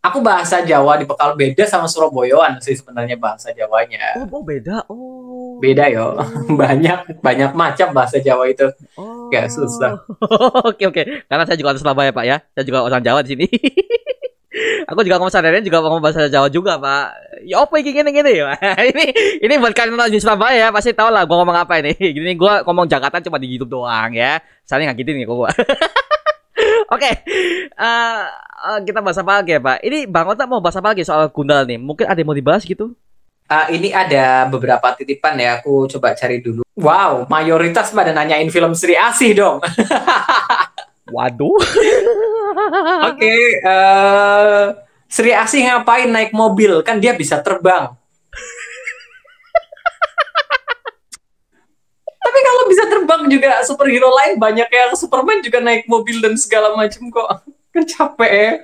aku 0.00 0.18
bahasa 0.24 0.64
Jawa 0.64 0.96
di 0.96 1.04
Pekal 1.04 1.36
beda 1.36 1.64
sama 1.68 1.84
Surabayaan 1.84 2.56
sih 2.64 2.72
sebenarnya 2.72 3.20
bahasa 3.20 3.52
Jawanya 3.52 4.16
Oh, 4.24 4.40
oh 4.40 4.42
beda. 4.44 4.76
Oh. 4.88 5.60
beda 5.60 5.92
yo 5.92 6.16
banyak 6.60 7.20
banyak 7.20 7.52
macam 7.52 7.92
bahasa 7.92 8.16
Jawa 8.16 8.48
itu 8.48 8.64
Oh. 8.96 9.28
Gak 9.30 9.46
susah. 9.46 9.94
Oke 10.68 10.90
oke. 10.90 11.02
Karena 11.30 11.46
saya 11.46 11.54
juga 11.54 11.70
orang 11.70 11.82
Surabaya 11.84 12.10
pak 12.10 12.24
ya. 12.26 12.36
Saya 12.50 12.64
juga 12.66 12.82
orang 12.82 12.98
Jawa 12.98 13.22
di 13.22 13.30
sini. 13.30 13.46
Aku 14.90 15.06
juga 15.06 15.22
ngomong 15.22 15.30
sehari 15.30 15.62
juga 15.62 15.78
ngomong 15.78 16.02
bahasa 16.02 16.26
Jawa 16.26 16.50
juga 16.50 16.74
pak. 16.74 17.14
Ya 17.46 17.62
apa 17.62 17.74
ini 17.78 17.94
gini 17.94 18.10
gini 18.10 18.32
ya. 18.42 18.50
ini 18.90 19.04
ini 19.46 19.54
buat 19.62 19.70
kalian 19.70 19.94
orang 19.94 20.10
Surabaya 20.18 20.66
ya 20.66 20.68
pasti 20.74 20.90
tahu 20.90 21.06
lah 21.14 21.22
gua 21.22 21.46
ngomong 21.46 21.54
apa 21.54 21.78
ini. 21.78 21.94
Gini 22.16 22.34
gua 22.34 22.66
ngomong 22.66 22.90
Jakarta 22.90 23.22
cuma 23.22 23.38
di 23.38 23.46
YouTube 23.46 23.78
doang 23.78 24.10
ya. 24.10 24.42
Saya 24.66 24.90
nggak 24.90 24.98
gitu 25.06 25.10
nih 25.14 25.24
kok 25.26 25.36
gua. 25.38 25.50
Oke, 26.94 27.06
eh, 27.06 28.22
eh, 28.66 28.78
kita 28.82 28.98
bahas 28.98 29.16
apa 29.22 29.40
lagi 29.40 29.54
ya 29.54 29.62
Pak? 29.62 29.78
Ini 29.86 30.10
Bang 30.10 30.26
Ota 30.26 30.44
mau 30.50 30.58
bahas 30.58 30.74
apa 30.74 30.90
lagi 30.90 31.06
soal 31.06 31.30
Gundala 31.30 31.62
nih? 31.62 31.78
Mungkin 31.78 32.04
ada 32.10 32.18
yang 32.18 32.26
mau 32.26 32.34
dibahas 32.34 32.66
gitu? 32.66 32.98
Ah, 33.46 33.70
ini 33.70 33.94
ada 33.94 34.50
beberapa 34.50 34.90
titipan 34.98 35.38
ya 35.38 35.62
aku 35.62 35.86
coba 35.90 36.14
cari 36.14 36.38
dulu 36.38 36.62
wow 36.80 37.26
mayoritas 37.28 37.92
pada 37.92 38.14
nanyain 38.14 38.48
film 38.48 38.72
Sri 38.72 38.96
Asih 38.96 39.36
dong 39.36 39.58
Waduh. 41.10 41.54
oke 43.10 43.34
eh, 43.62 44.64
Sri 45.10 45.34
Asih 45.34 45.66
ngapain 45.66 46.10
naik 46.10 46.30
mobil? 46.30 46.82
Kan 46.86 47.02
dia 47.02 47.14
bisa 47.14 47.42
terbang. 47.42 47.90
Tapi 52.24 52.38
kalau 52.46 52.62
bisa 52.70 52.86
terbang 52.86 53.26
juga 53.26 53.58
superhero 53.66 54.14
lain 54.14 54.38
banyak 54.38 54.70
yang 54.70 54.94
Superman 54.94 55.42
juga 55.42 55.58
naik 55.58 55.90
mobil 55.90 56.22
dan 56.22 56.38
segala 56.38 56.78
macam 56.78 57.10
kok. 57.10 57.42
Kan 57.74 57.82
capek 57.86 58.30
ya. 58.30 58.62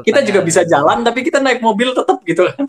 Kita 0.00 0.24
juga 0.24 0.40
bisa 0.40 0.64
jalan 0.64 1.04
tapi 1.04 1.20
kita 1.20 1.44
naik 1.44 1.60
mobil 1.60 1.92
tetap 1.92 2.24
gitu 2.24 2.48
kan 2.48 2.64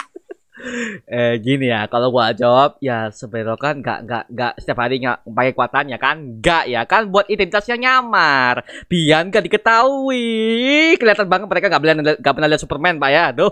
Eh 1.04 1.36
gini 1.44 1.68
ya, 1.68 1.92
kalau 1.92 2.08
gua 2.08 2.32
jawab 2.32 2.80
ya 2.80 3.12
sebenarnya 3.12 3.60
kan 3.60 3.76
nggak 3.84 4.00
nggak 4.08 4.24
nggak 4.32 4.54
setiap 4.64 4.80
hari 4.80 5.04
nggak 5.04 5.20
pakai 5.28 5.52
kekuatannya 5.52 5.98
kan, 6.00 6.16
nggak 6.40 6.64
ya 6.72 6.82
kan 6.88 7.02
buat 7.12 7.28
identitasnya 7.28 7.76
nyamar, 7.76 8.64
biar 8.88 9.28
nggak 9.28 9.44
diketahui, 9.44 10.96
kelihatan 10.96 11.28
banget 11.28 11.48
mereka 11.52 11.66
nggak 11.68 11.82
pernah 11.84 11.96
nggak 12.16 12.34
pernah 12.34 12.50
lihat 12.50 12.62
Superman 12.64 12.96
pak 12.96 13.12
ya, 13.12 13.26
Duh. 13.36 13.52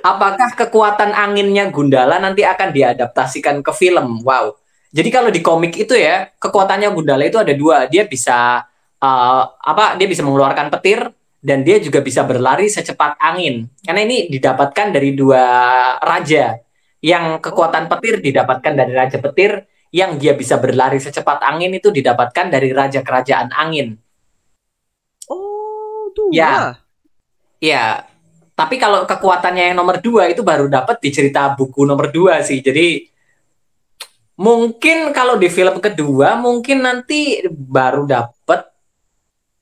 apakah 0.00 0.50
kekuatan 0.56 1.12
anginnya 1.12 1.68
Gundala 1.68 2.16
nanti 2.16 2.44
akan 2.44 2.72
diadaptasikan 2.72 3.60
ke 3.60 3.72
film? 3.76 4.24
Wow. 4.24 4.56
Jadi 4.94 5.08
kalau 5.10 5.28
di 5.28 5.42
komik 5.42 5.74
itu 5.74 5.92
ya, 5.98 6.30
kekuatannya 6.38 6.88
Gundala 6.94 7.24
itu 7.26 7.36
ada 7.36 7.52
dua. 7.52 7.90
Dia 7.90 8.06
bisa 8.06 8.62
uh, 9.02 9.42
apa? 9.58 9.98
Dia 9.98 10.06
bisa 10.06 10.22
mengeluarkan 10.22 10.70
petir 10.70 11.10
dan 11.44 11.60
dia 11.60 11.76
juga 11.76 12.00
bisa 12.00 12.24
berlari 12.24 12.72
secepat 12.72 13.20
angin. 13.20 13.68
Karena 13.84 14.00
ini 14.00 14.32
didapatkan 14.32 14.96
dari 14.96 15.12
dua 15.12 15.44
raja. 16.00 16.56
Yang 17.04 17.44
kekuatan 17.44 17.92
petir 17.92 18.24
didapatkan 18.24 18.72
dari 18.72 18.92
raja 18.96 19.20
petir, 19.20 19.68
yang 19.92 20.16
dia 20.16 20.32
bisa 20.32 20.56
berlari 20.56 20.96
secepat 20.96 21.44
angin 21.44 21.76
itu 21.76 21.92
didapatkan 21.92 22.48
dari 22.48 22.72
raja 22.72 23.04
kerajaan 23.04 23.52
angin. 23.52 24.00
Oh, 25.28 26.08
tuh 26.16 26.32
Ya. 26.32 26.80
Ya, 27.60 28.08
tapi 28.56 28.80
kalau 28.80 29.04
kekuatannya 29.04 29.72
yang 29.72 29.76
nomor 29.76 29.98
dua 29.98 30.32
itu 30.32 30.40
baru 30.40 30.70
dapat 30.70 30.96
di 31.02 31.12
cerita 31.12 31.52
buku 31.52 31.84
nomor 31.84 32.08
dua 32.08 32.40
sih. 32.40 32.64
Jadi 32.64 33.04
mungkin 34.40 35.12
kalau 35.12 35.36
di 35.36 35.52
film 35.52 35.76
kedua 35.76 36.40
mungkin 36.40 36.88
nanti 36.88 37.44
baru 37.52 38.08
dapat. 38.08 38.70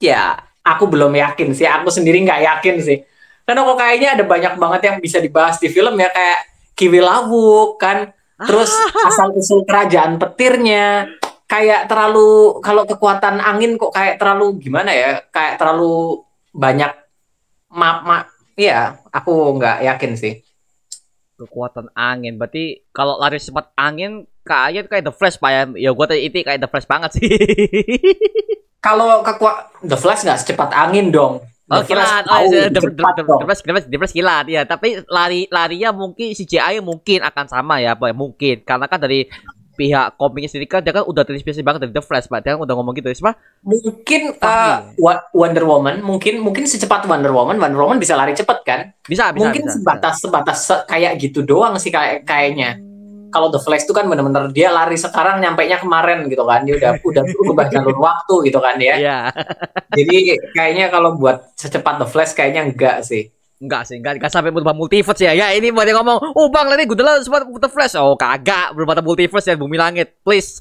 Ya, 0.02 0.51
aku 0.62 0.84
belum 0.86 1.12
yakin 1.12 1.52
sih. 1.52 1.66
Aku 1.66 1.90
sendiri 1.90 2.22
nggak 2.22 2.40
yakin 2.42 2.76
sih. 2.80 2.98
Karena 3.42 3.66
kok 3.66 3.78
kayaknya 3.78 4.08
ada 4.14 4.24
banyak 4.24 4.54
banget 4.56 4.80
yang 4.86 4.96
bisa 5.02 5.18
dibahas 5.18 5.58
di 5.58 5.68
film 5.68 5.98
ya 5.98 6.08
kayak 6.08 6.40
Kiwi 6.78 7.02
Lawuk 7.02 7.76
kan. 7.82 8.14
Terus 8.42 8.70
asal 9.06 9.34
usul 9.38 9.62
kerajaan 9.66 10.18
petirnya 10.18 11.06
kayak 11.46 11.86
terlalu 11.86 12.58
kalau 12.64 12.82
kekuatan 12.88 13.38
angin 13.38 13.76
kok 13.76 13.92
kayak 13.92 14.18
terlalu 14.18 14.62
gimana 14.62 14.90
ya? 14.94 15.20
Kayak 15.30 15.58
terlalu 15.58 16.22
banyak 16.54 16.90
ma, 17.74 18.02
ma 18.02 18.16
iya, 18.54 18.98
aku 19.10 19.58
nggak 19.58 19.84
yakin 19.84 20.12
sih. 20.14 20.34
Kekuatan 21.38 21.90
angin. 21.98 22.38
Berarti 22.38 22.86
kalau 22.94 23.18
lari 23.18 23.42
cepat 23.42 23.74
angin 23.74 24.26
kayaknya 24.46 24.86
kayak 24.86 25.04
The 25.10 25.14
Flash 25.14 25.38
Pak 25.42 25.50
ya. 25.50 25.62
Ya 25.74 25.90
gua 25.90 26.06
tadi 26.06 26.30
itu 26.30 26.42
kayak 26.46 26.62
The 26.62 26.70
Flash 26.70 26.86
banget 26.86 27.10
sih. 27.18 27.26
Kalau 28.82 29.22
kekuatan 29.22 29.86
The 29.86 29.94
Flash 29.94 30.26
nggak 30.26 30.38
secepat 30.42 30.74
angin 30.74 31.14
dong. 31.14 31.38
Oh, 31.70 31.80
The 31.80 31.94
Flash 31.94 32.10
kilat. 32.10 32.24
Oh, 32.26 32.42
the, 32.50 32.60
the, 32.68 32.80
cepat 32.82 33.14
the, 33.14 33.22
the, 33.22 33.46
Flash, 33.46 33.62
the, 33.62 33.70
Flash, 33.70 33.86
the 33.86 33.98
Flash 34.02 34.14
kilat 34.14 34.46
ya. 34.50 34.62
Tapi 34.66 35.06
lari 35.06 35.46
larinya 35.46 35.94
mungkin 35.94 36.34
CGI 36.34 36.82
mungkin 36.82 37.22
akan 37.22 37.46
sama 37.46 37.78
ya, 37.78 37.94
Pak. 37.94 38.10
Mungkin 38.10 38.66
karena 38.66 38.90
kan 38.90 38.98
dari 38.98 39.30
pihak 39.72 40.20
komiknya 40.20 40.52
sendiri 40.52 40.68
kan 40.68 40.84
dia 40.84 40.92
kan 40.92 41.08
udah 41.08 41.24
terinspirasi 41.24 41.64
banget 41.64 41.88
dari 41.88 41.94
The 41.94 42.02
Flash, 42.02 42.26
Pak. 42.26 42.42
Dia 42.42 42.58
kan 42.58 42.66
udah 42.66 42.74
ngomong 42.74 42.98
gitu, 42.98 43.06
ya, 43.06 43.16
Pak. 43.22 43.34
Mungkin 43.62 44.20
uh, 44.42 44.90
Wonder 45.30 45.64
Woman, 45.64 46.02
mungkin 46.02 46.42
mungkin 46.42 46.66
secepat 46.66 47.06
Wonder 47.06 47.30
Woman, 47.30 47.62
Wonder 47.62 47.78
Woman 47.78 48.02
bisa 48.02 48.18
lari 48.18 48.34
cepet 48.34 48.58
kan? 48.66 48.90
Bisa, 49.06 49.30
bisa, 49.30 49.38
mungkin 49.38 49.62
bisa, 49.64 49.78
sebatas 49.78 50.14
sebatas 50.18 50.58
se- 50.66 50.84
kayak 50.90 51.22
gitu 51.22 51.46
doang 51.46 51.78
sih 51.78 51.94
kayak 51.94 52.26
kayaknya. 52.26 52.82
Kalau 53.32 53.48
The 53.48 53.60
Flash 53.64 53.88
itu 53.88 53.96
kan 53.96 54.04
bener-bener 54.06 54.52
dia 54.52 54.68
lari 54.68 55.00
sekarang 55.00 55.40
nyampe 55.40 55.64
nya 55.64 55.80
kemarin 55.80 56.28
gitu 56.28 56.44
kan. 56.44 56.68
Dia 56.68 56.76
udah 56.76 56.92
udah 57.08 57.22
ubah 57.48 57.66
jalur 57.72 57.96
waktu 57.96 58.34
gitu 58.52 58.60
kan 58.60 58.76
ya. 58.76 58.94
Iya. 59.00 59.18
Jadi 59.98 60.36
kayaknya 60.52 60.92
kalau 60.92 61.16
buat 61.16 61.56
secepat 61.56 62.04
The 62.04 62.06
Flash 62.06 62.36
kayaknya 62.36 62.68
enggak 62.68 63.08
sih. 63.08 63.32
Enggak 63.62 63.86
sih, 63.86 63.94
enggak, 64.02 64.18
enggak 64.18 64.32
sampai 64.34 64.50
berubah 64.50 64.74
multiverse 64.74 65.22
ya. 65.22 65.38
Ya, 65.38 65.54
ini 65.54 65.70
buat 65.70 65.86
yang 65.86 66.02
ngomong, 66.02 66.34
"Oh, 66.34 66.50
Bang, 66.50 66.66
nanti 66.66 66.82
Gundala 66.82 67.22
sempat 67.22 67.46
The 67.46 67.70
Flash." 67.70 67.94
Oh, 67.94 68.18
kagak, 68.18 68.74
berubah 68.74 68.98
multiverse 68.98 69.54
ya, 69.54 69.54
bumi 69.54 69.78
langit. 69.78 70.18
Please. 70.26 70.58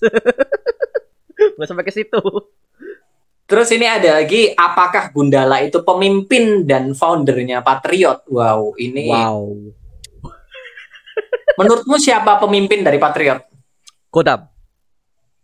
Enggak 1.58 1.66
sampai 1.66 1.82
ke 1.82 1.90
situ. 1.90 2.22
Terus 3.50 3.68
ini 3.76 3.84
ada 3.84 4.24
lagi 4.24 4.54
apakah 4.56 5.12
Gundala 5.12 5.60
itu 5.60 5.84
pemimpin 5.84 6.64
dan 6.64 6.96
foundernya 6.96 7.60
Patriot? 7.60 8.24
Wow, 8.32 8.80
ini 8.80 9.12
Wow. 9.12 9.76
Menurutmu 11.56 11.96
siapa 11.96 12.38
pemimpin 12.38 12.82
dari 12.82 12.98
Patriot? 12.98 13.42
Kodam. 14.08 14.48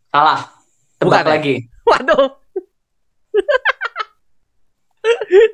Salah. 0.07 0.39
Tebak 0.97 1.05
Bukan 1.05 1.23
ya? 1.23 1.31
lagi. 1.31 1.55
Waduh. 1.83 2.25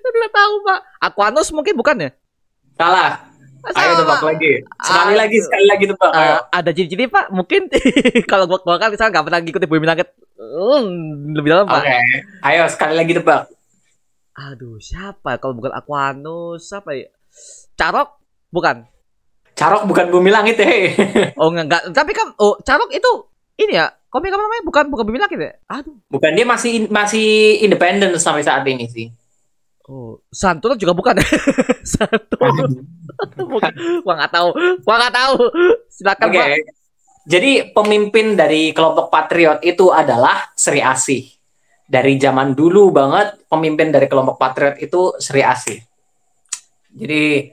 Tidak 0.04 0.32
tahu, 0.32 0.54
Pak. 0.64 0.80
Aquanus 1.04 1.50
mungkin 1.52 1.76
bukan 1.76 1.98
ya? 2.00 2.10
Salah. 2.74 3.30
Ayo 3.64 3.72
Salah, 3.72 3.96
tebak 3.96 4.18
Pak. 4.18 4.28
lagi. 4.28 4.54
Sekali 4.78 5.08
Aduh. 5.08 5.20
lagi, 5.24 5.38
sekali 5.40 5.66
lagi 5.66 5.86
tebak. 5.88 6.12
Ayo. 6.12 6.36
ada 6.52 6.70
ciri-ciri 6.70 7.06
Pak, 7.08 7.26
mungkin 7.32 7.62
kalau 8.32 8.44
gua, 8.44 8.60
gua 8.60 8.76
kan 8.76 8.92
misalnya 8.92 9.12
nggak 9.14 9.26
pernah 9.26 9.40
ngikutin 9.40 9.70
Bumi 9.70 9.88
Langit 9.88 10.10
Hmm, 10.34 10.86
lebih 11.32 11.50
dalam 11.50 11.66
Oke. 11.66 11.80
Pak. 11.80 11.96
Ayo 12.44 12.64
sekali 12.68 12.94
lagi 12.94 13.14
tebak. 13.16 13.48
Aduh, 14.34 14.82
siapa 14.82 15.38
kalau 15.38 15.56
bukan 15.56 15.72
Aquanus? 15.72 16.68
Siapa 16.68 16.92
ya? 16.92 17.08
Carok? 17.74 18.20
Bukan. 18.50 18.84
Carok 19.54 19.86
bukan 19.86 20.10
bumi 20.10 20.30
langit 20.34 20.58
ya. 20.58 20.68
Oh 21.42 21.54
enggak, 21.54 21.66
enggak. 21.70 21.82
Tapi 21.94 22.12
kan 22.14 22.28
oh, 22.42 22.58
Carok 22.66 22.90
itu 22.90 23.12
ini 23.62 23.78
ya. 23.78 23.94
Komik 24.14 24.30
apa 24.30 24.46
namanya? 24.46 24.64
Bukan 24.70 24.84
bukan 24.94 25.06
Bumi 25.10 25.18
Langit 25.18 25.40
ya? 25.42 25.54
Aduh. 25.74 25.98
Bukan 26.14 26.38
dia 26.38 26.46
masih 26.46 26.86
masih 26.86 27.58
independen 27.66 28.14
sampai 28.22 28.46
saat 28.46 28.62
ini 28.70 28.86
sih. 28.86 29.10
Oh, 29.90 30.22
Santulo 30.30 30.78
juga 30.78 30.94
bukan. 30.94 31.18
Santulo. 31.98 32.46
bukan. 33.58 33.74
Gua 34.06 34.14
nggak 34.22 34.34
tahu. 34.38 34.50
Gua 34.86 34.96
nggak 35.02 35.16
tahu. 35.18 35.36
Silakan 35.90 36.30
Oke. 36.30 36.38
Pak. 36.38 36.48
Jadi 37.26 37.52
pemimpin 37.74 38.38
dari 38.38 38.70
kelompok 38.70 39.10
Patriot 39.10 39.66
itu 39.66 39.90
adalah 39.90 40.54
Sri 40.54 40.78
Asih. 40.78 41.26
Dari 41.90 42.14
zaman 42.22 42.54
dulu 42.54 42.94
banget 42.94 43.50
pemimpin 43.50 43.90
dari 43.90 44.06
kelompok 44.06 44.38
Patriot 44.38 44.78
itu 44.78 45.18
Sri 45.18 45.42
Asih. 45.42 45.82
Jadi 46.94 47.50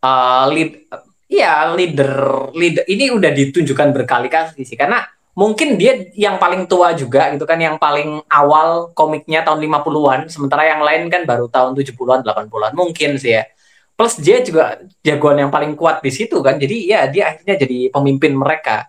eh 0.00 0.44
lead 0.48 0.88
ya 1.30 1.70
leader 1.78 2.50
leader 2.58 2.82
ini 2.90 3.14
udah 3.14 3.30
ditunjukkan 3.30 3.88
berkali-kali 3.94 4.66
sih 4.66 4.74
karena 4.74 5.06
mungkin 5.38 5.78
dia 5.78 6.10
yang 6.18 6.36
paling 6.42 6.66
tua 6.66 6.90
juga 6.98 7.30
gitu 7.30 7.46
kan 7.46 7.56
yang 7.56 7.78
paling 7.78 8.20
awal 8.26 8.90
komiknya 8.92 9.46
tahun 9.46 9.62
50-an 9.62 10.20
sementara 10.26 10.66
yang 10.66 10.82
lain 10.82 11.06
kan 11.06 11.22
baru 11.22 11.46
tahun 11.46 11.78
70-an 11.78 12.26
80-an 12.26 12.72
mungkin 12.74 13.16
sih 13.16 13.38
ya. 13.38 13.46
Plus 13.94 14.16
dia 14.16 14.40
juga 14.40 14.80
jagoan 15.04 15.44
yang 15.44 15.52
paling 15.52 15.76
kuat 15.76 16.00
di 16.00 16.08
situ 16.08 16.40
kan. 16.40 16.56
Jadi 16.56 16.88
ya 16.88 17.04
dia 17.04 17.36
akhirnya 17.36 17.60
jadi 17.60 17.92
pemimpin 17.92 18.32
mereka. 18.32 18.88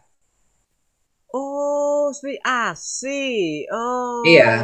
Oh, 1.35 2.07
Sri 2.15 2.39
Asi. 2.39 3.63
Oh. 3.67 4.23
Iya. 4.23 4.63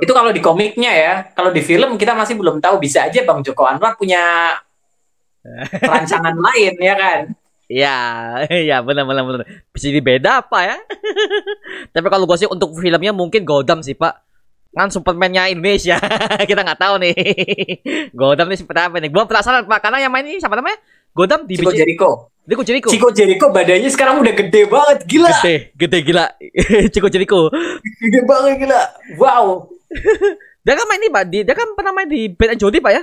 Itu 0.00 0.12
kalau 0.16 0.32
di 0.32 0.40
komiknya 0.40 0.88
ya. 0.88 1.14
Kalau 1.36 1.52
di 1.52 1.60
film 1.60 2.00
kita 2.00 2.16
masih 2.16 2.32
belum 2.32 2.64
tahu. 2.64 2.80
Bisa 2.80 3.12
aja 3.12 3.28
Bang 3.28 3.44
Joko 3.44 3.68
Anwar 3.68 4.00
punya 4.00 4.56
rancangan 5.80 6.34
lain 6.34 6.74
ya 6.80 6.94
kan. 6.96 7.20
Iya, 7.64 7.96
iya 8.52 8.76
benar 8.84 9.08
benar 9.08 9.24
benar. 9.24 9.48
Bisa 9.72 9.88
beda 10.04 10.44
apa 10.44 10.58
ya? 10.68 10.76
Tapi 11.96 12.06
kalau 12.12 12.28
gue 12.28 12.36
sih 12.36 12.48
untuk 12.48 12.76
filmnya 12.76 13.12
mungkin 13.16 13.44
Godam 13.48 13.80
sih 13.80 13.96
pak. 13.96 14.20
Kan 14.74 14.90
Superman-nya 14.90 15.48
Indonesia. 15.48 15.96
Kita 16.50 16.60
nggak 16.60 16.80
tahu 16.80 16.94
nih. 17.00 17.14
Godam 18.20 18.52
nih 18.52 18.58
seperti 18.60 18.80
apa 18.84 18.96
nih? 19.00 19.08
Gue 19.08 19.24
penasaran 19.24 19.64
pak. 19.64 19.80
Karena 19.80 20.02
yang 20.04 20.12
main 20.12 20.28
ini 20.28 20.42
siapa 20.42 20.58
namanya? 20.58 20.76
Godam 21.14 21.46
di 21.48 21.56
Chico 21.56 21.72
Jericho. 21.72 22.10
Chico 22.44 22.62
Jericho. 22.66 22.88
Chico 22.92 23.08
Jericho 23.14 23.46
badannya 23.48 23.88
sekarang 23.88 24.20
udah 24.20 24.34
gede 24.36 24.68
banget. 24.68 24.98
Gila. 25.08 25.30
Gede, 25.40 25.54
gede 25.72 25.98
gila. 26.04 26.26
Chico 26.92 27.08
Jericho. 27.08 27.48
Gede 28.02 28.20
banget 28.28 28.66
gila. 28.66 28.82
Wow. 29.16 29.72
Dia 30.66 30.74
kan 30.76 30.84
main 30.84 31.00
ini 31.00 31.08
pak. 31.08 31.24
Di- 31.32 31.44
Dia 31.48 31.54
kan 31.56 31.72
pernah 31.72 31.96
main 31.96 32.10
di 32.10 32.28
Ben 32.28 32.52
and 32.52 32.60
Jody 32.60 32.82
pak 32.82 32.92
ya? 32.92 33.02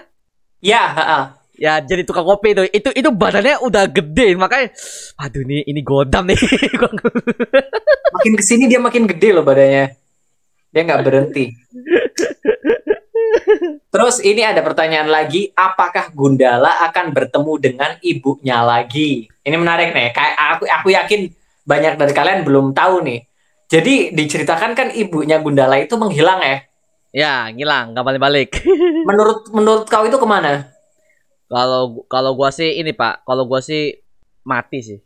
Ya, 0.61 0.83
ha-ha. 0.93 1.40
Ya 1.61 1.77
jadi 1.77 2.01
tukang 2.01 2.25
kopi 2.25 2.57
itu. 2.57 2.65
Itu 2.73 2.89
itu 2.89 3.09
badannya 3.13 3.61
udah 3.61 3.85
gede. 3.85 4.33
Makanya, 4.33 4.73
aduh 5.21 5.45
nih 5.45 5.61
ini 5.69 5.85
Godam 5.85 6.25
nih. 6.25 6.39
makin 8.17 8.33
ke 8.33 8.43
sini 8.43 8.65
dia 8.65 8.81
makin 8.81 9.05
gede 9.05 9.29
loh 9.29 9.45
badannya. 9.45 9.93
Dia 10.73 10.81
nggak 10.81 11.03
berhenti. 11.05 11.53
Terus 13.93 14.23
ini 14.25 14.41
ada 14.41 14.65
pertanyaan 14.65 15.05
lagi, 15.11 15.53
apakah 15.53 16.09
Gundala 16.15 16.81
akan 16.89 17.13
bertemu 17.13 17.53
dengan 17.61 17.91
ibunya 18.01 18.65
lagi? 18.65 19.29
Ini 19.29 19.53
menarik 19.53 19.93
nih. 19.93 20.09
Kayak 20.17 20.35
aku 20.57 20.63
aku 20.65 20.87
yakin 20.89 21.29
banyak 21.61 21.93
dari 22.01 22.13
kalian 22.17 22.41
belum 22.41 22.73
tahu 22.73 23.05
nih. 23.05 23.21
Jadi 23.69 24.17
diceritakan 24.17 24.73
kan 24.73 24.87
ibunya 24.97 25.37
Gundala 25.37 25.77
itu 25.77 25.93
menghilang 25.93 26.41
ya. 26.41 26.57
ya 27.11 27.33
ngilang, 27.53 27.93
nggak 27.93 28.05
balik-balik. 28.07 28.49
Menurut 29.07 29.45
menurut 29.53 29.85
kau 29.85 30.07
itu 30.07 30.17
ke 30.17 30.25
mana? 30.25 30.80
Kalau 31.51 32.07
kalau 32.07 32.31
gua 32.31 32.47
sih 32.47 32.79
ini 32.79 32.95
Pak, 32.95 33.27
kalau 33.27 33.43
gua 33.43 33.59
sih 33.59 33.91
mati 34.47 34.79
sih. 34.79 34.99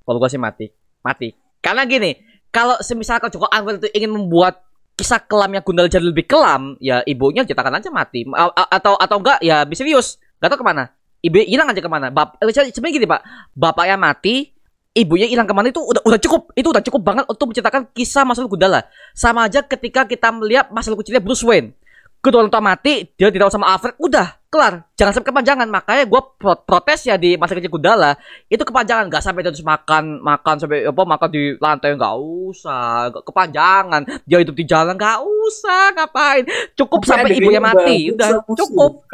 Kalau 0.00 0.16
gua 0.16 0.32
sih 0.32 0.40
mati. 0.40 0.72
Mati. 1.04 1.36
Karena 1.60 1.84
gini, 1.84 2.16
kalau 2.48 2.80
semisal 2.80 3.20
Joko 3.28 3.44
Anwar 3.52 3.76
itu 3.76 3.92
ingin 3.92 4.08
membuat 4.08 4.64
kisah 4.96 5.20
kelamnya 5.20 5.60
Gundala 5.60 5.92
jadi 5.92 6.04
lebih 6.04 6.24
kelam, 6.24 6.76
ya 6.80 7.04
ibunya 7.04 7.44
cetakan 7.44 7.76
aja 7.76 7.92
mati. 7.92 8.24
A- 8.32 8.52
atau 8.80 8.96
atau 8.96 9.16
enggak 9.20 9.44
ya 9.44 9.68
misterius. 9.68 10.16
Gak 10.40 10.56
tau 10.56 10.60
ke 10.60 10.64
mana. 10.64 10.88
Ibu 11.20 11.36
hilang 11.44 11.68
aja 11.68 11.84
ke 11.84 11.90
mana. 11.92 12.08
Bap 12.08 12.40
eh, 12.40 12.48
sebenarnya 12.48 12.96
gini 12.96 13.04
Pak, 13.04 13.20
bapaknya 13.52 14.00
mati, 14.00 14.56
ibunya 14.96 15.28
hilang 15.28 15.44
ke 15.44 15.52
mana 15.52 15.68
itu 15.68 15.84
udah 15.84 16.00
udah 16.00 16.20
cukup. 16.20 16.48
Itu 16.56 16.72
udah 16.72 16.80
cukup 16.80 17.00
banget 17.04 17.24
untuk 17.28 17.52
menceritakan 17.52 17.92
kisah 17.92 18.24
masa 18.24 18.40
lalu 18.40 18.56
Gundala. 18.56 18.88
Sama 19.12 19.44
aja 19.44 19.60
ketika 19.60 20.08
kita 20.08 20.32
melihat 20.32 20.72
masa 20.72 20.88
lalu 20.88 21.04
kecilnya 21.04 21.20
Bruce 21.20 21.44
Wayne. 21.44 21.76
Kedua 22.20 22.44
orang 22.44 22.52
tua 22.52 22.60
mati, 22.60 23.08
dia 23.16 23.32
dirawat 23.32 23.56
sama 23.56 23.72
Alfred, 23.72 23.96
udah 23.96 24.40
kelar. 24.52 24.84
Jangan 24.98 25.12
sampai 25.16 25.28
kepanjangan. 25.32 25.68
Makanya 25.72 26.04
gue 26.04 26.20
protes 26.68 27.08
ya 27.08 27.16
di 27.16 27.40
masa 27.40 27.56
kecil 27.56 27.72
Gundala 27.72 28.12
itu 28.50 28.60
kepanjangan. 28.60 29.08
Gak 29.08 29.24
sampai 29.24 29.40
terus 29.40 29.64
makan 29.64 30.20
makan 30.20 30.54
sampai 30.60 30.84
apa 30.84 31.02
makan 31.06 31.28
di 31.32 31.56
lantai 31.56 31.96
nggak 31.96 32.16
usah. 32.20 33.08
Kepanjangan. 33.24 34.04
Dia 34.28 34.44
hidup 34.44 34.52
di 34.52 34.68
jalan 34.68 35.00
nggak 35.00 35.24
usah 35.24 35.96
ngapain. 35.96 36.44
Cukup 36.76 37.08
sampai 37.08 37.40
ibunya 37.40 37.62
mati. 37.62 38.12
Udah 38.12 38.44
cukup. 38.44 39.06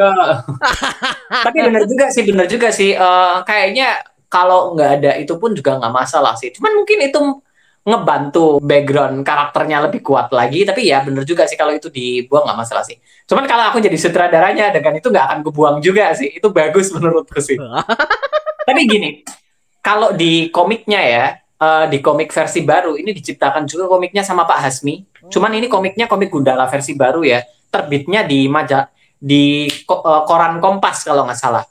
Tapi 1.46 1.58
benar 1.62 1.86
juga 1.86 2.10
sih, 2.10 2.22
benar 2.26 2.46
juga 2.50 2.68
sih. 2.74 2.90
Eh, 2.96 3.36
kayaknya 3.46 4.02
kalau 4.26 4.74
nggak 4.74 4.90
ada 4.98 5.12
itu 5.20 5.38
pun 5.38 5.54
juga 5.54 5.78
nggak 5.78 5.94
masalah 5.94 6.34
sih. 6.34 6.50
Cuman 6.50 6.74
mungkin 6.74 6.98
itu 7.06 7.20
ngebantu 7.86 8.58
background 8.58 9.22
karakternya 9.22 9.86
lebih 9.86 10.02
kuat 10.02 10.34
lagi. 10.34 10.66
Tapi 10.66 10.90
ya 10.90 11.06
benar 11.06 11.22
juga 11.22 11.46
sih 11.46 11.54
kalau 11.54 11.70
itu 11.70 11.86
dibuang 11.86 12.42
nggak 12.42 12.58
masalah 12.58 12.82
sih. 12.82 12.98
Cuman 13.30 13.46
kalau 13.46 13.70
aku 13.70 13.78
jadi 13.78 13.94
sutradaranya 13.94 14.74
dengan 14.74 14.98
itu 14.98 15.06
nggak 15.06 15.26
akan 15.30 15.38
kubuang 15.46 15.78
juga 15.78 16.10
sih. 16.18 16.34
Itu 16.34 16.50
bagus 16.50 16.90
menurutku 16.94 17.38
sih. 17.38 17.54
Tapi 18.68 18.80
gini, 18.90 19.22
kalau 19.78 20.10
di 20.10 20.50
komiknya 20.50 20.98
ya, 20.98 21.24
eh, 21.38 21.84
di 21.86 22.02
komik 22.02 22.34
versi 22.34 22.66
baru 22.66 22.98
ini 22.98 23.14
diciptakan 23.14 23.62
juga 23.70 23.86
komiknya 23.86 24.26
sama 24.26 24.42
Pak 24.42 24.58
Hasmi. 24.66 25.06
Cuman 25.30 25.54
ini 25.54 25.70
komiknya 25.70 26.10
komik 26.10 26.34
Gundala 26.34 26.66
versi 26.66 26.98
baru 26.98 27.22
ya. 27.22 27.46
Terbitnya 27.70 28.26
di 28.26 28.50
maja 28.50 28.90
di 29.14 29.70
ko- 29.86 30.02
eh, 30.02 30.22
koran 30.26 30.58
Kompas 30.58 31.06
kalau 31.06 31.22
nggak 31.22 31.38
salah. 31.38 31.62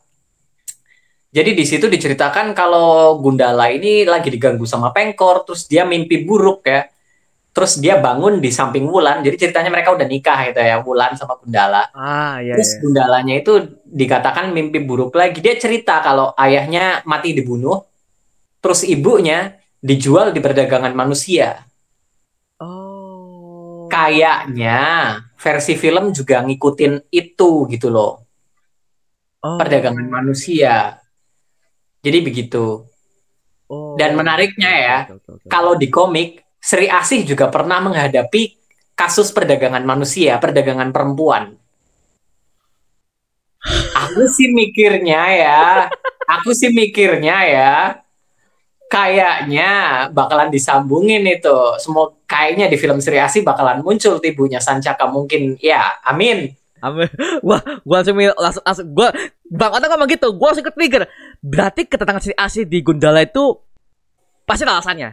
Jadi 1.36 1.52
di 1.52 1.66
situ 1.68 1.92
diceritakan 1.92 2.56
kalau 2.56 3.20
Gundala 3.20 3.68
ini 3.68 4.08
lagi 4.08 4.32
diganggu 4.32 4.64
sama 4.64 4.96
Pengkor, 4.96 5.44
terus 5.44 5.68
dia 5.68 5.84
mimpi 5.84 6.24
buruk 6.24 6.64
ya. 6.64 6.88
terus 7.56 7.80
dia 7.80 7.96
bangun 7.96 8.44
di 8.44 8.52
samping 8.52 8.84
Wulan 8.84 9.24
jadi 9.24 9.40
ceritanya 9.40 9.72
mereka 9.72 9.96
udah 9.96 10.04
nikah 10.04 10.52
gitu 10.52 10.60
ya 10.60 10.76
Wulan 10.84 11.16
sama 11.16 11.40
Gundala 11.40 11.88
Ah, 11.96 12.44
iya, 12.44 12.52
terus 12.52 12.76
iya. 12.76 12.80
Gundalanya 12.84 13.34
itu 13.40 13.54
dikatakan 13.88 14.52
mimpi 14.52 14.84
buruk 14.84 15.16
lagi 15.16 15.40
dia 15.40 15.56
cerita 15.56 16.04
kalau 16.04 16.36
ayahnya 16.36 17.00
mati 17.08 17.32
dibunuh 17.32 17.80
terus 18.60 18.84
ibunya 18.84 19.56
dijual 19.80 20.36
di 20.36 20.44
perdagangan 20.44 20.92
manusia 20.92 21.64
Oh. 22.60 23.88
kayaknya 23.88 24.80
versi 25.40 25.80
film 25.80 26.12
juga 26.12 26.44
ngikutin 26.44 27.08
itu 27.08 27.72
gitu 27.72 27.88
loh 27.88 28.20
Oh. 29.40 29.56
perdagangan 29.56 30.12
manusia 30.12 31.00
jadi 32.06 32.22
begitu 32.22 32.86
Oh. 33.66 33.98
Dan 33.98 34.14
menariknya 34.14 34.72
ya, 34.78 34.98
Oke, 35.10 35.18
oke, 35.18 35.30
oke. 35.42 35.48
kalau 35.50 35.74
di 35.74 35.90
komik 35.90 36.38
Sri 36.62 36.86
Asih 36.86 37.26
juga 37.26 37.50
pernah 37.50 37.82
menghadapi 37.82 38.54
kasus 38.94 39.34
perdagangan 39.34 39.82
manusia, 39.82 40.38
perdagangan 40.38 40.94
perempuan. 40.94 41.58
Aku 43.98 44.30
sih 44.30 44.54
mikirnya 44.54 45.22
ya, 45.34 45.62
aku 46.30 46.54
sih 46.54 46.70
mikirnya 46.70 47.38
ya, 47.50 47.74
kayaknya 48.86 49.70
bakalan 50.14 50.54
disambungin 50.54 51.26
itu. 51.26 51.58
Semua 51.82 52.14
kayaknya 52.30 52.70
di 52.70 52.78
film 52.78 53.02
Sri 53.02 53.18
Asih 53.18 53.42
bakalan 53.42 53.82
muncul 53.82 54.22
ibunya 54.22 54.62
Sancaka 54.62 55.10
mungkin 55.10 55.58
ya, 55.58 55.98
amin. 56.06 56.54
Amin. 56.84 57.08
Wah, 57.40 57.62
gua 57.88 58.04
langsung 58.04 58.18
langsung, 58.20 58.64
langsung 58.64 58.88
gua 58.92 59.10
Bang 59.48 59.72
Otto 59.72 59.86
ngomong 59.88 60.10
gitu, 60.12 60.28
gua 60.36 60.52
langsung 60.52 60.68
ke-trigger. 60.68 61.08
Berarti 61.40 61.88
kedatangan 61.88 62.22
si 62.24 62.32
Asi 62.36 62.68
di 62.68 62.84
Gundala 62.84 63.24
itu 63.24 63.56
pasti 64.44 64.68
ada 64.68 64.82
alasannya. 64.82 65.10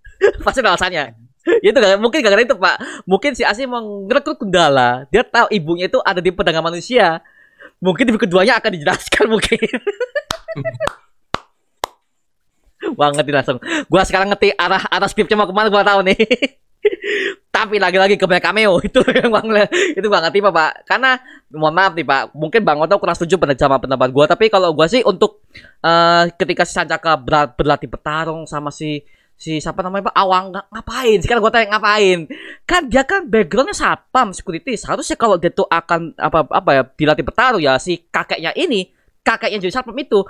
pasti 0.44 0.60
ada 0.60 0.76
alasannya. 0.76 1.04
Ya 1.62 1.70
itu 1.70 1.78
gak, 1.78 2.02
mungkin 2.02 2.26
gara-gara 2.26 2.42
itu, 2.42 2.58
Pak. 2.58 3.06
Mungkin 3.06 3.38
si 3.38 3.46
Asi 3.46 3.70
mau 3.70 3.78
ngerekrut 3.78 4.42
Gundala, 4.42 5.06
dia 5.14 5.22
tahu 5.22 5.46
ibunya 5.54 5.86
itu 5.86 6.02
ada 6.02 6.18
di 6.18 6.34
pedagang 6.34 6.66
manusia. 6.66 7.22
Mungkin 7.78 8.10
di 8.10 8.18
keduanya 8.18 8.58
akan 8.58 8.70
dijelaskan 8.74 9.24
mungkin. 9.32 9.62
Wah, 12.98 13.10
ngerti 13.14 13.30
langsung. 13.32 13.58
Gua 13.86 14.02
sekarang 14.02 14.30
ngerti 14.34 14.52
arah 14.58 14.84
arah 14.90 15.08
skripnya 15.08 15.38
mau 15.38 15.48
ke 15.48 15.54
mana 15.54 15.70
gua 15.70 15.86
tahu 15.86 16.02
nih. 16.02 16.18
Tapi 17.50 17.80
lagi-lagi 17.80 18.20
kebanyakan 18.20 18.52
cameo 18.52 18.74
itu 18.88 19.00
yang 19.16 19.32
bang 19.32 19.46
itu 19.96 20.06
gak 20.06 20.22
ngerti 20.28 20.38
pak 20.44 20.72
karena 20.84 21.16
mohon 21.56 21.72
maaf 21.72 21.96
nih 21.96 22.04
pak 22.04 22.22
mungkin 22.36 22.60
bang 22.60 22.76
Oto 22.84 23.00
kurang 23.00 23.16
setuju 23.16 23.40
pada 23.40 23.56
sama 23.56 23.80
pendapat 23.80 24.12
gua. 24.12 24.28
Tapi 24.28 24.52
kalau 24.52 24.76
gua 24.76 24.84
sih 24.86 25.00
untuk 25.00 25.40
eh 25.80 26.24
ketika 26.36 26.68
si 26.68 26.76
Sancaka 26.76 27.16
ber- 27.16 27.56
berlatih 27.56 27.88
bertarung 27.88 28.44
sama 28.44 28.68
si 28.68 29.00
si 29.36 29.56
siapa 29.56 29.80
namanya 29.80 30.12
pak? 30.12 30.14
Awang 30.20 30.44
ng- 30.52 30.68
ngapain 30.68 31.18
sekarang 31.24 31.40
gua 31.40 31.52
tanya 31.52 31.66
ngapain? 31.76 32.18
Kan 32.68 32.92
dia 32.92 33.02
kan 33.08 33.24
backgroundnya 33.24 33.72
satpam 33.72 34.36
security. 34.36 34.76
Seharusnya 34.76 35.16
kalau 35.16 35.40
dia 35.40 35.48
tuh 35.48 35.64
akan 35.64 36.12
apa 36.20 36.44
apa 36.52 36.70
ya 36.76 36.82
dilatih 36.84 37.24
bertarung 37.24 37.62
ya 37.64 37.80
si 37.80 38.04
kakeknya 38.08 38.52
ini 38.52 38.92
kakeknya 39.24 39.64
jadi 39.64 39.80
satpam 39.80 39.96
itu 39.96 40.22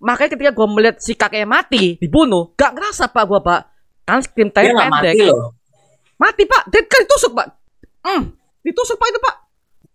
makanya 0.00 0.36
ketika 0.36 0.50
gua 0.56 0.68
melihat 0.68 0.96
si 0.96 1.12
kakeknya 1.12 1.48
mati 1.48 1.96
dibunuh 2.00 2.52
gak 2.56 2.72
ngerasa 2.72 3.12
pak 3.12 3.24
gua 3.28 3.44
pak. 3.44 3.60
Kan 4.04 4.20
screen 4.20 4.48
Dia 4.52 4.68
time 4.72 4.76
pendek. 4.76 4.92
mati 5.16 5.28
loh. 5.28 5.52
Mati 6.14 6.42
pak, 6.46 6.70
dia 6.70 6.82
kan 6.86 7.00
ditusuk 7.02 7.32
pak. 7.34 7.46
Hmm, 8.04 8.22
ditusuk 8.62 8.96
pak 8.96 9.08
itu 9.10 9.20
pak. 9.20 9.34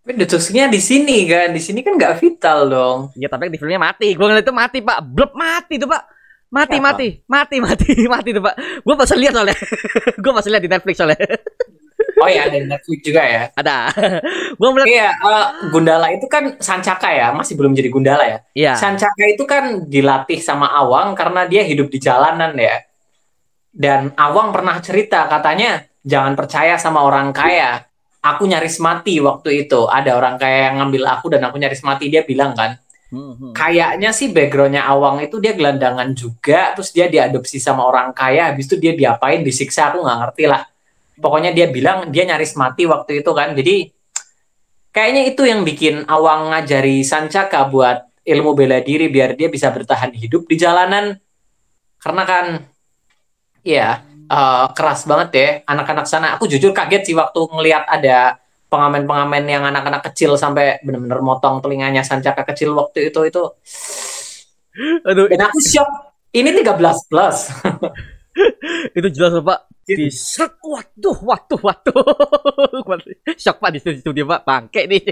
Tapi 0.00 0.26
ditusuknya 0.26 0.66
di 0.66 0.80
sini 0.82 1.28
kan, 1.28 1.54
di 1.54 1.60
sini 1.62 1.86
kan 1.86 1.94
nggak 1.94 2.18
vital 2.18 2.58
dong. 2.66 2.98
Ya 3.14 3.30
tapi 3.30 3.46
di 3.46 3.60
filmnya 3.60 3.78
mati. 3.78 4.16
Gue 4.18 4.26
ngeliat 4.26 4.42
itu 4.42 4.50
mati 4.50 4.78
pak, 4.82 4.98
blub 5.06 5.32
mati 5.38 5.78
itu 5.78 5.86
pak. 5.86 6.02
Mati 6.50 6.82
Siapa? 6.82 6.86
mati, 6.90 7.08
mati 7.30 7.56
mati 7.62 7.90
mati 8.18 8.28
itu 8.34 8.42
pak. 8.42 8.54
Gue 8.82 8.94
masih 8.98 9.16
lihat 9.22 9.32
soalnya. 9.38 9.56
Gue 10.24 10.32
masih 10.34 10.50
lihat 10.50 10.62
di 10.66 10.70
Netflix 10.72 10.94
soalnya. 10.98 11.20
Oh 12.20 12.28
ya, 12.28 12.50
ada 12.50 12.56
di 12.58 12.66
Netflix 12.66 12.98
juga 13.06 13.22
ya. 13.22 13.42
Ada. 13.54 13.76
Gue 14.58 14.68
melihat. 14.74 14.88
Iya, 14.90 15.08
eh, 15.14 15.46
Gundala 15.70 16.06
itu 16.10 16.26
kan 16.26 16.58
Sancaka 16.58 17.08
ya, 17.12 17.30
masih 17.30 17.54
belum 17.54 17.72
jadi 17.72 17.88
Gundala 17.92 18.24
ya. 18.26 18.38
Iya. 18.56 18.72
Sancaka 18.76 19.24
itu 19.30 19.46
kan 19.46 19.86
dilatih 19.86 20.42
sama 20.42 20.68
Awang 20.74 21.14
karena 21.14 21.46
dia 21.46 21.62
hidup 21.62 21.86
di 21.86 22.02
jalanan 22.02 22.56
ya. 22.58 22.82
Dan 23.70 24.10
Awang 24.18 24.50
pernah 24.50 24.82
cerita 24.82 25.30
katanya 25.30 25.86
jangan 26.04 26.34
percaya 26.36 26.76
sama 26.80 27.04
orang 27.04 27.32
kaya. 27.32 27.84
Aku 28.20 28.44
nyaris 28.44 28.76
mati 28.84 29.16
waktu 29.16 29.64
itu. 29.64 29.88
Ada 29.88 30.12
orang 30.16 30.36
kaya 30.36 30.68
yang 30.68 30.84
ngambil 30.84 31.08
aku 31.08 31.32
dan 31.32 31.40
aku 31.48 31.56
nyaris 31.56 31.80
mati. 31.80 32.12
Dia 32.12 32.20
bilang 32.24 32.52
kan, 32.52 32.76
Hmm, 33.10 33.34
hmm. 33.34 33.52
kayaknya 33.58 34.14
sih 34.14 34.30
backgroundnya 34.30 34.86
Awang 34.86 35.18
itu 35.26 35.42
dia 35.42 35.50
gelandangan 35.58 36.14
juga. 36.14 36.78
Terus 36.78 36.94
dia 36.94 37.10
diadopsi 37.10 37.58
sama 37.58 37.82
orang 37.82 38.14
kaya. 38.14 38.54
Habis 38.54 38.70
itu 38.70 38.76
dia 38.78 38.94
diapain, 38.94 39.42
disiksa. 39.42 39.90
Aku 39.90 40.06
nggak 40.06 40.18
ngerti 40.26 40.44
lah. 40.46 40.62
Pokoknya 41.18 41.50
dia 41.50 41.66
bilang 41.66 42.14
dia 42.14 42.22
nyaris 42.22 42.54
mati 42.54 42.86
waktu 42.86 43.26
itu 43.26 43.30
kan. 43.34 43.58
Jadi 43.58 43.90
kayaknya 44.94 45.22
itu 45.26 45.42
yang 45.42 45.66
bikin 45.66 46.06
Awang 46.06 46.54
ngajari 46.54 47.02
Sancaka 47.02 47.66
buat 47.66 48.06
ilmu 48.22 48.54
bela 48.54 48.78
diri 48.78 49.10
biar 49.10 49.34
dia 49.34 49.50
bisa 49.50 49.74
bertahan 49.74 50.14
hidup 50.14 50.46
di 50.46 50.54
jalanan. 50.54 51.18
Karena 51.98 52.22
kan 52.22 52.46
ya 53.66 54.06
eh, 54.30 54.66
keras 54.72 55.04
banget 55.10 55.28
ya 55.34 55.48
anak-anak 55.66 56.06
sana. 56.06 56.38
Aku 56.38 56.46
jujur 56.46 56.70
kaget 56.70 57.10
sih 57.10 57.16
waktu 57.18 57.40
ngelihat 57.50 57.84
ada 57.90 58.38
pengamen-pengamen 58.70 59.44
yang 59.50 59.66
anak-anak 59.66 60.06
kecil 60.10 60.38
sampai 60.38 60.78
bener-bener 60.86 61.18
motong 61.18 61.58
telinganya 61.58 62.06
Sancaka 62.06 62.46
kecil 62.46 62.70
waktu 62.72 63.10
itu 63.10 63.20
itu. 63.26 63.42
Aduh, 65.04 65.26
Dan 65.26 65.50
aku 65.50 65.58
shock. 65.58 65.90
Ini 66.30 66.54
13 66.62 67.10
plus. 67.10 67.38
itu 68.98 69.08
jelas 69.10 69.34
pak. 69.42 69.66
Di 69.82 70.06
set, 70.14 70.54
waduh, 70.62 71.18
waduh, 71.18 71.58
waduh. 71.66 72.06
Shock 73.34 73.58
pak 73.58 73.70
di 73.74 73.78
studio 73.82 74.30
pak, 74.30 74.46
bangke 74.46 74.86
nih. 74.86 75.02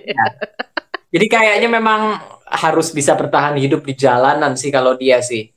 Jadi 1.11 1.27
kayaknya 1.27 1.66
memang 1.66 2.23
harus 2.47 2.95
bisa 2.95 3.19
bertahan 3.19 3.59
hidup 3.59 3.83
di 3.83 3.99
jalanan 3.99 4.55
sih 4.55 4.71
kalau 4.71 4.95
dia 4.95 5.19
sih. 5.19 5.51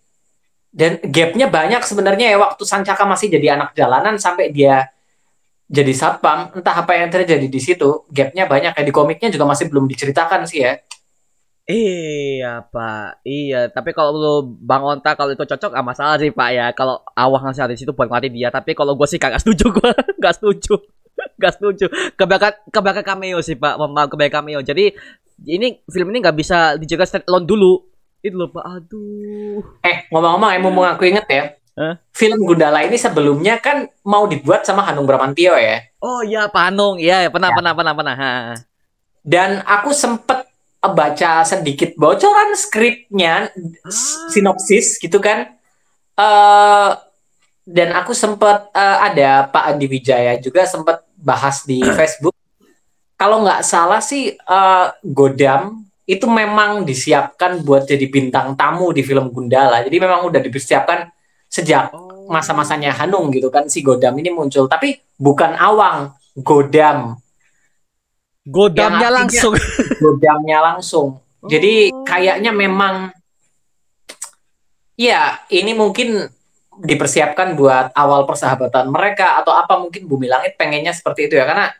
Dan 0.72 1.03
gapnya 1.03 1.51
banyak 1.51 1.84
sebenarnya 1.84 2.32
ya 2.32 2.38
waktu 2.39 2.63
Sancaka 2.63 3.03
masih 3.03 3.28
jadi 3.28 3.59
anak 3.59 3.76
jalanan 3.76 4.15
sampai 4.15 4.55
dia 4.55 4.88
jadi 5.72 5.91
satpam, 5.95 6.51
entah 6.51 6.76
apa 6.84 6.99
yang 6.99 7.07
terjadi 7.07 7.47
di 7.47 7.59
situ, 7.63 8.03
gapnya 8.11 8.43
banyak 8.43 8.76
ya 8.76 8.84
di 8.84 8.91
komiknya 8.91 9.32
juga 9.32 9.47
masih 9.47 9.72
belum 9.72 9.88
diceritakan 9.88 10.43
sih 10.43 10.67
ya. 10.67 10.76
Iya 11.63 12.67
pak, 12.67 13.24
iya. 13.24 13.72
Tapi 13.72 13.95
kalau 13.95 14.11
lu 14.11 14.34
Bang 14.59 14.84
Onta 14.84 15.15
kalau 15.15 15.32
itu 15.32 15.47
cocok, 15.47 15.72
ah 15.72 15.80
masalah 15.80 16.19
sih 16.19 16.28
pak 16.28 16.49
ya. 16.51 16.65
Kalau 16.76 16.99
awang 17.15 17.47
ngasih 17.47 17.72
di 17.72 17.78
situ 17.80 17.91
buat 17.95 18.11
mati 18.11 18.28
dia. 18.28 18.51
Tapi 18.51 18.76
kalau 18.76 18.99
gue 18.99 19.07
sih 19.07 19.15
kagak 19.15 19.39
setuju 19.39 19.72
gue, 19.80 19.91
nggak 20.19 20.34
setuju, 20.36 20.76
nggak 21.39 21.53
setuju. 21.55 21.86
Kebanyakan 22.19 22.53
kebanyakan 22.67 23.03
cameo 23.07 23.39
sih 23.39 23.55
pak, 23.55 23.80
memang 23.80 24.11
kebanyakan 24.11 24.43
cameo. 24.43 24.59
Jadi 24.59 24.91
ini 25.47 25.80
film 25.88 26.11
ini 26.11 26.19
nggak 26.19 26.36
bisa 26.36 26.76
dijaga 26.76 27.07
stand 27.07 27.26
alone 27.32 27.47
dulu. 27.47 27.74
Itu 28.22 28.38
loh 28.38 28.49
pak, 28.49 28.61
aduh. 28.61 29.61
Eh, 29.82 30.05
ngomong-ngomong, 30.09 30.49
yang 30.53 30.61
mumpung 30.61 30.86
aku 30.86 31.09
inget 31.09 31.26
ya, 31.26 31.43
Hah? 31.74 31.97
film 32.13 32.45
Gundala 32.45 32.86
ini 32.86 32.93
sebelumnya 32.93 33.57
kan 33.57 33.89
mau 34.03 34.26
dibuat 34.26 34.61
sama 34.61 34.86
Hanung 34.86 35.09
Bramantio 35.09 35.57
ya. 35.57 35.82
Oh 35.97 36.22
iya 36.22 36.45
Pak 36.45 36.63
Anung, 36.69 36.97
iya 36.97 37.26
pernah 37.28 37.49
Ya. 37.49 37.55
pernah 37.57 37.74
pernah 37.74 37.93
pernah. 37.93 38.15
Ha. 38.15 38.32
Dan 39.22 39.61
aku 39.61 39.89
sempet 39.89 40.45
baca 40.82 41.41
sedikit 41.41 41.93
bocoran 41.93 42.53
skripnya, 42.53 43.49
Ah. 43.82 43.89
sinopsis 44.30 44.97
gitu 44.97 45.17
kan. 45.17 45.57
eh 46.13 46.89
dan 47.63 47.89
aku 47.95 48.11
sempet 48.11 48.69
eh, 48.72 48.97
ada 49.01 49.47
Pak 49.47 49.63
Andi 49.74 49.88
Wijaya 49.88 50.38
juga 50.38 50.65
sempet 50.65 51.01
bahas 51.15 51.63
di 51.63 51.82
Facebook. 51.97 52.36
Kalau 53.15 53.41
nggak 53.41 53.61
salah 53.63 54.01
sih 54.01 54.34
eh, 54.34 54.88
Godam 55.01 55.89
itu 56.12 56.28
memang 56.28 56.84
disiapkan 56.84 57.64
buat 57.64 57.88
jadi 57.88 58.03
bintang 58.12 58.59
tamu 58.59 58.91
di 58.91 58.99
film 58.99 59.32
Gundala. 59.32 59.80
Jadi 59.80 59.95
memang 59.95 60.28
udah 60.28 60.43
dipersiapkan 60.43 61.07
sejak 61.47 61.95
Oh. 61.95 62.28
masa-masanya 62.28 62.91
Hanung 62.91 63.32
gitu 63.32 63.47
kan 63.47 63.72
si 63.72 63.80
Godam 63.80 64.20
ini 64.20 64.28
muncul. 64.28 64.68
Tapi 64.68 64.99
bukan 65.16 65.55
Awang, 65.55 66.12
Godam. 66.36 67.16
Godamnya 68.43 69.07
artinya- 69.07 69.16
langsung. 69.24 69.53
Godamnya 70.03 70.57
langsung. 70.59 71.07
Jadi 71.47 71.95
Oh. 71.95 72.03
kayaknya 72.03 72.51
memang 72.51 73.16
ya 74.99 75.39
ini 75.47 75.72
mungkin 75.72 76.28
dipersiapkan 76.82 77.55
buat 77.55 77.91
awal 77.93 78.28
persahabatan 78.28 78.89
mereka 78.89 79.39
atau 79.39 79.53
apa 79.53 79.80
mungkin 79.80 80.07
Bumi 80.07 80.28
Langit 80.28 80.55
pengennya 80.59 80.91
seperti 80.91 81.30
itu 81.30 81.39
ya 81.39 81.45
karena 81.45 81.72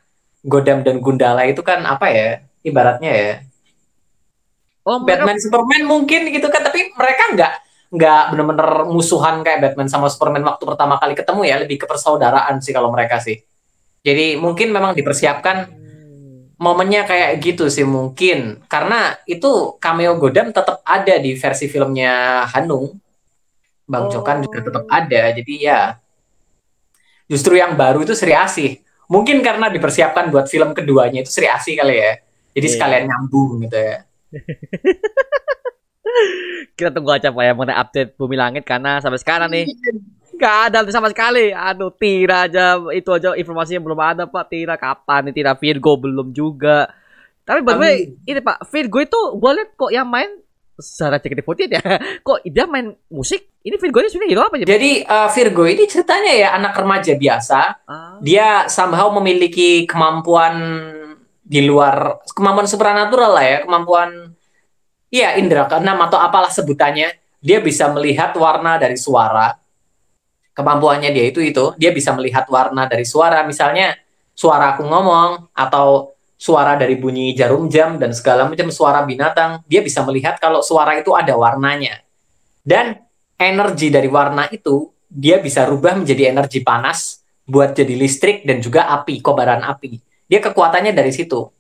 Godam 0.42 0.82
dan 0.82 0.98
Gundala 1.04 1.44
itu 1.46 1.62
kan 1.62 1.84
apa 1.86 2.10
ya 2.10 2.28
ibaratnya 2.62 3.12
ya 3.12 3.32
Oh, 4.82 5.02
mereka 5.06 5.24
Batman 5.28 5.38
Superman 5.38 5.84
mungkin 5.86 6.22
gitu 6.34 6.48
kan 6.50 6.62
tapi 6.66 6.90
mereka 6.98 7.24
nggak 7.38 7.54
nggak 7.92 8.22
bener-bener 8.34 8.70
musuhan 8.88 9.44
kayak 9.46 9.60
Batman 9.62 9.92
sama 9.92 10.08
Superman 10.08 10.42
waktu 10.48 10.64
pertama 10.64 10.96
kali 10.98 11.14
ketemu 11.14 11.42
ya 11.44 11.56
lebih 11.62 11.78
ke 11.82 11.86
persaudaraan 11.86 12.58
sih 12.64 12.72
kalau 12.72 12.90
mereka 12.90 13.20
sih 13.20 13.44
jadi 14.02 14.40
mungkin 14.40 14.72
memang 14.74 14.96
dipersiapkan 14.98 15.70
momennya 16.58 17.04
kayak 17.06 17.42
gitu 17.44 17.68
sih 17.68 17.84
mungkin 17.86 18.64
karena 18.66 19.18
itu 19.28 19.76
cameo 19.78 20.18
Godam 20.18 20.50
tetap 20.56 20.82
ada 20.88 21.16
di 21.20 21.36
versi 21.36 21.66
filmnya 21.68 22.46
Hanung 22.50 22.96
Bang 23.86 24.08
Oh. 24.08 24.12
Jokan 24.14 24.40
juga 24.48 24.64
tetap 24.64 24.86
ada 24.88 25.22
jadi 25.36 25.54
ya 25.60 25.82
justru 27.28 27.56
yang 27.56 27.80
baru 27.80 28.04
itu 28.04 28.12
Sri 28.12 28.36
Asih. 28.36 28.84
Mungkin 29.08 29.40
karena 29.40 29.72
dipersiapkan 29.72 30.28
buat 30.32 30.48
film 30.52 30.76
keduanya 30.76 31.24
itu 31.24 31.32
Sri 31.32 31.48
Asih 31.48 31.80
kali 31.80 31.96
ya. 31.96 32.20
Jadi 32.52 32.68
Iya. 32.68 32.74
sekalian 32.76 33.04
nyambung 33.08 33.64
gitu 33.64 33.78
ya. 33.80 34.04
Kita 36.78 36.90
tunggu 36.92 37.12
aja 37.14 37.32
Pak 37.32 37.44
ya 37.44 37.54
mengenai 37.56 37.78
update 37.78 38.18
Bumi 38.20 38.36
Langit 38.36 38.68
karena 38.68 39.00
sampai 39.00 39.20
sekarang 39.22 39.50
nih 39.52 39.66
nggak 40.36 40.74
ada 40.74 40.78
sama 40.90 41.14
sekali. 41.14 41.54
Aduh, 41.54 41.94
Tira 41.94 42.50
aja 42.50 42.82
itu 42.92 43.10
aja 43.14 43.38
informasinya 43.38 43.82
belum 43.86 44.00
ada 44.02 44.24
Pak. 44.26 44.50
Tira 44.50 44.76
kapan 44.76 45.30
nih 45.30 45.34
Tira 45.38 45.54
Virgo 45.54 45.94
belum 46.02 46.34
juga. 46.34 46.90
Tapi 47.46 47.62
by 47.62 47.74
the 47.74 47.82
way, 47.82 47.98
ini 48.26 48.40
Pak, 48.42 48.66
Virgo 48.70 48.98
itu 49.02 49.20
gua 49.38 49.54
lihat 49.58 49.70
kok 49.78 49.94
yang 49.94 50.10
main 50.10 50.30
secara 50.82 51.22
JKT48 51.22 51.70
ya. 51.70 51.84
Kok 52.26 52.42
dia 52.50 52.66
main 52.66 52.98
musik? 53.14 53.62
Ini 53.62 53.78
Virgo 53.78 54.02
ini 54.02 54.10
sebenarnya 54.10 54.32
hero 54.34 54.44
apa 54.50 54.56
ya? 54.58 54.66
Jadi 54.66 54.92
uh, 55.06 55.30
Virgo 55.30 55.64
ini 55.70 55.84
ceritanya 55.86 56.34
ya 56.34 56.50
anak 56.58 56.74
remaja 56.74 57.14
biasa. 57.14 57.60
Ah. 57.86 58.18
Dia 58.18 58.66
somehow 58.66 59.14
memiliki 59.14 59.86
kemampuan 59.86 60.58
di 61.52 61.68
luar 61.68 62.24
kemampuan 62.32 62.72
supranatural 62.72 63.36
lah 63.36 63.44
ya, 63.44 63.58
kemampuan 63.68 64.32
Iya, 65.12 65.36
indera 65.36 65.68
keenam 65.68 66.00
atau 66.08 66.16
apalah 66.16 66.48
sebutannya. 66.48 67.12
Dia 67.44 67.60
bisa 67.60 67.92
melihat 67.92 68.32
warna 68.40 68.80
dari 68.80 68.96
suara. 68.96 69.60
Kemampuannya 70.56 71.12
dia 71.12 71.28
itu 71.28 71.44
itu, 71.44 71.76
dia 71.76 71.92
bisa 71.92 72.16
melihat 72.16 72.48
warna 72.48 72.88
dari 72.88 73.04
suara. 73.04 73.44
Misalnya 73.44 74.00
suara 74.32 74.72
aku 74.72 74.88
ngomong 74.88 75.52
atau 75.52 76.16
suara 76.40 76.80
dari 76.80 76.96
bunyi 76.96 77.36
jarum 77.36 77.68
jam 77.68 78.00
dan 78.00 78.16
segala 78.16 78.48
macam 78.48 78.72
suara 78.72 79.04
binatang, 79.04 79.60
dia 79.68 79.84
bisa 79.84 80.00
melihat 80.08 80.40
kalau 80.40 80.64
suara 80.64 80.96
itu 80.96 81.12
ada 81.12 81.36
warnanya. 81.36 82.00
Dan 82.64 82.96
energi 83.36 83.92
dari 83.92 84.08
warna 84.08 84.48
itu 84.48 84.96
dia 85.12 85.44
bisa 85.44 85.68
rubah 85.68 86.00
menjadi 86.00 86.32
energi 86.32 86.64
panas 86.64 87.20
buat 87.44 87.76
jadi 87.76 88.00
listrik 88.00 88.48
dan 88.48 88.64
juga 88.64 88.88
api, 88.96 89.20
kobaran 89.20 89.60
api. 89.60 90.11
Dia 90.32 90.40
kekuatannya 90.40 90.96
dari 90.96 91.12
situ. 91.12 91.52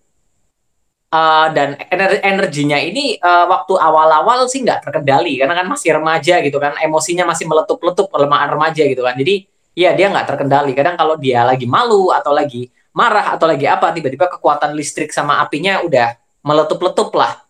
Uh, 1.11 1.51
dan 1.51 1.75
ener- 1.91 2.23
energinya 2.23 2.79
ini 2.79 3.19
uh, 3.19 3.43
waktu 3.51 3.75
awal-awal 3.75 4.47
sih 4.47 4.63
nggak 4.63 4.87
terkendali 4.87 5.35
karena 5.43 5.59
kan 5.59 5.67
masih 5.67 5.99
remaja 5.99 6.39
gitu 6.39 6.55
kan 6.55 6.79
emosinya 6.79 7.27
masih 7.27 7.51
meletup-letup 7.51 8.07
kelemahan 8.07 8.47
remaja 8.47 8.87
gitu 8.87 9.03
kan 9.03 9.19
jadi 9.19 9.43
ya 9.75 9.91
dia 9.91 10.07
nggak 10.07 10.23
terkendali 10.23 10.71
kadang 10.71 10.95
kalau 10.95 11.19
dia 11.19 11.43
lagi 11.43 11.67
malu 11.67 12.15
atau 12.15 12.31
lagi 12.31 12.71
marah 12.95 13.35
atau 13.35 13.43
lagi 13.43 13.67
apa 13.67 13.91
tiba-tiba 13.91 14.31
kekuatan 14.31 14.71
listrik 14.71 15.11
sama 15.11 15.43
apinya 15.43 15.83
udah 15.83 16.15
meletup-letup 16.47 17.11
lah 17.11 17.43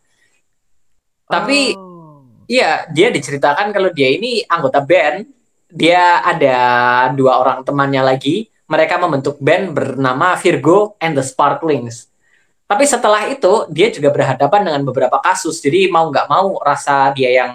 tapi 1.30 1.78
Oh. 1.78 1.91
Iya, 2.51 2.91
dia 2.91 3.07
diceritakan 3.15 3.72
kalau 3.72 3.95
dia 3.95 4.11
ini 4.11 4.43
anggota 4.43 4.84
band. 4.84 5.24
Dia 5.72 6.19
ada 6.19 6.55
dua 7.15 7.39
orang 7.39 7.63
temannya 7.63 8.03
lagi. 8.03 8.50
Mereka 8.72 8.95
membentuk 8.95 9.36
band 9.43 9.76
bernama 9.76 10.32
Virgo 10.39 10.95
and 11.03 11.19
the 11.19 11.26
Sparklings. 11.26 12.07
Tapi 12.72 12.88
setelah 12.88 13.28
itu, 13.28 13.67
dia 13.67 13.91
juga 13.91 14.15
berhadapan 14.15 14.63
dengan 14.63 14.88
beberapa 14.88 15.19
kasus. 15.19 15.59
Jadi 15.59 15.91
mau 15.91 16.07
nggak 16.07 16.32
mau, 16.32 16.55
rasa 16.63 17.11
dia 17.11 17.28
yang 17.28 17.51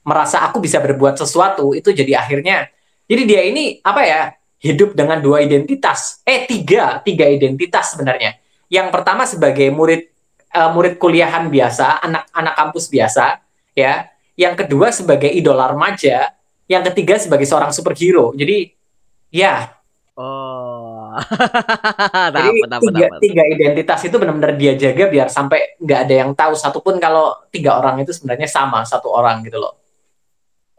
merasa 0.00 0.40
aku 0.48 0.64
bisa 0.64 0.80
berbuat 0.80 1.20
sesuatu, 1.20 1.76
itu 1.76 1.92
jadi 1.92 2.24
akhirnya. 2.24 2.72
Jadi 3.04 3.22
dia 3.28 3.44
ini, 3.44 3.84
apa 3.84 4.00
ya, 4.00 4.32
hidup 4.64 4.96
dengan 4.96 5.20
dua 5.20 5.44
identitas. 5.44 6.24
Eh, 6.24 6.48
tiga. 6.48 7.04
Tiga 7.04 7.28
identitas 7.28 7.92
sebenarnya. 7.92 8.40
Yang 8.72 8.88
pertama 8.96 9.28
sebagai 9.28 9.68
murid 9.68 10.08
eh, 10.56 10.70
murid 10.72 10.96
kuliahan 10.96 11.52
biasa, 11.52 12.00
anak-anak 12.00 12.54
kampus 12.56 12.88
biasa, 12.88 13.44
ya. 13.76 14.08
Yang 14.40 14.64
kedua 14.64 14.88
sebagai 14.88 15.28
idola 15.28 15.68
remaja, 15.68 16.32
yang 16.64 16.80
ketiga 16.88 17.20
sebagai 17.20 17.44
seorang 17.44 17.76
superhero. 17.76 18.32
Jadi 18.32 18.72
ya, 19.28 19.68
Oh. 20.20 21.16
jadi 22.36 22.48
dapat 22.68 22.92
tiga, 22.92 23.06
dapat. 23.08 23.20
tiga 23.24 23.42
identitas 23.48 24.00
itu 24.04 24.16
benar-benar 24.20 24.52
dia 24.60 24.76
jaga 24.76 25.08
biar 25.08 25.32
sampai 25.32 25.80
nggak 25.80 26.00
ada 26.04 26.14
yang 26.14 26.30
tahu 26.36 26.52
satupun 26.52 27.00
kalau 27.00 27.32
tiga 27.48 27.80
orang 27.80 28.04
itu 28.04 28.12
sebenarnya 28.12 28.44
sama 28.44 28.84
satu 28.84 29.08
orang 29.08 29.40
gitu 29.48 29.56
loh. 29.56 29.80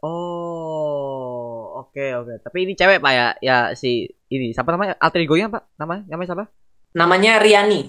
Oh, 0.05 1.81
oke 1.81 2.05
oke. 2.21 2.33
Tapi 2.45 2.57
ini 2.69 2.77
cewek 2.77 3.01
Pak 3.01 3.13
ya? 3.17 3.27
Ya 3.41 3.57
si 3.73 4.13
ini 4.29 4.53
siapa 4.53 4.69
namanya? 4.77 4.93
Alter 5.01 5.25
ego-nya 5.25 5.49
Pak? 5.49 5.73
Namanya 5.81 6.05
namanya 6.05 6.27
siapa? 6.29 6.45
Namanya 6.93 7.41
Riani. 7.41 7.81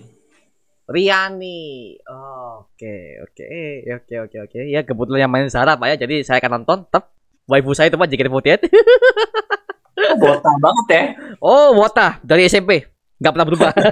Riani. 0.89 2.01
Oke 2.01 3.21
oke 3.29 3.49
oke 3.93 4.15
oke 4.25 4.37
oke. 4.49 4.59
Ya 4.73 4.81
kebetulan 4.89 5.29
yang 5.29 5.33
main 5.33 5.53
Sarah 5.53 5.77
Pak 5.77 5.89
ya. 5.93 5.97
Jadi 6.01 6.25
saya 6.25 6.41
akan 6.41 6.65
nonton. 6.65 6.89
Tetap 6.89 7.13
waifu 7.45 7.77
saya 7.77 7.93
itu 7.93 8.01
Pak 8.01 8.09
JKT48. 8.09 8.61
Oh, 10.03 10.17
botak 10.19 10.57
banget 10.59 10.87
ya. 10.91 11.03
Oh, 11.39 11.79
Wota 11.79 12.19
dari 12.25 12.51
SMP. 12.51 12.83
Nggak 13.23 13.33
pernah 13.33 13.47
berubah. 13.47 13.71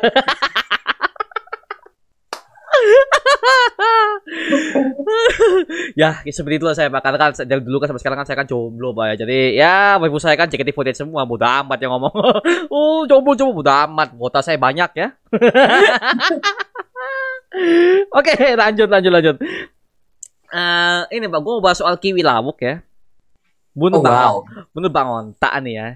ya, 6.00 6.10
seperti 6.26 6.56
itulah 6.58 6.74
saya. 6.74 6.90
Karena 6.90 7.18
kan 7.18 7.30
dari 7.46 7.62
dulu 7.62 7.78
kan 7.78 7.86
sampai 7.92 8.02
sekarang 8.02 8.18
kan 8.22 8.26
saya 8.26 8.36
kan 8.42 8.48
jomblo 8.48 8.94
Pak 8.94 9.14
ya. 9.14 9.16
Jadi 9.26 9.38
ya 9.54 9.98
waifu 10.02 10.18
saya 10.18 10.34
kan 10.34 10.50
JKT48 10.50 11.06
semua. 11.06 11.26
Bodo 11.26 11.46
amat 11.46 11.78
yang 11.78 11.92
ngomong. 11.94 12.12
oh, 12.74 13.06
jomblo 13.06 13.38
jomblo 13.38 13.62
bodo 13.62 13.70
amat. 13.70 14.10
Wota 14.18 14.42
saya 14.42 14.58
banyak 14.58 14.90
ya. 14.96 15.08
Oke, 18.18 18.34
lanjut 18.54 18.86
lanjut 18.86 19.12
lanjut. 19.12 19.36
Eh, 20.50 21.00
ini 21.14 21.30
Pak, 21.30 21.40
gue 21.46 21.52
mau 21.54 21.62
bahas 21.62 21.78
soal 21.78 21.94
kiwi 21.98 22.26
lawuk 22.26 22.58
ya. 22.58 22.82
Menurut 23.74 24.02
Oh, 24.02 24.04
Bang, 24.04 24.18
wow. 24.18 24.36
menurut 24.74 24.92
Bang 24.92 25.08
Onta 25.08 25.50
nih 25.62 25.74
ya. 25.74 25.88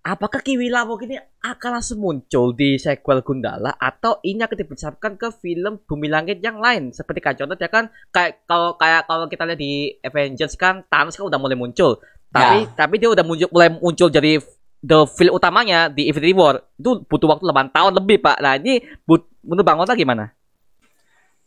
Apakah 0.00 0.40
Kiwi 0.40 0.72
Lawuk 0.72 1.04
ini 1.04 1.20
akan 1.44 1.76
langsung 1.76 2.00
muncul 2.00 2.56
di 2.56 2.80
sequel 2.80 3.20
Gundala 3.20 3.76
atau 3.76 4.16
ini 4.24 4.40
akan 4.40 4.56
dipersiapkan 4.56 5.12
ke 5.20 5.28
film 5.28 5.76
Bumi 5.84 6.08
Langit 6.08 6.40
yang 6.40 6.56
lain 6.56 6.88
seperti 6.88 7.20
kayak 7.20 7.44
contoh 7.44 7.56
ya 7.60 7.68
kan 7.68 7.92
kayak 8.08 8.48
kalau 8.48 8.80
kayak 8.80 9.04
kalau 9.04 9.28
kita 9.28 9.44
lihat 9.44 9.60
di 9.60 9.92
Avengers 10.00 10.56
kan 10.56 10.88
Thanos 10.88 11.20
kan 11.20 11.28
udah 11.28 11.36
mulai 11.36 11.52
muncul 11.52 12.00
tapi 12.32 12.64
tapi 12.72 12.96
dia 12.96 13.12
udah 13.12 13.20
muncul 13.20 13.52
mulai 13.52 13.68
muncul 13.76 14.08
jadi 14.08 14.40
the 14.80 15.04
film 15.04 15.36
utamanya 15.36 15.92
di 15.92 16.08
Infinity 16.08 16.32
War 16.32 16.64
itu 16.80 17.04
butuh 17.04 17.36
waktu 17.36 17.44
8 17.44 17.68
tahun 17.68 17.92
lebih 18.00 18.24
pak 18.24 18.40
nah 18.40 18.56
ini 18.56 18.80
but, 19.04 19.28
menurut 19.44 19.68
Bang 19.68 19.84
Onta 19.84 19.92
gimana? 19.92 20.32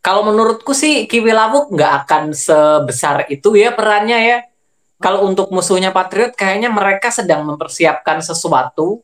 Kalau 0.03 0.21
menurutku 0.27 0.75
sih 0.75 1.07
Kiwi 1.07 1.31
Lawuk 1.31 1.71
nggak 1.73 2.05
akan 2.05 2.35
sebesar 2.35 3.25
itu 3.31 3.55
ya 3.55 3.71
perannya 3.71 4.19
ya. 4.19 4.37
Kalau 5.03 5.27
untuk 5.27 5.51
musuhnya 5.51 5.91
Patriot 5.91 6.31
kayaknya 6.31 6.71
mereka 6.71 7.11
sedang 7.11 7.43
mempersiapkan 7.43 8.23
sesuatu 8.23 9.03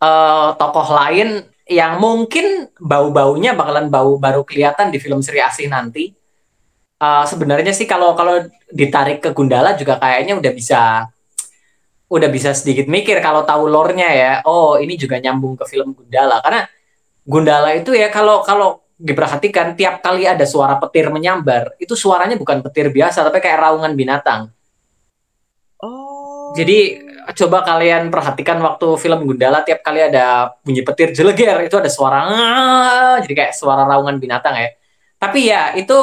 eh, 0.00 0.48
tokoh 0.56 0.88
lain 0.96 1.44
yang 1.68 2.00
mungkin 2.00 2.72
bau-baunya 2.80 3.52
bakalan 3.52 3.92
bau 3.92 4.16
baru 4.16 4.42
kelihatan 4.48 4.88
di 4.88 4.96
film 4.96 5.20
Sri 5.20 5.44
Asih 5.44 5.68
nanti. 5.68 6.16
Eh, 7.00 7.24
sebenarnya 7.28 7.76
sih 7.76 7.84
kalau 7.84 8.16
kalau 8.16 8.48
ditarik 8.72 9.20
ke 9.20 9.36
Gundala 9.36 9.76
juga 9.76 10.00
kayaknya 10.00 10.40
udah 10.40 10.52
bisa 10.56 10.80
udah 12.10 12.28
bisa 12.32 12.50
sedikit 12.56 12.88
mikir 12.88 13.20
kalau 13.20 13.44
tahu 13.44 13.68
lore-nya 13.68 14.08
ya. 14.08 14.32
Oh, 14.48 14.80
ini 14.80 14.96
juga 14.96 15.20
nyambung 15.20 15.60
ke 15.60 15.68
film 15.68 15.92
Gundala 15.92 16.40
karena 16.40 16.64
Gundala 17.28 17.76
itu 17.76 17.92
ya 17.92 18.08
kalau 18.08 18.40
kalau 18.40 18.80
diperhatikan 19.00 19.76
tiap 19.76 20.04
kali 20.04 20.28
ada 20.28 20.44
suara 20.44 20.76
petir 20.76 21.08
menyambar, 21.08 21.72
itu 21.80 21.96
suaranya 21.96 22.36
bukan 22.36 22.60
petir 22.60 22.92
biasa 22.92 23.24
tapi 23.24 23.40
kayak 23.40 23.68
raungan 23.68 23.92
binatang. 23.96 24.52
Jadi 26.50 26.78
coba 27.38 27.62
kalian 27.62 28.10
perhatikan 28.10 28.58
waktu 28.58 28.86
film 28.98 29.22
Gundala 29.22 29.62
tiap 29.62 29.86
kali 29.86 30.02
ada 30.02 30.50
bunyi 30.66 30.82
petir 30.82 31.14
jeleger 31.14 31.62
itu 31.62 31.78
ada 31.78 31.86
suara 31.86 32.26
"Ah", 32.26 33.16
jadi 33.22 33.34
kayak 33.46 33.54
suara 33.54 33.86
raungan 33.86 34.18
binatang 34.18 34.58
ya. 34.58 34.74
Tapi 35.20 35.46
ya 35.46 35.70
itu 35.78 35.94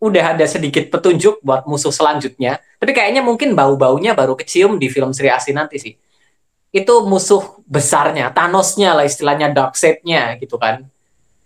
udah 0.00 0.38
ada 0.38 0.46
sedikit 0.46 0.86
petunjuk 0.88 1.42
buat 1.42 1.66
musuh 1.66 1.90
selanjutnya. 1.90 2.62
Tapi 2.78 2.94
kayaknya 2.94 3.20
mungkin 3.20 3.52
bau-baunya 3.52 4.16
baru 4.16 4.38
kecium 4.38 4.78
di 4.80 4.88
film 4.88 5.12
Sri 5.12 5.28
Asih 5.28 5.52
nanti 5.52 5.76
sih. 5.76 5.94
Itu 6.70 7.04
musuh 7.04 7.60
besarnya, 7.66 8.30
Thanosnya 8.30 8.94
lah 8.94 9.04
istilahnya 9.04 9.50
Darkseid-nya 9.50 10.38
gitu 10.38 10.56
kan. 10.56 10.86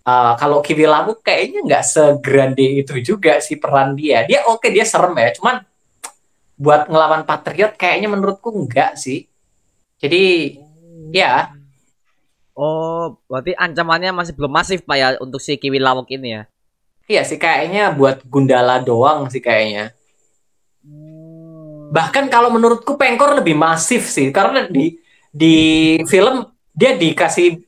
Uh, 0.05 0.37
kalau 0.37 0.61
Kiwi 0.61 0.85
Lawuk 0.85 1.25
kayaknya 1.25 1.65
nggak 1.65 1.85
segrande 1.89 2.85
itu 2.85 2.93
juga 3.01 3.41
sih 3.41 3.57
peran 3.57 3.97
dia. 3.97 4.29
Dia 4.29 4.45
oke 4.45 4.69
dia 4.69 4.85
serem 4.85 5.17
ya, 5.17 5.33
cuman 5.41 5.65
buat 6.55 6.87
ngelawan 6.87 7.27
Patriot 7.27 7.75
kayaknya 7.75 8.09
menurutku 8.11 8.51
enggak 8.55 8.99
sih. 8.99 9.27
Jadi 9.99 10.57
ya 11.15 11.51
Oh, 12.55 13.19
berarti 13.27 13.51
ancamannya 13.59 14.15
masih 14.15 14.31
belum 14.39 14.55
masif 14.55 14.87
Pak 14.87 14.95
ya 14.95 15.09
untuk 15.19 15.43
si 15.43 15.59
Kiwi 15.59 15.83
Lawuk 15.83 16.07
ini 16.15 16.39
ya. 16.39 16.43
iya 17.11 17.27
sih 17.27 17.37
kayaknya 17.37 17.91
buat 17.93 18.23
Gundala 18.31 18.79
doang 18.79 19.27
sih 19.27 19.43
kayaknya. 19.43 19.91
Bahkan 21.91 22.31
kalau 22.31 22.55
menurutku 22.55 22.95
Pengkor 22.95 23.35
lebih 23.43 23.59
masif 23.59 24.07
sih 24.07 24.31
karena 24.31 24.71
di 24.71 25.03
di 25.35 25.57
film 26.07 26.47
dia 26.71 26.95
dikasih 26.95 27.59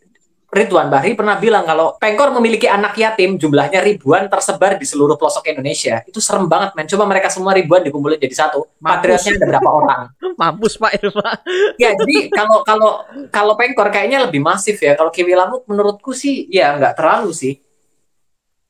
Ridwan 0.47 0.87
Bahri 0.87 1.19
pernah 1.19 1.35
bilang 1.43 1.67
kalau 1.67 1.99
Pengkor 1.99 2.31
memiliki 2.31 2.71
anak 2.71 2.95
yatim 2.95 3.35
jumlahnya 3.35 3.83
ribuan 3.83 4.31
tersebar 4.31 4.79
di 4.79 4.87
seluruh 4.87 5.19
pelosok 5.19 5.51
Indonesia. 5.51 6.07
Itu 6.07 6.23
serem 6.23 6.47
banget 6.47 6.71
men. 6.79 6.87
Coba 6.87 7.03
mereka 7.03 7.27
semua 7.35 7.51
ribuan 7.51 7.83
dikumpulin 7.83 8.15
jadi 8.15 8.47
satu. 8.47 8.63
Patriotnya 8.79 9.43
ada 9.43 9.47
berapa 9.51 9.71
orang? 9.75 10.01
Mampus 10.41 10.79
Pak 10.79 10.93
Pak. 11.11 11.35
Ya, 11.83 11.99
jadi 11.99 12.31
kalau 12.31 12.63
kalau 12.63 12.93
kalau 13.35 13.53
Pengkor 13.59 13.91
kayaknya 13.91 14.23
lebih 14.23 14.39
masif 14.39 14.79
ya. 14.79 14.95
Kalau 14.95 15.11
Kiwi 15.11 15.35
Lamuk 15.35 15.67
menurutku 15.67 16.15
sih 16.15 16.47
ya 16.47 16.79
nggak 16.79 16.95
terlalu 16.95 17.35
sih. 17.35 17.59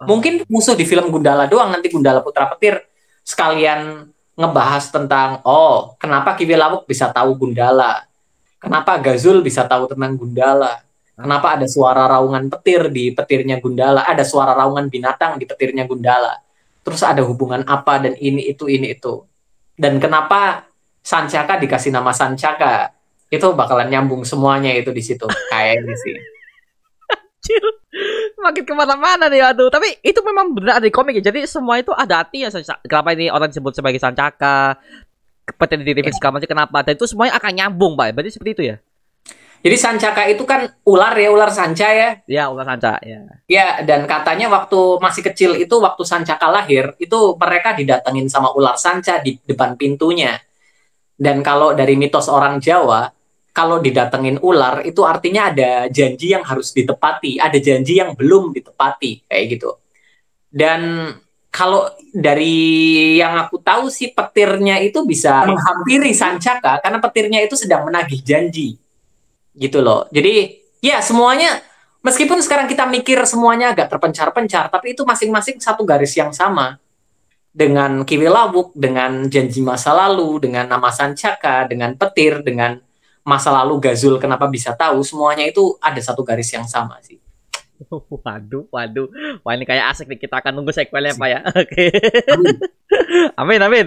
Mungkin 0.01 0.49
musuh 0.49 0.73
di 0.73 0.89
film 0.89 1.13
Gundala 1.13 1.45
doang 1.45 1.77
nanti 1.77 1.93
Gundala 1.93 2.25
Putra 2.25 2.49
Petir 2.57 2.81
sekalian 3.21 4.09
ngebahas 4.33 4.89
tentang 4.89 5.45
oh, 5.45 5.93
kenapa 6.01 6.41
Kiwi 6.41 6.57
Lamuk 6.57 6.89
bisa 6.89 7.13
tahu 7.13 7.37
Gundala? 7.37 8.09
Kenapa 8.57 8.97
Gazul 8.97 9.45
bisa 9.45 9.69
tahu 9.69 9.93
tentang 9.93 10.17
Gundala? 10.17 10.86
Kenapa 11.17 11.57
ada 11.57 11.65
suara 11.65 12.05
raungan 12.05 12.53
petir 12.53 12.93
di 12.93 13.09
petirnya 13.09 13.57
Gundala? 13.57 14.05
Ada 14.05 14.21
suara 14.21 14.53
raungan 14.53 14.93
binatang 14.93 15.41
di 15.41 15.49
petirnya 15.49 15.89
Gundala. 15.89 16.37
Terus 16.85 17.01
ada 17.01 17.25
hubungan 17.25 17.65
apa 17.65 18.05
dan 18.05 18.13
ini 18.21 18.53
itu 18.53 18.69
ini 18.69 18.93
itu. 18.93 19.25
Dan 19.73 19.97
kenapa 19.97 20.69
Sancaka 21.01 21.57
dikasih 21.57 21.89
nama 21.89 22.13
Sancaka? 22.13 22.93
Itu 23.33 23.57
bakalan 23.57 23.89
nyambung 23.89 24.29
semuanya 24.29 24.77
itu 24.77 24.93
di 24.93 25.01
situ 25.01 25.25
kayaknya 25.53 25.97
sih. 25.97 26.15
Anjir. 27.47 27.65
Makin 28.37 28.65
ke 28.69 28.75
mana-mana 28.77 29.33
nih 29.33 29.41
aduh. 29.41 29.73
Tapi 29.73 30.03
itu 30.05 30.21
memang 30.21 30.53
benar 30.53 30.83
ada 30.83 30.87
di 30.87 30.93
komik 30.93 31.17
ya. 31.23 31.33
Jadi 31.33 31.49
semua 31.49 31.79
itu 31.79 31.95
ada 31.97 32.27
artinya. 32.27 32.53
Kenapa 32.85 33.17
ini 33.17 33.33
orang 33.33 33.49
disebut 33.49 33.73
sebagai 33.73 34.03
Sancaka? 34.03 34.77
Petir 35.47 35.79
di 35.79 35.87
TV 35.87 36.11
segala 36.11 36.43
macam 36.43 36.51
kenapa? 36.51 36.79
Dan 36.83 36.99
itu 36.99 37.07
semuanya 37.07 37.39
akan 37.39 37.53
nyambung 37.55 37.95
Pak. 37.95 38.13
Berarti 38.13 38.31
seperti 38.35 38.53
itu 38.53 38.63
ya? 38.75 38.77
Jadi 39.65 39.77
Sancaka 39.77 40.23
itu 40.31 40.45
kan 40.47 40.69
ular 40.87 41.15
ya, 41.17 41.29
ular 41.33 41.51
sanca 41.51 41.89
ya. 41.91 42.11
Ya 42.29 42.49
ulah 42.49 42.65
Sanca 42.65 43.01
ya. 43.03 43.21
Ya, 43.51 43.83
dan 43.83 44.05
katanya 44.07 44.47
waktu 44.53 44.79
masih 45.03 45.23
kecil 45.27 45.59
itu 45.59 45.75
waktu 45.83 46.03
Sancaka 46.07 46.47
lahir, 46.49 46.95
itu 47.03 47.35
mereka 47.35 47.75
didatengin 47.75 48.31
sama 48.31 48.53
ular 48.55 48.79
sanca 48.79 49.19
di 49.21 49.39
depan 49.43 49.75
pintunya. 49.75 50.39
Dan 51.17 51.41
kalau 51.41 51.73
dari 51.73 51.97
mitos 51.97 52.29
orang 52.29 52.61
Jawa, 52.61 53.09
kalau 53.57 53.81
didatengin 53.81 54.37
ular 54.45 54.85
itu 54.85 55.01
artinya 55.01 55.49
ada 55.49 55.89
janji 55.89 56.37
yang 56.37 56.45
harus 56.45 56.77
ditepati, 56.77 57.41
ada 57.41 57.57
janji 57.57 57.97
yang 57.97 58.13
belum 58.13 58.53
ditepati, 58.53 59.25
kayak 59.25 59.45
gitu. 59.57 59.81
Dan 60.53 61.09
kalau 61.49 61.89
dari 62.13 63.17
yang 63.17 63.49
aku 63.49 63.57
tahu 63.65 63.89
sih 63.89 64.13
petirnya 64.13 64.77
itu 64.85 65.01
bisa 65.09 65.41
menghampiri 65.49 66.13
Sancaka 66.13 66.85
karena 66.85 67.01
petirnya 67.01 67.41
itu 67.41 67.57
sedang 67.57 67.89
menagih 67.89 68.21
janji. 68.21 68.77
Gitu 69.57 69.81
loh. 69.81 70.05
Jadi 70.13 70.61
ya 70.85 71.01
semuanya 71.01 71.65
meskipun 72.05 72.39
sekarang 72.45 72.69
kita 72.69 72.85
mikir 72.87 73.19
semuanya 73.25 73.73
agak 73.73 73.91
terpencar-pencar, 73.91 74.69
tapi 74.69 74.95
itu 74.95 75.03
masing-masing 75.03 75.59
satu 75.59 75.83
garis 75.83 76.13
yang 76.15 76.31
sama. 76.31 76.79
Dengan 77.57 78.05
Kiwi 78.05 78.29
Lawuk, 78.29 78.77
dengan 78.77 79.33
janji 79.33 79.65
masa 79.65 79.97
lalu, 79.97 80.45
dengan 80.45 80.69
nama 80.69 80.93
Sancaka, 80.93 81.65
dengan 81.65 81.97
petir, 81.97 82.45
dengan 82.45 82.77
masa 83.25 83.49
lalu 83.49 83.81
Gazul 83.81 84.21
kenapa 84.21 84.45
bisa 84.47 84.77
tahu, 84.77 85.01
semuanya 85.01 85.49
itu 85.49 85.73
ada 85.81 85.97
satu 85.99 86.21
garis 86.21 86.53
yang 86.53 86.69
sama 86.69 87.01
sih. 87.01 87.17
Waduh, 88.25 88.65
waduh. 88.73 89.09
Wah 89.45 89.53
ini 89.53 89.69
kayak 89.69 89.93
asik 89.93 90.09
nih. 90.09 90.17
Kita 90.17 90.41
akan 90.41 90.53
nunggu 90.57 90.73
sequelnya 90.73 91.13
Pak 91.13 91.29
ya. 91.29 91.41
Oke. 91.45 91.93
amin, 93.41 93.61
amin. 93.61 93.87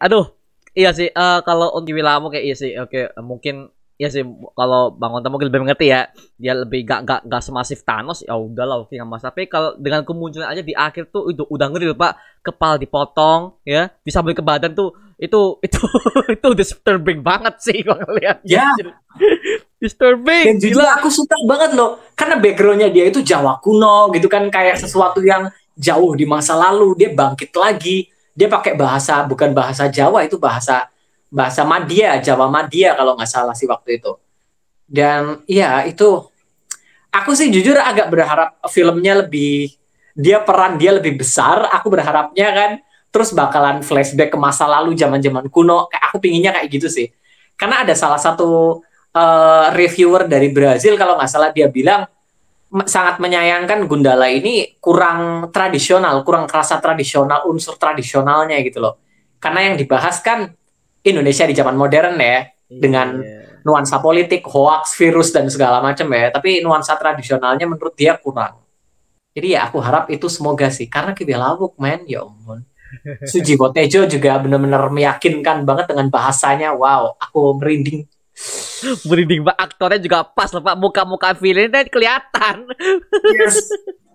Aduh. 0.00 0.32
Iya 0.78 0.94
sih, 0.94 1.10
eh, 1.10 1.40
kalau 1.42 1.74
untuk 1.74 1.90
Wilamu 1.90 2.30
kayak 2.30 2.44
iya 2.44 2.56
sih. 2.56 2.72
Oke, 2.78 3.10
mungkin 3.18 3.68
Iya 3.98 4.14
sih, 4.14 4.22
kalau 4.54 4.94
Bang 4.94 5.10
Onta 5.10 5.26
mungkin 5.26 5.50
lebih 5.50 5.66
mengerti 5.66 5.90
ya. 5.90 6.06
Dia 6.38 6.54
lebih 6.54 6.86
gak, 6.86 7.02
gak, 7.02 7.20
gak 7.26 7.42
semasif 7.42 7.82
Thanos, 7.82 8.22
ya 8.22 8.38
udahlah 8.38 8.86
oke 8.86 8.94
nggak 8.94 9.10
masalah. 9.10 9.34
Tapi 9.34 9.50
kalau 9.50 9.74
dengan 9.74 10.06
kemunculan 10.06 10.54
aja 10.54 10.62
di 10.62 10.70
akhir 10.70 11.10
tuh 11.10 11.34
itu 11.34 11.42
udah 11.42 11.66
ngeri 11.66 11.90
Pak. 11.98 12.14
Kepala 12.46 12.78
dipotong, 12.78 13.58
ya, 13.66 13.90
disambung 14.06 14.38
ke 14.38 14.44
badan 14.46 14.70
tuh 14.70 14.94
itu 15.18 15.58
itu 15.66 15.82
itu 16.30 16.48
disturbing 16.54 17.26
banget 17.26 17.58
sih 17.58 17.82
gua 17.82 17.98
ngeliat. 17.98 18.38
Ya. 18.46 18.70
disturbing. 19.82 20.46
Dan 20.46 20.56
jujur 20.62 20.78
Gila. 20.78 21.02
aku 21.02 21.10
suka 21.10 21.34
banget 21.50 21.74
loh, 21.74 21.98
karena 22.14 22.38
backgroundnya 22.38 22.88
dia 22.94 23.10
itu 23.10 23.18
Jawa 23.18 23.58
kuno 23.58 24.14
gitu 24.14 24.30
kan, 24.30 24.46
kayak 24.46 24.78
sesuatu 24.78 25.26
yang 25.26 25.50
jauh 25.74 26.14
di 26.14 26.22
masa 26.22 26.54
lalu, 26.54 26.94
dia 26.94 27.10
bangkit 27.10 27.50
lagi, 27.58 28.06
dia 28.30 28.46
pakai 28.46 28.78
bahasa 28.78 29.26
bukan 29.26 29.50
bahasa 29.50 29.90
Jawa 29.90 30.22
itu 30.22 30.38
bahasa 30.38 30.86
bahasa 31.28 31.62
Madia, 31.64 32.18
Jawa 32.20 32.48
Madia 32.48 32.96
kalau 32.96 33.14
nggak 33.16 33.30
salah 33.30 33.54
sih 33.54 33.68
waktu 33.68 34.00
itu. 34.00 34.12
Dan 34.88 35.44
iya 35.44 35.84
itu, 35.84 36.24
aku 37.12 37.30
sih 37.36 37.52
jujur 37.52 37.76
agak 37.76 38.08
berharap 38.08 38.56
filmnya 38.72 39.24
lebih 39.24 39.76
dia 40.16 40.40
peran 40.42 40.80
dia 40.80 40.96
lebih 40.96 41.20
besar. 41.20 41.68
Aku 41.78 41.92
berharapnya 41.92 42.48
kan 42.50 42.70
terus 43.08 43.32
bakalan 43.36 43.84
flashback 43.84 44.32
ke 44.32 44.38
masa 44.40 44.64
lalu 44.64 44.96
zaman-zaman 44.96 45.46
kuno. 45.52 45.86
Kayak 45.92 46.04
aku 46.08 46.16
pinginnya 46.18 46.50
kayak 46.56 46.68
gitu 46.72 46.88
sih. 46.88 47.12
Karena 47.54 47.84
ada 47.84 47.92
salah 47.92 48.18
satu 48.18 48.80
eh, 49.12 49.66
reviewer 49.76 50.24
dari 50.24 50.48
Brazil 50.48 50.96
kalau 50.96 51.20
nggak 51.20 51.30
salah 51.30 51.50
dia 51.52 51.68
bilang 51.68 52.08
sangat 52.84 53.16
menyayangkan 53.16 53.88
Gundala 53.88 54.28
ini 54.28 54.76
kurang 54.76 55.48
tradisional, 55.48 56.20
kurang 56.20 56.44
kerasa 56.44 56.76
tradisional, 56.84 57.48
unsur 57.48 57.80
tradisionalnya 57.80 58.60
gitu 58.60 58.84
loh. 58.84 59.00
Karena 59.40 59.72
yang 59.72 59.76
dibahas 59.80 60.20
kan 60.20 60.52
Indonesia 61.04 61.44
di 61.46 61.54
zaman 61.54 61.76
modern 61.78 62.16
ya, 62.18 62.48
dengan 62.68 63.20
Iya. 63.22 63.62
nuansa 63.64 63.98
politik, 63.98 64.44
hoax, 64.48 64.96
virus 64.96 65.32
dan 65.32 65.48
segala 65.48 65.80
macam 65.80 66.08
ya. 66.12 66.32
Tapi 66.32 66.60
nuansa 66.60 66.96
tradisionalnya 66.96 67.64
menurut 67.68 67.94
dia 67.96 68.16
kurang. 68.16 68.60
Jadi 69.32 69.54
ya 69.54 69.68
aku 69.70 69.78
harap 69.78 70.10
itu 70.10 70.26
semoga 70.26 70.66
sih. 70.72 70.90
Karena 70.90 71.14
Kiwi 71.14 71.36
Lawuk 71.36 71.78
men, 71.78 72.02
ya 72.08 72.26
ampun. 72.26 72.64
Sujiwo 73.30 73.68
Tejo 73.70 74.08
juga 74.08 74.40
benar-benar 74.40 74.88
meyakinkan 74.88 75.62
banget 75.68 75.92
dengan 75.92 76.08
bahasanya. 76.08 76.72
Wow, 76.72 77.20
aku 77.20 77.54
merinding. 77.60 78.08
Merinding 79.04 79.42
Pak. 79.44 79.56
Aktornya 79.58 80.00
juga 80.00 80.24
pas 80.24 80.50
loh 80.50 80.62
Pak. 80.64 80.76
Muka-muka 80.78 81.34
villainnya 81.36 81.84
kelihatan. 81.86 82.66
Yes. 83.36 83.62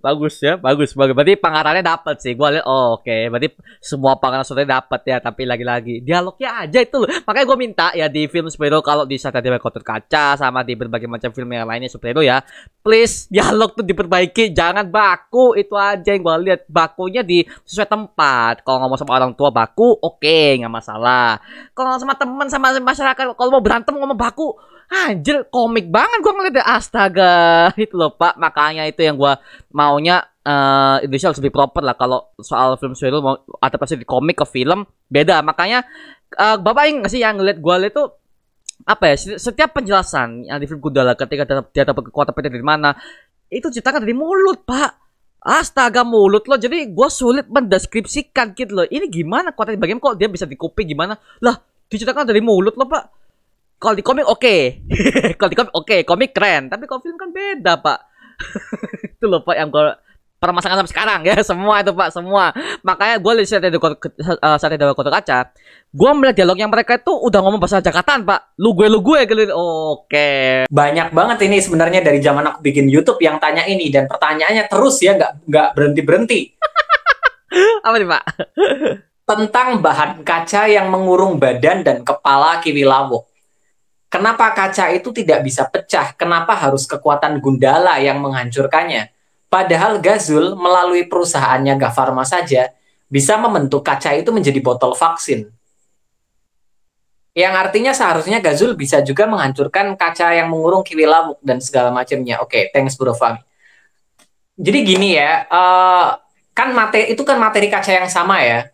bagus 0.00 0.40
ya, 0.40 0.56
bagus, 0.56 0.96
bagus. 0.96 1.12
Berarti 1.14 1.36
pengarangnya 1.36 1.94
dapat 1.94 2.16
sih. 2.18 2.32
Gua 2.32 2.48
lihat, 2.50 2.64
oh, 2.64 2.98
oke. 2.98 3.16
Berarti 3.30 3.48
semua 3.78 4.16
pengarang 4.16 4.42
story 4.42 4.64
dapat 4.64 5.00
ya. 5.06 5.20
Tapi 5.20 5.44
lagi-lagi 5.44 6.00
dialognya 6.00 6.64
aja 6.64 6.80
itu 6.80 6.96
loh. 7.04 7.08
Makanya 7.28 7.46
gue 7.46 7.58
minta 7.60 7.86
ya 7.92 8.08
di 8.08 8.26
film 8.26 8.48
superhero 8.48 8.80
kalau 8.80 9.04
di 9.04 9.20
Saturday 9.20 9.52
Night 9.52 9.62
Kotor 9.62 9.84
Kaca 9.84 10.40
sama 10.40 10.64
di 10.64 10.74
berbagai 10.74 11.06
macam 11.06 11.30
film 11.30 11.52
yang 11.52 11.68
lainnya 11.68 11.92
superhero 11.92 12.24
ya, 12.24 12.40
please 12.80 13.28
dialog 13.28 13.76
tuh 13.76 13.84
diperbaiki. 13.84 14.50
Jangan 14.56 14.88
baku 14.88 15.54
itu 15.54 15.76
aja 15.76 16.10
yang 16.16 16.24
gue 16.24 16.36
lihat. 16.50 16.60
Bakunya 16.66 17.20
di 17.20 17.44
sesuai 17.68 17.86
tempat. 17.86 18.64
Kalau 18.64 18.82
ngomong 18.82 18.98
sama 18.98 19.12
orang 19.20 19.32
tua 19.36 19.52
baku, 19.52 20.00
oke, 20.00 20.64
nggak 20.64 20.72
masalah. 20.72 21.38
Kalau 21.76 22.00
sama 22.00 22.16
teman 22.16 22.48
sama 22.48 22.72
masyarakat, 22.80 23.36
kalau 23.36 23.50
mau 23.52 23.62
berantem 23.62 23.92
ngomong 23.92 24.16
baku, 24.16 24.56
Anjir, 24.90 25.46
komik 25.54 25.86
banget 25.86 26.18
gua 26.18 26.34
ngeliat 26.34 26.66
astaga. 26.66 27.70
Itu 27.78 27.94
loh, 27.94 28.10
Pak. 28.18 28.34
Makanya 28.42 28.90
itu 28.90 29.06
yang 29.06 29.14
gua 29.14 29.38
maunya 29.70 30.18
eh 30.42 31.06
Indonesia 31.06 31.30
harus 31.30 31.38
lebih 31.38 31.54
proper 31.54 31.78
lah. 31.86 31.94
Kalau 31.94 32.34
soal 32.42 32.74
film 32.74 32.98
superhero 32.98 33.22
mau 33.22 33.38
adaptasi 33.62 34.02
di 34.02 34.06
komik 34.08 34.42
ke 34.42 34.46
film 34.50 34.82
beda. 35.06 35.46
Makanya 35.46 35.86
eh, 36.34 36.56
Bapak 36.58 36.90
nggak 36.90 37.10
sih 37.12 37.22
yang 37.22 37.38
ngeliat 37.38 37.62
gua 37.62 37.78
liat 37.78 37.94
tuh 37.94 38.18
apa 38.82 39.12
ya 39.12 39.14
seti- 39.14 39.38
setiap 39.38 39.76
penjelasan 39.78 40.48
yang 40.48 40.58
di 40.58 40.66
film 40.66 40.80
Gundala 40.80 41.12
ketika 41.12 41.44
dia, 41.70 41.84
dapat 41.84 42.08
kekuatan 42.08 42.32
petir 42.32 42.48
dari 42.48 42.64
mana 42.64 42.96
itu 43.52 43.68
ceritakan 43.70 44.02
dari 44.02 44.16
mulut 44.16 44.64
pak. 44.66 44.90
Astaga 45.40 46.02
mulut 46.02 46.50
loh 46.50 46.58
jadi 46.58 46.90
gua 46.90 47.06
sulit 47.12 47.46
mendeskripsikan 47.46 48.58
gitu 48.58 48.74
loh. 48.74 48.86
Ini 48.90 49.06
gimana 49.06 49.54
kekuatan 49.54 49.78
bagaimana 49.78 50.02
kok 50.02 50.18
dia 50.18 50.26
bisa 50.26 50.50
dikuping 50.50 50.90
gimana? 50.90 51.14
Lah 51.44 51.54
diceritakan 51.86 52.26
dari 52.26 52.42
mulut 52.42 52.74
loh 52.74 52.90
pak 52.90 53.19
kalau 53.80 53.96
di 53.96 54.04
komik 54.04 54.28
oke. 54.28 54.56
Kalau 55.40 55.50
di 55.50 55.56
komik 55.56 55.72
oke. 55.72 55.96
Komik 56.04 56.30
keren. 56.36 56.68
Tapi 56.68 56.84
kalau 56.84 57.00
film 57.00 57.16
kan 57.16 57.32
beda 57.32 57.80
pak. 57.80 57.98
Itu 59.16 59.24
loh 59.24 59.40
pak 59.40 59.56
yang 59.56 59.72
gue 59.72 59.96
permasalahan 60.36 60.84
sampai 60.84 60.92
sekarang 60.92 61.20
ya. 61.24 61.40
Semua 61.48 61.80
itu 61.80 61.96
pak 61.96 62.12
semua. 62.12 62.52
Makanya 62.84 63.16
gue 63.16 63.32
lihat 63.40 63.48
saat 63.48 63.64
eh, 63.64 64.56
saat 64.60 64.72
ada 64.76 64.92
kota 64.92 65.08
kaca 65.08 65.52
gue 65.90 66.10
melihat 66.14 66.38
dialog 66.38 66.54
yang 66.54 66.70
mereka 66.70 67.02
itu 67.02 67.10
udah 67.10 67.40
ngomong 67.42 67.58
bahasa 67.58 67.80
Jakartaan 67.80 68.28
pak. 68.28 68.54
Lu 68.60 68.76
gue 68.76 68.86
lu 68.86 69.00
gue 69.00 69.24
gitu. 69.24 69.48
Oke. 69.56 70.64
Banyak 70.68 71.16
banget 71.16 71.48
ini 71.48 71.58
sebenarnya 71.64 72.04
dari 72.04 72.20
zaman 72.20 72.46
aku 72.52 72.60
bikin 72.60 72.84
YouTube 72.86 73.18
yang 73.24 73.40
tanya 73.40 73.64
ini 73.64 73.88
dan 73.88 74.06
pertanyaannya 74.06 74.68
terus 74.68 75.00
ya. 75.00 75.16
Nggak 75.16 75.32
nggak 75.48 75.68
berhenti 75.72 76.00
berhenti 76.04 76.40
apa 77.82 77.96
nih 77.98 78.08
pak? 78.08 78.24
Tentang 79.26 79.68
bahan 79.78 80.10
kaca 80.26 80.66
yang 80.66 80.90
mengurung 80.90 81.38
badan 81.38 81.86
dan 81.86 82.02
kepala 82.02 82.58
Kiwi 82.58 82.82
Lawuk. 82.82 83.29
Kenapa 84.10 84.50
kaca 84.50 84.90
itu 84.90 85.14
tidak 85.14 85.46
bisa 85.46 85.70
pecah? 85.70 86.10
Kenapa 86.18 86.58
harus 86.58 86.82
kekuatan 86.82 87.38
Gundala 87.38 88.02
yang 88.02 88.18
menghancurkannya? 88.18 89.14
Padahal 89.46 90.02
Gazul 90.02 90.58
melalui 90.58 91.06
perusahaannya 91.06 91.78
Gafarma 91.78 92.26
saja 92.26 92.74
bisa 93.06 93.38
membentuk 93.38 93.86
kaca 93.86 94.10
itu 94.18 94.34
menjadi 94.34 94.58
botol 94.58 94.98
vaksin. 94.98 95.46
Yang 97.38 97.54
artinya 97.54 97.92
seharusnya 97.94 98.42
Gazul 98.42 98.74
bisa 98.74 98.98
juga 99.06 99.30
menghancurkan 99.30 99.94
kaca 99.94 100.34
yang 100.34 100.50
mengurung 100.50 100.82
Kiwi 100.82 101.06
Lawuk 101.06 101.38
dan 101.46 101.62
segala 101.62 101.94
macamnya. 101.94 102.42
Oke, 102.42 102.66
thanks 102.74 102.98
Bro 102.98 103.14
Fahmi. 103.14 103.38
Jadi 104.58 104.78
gini 104.82 105.14
ya, 105.14 105.46
eh, 105.46 106.08
kan 106.50 106.74
materi 106.74 107.14
itu 107.14 107.22
kan 107.22 107.38
materi 107.38 107.70
kaca 107.70 107.94
yang 107.94 108.10
sama 108.10 108.42
ya. 108.42 108.66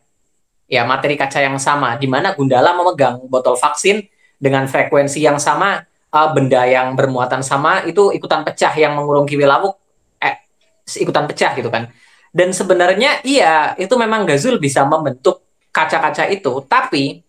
ya 0.67 0.83
materi 0.83 1.15
kaca 1.15 1.39
yang 1.45 1.61
sama 1.63 1.95
di 1.95 2.11
mana 2.11 2.35
Gundala 2.35 2.75
memegang 2.75 3.23
botol 3.31 3.55
vaksin 3.55 4.03
dengan 4.37 4.69
frekuensi 4.69 5.21
yang 5.21 5.41
sama 5.41 5.81
uh, 6.13 6.29
benda 6.33 6.65
yang 6.69 6.93
bermuatan 6.95 7.41
sama 7.41 7.85
itu 7.89 8.13
ikutan 8.13 8.45
pecah 8.45 8.73
yang 8.77 8.95
mengurung 8.97 9.25
kiwi 9.25 9.45
lawuk 9.49 9.77
eh 10.21 10.41
ikutan 11.01 11.25
pecah 11.25 11.57
gitu 11.57 11.73
kan 11.73 11.89
dan 12.31 12.53
sebenarnya 12.53 13.25
iya 13.25 13.73
itu 13.81 13.93
memang 13.97 14.29
Gazul 14.29 14.61
bisa 14.61 14.85
membentuk 14.85 15.45
kaca-kaca 15.73 16.29
itu 16.29 16.53
tapi 16.69 17.25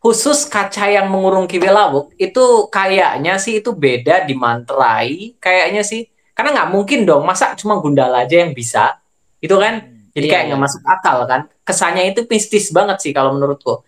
khusus 0.00 0.48
kaca 0.48 0.88
yang 0.88 1.08
mengurung 1.08 1.48
kiwi 1.48 1.68
lawuk 1.68 2.12
itu 2.16 2.68
kayaknya 2.68 3.40
sih 3.40 3.60
itu 3.60 3.72
beda 3.72 4.24
di 4.24 4.36
mantrai 4.36 5.36
kayaknya 5.40 5.84
sih 5.84 6.08
karena 6.34 6.50
nggak 6.60 6.70
mungkin 6.72 7.06
dong 7.06 7.22
masa 7.24 7.52
cuma 7.54 7.78
Gundala 7.78 8.24
aja 8.26 8.42
yang 8.42 8.52
bisa 8.52 9.00
itu 9.40 9.54
kan 9.60 9.94
jadi 10.14 10.26
Iya, 10.30 10.32
kayak 10.32 10.44
nggak 10.46 10.60
iya. 10.62 10.66
masuk 10.70 10.82
akal 10.86 11.16
kan. 11.26 11.40
Kesannya 11.66 12.02
itu 12.14 12.20
mistis 12.30 12.70
banget 12.70 13.02
sih 13.02 13.10
kalau 13.10 13.34
menurutku. 13.34 13.82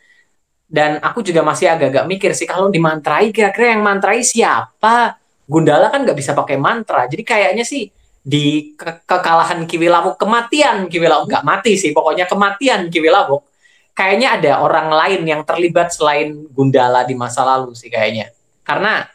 Dan 0.67 0.99
aku 0.99 1.23
juga 1.23 1.47
masih 1.47 1.71
agak-agak 1.71 2.05
mikir 2.11 2.31
sih 2.35 2.43
kalau 2.43 2.67
di 2.67 2.83
mantrai 2.83 3.31
kira-kira 3.31 3.79
yang 3.79 3.87
mantrai 3.87 4.27
siapa? 4.27 5.15
Gundala 5.47 5.95
kan 5.95 6.03
nggak 6.03 6.19
bisa 6.19 6.35
pakai 6.35 6.59
mantra. 6.59 7.07
Jadi 7.07 7.23
kayaknya 7.23 7.63
sih 7.63 7.87
di 8.27 8.75
ke- 8.75 9.07
kekalahan 9.07 9.63
Kiwi 9.71 9.87
Lawuk 9.87 10.19
kematian 10.19 10.91
Kiwi 10.91 11.07
Lawuk 11.07 11.31
nggak 11.31 11.47
mati 11.47 11.79
sih 11.79 11.95
pokoknya 11.95 12.27
kematian 12.27 12.91
Kiwi 12.91 13.07
Lawuk 13.07 13.47
kayaknya 13.95 14.35
ada 14.37 14.53
orang 14.59 14.91
lain 14.91 15.23
yang 15.23 15.47
terlibat 15.47 15.95
selain 15.95 16.35
Gundala 16.51 17.07
di 17.07 17.15
masa 17.15 17.47
lalu 17.47 17.73
sih 17.79 17.87
kayaknya. 17.87 18.35
Karena 18.67 19.07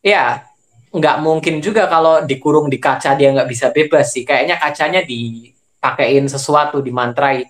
ya 0.00 0.42
nggak 0.88 1.16
mungkin 1.20 1.60
juga 1.60 1.84
kalau 1.84 2.24
dikurung 2.24 2.72
di 2.72 2.80
kaca 2.80 3.12
dia 3.12 3.28
nggak 3.30 3.48
bisa 3.52 3.68
bebas 3.68 4.10
sih. 4.10 4.24
Kayaknya 4.24 4.56
kacanya 4.56 5.00
dipakein 5.04 6.24
sesuatu 6.26 6.80
dimantrai 6.80 7.44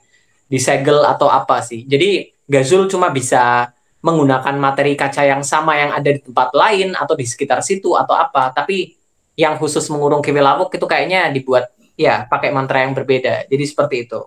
disegel 0.50 1.06
atau 1.06 1.30
apa 1.30 1.62
sih. 1.62 1.86
Jadi 1.86 2.26
Gazul 2.48 2.88
cuma 2.88 3.12
bisa 3.12 3.70
menggunakan 4.00 4.54
materi 4.56 4.94
kaca 4.96 5.22
yang 5.26 5.42
sama 5.44 5.74
yang 5.76 5.90
ada 5.92 6.08
di 6.08 6.20
tempat 6.22 6.54
lain 6.54 6.94
atau 6.96 7.14
di 7.18 7.26
sekitar 7.26 7.60
situ 7.60 7.92
atau 7.98 8.14
apa 8.14 8.54
tapi 8.54 8.94
yang 9.34 9.58
khusus 9.58 9.84
mengurung 9.90 10.22
kiwi 10.22 10.38
lawuk 10.38 10.70
itu 10.74 10.86
kayaknya 10.86 11.30
dibuat 11.34 11.70
ya 11.98 12.24
pakai 12.30 12.54
mantra 12.54 12.86
yang 12.86 12.94
berbeda 12.94 13.50
jadi 13.50 13.64
seperti 13.66 14.06
itu 14.06 14.20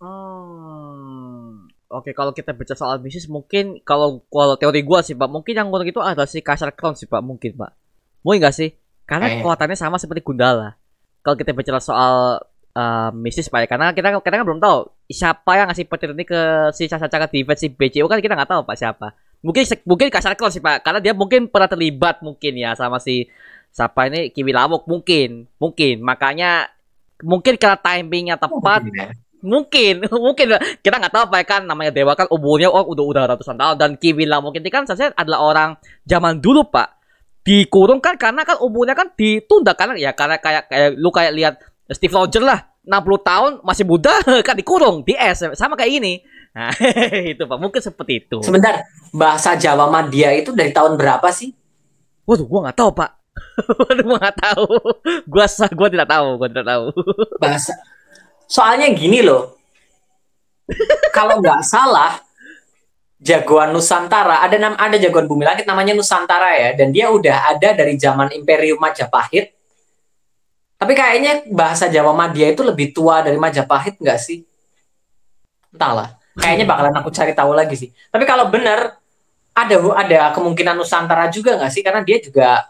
Hmm. 0.00 1.68
Oke, 1.90 2.14
kalau 2.14 2.30
kita 2.32 2.54
bicara 2.54 2.78
soal 2.78 2.96
bisnis, 3.02 3.26
mungkin 3.28 3.82
kalau 3.82 4.22
kalau 4.30 4.54
teori 4.56 4.80
gua 4.86 5.02
sih, 5.02 5.12
Pak, 5.18 5.28
mungkin 5.28 5.58
yang 5.58 5.68
ngurung 5.68 5.88
itu 5.90 6.00
adalah 6.00 6.24
si 6.30 6.38
Kasar 6.40 6.70
Crown 6.72 6.94
sih, 6.94 7.04
Pak, 7.10 7.20
mungkin, 7.20 7.52
Pak. 7.58 7.70
Mungkin 8.24 8.38
nggak 8.46 8.54
sih? 8.56 8.70
Karena 9.04 9.26
Kayaknya. 9.26 9.42
kekuatannya 9.42 9.76
sama 9.76 9.96
seperti 9.98 10.22
Gundala. 10.22 10.78
Kalau 11.20 11.36
kita 11.36 11.50
bicara 11.52 11.82
soal 11.82 12.40
uh, 12.74 13.10
bisnis, 13.14 13.50
Pak, 13.50 13.64
ya, 13.64 13.66
karena 13.66 13.86
kita 13.94 14.08
kita 14.20 14.34
kan 14.40 14.46
belum 14.46 14.60
tahu 14.62 14.90
siapa 15.10 15.50
yang 15.58 15.66
ngasih 15.70 15.86
petir 15.86 16.10
ini 16.14 16.24
ke 16.26 16.40
si 16.76 16.86
caca-caca 16.86 17.26
defense 17.26 17.60
si 17.62 17.68
BCU 17.70 18.06
kan 18.06 18.18
kita 18.22 18.34
nggak 18.36 18.50
tahu, 18.50 18.62
Pak, 18.66 18.76
siapa. 18.78 19.14
Mungkin 19.40 19.64
mungkin 19.88 20.06
Kasar 20.12 20.36
Crown 20.36 20.52
sih, 20.52 20.60
Pak, 20.60 20.84
karena 20.84 21.00
dia 21.00 21.16
mungkin 21.16 21.48
pernah 21.48 21.68
terlibat 21.70 22.20
mungkin 22.20 22.60
ya 22.60 22.76
sama 22.76 23.00
si 23.00 23.26
siapa 23.72 24.10
ini 24.10 24.28
Kiwi 24.34 24.52
Lawuk 24.52 24.84
mungkin, 24.84 25.48
mungkin. 25.56 26.04
Makanya 26.04 26.68
mungkin 27.24 27.56
karena 27.56 27.78
timingnya 27.80 28.36
tepat 28.40 28.84
mungkin 29.40 30.04
mungkin 30.24 30.46
kita 30.84 30.96
nggak 31.00 31.12
tahu 31.12 31.22
apa 31.28 31.36
ya 31.40 31.46
kan 31.48 31.62
namanya 31.64 31.92
dewa 31.92 32.12
kan 32.16 32.28
umurnya 32.28 32.68
oh 32.68 32.84
udah 32.84 33.04
udah 33.04 33.22
ratusan 33.34 33.56
tahun. 33.56 33.76
Dan 33.80 33.90
Kiwi 33.96 34.28
lah 34.28 34.44
mungkin 34.44 34.60
ini 34.60 34.70
kan 34.72 34.84
saya 34.84 35.12
adalah 35.16 35.40
orang 35.40 35.70
zaman 36.04 36.38
dulu 36.38 36.68
pak. 36.68 37.00
Dikurung 37.40 38.04
kan 38.04 38.20
karena 38.20 38.44
kan 38.44 38.60
umurnya 38.60 38.92
kan 38.92 39.08
ditunda 39.16 39.72
karena 39.72 39.96
ya 39.96 40.12
karena 40.12 40.36
kayak 40.36 40.68
kayak 40.68 40.88
lu 41.00 41.08
kayak 41.08 41.32
lihat 41.32 41.54
Steve 41.90 42.14
Rogers 42.14 42.46
lah 42.46 42.60
60 42.86 43.28
tahun 43.30 43.52
masih 43.66 43.84
muda 43.84 44.14
kan 44.46 44.54
dikurung 44.56 45.02
di 45.02 45.18
es 45.18 45.42
sama 45.58 45.74
kayak 45.74 46.00
ini. 46.00 46.22
Nah 46.50 46.74
itu 47.34 47.42
pak 47.46 47.58
mungkin 47.58 47.82
seperti 47.82 48.26
itu. 48.26 48.38
Sebentar 48.42 48.82
bahasa 49.14 49.54
Jawa 49.54 49.90
Madia 49.90 50.34
itu 50.34 50.54
dari 50.54 50.70
tahun 50.70 50.94
berapa 50.94 51.28
sih? 51.30 51.54
Waduh 52.26 52.46
gua 52.46 52.60
nggak 52.70 52.78
tahu 52.78 52.90
pak. 52.94 53.10
Waduh 53.86 54.04
gua 54.06 54.16
nggak 54.22 54.38
tahu. 54.38 54.66
Gua 55.26 55.46
gua 55.76 55.88
tidak 55.90 56.08
tahu 56.08 56.28
gua 56.38 56.48
tidak 56.48 56.66
tahu. 56.66 56.84
Bahasa 57.38 57.72
soalnya 58.46 58.90
gini 58.94 59.22
loh. 59.22 59.58
Kalau 61.10 61.42
nggak 61.42 61.66
salah 61.66 62.18
jagoan 63.20 63.76
Nusantara 63.76 64.40
ada 64.40 64.56
nam 64.56 64.74
ada 64.80 64.96
jagoan 64.96 65.28
bumi 65.28 65.44
langit 65.44 65.68
namanya 65.68 65.92
Nusantara 65.92 66.56
ya 66.56 66.72
dan 66.72 66.88
dia 66.88 67.12
udah 67.12 67.52
ada 67.52 67.76
dari 67.76 68.00
zaman 68.00 68.32
Imperium 68.32 68.80
Majapahit 68.80 69.59
tapi 70.80 70.96
kayaknya 70.96 71.44
bahasa 71.52 71.92
Jawa 71.92 72.16
Madia 72.16 72.48
itu 72.48 72.64
lebih 72.64 72.96
tua 72.96 73.20
dari 73.20 73.36
Majapahit 73.36 74.00
nggak 74.00 74.16
sih? 74.16 74.48
Entahlah. 75.76 76.16
Kayaknya 76.40 76.64
bakalan 76.64 76.96
aku 76.96 77.12
cari 77.12 77.36
tahu 77.36 77.52
lagi 77.52 77.76
sih. 77.76 77.92
Tapi 78.08 78.24
kalau 78.24 78.48
benar 78.48 78.96
ada 79.52 79.76
ada 79.76 80.32
kemungkinan 80.32 80.80
Nusantara 80.80 81.28
juga 81.28 81.60
nggak 81.60 81.68
sih? 81.68 81.84
Karena 81.84 82.00
dia 82.00 82.16
juga 82.16 82.64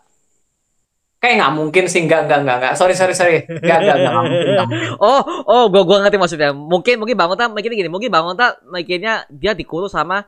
kayak 1.23 1.39
nggak 1.39 1.53
mungkin 1.55 1.85
sih. 1.87 2.03
Nggak 2.03 2.27
nggak 2.27 2.39
nggak 2.43 2.57
nggak. 2.59 2.73
Sorry 2.75 2.99
sorry 2.99 3.15
sorry. 3.15 3.47
Nggak 3.47 3.79
nggak 3.79 3.97
nggak 4.03 4.15
mungkin, 4.19 4.43
mungkin. 4.59 4.79
Oh, 4.99 5.23
oh, 5.47 5.65
gua 5.71 5.83
gua 5.87 5.97
ngerti 6.03 6.19
maksudnya. 6.19 6.51
Mungkin 6.51 6.99
mungkin 6.99 7.15
Bang 7.15 7.31
Ota 7.31 7.47
mikirnya 7.47 7.87
gini, 7.87 7.91
mungkin 7.95 8.11
Bang 8.11 8.27
Ota 8.27 8.59
mikirnya 8.75 9.23
dia 9.31 9.55
dikurung 9.55 9.87
sama 9.87 10.27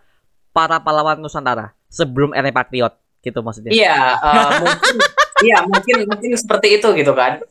para 0.54 0.78
pahlawan 0.78 1.18
Nusantara 1.18 1.74
sebelum 1.90 2.30
era 2.30 2.46
Patriot 2.54 2.94
gitu 3.26 3.42
maksudnya. 3.42 3.74
Iya, 3.74 4.22
eh, 4.22 4.50
mungkin 4.62 4.96
iya 5.42 5.58
mungkin 5.66 6.06
mungkin 6.06 6.30
seperti 6.38 6.78
itu 6.78 6.88
gitu 6.94 7.12
kan. 7.12 7.42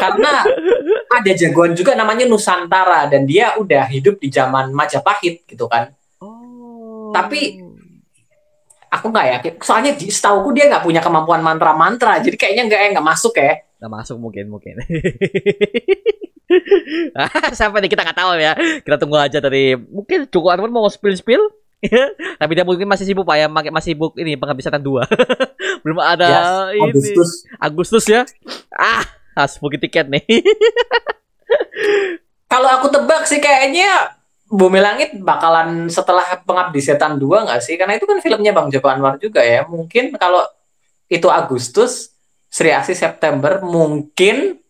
Karena 0.00 0.42
ada 1.08 1.30
jagoan 1.32 1.76
juga 1.76 1.94
namanya 1.94 2.26
Nusantara 2.26 3.06
dan 3.06 3.24
dia 3.24 3.54
udah 3.56 3.86
hidup 3.88 4.18
di 4.18 4.28
zaman 4.28 4.72
Majapahit 4.72 5.46
gitu 5.46 5.68
kan. 5.68 5.92
Oh. 6.18 7.12
Tapi- 7.12 7.62
Aku 8.94 9.10
nggak 9.10 9.26
yakin. 9.26 9.52
Soalnya 9.58 9.98
di 9.98 10.06
setauku 10.06 10.54
dia 10.54 10.70
nggak 10.70 10.86
punya 10.86 11.02
kemampuan 11.02 11.42
mantra-mantra. 11.42 12.22
Jadi 12.22 12.38
kayaknya 12.38 12.70
nggak 12.70 12.80
nggak 12.94 13.06
masuk 13.06 13.34
ya. 13.34 13.58
nggak 13.82 13.90
masuk 13.90 14.16
mungkin 14.22 14.44
mungkin. 14.48 14.74
Ah, 17.18 17.50
Sampai 17.50 17.82
nih 17.82 17.90
kita 17.90 18.04
nggak 18.06 18.18
tahu 18.20 18.38
ya. 18.38 18.54
Kita 18.54 18.96
tunggu 19.00 19.18
aja 19.18 19.42
dari 19.42 19.74
mungkin 19.74 20.28
cukup 20.30 20.54
Anwar 20.54 20.70
mau 20.70 20.86
spill 20.86 21.16
spill. 21.18 21.42
Tapi 22.40 22.52
dia 22.54 22.64
mungkin 22.64 22.88
masih 22.88 23.04
sibuk 23.06 23.24
pak 23.24 23.36
ya, 23.40 23.46
masih 23.48 23.94
sibuk 23.94 24.12
ini 24.16 24.36
penghabisan 24.36 24.80
dua. 24.82 25.04
Belum 25.84 26.00
ada 26.00 26.28
Yes, 26.28 26.48
ini 26.76 26.82
Agustus. 26.88 27.30
Agustus 27.60 28.04
ya. 28.08 28.22
Ah, 28.74 29.04
harus 29.36 29.58
booking 29.60 29.82
tiket 29.84 30.06
nih. 30.08 30.24
Kalau 32.52 32.70
aku 32.70 32.86
tebak 32.92 33.26
sih 33.26 33.42
kayaknya 33.42 34.14
Bumi 34.46 34.78
Langit 34.78 35.18
bakalan 35.18 35.90
setelah 35.90 36.38
Pengabdi 36.46 36.78
Setan 36.78 37.18
2 37.18 37.48
nggak 37.50 37.60
sih? 37.64 37.74
Karena 37.74 37.98
itu 37.98 38.06
kan 38.06 38.22
filmnya 38.22 38.54
Bang 38.54 38.70
Joko 38.70 38.86
Anwar 38.86 39.18
juga 39.18 39.42
ya. 39.42 39.66
Mungkin 39.66 40.14
kalau 40.14 40.46
itu 41.10 41.26
Agustus, 41.26 42.14
Sri 42.46 42.70
Asih 42.70 42.94
September, 42.94 43.58
mungkin 43.64 44.62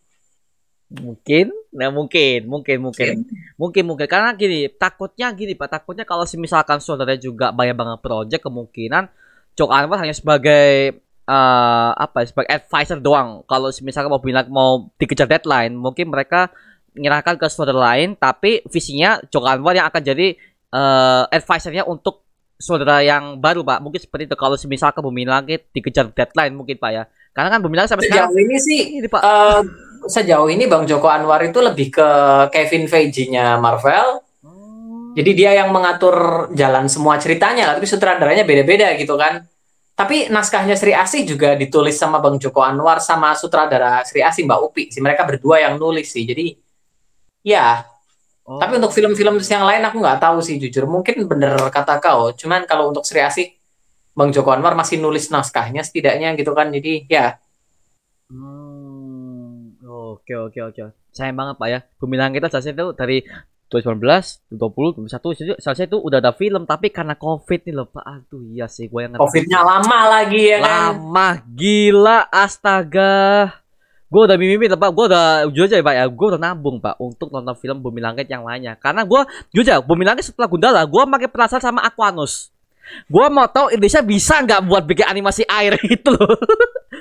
Mungkin, 1.00 1.50
nah 1.74 1.90
mungkin, 1.90 2.46
mungkin, 2.46 2.78
mungkin, 2.78 3.26
mungkin, 3.58 3.82
mungkin. 3.82 4.06
Karena 4.06 4.30
gini, 4.38 4.70
takutnya 4.70 5.34
gini 5.34 5.58
pak, 5.58 5.68
takutnya 5.74 6.06
kalau 6.06 6.22
misalkan 6.38 6.78
saudara 6.78 7.18
juga 7.18 7.50
banyak 7.50 7.74
banget 7.74 7.98
project, 7.98 8.42
kemungkinan 8.46 9.10
Cok 9.58 9.70
Anwar 9.70 9.98
hanya 10.02 10.14
sebagai 10.14 10.98
eh 11.24 11.90
apa 11.94 12.22
ya, 12.22 12.26
sebagai 12.30 12.50
advisor 12.52 12.98
doang. 13.02 13.42
Kalau 13.50 13.74
misalkan 13.82 14.10
mau 14.12 14.22
bilang 14.22 14.46
mau 14.50 14.70
dikejar 14.96 15.26
deadline, 15.26 15.74
mungkin 15.74 16.14
mereka 16.14 16.54
menyerahkan 16.94 17.34
ke 17.34 17.46
saudara 17.50 17.94
lain, 17.94 18.14
tapi 18.14 18.62
visinya 18.70 19.18
Cok 19.18 19.44
Anwar 19.44 19.74
yang 19.74 19.90
akan 19.90 20.02
jadi 20.02 20.38
eh 20.74 21.22
advisornya 21.34 21.86
untuk 21.86 22.22
saudara 22.54 23.02
yang 23.02 23.42
baru 23.42 23.66
pak. 23.66 23.78
Mungkin 23.82 24.00
seperti 24.00 24.30
itu. 24.30 24.36
Kalau 24.38 24.56
misalkan 24.70 25.02
Bumi 25.02 25.26
Langit 25.26 25.70
dikejar 25.74 26.10
deadline 26.14 26.54
mungkin 26.54 26.78
pak 26.78 26.90
ya. 26.94 27.04
Karena 27.34 27.50
kan 27.50 27.60
Bumi 27.62 27.74
Langit 27.78 27.90
sampai 27.90 28.06
sekarang 28.06 28.30
sejauh 28.30 28.42
ini 28.46 28.56
sih 28.62 28.80
ini 29.02 29.08
pak. 29.10 29.20
eh, 29.22 29.60
sejauh 30.06 30.48
ini 30.50 30.68
Bang 30.68 30.84
Joko 30.84 31.08
Anwar 31.08 31.42
itu 31.44 31.60
lebih 31.60 31.92
ke 31.92 32.08
Kevin 32.50 32.88
Feige-nya 32.88 33.56
Marvel. 33.60 34.20
Jadi 35.14 35.30
dia 35.30 35.54
yang 35.54 35.70
mengatur 35.70 36.48
jalan 36.58 36.90
semua 36.90 37.14
ceritanya, 37.22 37.78
tapi 37.78 37.86
sutradaranya 37.86 38.42
beda-beda 38.42 38.90
gitu 38.98 39.14
kan. 39.14 39.46
Tapi 39.94 40.26
naskahnya 40.26 40.74
Sri 40.74 40.90
Asih 40.90 41.22
juga 41.22 41.54
ditulis 41.54 41.94
sama 41.94 42.18
Bang 42.18 42.34
Joko 42.42 42.58
Anwar 42.66 42.98
sama 42.98 43.30
sutradara 43.38 44.02
Sri 44.02 44.26
Asih 44.26 44.42
Mbak 44.42 44.60
Upi. 44.66 44.84
Si 44.90 44.98
mereka 44.98 45.22
berdua 45.22 45.62
yang 45.62 45.78
nulis 45.78 46.10
sih. 46.10 46.26
Jadi 46.26 46.58
ya, 47.46 47.86
Oh. 48.44 48.60
tapi 48.60 48.76
untuk 48.76 48.92
film-film 48.92 49.40
yang 49.40 49.64
lain 49.64 49.80
aku 49.88 50.04
nggak 50.04 50.20
tahu 50.20 50.44
sih 50.44 50.60
jujur. 50.60 50.84
Mungkin 50.84 51.24
bener 51.24 51.56
kata 51.72 51.96
kau. 51.96 52.28
Cuman 52.36 52.68
kalau 52.68 52.92
untuk 52.92 53.00
Sri 53.08 53.24
Asih 53.24 53.56
Bang 54.12 54.36
Joko 54.36 54.52
Anwar 54.52 54.76
masih 54.76 55.00
nulis 55.00 55.32
naskahnya 55.32 55.80
setidaknya 55.80 56.36
gitu 56.36 56.52
kan. 56.52 56.68
Jadi 56.68 57.08
ya, 57.08 57.40
Hmm, 58.24 58.63
oke 60.20 60.34
oke 60.50 60.58
oke. 60.70 60.82
Sayang 61.14 61.38
banget 61.38 61.54
Pak 61.58 61.68
ya. 61.70 61.80
Bumi 61.98 62.16
Langit 62.18 62.42
kita 62.42 62.50
selesai 62.50 62.74
itu 62.74 62.86
dari 62.94 63.18
2019, 63.72 64.54
2020, 64.54 65.10
2021 65.10 65.34
itu 65.34 65.54
selesai 65.58 65.90
itu 65.90 65.98
udah 65.98 66.18
ada 66.22 66.30
film 66.30 66.62
tapi 66.62 66.94
karena 66.94 67.18
Covid 67.18 67.60
nih 67.66 67.74
loh 67.74 67.90
Pak. 67.90 68.04
Aduh 68.06 68.42
iya 68.46 68.70
sih 68.70 68.86
gue 68.86 69.00
yang 69.02 69.18
ngerti. 69.18 69.22
COVID-nya 69.26 69.60
lama 69.66 69.98
lagi 70.06 70.42
ya 70.46 70.58
kan. 70.62 70.70
Lama 70.70 71.28
gila 71.50 72.18
astaga. 72.30 73.14
gue 74.04 74.22
udah 74.30 74.38
mimpi 74.38 74.70
pak 74.70 74.90
gue 74.94 75.04
udah 75.10 75.50
jujur 75.50 75.66
aja 75.66 75.76
ya 75.80 75.82
pak 75.82 75.94
ya 75.98 76.04
gue 76.06 76.26
udah 76.30 76.38
nabung 76.38 76.78
pak 76.78 76.94
untuk 77.02 77.34
nonton 77.34 77.50
film 77.58 77.82
Bumi 77.82 77.98
Langit 77.98 78.30
yang 78.30 78.46
lainnya 78.46 78.78
karena 78.78 79.02
gue 79.02 79.26
jujur 79.50 79.66
aja 79.66 79.82
Bumi 79.82 80.06
Langit 80.06 80.30
setelah 80.30 80.46
Gundala 80.46 80.86
gue 80.86 81.02
makin 81.02 81.26
penasaran 81.26 81.58
sama 81.58 81.82
Aquanus 81.82 82.53
gue 83.08 83.26
mau 83.32 83.48
tahu 83.48 83.72
Indonesia 83.72 84.02
bisa 84.04 84.40
nggak 84.44 84.60
buat 84.64 84.82
bikin 84.84 85.06
animasi 85.08 85.42
air 85.48 85.76
itu 85.94 86.08
loh 86.12 86.36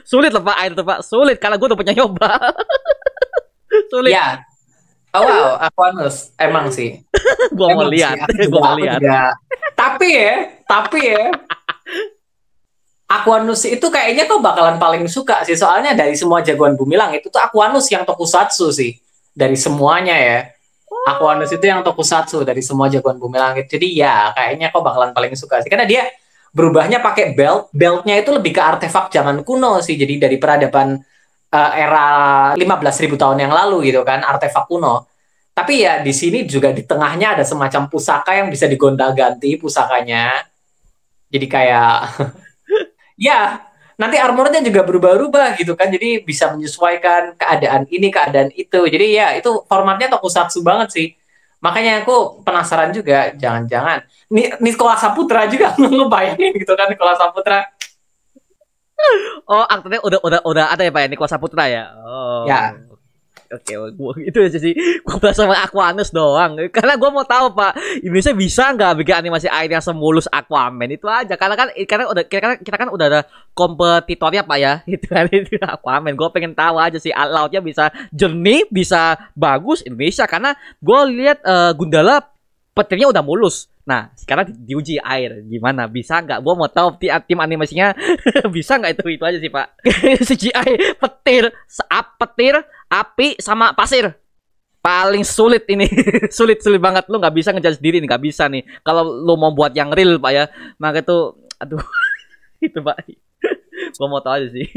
sulit 0.04 0.32
loh 0.32 0.44
pak 0.44 0.58
air 0.64 0.72
itu 0.76 0.84
pak 0.84 1.00
sulit 1.04 1.38
karena 1.40 1.56
gue 1.60 1.68
udah 1.68 1.80
punya 1.80 1.94
nyoba 1.96 2.32
sulit 3.92 4.14
Ya. 4.14 4.46
Oh, 5.14 5.22
wow, 5.22 5.62
Aquanus 5.62 6.34
emang 6.42 6.74
sih. 6.74 6.98
gue 7.58 7.68
mau 7.70 7.86
Emang 7.86 7.94
sih, 7.94 8.02
lihat 8.02 8.18
aku 8.26 8.50
gue 8.50 8.58
mau 8.58 8.74
aku 8.74 8.82
lihat. 8.82 9.00
Tapi 9.78 10.08
ya, 10.10 10.34
tapi 10.66 11.00
ya. 11.06 11.26
Aquanus 13.06 13.62
itu 13.70 13.88
kayaknya 13.94 14.26
kok 14.26 14.42
bakalan 14.42 14.82
paling 14.82 15.06
suka 15.06 15.46
sih 15.46 15.54
soalnya 15.54 15.94
dari 15.94 16.18
semua 16.18 16.42
jagoan 16.42 16.74
bumi 16.74 16.98
langit 16.98 17.22
itu 17.22 17.30
tuh 17.30 17.38
Aquanus 17.38 17.86
yang 17.94 18.10
tokusatsu 18.10 18.74
sih 18.74 18.98
dari 19.38 19.54
semuanya 19.54 20.18
ya. 20.18 20.50
Aquanus 21.04 21.52
itu 21.52 21.66
yang 21.66 21.82
tokusatsu 21.82 22.46
dari 22.48 22.62
semua 22.64 22.88
jagoan 22.88 23.18
bumi 23.18 23.38
langit. 23.38 23.66
Jadi 23.68 23.98
ya 23.98 24.32
kayaknya 24.32 24.72
kok 24.72 24.84
bakalan 24.86 25.12
paling 25.12 25.34
suka 25.36 25.60
sih 25.60 25.68
karena 25.68 25.84
dia 25.84 26.08
berubahnya 26.54 27.02
pakai 27.02 27.34
belt. 27.34 27.74
Beltnya 27.74 28.22
itu 28.22 28.30
lebih 28.32 28.54
ke 28.56 28.62
artefak 28.62 29.10
zaman 29.10 29.42
kuno 29.42 29.82
sih. 29.82 29.98
Jadi 29.98 30.22
dari 30.22 30.38
peradaban 30.38 30.96
eh, 31.52 31.72
era 31.76 32.08
15.000 32.56 33.18
tahun 33.18 33.38
yang 33.44 33.52
lalu 33.52 33.92
gitu 33.92 34.06
kan, 34.06 34.22
artefak 34.24 34.70
kuno. 34.70 35.10
Tapi 35.54 35.86
ya 35.86 36.02
di 36.02 36.14
sini 36.14 36.50
juga 36.50 36.74
di 36.74 36.82
tengahnya 36.82 37.38
ada 37.38 37.46
semacam 37.46 37.86
pusaka 37.86 38.34
yang 38.34 38.50
bisa 38.50 38.66
digonta-ganti 38.66 39.58
pusakanya. 39.62 40.42
Jadi 41.30 41.46
kayak 41.50 41.94
ya 43.28 43.62
nanti 44.00 44.18
armornya 44.18 44.60
juga 44.64 44.82
berubah-ubah 44.86 45.58
gitu 45.60 45.74
kan. 45.80 45.90
Jadi 45.90 46.22
bisa 46.26 46.52
menyesuaikan 46.54 47.38
keadaan 47.38 47.86
ini, 47.90 48.08
keadaan 48.10 48.50
itu. 48.54 48.80
Jadi 48.90 49.06
ya 49.18 49.34
itu 49.38 49.64
formatnya 49.70 50.10
tokusatsu 50.14 50.62
banget 50.66 50.90
sih. 50.94 51.08
Makanya 51.64 52.04
aku 52.04 52.44
penasaran 52.44 52.92
juga, 52.92 53.32
jangan-jangan 53.40 54.04
Ni- 54.36 54.52
Nikola 54.60 55.00
Saputra 55.00 55.48
juga 55.48 55.72
ngebayangin 55.80 56.52
gitu 56.60 56.74
kan 56.76 56.92
Nikola 56.92 57.16
Saputra. 57.16 57.64
oh 59.52 59.66
aktornya 59.68 60.00
udah 60.00 60.20
udah 60.24 60.40
udah 60.48 60.66
ada 60.72 60.84
ya 60.88 60.92
pak 60.94 61.02
ya 61.04 61.08
Nikola 61.12 61.30
Saputra 61.30 61.64
ya 61.68 61.92
oh 61.92 62.44
Ya. 62.48 62.72
Oke, 63.52 63.74
gua 63.98 64.14
itu 64.30 64.38
aja 64.40 64.60
sih. 64.60 64.74
Gua 65.04 65.18
bahas 65.20 65.36
sama 65.36 65.58
Aquanus 65.60 66.14
doang. 66.14 66.56
Karena 66.72 66.96
gua 66.96 67.10
mau 67.12 67.26
tahu 67.28 67.52
Pak, 67.52 68.04
Indonesia 68.06 68.32
bisa 68.32 68.64
nggak 68.72 69.04
bikin 69.04 69.16
animasi 69.20 69.48
air 69.52 69.68
yang 69.68 69.84
semulus 69.84 70.30
Aquaman 70.32 70.88
itu 70.88 71.10
aja. 71.10 71.36
Karena 71.36 71.56
kan 71.58 71.68
karena 71.74 72.06
udah 72.08 72.24
kita 72.24 72.42
kan 72.42 72.54
kita 72.62 72.78
kan 72.78 72.90
udah 72.94 73.06
ada 73.10 73.22
kompetitornya 73.52 74.44
Pak 74.46 74.58
ya. 74.62 74.74
Itu 74.94 75.06
kan 75.10 75.28
itu 75.28 75.58
Aquaman. 75.60 76.14
Gua 76.16 76.30
pengen 76.30 76.54
tahu 76.54 76.78
aja 76.80 76.98
sih 77.02 77.12
lautnya 77.12 77.60
bisa 77.60 77.90
jernih, 78.14 78.70
bisa 78.70 79.18
bagus 79.34 79.82
Indonesia 79.84 80.24
karena 80.30 80.54
gua 80.80 81.06
lihat 81.10 81.42
eh, 81.42 81.72
Gundala 81.76 82.22
petirnya 82.74 83.10
udah 83.10 83.22
mulus. 83.22 83.70
Nah, 83.84 84.08
sekarang 84.16 84.48
di- 84.48 84.72
diuji 84.74 84.96
air 84.96 85.44
gimana? 85.44 85.92
Bisa 85.92 86.24
nggak? 86.24 86.40
Gua 86.40 86.56
mau 86.56 86.72
tahu 86.72 86.96
ti- 86.98 87.12
tim 87.28 87.36
animasinya 87.38 87.92
bisa 88.56 88.80
nggak 88.80 88.96
itu 88.96 89.20
itu 89.20 89.24
aja 89.28 89.38
sih 89.44 89.52
Pak. 89.52 89.68
CGI 90.24 90.72
petir, 90.98 91.52
seap 91.68 92.16
petir, 92.16 92.64
api 92.94 93.42
sama 93.42 93.74
pasir. 93.74 94.14
Paling 94.84 95.24
sulit 95.26 95.64
ini. 95.72 95.88
Sulit 96.38 96.60
sulit 96.60 96.78
banget. 96.78 97.08
Lu 97.08 97.18
nggak 97.18 97.34
bisa 97.34 97.50
ngejar 97.56 97.80
sendiri 97.80 98.04
nih 98.04 98.08
nggak 98.12 98.24
bisa 98.24 98.52
nih. 98.52 98.68
Kalau 98.84 99.08
lu 99.08 99.34
mau 99.40 99.56
buat 99.56 99.72
yang 99.72 99.90
real 99.96 100.20
pak 100.20 100.32
ya 100.36 100.46
maka 100.76 101.02
itu 101.02 101.18
aduh 101.58 101.82
itu 102.68 102.80
pak. 102.84 103.00
Gua 103.98 104.08
mau 104.12 104.20
tahu 104.20 104.34
aja 104.44 104.48
sih. 104.52 104.68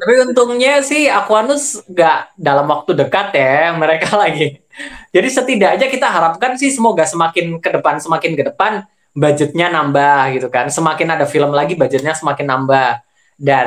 Tapi 0.00 0.14
untungnya 0.24 0.80
sih 0.80 1.08
Aquanus 1.08 1.84
nggak 1.84 2.36
dalam 2.40 2.66
waktu 2.68 2.96
dekat 2.96 3.36
ya 3.36 3.76
mereka 3.76 4.16
lagi. 4.16 4.60
Jadi 5.12 5.28
setidaknya 5.28 5.86
kita 5.88 6.08
harapkan 6.08 6.56
sih 6.56 6.72
semoga 6.72 7.04
semakin 7.04 7.60
ke 7.60 7.70
depan 7.76 8.00
semakin 8.00 8.32
ke 8.32 8.44
depan 8.52 8.72
budgetnya 9.12 9.68
nambah 9.68 10.32
gitu 10.36 10.48
kan. 10.48 10.72
Semakin 10.72 11.08
ada 11.12 11.28
film 11.28 11.52
lagi 11.52 11.76
budgetnya 11.76 12.16
semakin 12.16 12.46
nambah 12.48 12.86
dan 13.42 13.66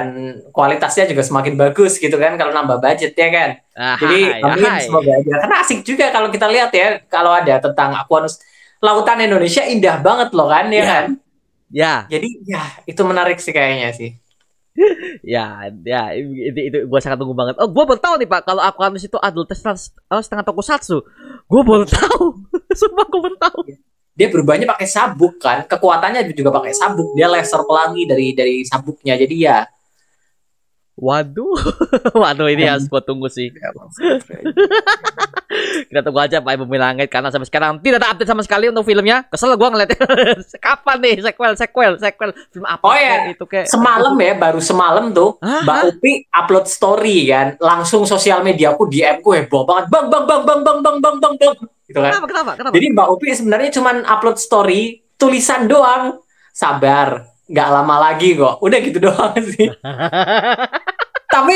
kualitasnya 0.56 1.12
juga 1.12 1.20
semakin 1.20 1.60
bagus 1.60 2.00
gitu 2.00 2.16
kan 2.16 2.40
kalau 2.40 2.56
nambah 2.56 2.80
budget 2.80 3.12
ya 3.12 3.28
kan. 3.28 3.50
Ah, 3.76 4.00
Jadi 4.00 4.40
amin 4.40 4.64
hai. 4.64 4.88
semoga 4.88 5.12
aja. 5.12 5.34
Karena 5.44 5.56
asik 5.60 5.80
juga 5.84 6.08
kalau 6.10 6.32
kita 6.32 6.48
lihat 6.48 6.72
ya 6.72 7.04
kalau 7.12 7.36
ada 7.36 7.60
tentang 7.60 7.92
Aquanus 7.92 8.40
lautan 8.80 9.20
Indonesia 9.20 9.68
indah 9.68 10.00
banget 10.00 10.32
loh 10.32 10.48
kan 10.48 10.72
ya 10.72 10.80
Iya. 10.80 10.86
kan. 10.88 11.06
ya 11.68 11.94
Jadi 12.08 12.30
ya 12.48 12.64
itu 12.88 13.02
menarik 13.04 13.36
sih 13.38 13.52
kayaknya 13.52 13.92
sih. 13.92 14.16
ya 15.24 15.72
ya 15.84 16.12
itu, 16.16 16.60
itu 16.60 16.78
gua 16.88 17.00
sangat 17.00 17.16
tunggu 17.16 17.32
banget 17.32 17.56
oh 17.60 17.68
gua 17.68 17.88
baru 17.88 18.00
tahu 18.00 18.16
nih 18.20 18.28
pak 18.28 18.44
kalau 18.44 18.60
Aquanus 18.60 19.08
itu 19.08 19.16
adalah 19.16 19.48
setengah, 19.48 19.80
setengah 20.20 20.44
tokusatsu 20.44 21.00
gua 21.48 21.62
baru 21.64 21.88
tahu 21.88 22.24
sumpah 22.80 23.06
gua 23.08 23.22
baru 23.24 23.38
tahu 23.40 23.60
dia 24.16 24.32
berubahnya 24.32 24.64
pakai 24.64 24.88
sabuk 24.88 25.44
kan. 25.44 25.68
Kekuatannya 25.68 26.24
juga 26.32 26.56
pakai 26.56 26.72
sabuk. 26.72 27.12
Dia 27.20 27.28
laser 27.28 27.68
pelangi 27.68 28.08
dari 28.08 28.32
dari 28.32 28.64
sabuknya. 28.64 29.20
Jadi 29.20 29.36
ya. 29.44 29.68
Waduh. 30.96 31.60
Waduh 32.24 32.48
ini 32.48 32.64
harus 32.64 32.88
gua 32.88 33.04
tunggu 33.04 33.28
sih. 33.28 33.52
Kita 35.92 36.00
tunggu 36.00 36.20
aja 36.24 36.40
Pak 36.40 36.56
Bumi 36.64 36.80
Langit 36.80 37.12
karena 37.12 37.28
sampai 37.28 37.48
sekarang 37.48 37.84
tidak 37.84 38.00
ada 38.00 38.16
update 38.16 38.32
sama 38.32 38.40
sekali 38.48 38.72
untuk 38.72 38.88
filmnya. 38.88 39.28
Kesel 39.28 39.60
gua 39.60 39.76
ngeliatnya. 39.76 40.00
Kapan 40.64 40.98
nih? 41.04 41.16
Sequel 41.20 41.54
sequel 41.60 41.94
sequel. 42.00 42.32
Film 42.56 42.64
apa 42.64 42.84
Oh, 42.88 42.96
kek 42.96 43.36
itu 43.36 43.44
kayak 43.44 43.68
semalam 43.68 44.16
ya 44.16 44.34
baru 44.40 44.64
semalam 44.64 45.12
tuh 45.12 45.36
Hah? 45.44 45.68
Mbak 45.68 45.80
Upi 45.92 46.24
upload 46.32 46.72
story 46.72 47.28
kan. 47.28 47.60
Langsung 47.60 48.08
sosial 48.08 48.40
media 48.48 48.72
aku 48.72 48.88
DM 48.88 49.20
ku 49.20 49.36
heboh 49.36 49.68
banget. 49.68 49.92
Bang 49.92 50.08
bang 50.08 50.24
bang 50.24 50.48
bang 50.48 50.64
bang 50.64 50.80
bang 50.80 50.98
bang 51.04 51.18
bang 51.20 51.36
bang 51.36 51.75
gitu 51.86 51.98
kan? 51.98 52.12
Kenapa 52.12 52.28
kenapa 52.28 52.52
kenapa? 52.56 52.74
jadi 52.74 52.88
Mbak 52.92 53.08
Upi 53.12 53.28
sebenarnya 53.32 53.70
cuman 53.72 53.96
upload 54.04 54.38
story 54.38 54.82
tulisan 55.16 55.66
doang. 55.66 56.20
Sabar 56.50 57.28
nggak 57.46 57.70
lama 57.70 57.96
lagi 58.02 58.34
kok. 58.34 58.58
Udah 58.60 58.80
gitu 58.80 58.98
doang 59.06 59.36
sih. 59.44 59.68
Tapi 61.34 61.56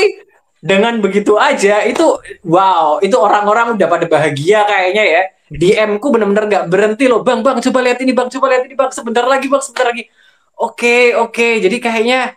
dengan 0.60 1.00
begitu 1.00 1.40
aja 1.40 1.80
itu 1.82 2.04
wow 2.44 3.00
itu 3.00 3.16
orang-orang 3.16 3.80
udah 3.80 3.88
pada 3.88 4.06
bahagia 4.06 4.64
kayaknya 4.64 5.04
ya. 5.04 5.22
DM 5.50 5.98
ku 5.98 6.14
bener-bener 6.14 6.46
nggak 6.46 6.64
berhenti 6.68 7.10
loh. 7.10 7.24
Bang 7.24 7.42
bang 7.42 7.58
coba 7.58 7.78
lihat 7.82 7.98
ini 7.98 8.12
bang 8.12 8.28
coba 8.28 8.46
lihat 8.54 8.64
ini 8.68 8.74
bang. 8.76 8.90
Sebentar 8.92 9.24
lagi 9.26 9.50
bang 9.50 9.62
sebentar 9.64 9.90
lagi. 9.90 10.06
Oke 10.54 11.16
oke. 11.16 11.58
Jadi 11.58 11.76
kayaknya 11.80 12.36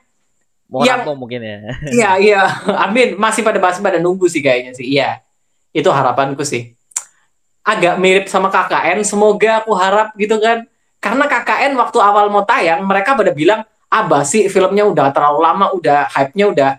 Mau 0.71 0.81
yang- 0.81 1.05
mungkin 1.13 1.43
ya. 1.45 1.57
iya 1.93 2.11
iya. 2.17 2.41
Amin. 2.87 3.13
Masih 3.19 3.45
pada 3.45 3.61
masih 3.61 3.83
pada 3.83 4.01
nunggu 4.01 4.25
sih 4.25 4.41
kayaknya 4.41 4.73
sih. 4.73 4.87
Iya. 4.87 5.21
Itu 5.69 5.93
harapanku 5.93 6.41
sih 6.41 6.73
agak 7.63 7.95
mirip 7.99 8.25
sama 8.27 8.51
KKN 8.51 9.01
semoga 9.07 9.63
aku 9.63 9.71
harap 9.75 10.11
gitu 10.19 10.35
kan 10.37 10.67
karena 10.99 11.25
KKN 11.27 11.71
waktu 11.79 11.97
awal 11.99 12.27
mau 12.27 12.43
tayang 12.43 12.83
mereka 12.83 13.15
pada 13.15 13.31
bilang 13.31 13.63
ah 13.87 14.03
basi 14.03 14.51
filmnya 14.51 14.83
udah 14.87 15.11
terlalu 15.15 15.39
lama 15.39 15.65
udah 15.71 16.11
hype-nya 16.11 16.45
udah 16.51 16.71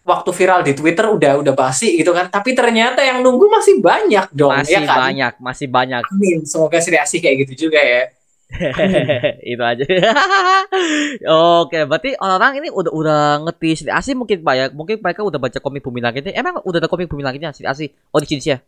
waktu 0.00 0.30
viral 0.32 0.60
di 0.64 0.72
Twitter 0.76 1.06
udah 1.08 1.38
udah 1.40 1.54
basi 1.56 1.96
gitu 1.96 2.10
kan 2.12 2.28
tapi 2.28 2.52
ternyata 2.56 3.00
yang 3.04 3.20
nunggu 3.24 3.46
masih 3.48 3.78
banyak 3.80 4.26
dong 4.32 4.52
Masih 4.52 4.76
ya 4.76 4.88
kan 4.88 4.98
banyak, 5.08 5.32
masih 5.38 5.66
banyak. 5.70 6.02
amin 6.08 6.38
semoga 6.44 6.76
Sri 6.80 6.96
Asih 6.96 7.20
kayak 7.20 7.46
gitu 7.46 7.68
juga 7.68 7.80
ya 7.80 8.10
itu 9.46 9.62
aja. 9.62 9.84
Oke, 11.62 11.86
berarti 11.86 12.18
orang 12.18 12.58
ini 12.58 12.66
udah 12.66 12.90
udah 12.90 13.20
ngerti 13.46 13.68
Sri 13.78 13.90
Asih 13.94 14.18
mungkin 14.18 14.42
Pak 14.42 14.54
ya. 14.58 14.66
Mungkin 14.74 14.98
mereka 14.98 15.22
udah 15.22 15.38
baca 15.38 15.58
komik 15.62 15.86
Bumi 15.86 16.02
Langitnya. 16.02 16.34
Emang 16.34 16.58
udah 16.66 16.82
ada 16.82 16.90
komik 16.90 17.06
Bumi 17.06 17.22
Langitnya 17.22 17.54
Sri 17.54 17.62
Asih? 17.62 17.94
Oh, 18.10 18.18
di 18.18 18.26
sini 18.26 18.42
ya. 18.42 18.58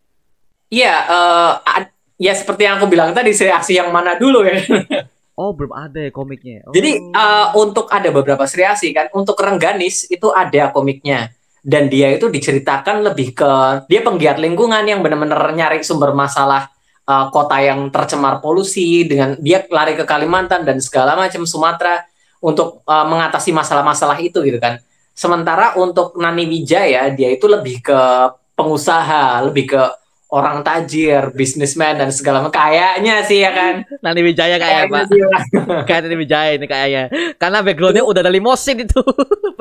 Iya 0.73 0.93
eh, 1.05 1.51
ad- 1.61 1.93
ya 2.17 2.33
seperti 2.33 2.65
yang 2.65 2.81
aku 2.81 2.89
bilang 2.89 3.13
tadi 3.13 3.29
Asih 3.29 3.85
yang 3.85 3.93
mana 3.93 4.17
dulu 4.17 4.41
ya 4.41 4.57
Oh, 5.33 5.49
belum 5.49 5.73
ada 5.73 5.97
ya 5.97 6.13
komiknya. 6.13 6.61
Oh. 6.69 6.73
Jadi 6.77 7.01
eh, 7.09 7.47
untuk 7.57 7.89
ada 7.89 8.05
beberapa 8.13 8.45
Sri 8.45 8.61
Asih 8.61 8.93
kan, 8.93 9.09
untuk 9.17 9.33
Rengganis 9.41 10.05
itu 10.05 10.29
ada 10.29 10.69
komiknya 10.69 11.33
dan 11.65 11.89
dia 11.89 12.13
itu 12.13 12.29
diceritakan 12.29 13.01
lebih 13.01 13.33
ke 13.33 13.51
dia 13.89 14.03
penggiat 14.03 14.37
lingkungan 14.37 14.83
yang 14.83 14.99
benar-benar 14.99 15.39
nyari 15.55 15.81
sumber 15.81 16.13
masalah 16.13 16.69
eh, 17.09 17.25
kota 17.33 17.57
yang 17.65 17.89
tercemar 17.89 18.45
polusi 18.45 19.09
dengan 19.09 19.33
dia 19.41 19.65
lari 19.73 19.97
ke 19.97 20.05
Kalimantan 20.05 20.69
dan 20.69 20.77
segala 20.77 21.17
macam 21.17 21.49
Sumatera 21.49 22.05
untuk 22.37 22.85
eh, 22.85 23.05
mengatasi 23.09 23.49
masalah-masalah 23.49 24.21
itu 24.21 24.37
gitu 24.45 24.61
kan. 24.61 24.77
Sementara 25.17 25.73
untuk 25.81 26.13
Nani 26.13 26.45
Wijaya 26.45 27.09
dia 27.09 27.33
itu 27.33 27.49
lebih 27.49 27.81
ke 27.81 27.99
pengusaha, 28.53 29.41
lebih 29.49 29.73
ke 29.73 29.81
orang 30.33 30.65
tajir, 30.65 31.29
bisnismen 31.37 31.93
dan 31.93 32.09
segala 32.09 32.41
macam 32.41 32.57
kayaknya 32.57 33.21
sih 33.21 33.45
ya 33.45 33.53
kan. 33.53 33.85
Nani 34.01 34.21
Wijaya 34.25 34.57
kayak 34.57 34.89
Pak. 34.89 35.03
sih, 35.13 35.21
ya. 35.21 35.29
Kayak 35.85 36.01
Nani 36.09 36.17
Wijaya 36.17 36.51
ini 36.57 36.65
kayaknya. 36.65 37.03
Karena 37.37 37.61
backgroundnya 37.61 38.01
udah 38.01 38.21
ada 38.25 38.33
limosin 38.33 38.81
itu. 38.81 39.01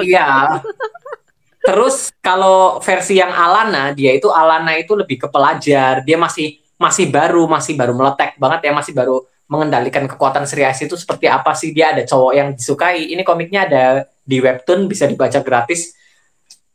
Iya. 0.03 0.59
Terus 1.63 2.11
kalau 2.25 2.81
versi 2.81 3.21
yang 3.21 3.31
Alana, 3.31 3.93
dia 3.93 4.17
itu 4.17 4.33
Alana 4.33 4.75
itu 4.75 4.97
lebih 4.97 5.21
ke 5.21 5.29
pelajar. 5.29 6.01
Dia 6.03 6.17
masih 6.17 6.59
masih 6.81 7.13
baru, 7.13 7.45
masih 7.47 7.77
baru 7.79 7.93
meletek 7.93 8.35
banget 8.41 8.67
ya, 8.67 8.73
masih 8.75 8.97
baru 8.97 9.23
mengendalikan 9.47 10.09
kekuatan 10.09 10.49
Sri 10.49 10.65
Asih 10.65 10.89
itu 10.89 10.97
seperti 10.97 11.29
apa 11.29 11.53
sih? 11.53 11.77
Dia 11.77 11.93
ada 11.93 12.03
cowok 12.09 12.33
yang 12.33 12.49
disukai. 12.57 13.13
Ini 13.13 13.21
komiknya 13.23 13.69
ada 13.69 13.85
di 14.25 14.41
webtoon 14.41 14.89
bisa 14.89 15.05
dibaca 15.05 15.39
gratis. 15.45 15.93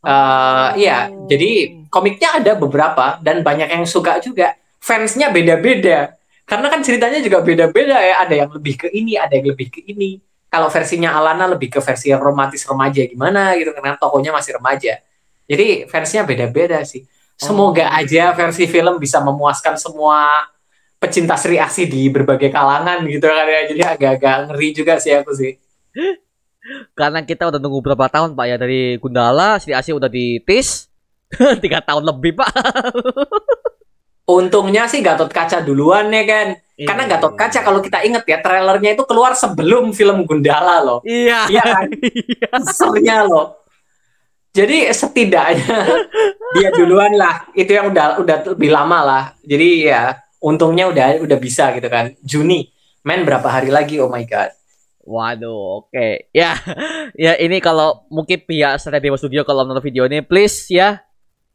Eh, 0.06 0.69
iya, 0.78 1.10
jadi 1.26 1.82
komiknya 1.90 2.38
ada 2.38 2.53
beberapa 2.53 3.18
dan 3.24 3.41
banyak 3.41 3.69
yang 3.74 3.86
suka 3.90 4.22
juga. 4.22 4.53
Fansnya 4.78 5.34
beda-beda. 5.34 6.14
Karena 6.48 6.72
kan 6.72 6.80
ceritanya 6.80 7.19
juga 7.19 7.44
beda-beda 7.44 7.98
ya. 7.99 8.24
Ada 8.24 8.45
yang 8.45 8.49
lebih 8.53 8.76
ke 8.78 8.88
ini, 8.94 9.18
ada 9.19 9.34
yang 9.36 9.52
lebih 9.52 9.68
ke 9.74 9.82
ini. 9.84 10.22
Kalau 10.48 10.72
versinya 10.72 11.11
Alana 11.18 11.44
lebih 11.44 11.68
ke 11.68 11.84
versi 11.84 12.07
yang 12.07 12.24
romantis 12.24 12.64
remaja 12.64 13.03
gimana 13.03 13.52
gitu 13.60 13.76
karena 13.76 13.99
tokonya 13.99 14.32
masih 14.32 14.56
remaja. 14.56 14.95
Jadi 15.44 15.90
fansnya 15.91 16.24
beda-beda 16.24 16.80
sih. 16.88 17.03
Semoga 17.36 17.91
Oh. 17.91 17.99
aja 17.99 18.32
versi 18.34 18.64
film 18.65 18.95
bisa 18.98 19.19
memuaskan 19.19 19.76
semua 19.76 20.48
pecinta 20.98 21.36
Sri 21.38 21.60
Asih 21.60 21.86
di 21.86 22.07
berbagai 22.10 22.48
kalangan 22.49 23.03
gitu 23.06 23.28
kan 23.28 23.44
ya. 23.44 23.61
Jadi 23.68 23.82
agak-agak 23.84 24.38
ngeri 24.49 24.69
juga 24.72 24.94
sih 25.03 25.14
aku 25.14 25.36
sih. 25.36 25.52
Karena 26.94 27.23
kita 27.23 27.48
udah 27.48 27.60
nunggu 27.60 27.80
berapa 27.84 28.07
tahun 28.11 28.35
Pak 28.35 28.45
ya 28.48 28.56
dari 28.60 28.99
Gundala, 28.99 29.60
Sri 29.61 29.72
Asih 29.72 29.95
udah 29.95 30.11
di 30.11 30.41
tis. 30.44 30.91
Tiga 31.64 31.84
tahun 31.84 32.07
lebih 32.07 32.39
Pak. 32.39 32.52
Untungnya 34.27 34.91
sih 34.91 34.99
Gatot 34.99 35.31
Kaca 35.31 35.64
duluan 35.64 36.11
ya 36.11 36.23
kan. 36.27 36.48
Karena 36.77 37.03
Iya. 37.07 37.11
Gatot 37.15 37.34
Kaca 37.34 37.60
kalau 37.64 37.80
kita 37.80 38.03
inget 38.03 38.27
ya 38.27 38.38
trailernya 38.44 38.94
itu 38.94 39.03
keluar 39.07 39.34
sebelum 39.34 39.95
film 39.95 40.27
Gundala 40.27 40.84
loh. 40.84 40.99
Iya. 41.07 41.48
Iya 41.48 41.64
kan? 41.64 41.88
Iya. 43.02 43.23
Loh. 43.23 43.64
Jadi 44.52 44.89
setidaknya 44.91 45.77
dia 46.60 46.69
duluan 46.76 47.15
lah. 47.15 47.48
Itu 47.56 47.72
yang 47.72 47.89
udah 47.89 48.19
udah 48.19 48.38
lebih 48.53 48.69
lama 48.69 48.99
lah. 49.02 49.23
Jadi 49.41 49.88
ya 49.88 50.19
untungnya 50.44 50.91
udah 50.91 51.23
udah 51.23 51.38
bisa 51.39 51.72
gitu 51.73 51.88
kan. 51.88 52.14
Juni. 52.22 52.68
Men 53.07 53.23
berapa 53.23 53.48
hari 53.48 53.72
lagi? 53.72 53.98
Oh 54.03 54.11
my 54.11 54.27
god. 54.27 54.52
Waduh, 55.07 55.88
oke. 55.88 56.27
Ya, 56.35 56.59
ya 57.15 57.39
ini 57.39 57.63
kalau 57.63 58.03
mungkin 58.11 58.43
pihak 58.43 58.75
Sete 58.75 58.99
Dewa 58.99 59.15
Studio 59.15 59.47
kalau 59.47 59.63
nonton 59.63 59.79
video 59.79 60.03
ini, 60.03 60.19
please 60.19 60.67
ya 60.67 60.99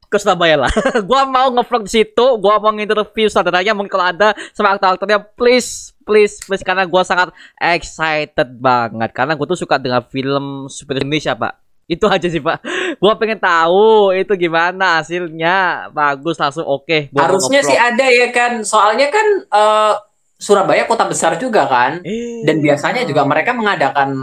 ke 0.09 0.17
Surabaya 0.17 0.65
lah. 0.65 0.73
gua 1.09 1.29
mau 1.29 1.53
ngevlog 1.53 1.85
di 1.85 1.93
situ, 2.01 2.27
gua 2.41 2.57
mau 2.57 2.73
interview 2.73 3.29
saudaranya 3.29 3.77
mungkin 3.77 3.93
kalau 3.93 4.09
ada 4.09 4.33
sama 4.57 4.73
aktor-aktornya, 4.73 5.21
please, 5.37 5.93
please, 6.09 6.41
please 6.49 6.65
karena 6.65 6.89
gua 6.89 7.05
sangat 7.05 7.29
excited 7.61 8.57
banget 8.57 9.13
karena 9.13 9.37
gua 9.37 9.45
tuh 9.45 9.61
suka 9.61 9.77
dengan 9.77 10.01
film 10.09 10.73
super 10.73 10.97
Indonesia, 10.97 11.37
Pak. 11.37 11.61
Itu 11.93 12.09
aja 12.09 12.25
sih, 12.25 12.41
Pak. 12.41 12.63
Gua 13.03 13.19
pengen 13.19 13.37
tahu 13.43 14.15
itu 14.17 14.33
gimana 14.39 15.03
hasilnya. 15.03 15.91
Bagus 15.93 16.41
langsung 16.41 16.65
oke. 16.65 17.11
gua 17.13 17.27
mau 17.27 17.37
Harusnya 17.37 17.61
sih 17.61 17.77
ada 17.77 18.07
ya 18.07 18.33
kan. 18.33 18.65
Soalnya 18.65 19.13
kan 19.13 19.27
eh, 19.45 19.95
Surabaya 20.43 20.91
kota 20.91 21.07
besar 21.07 21.39
juga 21.39 21.71
kan. 21.71 22.03
Eh, 22.03 22.43
Dan 22.43 22.59
biasanya 22.59 23.07
juga 23.07 23.23
mereka 23.23 23.55
mengadakan 23.55 24.19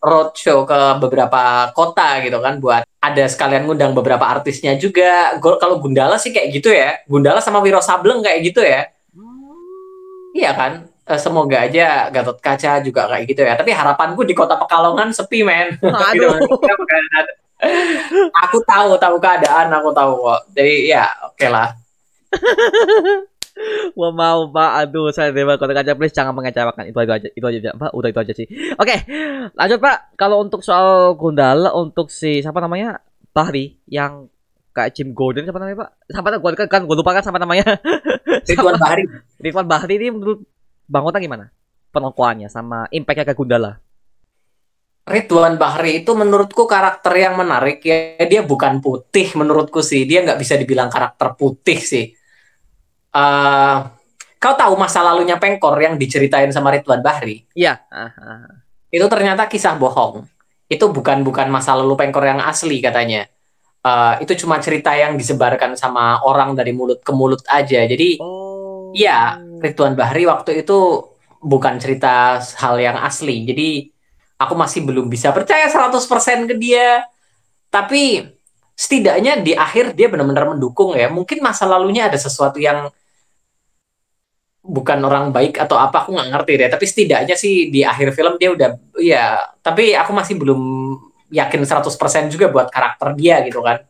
roadshow 0.00 0.64
ke 0.64 0.80
beberapa 1.02 1.68
kota 1.76 2.22
gitu 2.24 2.38
kan 2.40 2.56
buat 2.62 2.86
ada 3.02 3.24
sekalian 3.28 3.68
ngundang 3.68 3.92
beberapa 3.92 4.24
artisnya 4.24 4.80
juga. 4.80 5.36
Kalau 5.36 5.76
Gundala 5.76 6.16
sih 6.16 6.32
kayak 6.32 6.48
gitu 6.56 6.72
ya. 6.72 7.04
Gundala 7.04 7.44
sama 7.44 7.60
Wiro 7.60 7.84
Sableng 7.84 8.24
kayak 8.24 8.40
gitu 8.48 8.64
ya. 8.64 8.88
Iya 10.32 10.56
kan? 10.56 10.72
Eh, 11.04 11.20
Semoga 11.20 11.68
aja 11.68 12.08
Gatot 12.08 12.40
Kaca 12.40 12.80
juga 12.80 13.04
kayak 13.12 13.24
gitu 13.28 13.42
ya. 13.44 13.52
Tapi 13.52 13.68
harapanku 13.68 14.24
di 14.24 14.32
kota 14.32 14.56
Pekalongan 14.56 15.12
sepi 15.12 15.44
men. 15.44 15.76
Aduh. 16.08 16.40
aku 18.38 18.62
tahu 18.64 18.96
tahu 18.96 19.16
keadaan, 19.20 19.68
aku 19.68 19.90
tahu 19.92 20.12
kok. 20.16 20.40
Jadi 20.56 20.96
ya 20.96 21.04
oke 21.28 21.46
lah. 21.52 21.68
Gua 23.94 24.10
mau 24.14 24.48
pak, 24.50 24.70
aduh 24.86 25.10
saya 25.10 25.34
dewa 25.34 25.58
kota 25.58 25.74
kaca 25.74 25.98
please 25.98 26.14
jangan 26.14 26.32
mengecewakan 26.34 26.86
itu 26.86 26.98
aja 26.98 27.28
itu 27.28 27.46
aja 27.46 27.70
pak, 27.74 27.90
udah 27.90 28.08
itu 28.08 28.20
aja 28.22 28.32
sih. 28.34 28.46
Oke, 28.78 28.96
lanjut 29.54 29.78
pak. 29.82 30.14
Kalau 30.14 30.38
untuk 30.42 30.62
soal 30.62 31.18
Gundala 31.18 31.74
untuk 31.74 32.12
si 32.12 32.40
siapa 32.40 32.62
namanya 32.62 33.02
Bahri 33.34 33.78
yang 33.90 34.30
kayak 34.70 34.94
Jim 34.94 35.10
Gordon 35.10 35.42
siapa 35.46 35.58
namanya 35.58 35.86
pak? 35.86 35.90
Siapa 36.06 36.28
gua 36.38 36.50
kan, 36.54 36.66
kan 36.70 36.82
gua 36.86 36.96
lupa 36.96 37.10
kan 37.14 37.22
siapa 37.26 37.40
namanya. 37.42 37.66
Ridwan 38.48 38.78
Bahri. 38.78 39.04
Ridwan 39.42 39.66
Bahri 39.66 39.94
ini 39.98 40.08
menurut 40.14 40.38
Bang 40.86 41.04
Ota 41.04 41.18
gimana? 41.18 41.50
Penongkoannya 41.90 42.48
sama 42.48 42.86
impactnya 42.94 43.26
ke 43.26 43.34
Gundala. 43.34 43.80
Ridwan 45.08 45.56
Bahri 45.56 46.04
itu 46.04 46.12
menurutku 46.12 46.68
karakter 46.68 47.16
yang 47.16 47.34
menarik 47.40 47.80
ya. 47.80 48.20
Dia 48.28 48.44
bukan 48.44 48.84
putih 48.84 49.32
menurutku 49.34 49.80
sih. 49.80 50.04
Dia 50.04 50.20
nggak 50.20 50.36
bisa 50.36 50.60
dibilang 50.60 50.92
karakter 50.92 51.32
putih 51.32 51.80
sih. 51.80 52.12
Eh, 53.14 53.76
kau 54.38 54.54
tahu 54.54 54.74
masa 54.76 55.00
lalunya 55.02 55.40
Pengkor 55.40 55.76
yang 55.80 55.96
diceritain 55.96 56.52
sama 56.52 56.74
Ridwan 56.74 57.00
Bahri? 57.00 57.44
Iya. 57.56 57.80
Ah. 57.88 58.60
Itu 58.88 59.08
ternyata 59.08 59.48
kisah 59.48 59.76
bohong. 59.76 60.24
Itu 60.68 60.92
bukan 60.92 61.24
bukan 61.24 61.48
masa 61.48 61.72
lalu 61.76 61.96
Pengkor 61.96 62.24
yang 62.28 62.40
asli 62.44 62.80
katanya. 62.84 63.26
Eh, 63.84 64.14
itu 64.24 64.44
cuma 64.44 64.60
cerita 64.60 64.92
yang 64.92 65.16
disebarkan 65.16 65.78
sama 65.78 66.20
orang 66.26 66.52
dari 66.52 66.76
mulut 66.76 67.00
ke 67.00 67.12
mulut 67.14 67.40
aja. 67.48 67.84
Jadi 67.84 68.20
Oh. 68.20 68.48
Iya, 68.96 69.36
Ridwan 69.60 69.92
Bahri 69.92 70.24
waktu 70.24 70.64
itu 70.64 71.04
bukan 71.44 71.76
cerita 71.76 72.40
hal 72.40 72.80
yang 72.80 72.96
asli. 73.04 73.44
Jadi 73.44 73.92
aku 74.40 74.54
masih 74.56 74.86
belum 74.86 75.12
bisa 75.12 75.28
percaya 75.34 75.68
100% 75.68 76.48
ke 76.48 76.54
dia. 76.56 77.04
Tapi 77.68 78.24
setidaknya 78.78 79.42
di 79.42 79.52
akhir 79.52 79.92
dia 79.92 80.08
benar-benar 80.08 80.56
mendukung 80.56 80.96
ya. 80.96 81.10
Mungkin 81.12 81.44
masa 81.44 81.68
lalunya 81.68 82.08
ada 82.08 82.16
sesuatu 82.16 82.56
yang 82.56 82.88
bukan 84.62 84.98
orang 85.00 85.30
baik 85.32 85.56
atau 85.56 85.80
apa 85.80 86.04
aku 86.04 86.14
nggak 86.14 86.30
ngerti 86.34 86.52
deh. 86.60 86.68
Tapi 86.68 86.84
setidaknya 86.84 87.34
sih 87.38 87.72
di 87.72 87.80
akhir 87.86 88.12
film 88.12 88.36
dia 88.36 88.50
udah 88.52 88.70
ya, 89.00 89.24
tapi 89.62 89.94
aku 89.94 90.10
masih 90.12 90.34
belum 90.36 90.60
yakin 91.28 91.60
100% 91.64 92.32
juga 92.32 92.48
buat 92.48 92.68
karakter 92.72 93.14
dia 93.16 93.40
gitu 93.44 93.60
kan. 93.60 93.84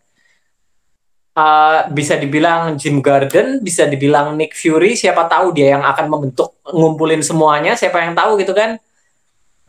Uh, 1.38 1.86
bisa 1.94 2.18
dibilang 2.18 2.74
Jim 2.74 2.98
Garden, 2.98 3.62
bisa 3.62 3.86
dibilang 3.86 4.34
Nick 4.34 4.58
Fury, 4.58 4.98
siapa 4.98 5.22
tahu 5.30 5.54
dia 5.54 5.78
yang 5.78 5.86
akan 5.86 6.10
membentuk 6.10 6.58
ngumpulin 6.66 7.22
semuanya, 7.22 7.78
siapa 7.78 8.02
yang 8.02 8.18
tahu 8.18 8.42
gitu 8.42 8.50
kan. 8.50 8.74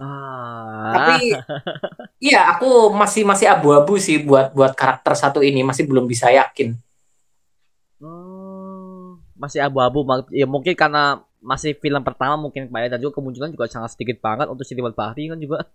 Ah. 0.01 0.89
Tapi 0.89 1.37
iya 2.17 2.49
aku 2.57 2.89
masih 2.89 3.21
masih 3.21 3.45
abu-abu 3.51 4.01
sih 4.01 4.17
buat 4.25 4.49
buat 4.49 4.73
karakter 4.73 5.13
satu 5.13 5.45
ini, 5.45 5.61
masih 5.61 5.85
belum 5.85 6.09
bisa 6.09 6.33
yakin. 6.33 6.73
Masih 9.39 9.63
abu-abu. 9.63 10.03
Ya 10.35 10.43
mungkin 10.43 10.75
karena 10.75 11.23
masih 11.39 11.71
film 11.79 12.03
pertama 12.03 12.35
mungkin 12.35 12.67
Pak 12.67 12.91
dan 12.91 12.99
juga 12.99 13.15
kemunculan 13.15 13.47
juga 13.47 13.71
sangat 13.71 13.95
sedikit 13.95 14.19
banget 14.19 14.51
untuk 14.51 14.67
Ridwan 14.67 14.91
Bahri 14.91 15.31
kan 15.31 15.39
juga. 15.39 15.63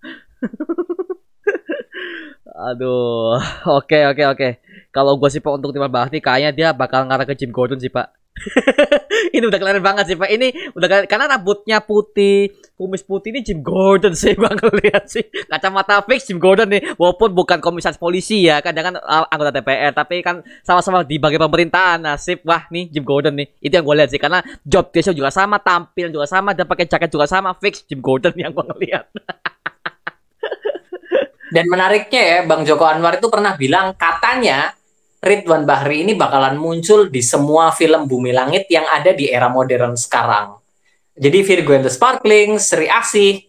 Aduh 2.68 3.40
oke 3.64 3.98
oke 4.12 4.24
oke. 4.36 4.48
Kalau 4.92 5.16
gue 5.16 5.28
sih 5.32 5.40
Pak 5.40 5.52
untuk 5.56 5.72
Ridwan 5.72 5.90
Bahri 5.90 6.20
kayaknya 6.20 6.50
dia 6.52 6.68
bakal 6.76 7.08
ngarah 7.08 7.24
ke 7.24 7.34
Jim 7.34 7.50
Gordon 7.50 7.80
sih 7.80 7.88
Pak 7.88 8.23
ini 9.36 9.44
udah 9.46 9.58
kelihatan 9.62 9.84
banget 9.84 10.04
sih 10.10 10.16
Pak. 10.18 10.26
Ini 10.26 10.74
udah 10.74 10.86
kelihatan- 10.90 11.10
karena 11.10 11.26
rambutnya 11.30 11.78
putih 11.78 12.50
kumis 12.74 13.06
putih 13.06 13.30
ini 13.30 13.40
Jim 13.46 13.62
Gordon 13.62 14.12
sih 14.18 14.34
gua 14.38 14.50
ngeliat 14.50 15.06
sih. 15.06 15.22
Kacamata 15.46 16.02
fix 16.02 16.26
Jim 16.26 16.42
Gordon 16.42 16.66
nih 16.66 16.98
walaupun 16.98 17.30
bukan 17.30 17.62
komisaris 17.62 17.96
polisi 17.96 18.50
ya 18.50 18.58
kan 18.58 18.74
uh, 18.74 19.30
anggota 19.30 19.54
DPR 19.54 19.94
tapi 19.94 20.20
kan 20.20 20.42
sama-sama 20.66 21.06
di 21.06 21.22
bagian 21.22 21.46
pemerintahan 21.46 22.02
nasib 22.02 22.42
wah 22.42 22.66
nih 22.68 22.90
Jim 22.90 23.06
Gordon 23.06 23.38
nih. 23.38 23.46
Itu 23.62 23.72
yang 23.78 23.86
gue 23.86 23.96
lihat 24.02 24.10
sih 24.10 24.20
karena 24.20 24.42
job 24.66 24.90
dia 24.90 25.14
juga 25.14 25.30
sama 25.30 25.62
tampil 25.62 26.10
juga 26.10 26.26
sama 26.26 26.50
dan 26.52 26.66
pakai 26.66 26.90
jaket 26.90 27.10
juga 27.14 27.30
sama 27.30 27.54
fix 27.54 27.86
Jim 27.86 28.02
Gordon 28.02 28.34
yang 28.42 28.50
gua 28.50 28.66
ngeliat. 28.74 29.06
Dan 31.54 31.70
menariknya 31.70 32.22
ya, 32.26 32.38
Bang 32.50 32.66
Joko 32.66 32.82
Anwar 32.82 33.14
itu 33.14 33.30
pernah 33.30 33.54
bilang 33.54 33.94
katanya 33.94 34.74
Ridwan 35.24 35.64
Bahri 35.64 36.04
ini 36.04 36.12
bakalan 36.12 36.60
muncul 36.60 37.08
di 37.08 37.24
semua 37.24 37.72
film 37.72 38.04
Bumi 38.04 38.28
Langit 38.36 38.68
yang 38.68 38.84
ada 38.84 39.16
di 39.16 39.32
era 39.32 39.48
modern 39.48 39.96
sekarang. 39.96 40.60
Jadi 41.16 41.38
Virgo 41.40 41.72
and 41.72 41.88
the 41.88 41.92
Sparkling, 41.92 42.60
Sri 42.60 42.84
Asih, 42.84 43.40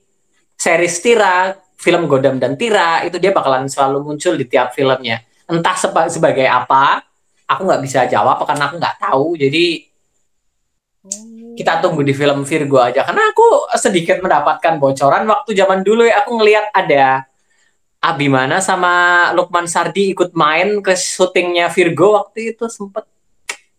series 0.55 0.95
Tira, 1.03 1.51
film 1.75 2.07
Godam 2.07 2.39
dan 2.39 2.55
Tira, 2.55 3.03
itu 3.03 3.19
dia 3.19 3.35
bakalan 3.35 3.67
selalu 3.67 4.07
muncul 4.07 4.39
di 4.39 4.47
tiap 4.47 4.71
filmnya. 4.71 5.19
Entah 5.51 5.75
seba- 5.75 6.07
sebagai 6.07 6.47
apa, 6.47 7.03
aku 7.43 7.67
nggak 7.67 7.81
bisa 7.83 8.07
jawab 8.07 8.39
karena 8.47 8.71
aku 8.71 8.75
nggak 8.79 8.97
tahu. 9.01 9.27
Jadi 9.35 9.65
kita 11.59 11.83
tunggu 11.83 12.07
di 12.07 12.15
film 12.15 12.47
Virgo 12.47 12.79
aja. 12.79 13.03
Karena 13.03 13.35
aku 13.35 13.67
sedikit 13.75 14.23
mendapatkan 14.23 14.79
bocoran 14.79 15.27
waktu 15.27 15.51
zaman 15.51 15.83
dulu 15.83 16.07
ya, 16.07 16.23
aku 16.23 16.39
ngelihat 16.39 16.71
ada 16.71 17.27
Abimana 18.05 18.61
sama 18.61 18.93
Lukman 19.33 19.65
Sardi 19.65 20.13
ikut 20.13 20.37
main 20.37 20.77
ke 20.79 20.93
syutingnya 20.93 21.73
Virgo 21.73 22.13
waktu 22.13 22.53
itu 22.53 22.69
sempet. 22.69 23.01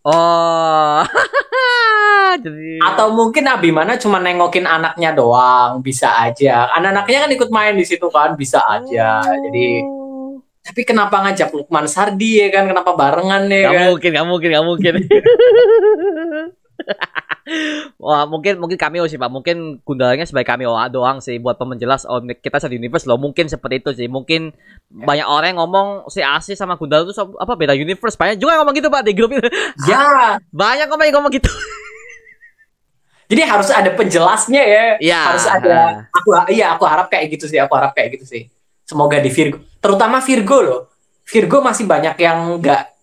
oh 0.03 0.99
jadi 2.43 2.79
Atau 2.83 3.11
mungkin 3.11 3.47
Abimana 3.47 3.95
cuma 3.95 4.19
nengokin 4.19 4.67
anaknya 4.67 5.15
doang, 5.15 5.79
bisa 5.79 6.11
aja. 6.19 6.67
Anak-anaknya 6.75 7.19
kan 7.23 7.31
ikut 7.33 7.49
main 7.49 7.73
di 7.73 7.87
situ 7.87 8.07
kan, 8.07 8.35
bisa 8.35 8.59
aja. 8.67 9.23
Jadi 9.23 9.67
Oh. 9.83 10.43
tapi 10.59 10.83
kenapa 10.83 11.23
ngajak 11.23 11.47
Lukman 11.55 11.87
Sardi 11.87 12.43
ya 12.43 12.51
kan? 12.51 12.67
Kenapa 12.67 12.91
barengan 12.91 13.47
ya 13.47 13.71
Gak 13.71 13.71
kan? 13.71 13.85
mungkin, 13.87 14.09
gak 14.11 14.27
mungkin, 14.27 14.49
gak 14.51 14.65
mungkin. 14.67 14.93
Wah, 18.03 18.27
mungkin 18.27 18.59
mungkin 18.59 18.75
cameo 18.75 19.07
sih, 19.07 19.15
Pak. 19.15 19.31
Mungkin 19.31 19.79
Gundalanya 19.87 20.27
sebagai 20.27 20.51
cameo 20.51 20.75
doang 20.91 21.23
sih 21.23 21.39
buat 21.39 21.55
pemenjelas 21.55 22.03
oh 22.03 22.19
kita 22.19 22.59
satu 22.59 22.75
universe 22.75 23.07
loh. 23.07 23.15
Mungkin 23.15 23.47
seperti 23.47 23.79
itu 23.79 23.89
sih. 23.95 24.07
Mungkin 24.11 24.51
banyak 24.91 25.27
orang 25.27 25.55
yang 25.55 25.59
ngomong 25.63 26.11
si 26.11 26.19
Asi 26.19 26.59
sama 26.59 26.75
Gundala 26.75 27.07
itu 27.07 27.15
apa 27.15 27.53
beda 27.55 27.73
universe. 27.73 28.19
Banyak 28.19 28.35
juga 28.39 28.55
yang 28.55 28.67
ngomong 28.67 28.75
gitu, 28.75 28.89
Pak, 28.91 29.01
di 29.03 29.13
grup 29.15 29.31
itu. 29.31 29.47
Ya, 29.87 30.35
Banyak 30.51 30.91
kok 30.91 30.99
yang 30.99 31.15
ngomong 31.21 31.31
gitu. 31.31 31.47
jadi 33.31 33.41
harus 33.47 33.71
ada 33.71 33.91
penjelasnya 33.95 34.63
ya. 34.63 34.85
Iya. 34.99 35.21
Harus 35.31 35.47
ada. 35.47 35.77
Aku 36.11 36.29
iya, 36.51 36.75
aku 36.75 36.83
harap 36.83 37.07
kayak 37.07 37.31
gitu 37.39 37.47
sih. 37.47 37.59
Aku 37.59 37.71
harap 37.79 37.95
kayak 37.95 38.19
gitu 38.19 38.27
sih. 38.27 38.51
Semoga 38.87 39.19
di 39.19 39.27
Virgo, 39.27 39.59
terutama 39.83 40.23
Virgo 40.23 40.57
loh. 40.63 40.81
Virgo 41.27 41.59
masih 41.59 41.83
banyak 41.83 42.15
yang 42.23 42.55
nggak 42.63 42.96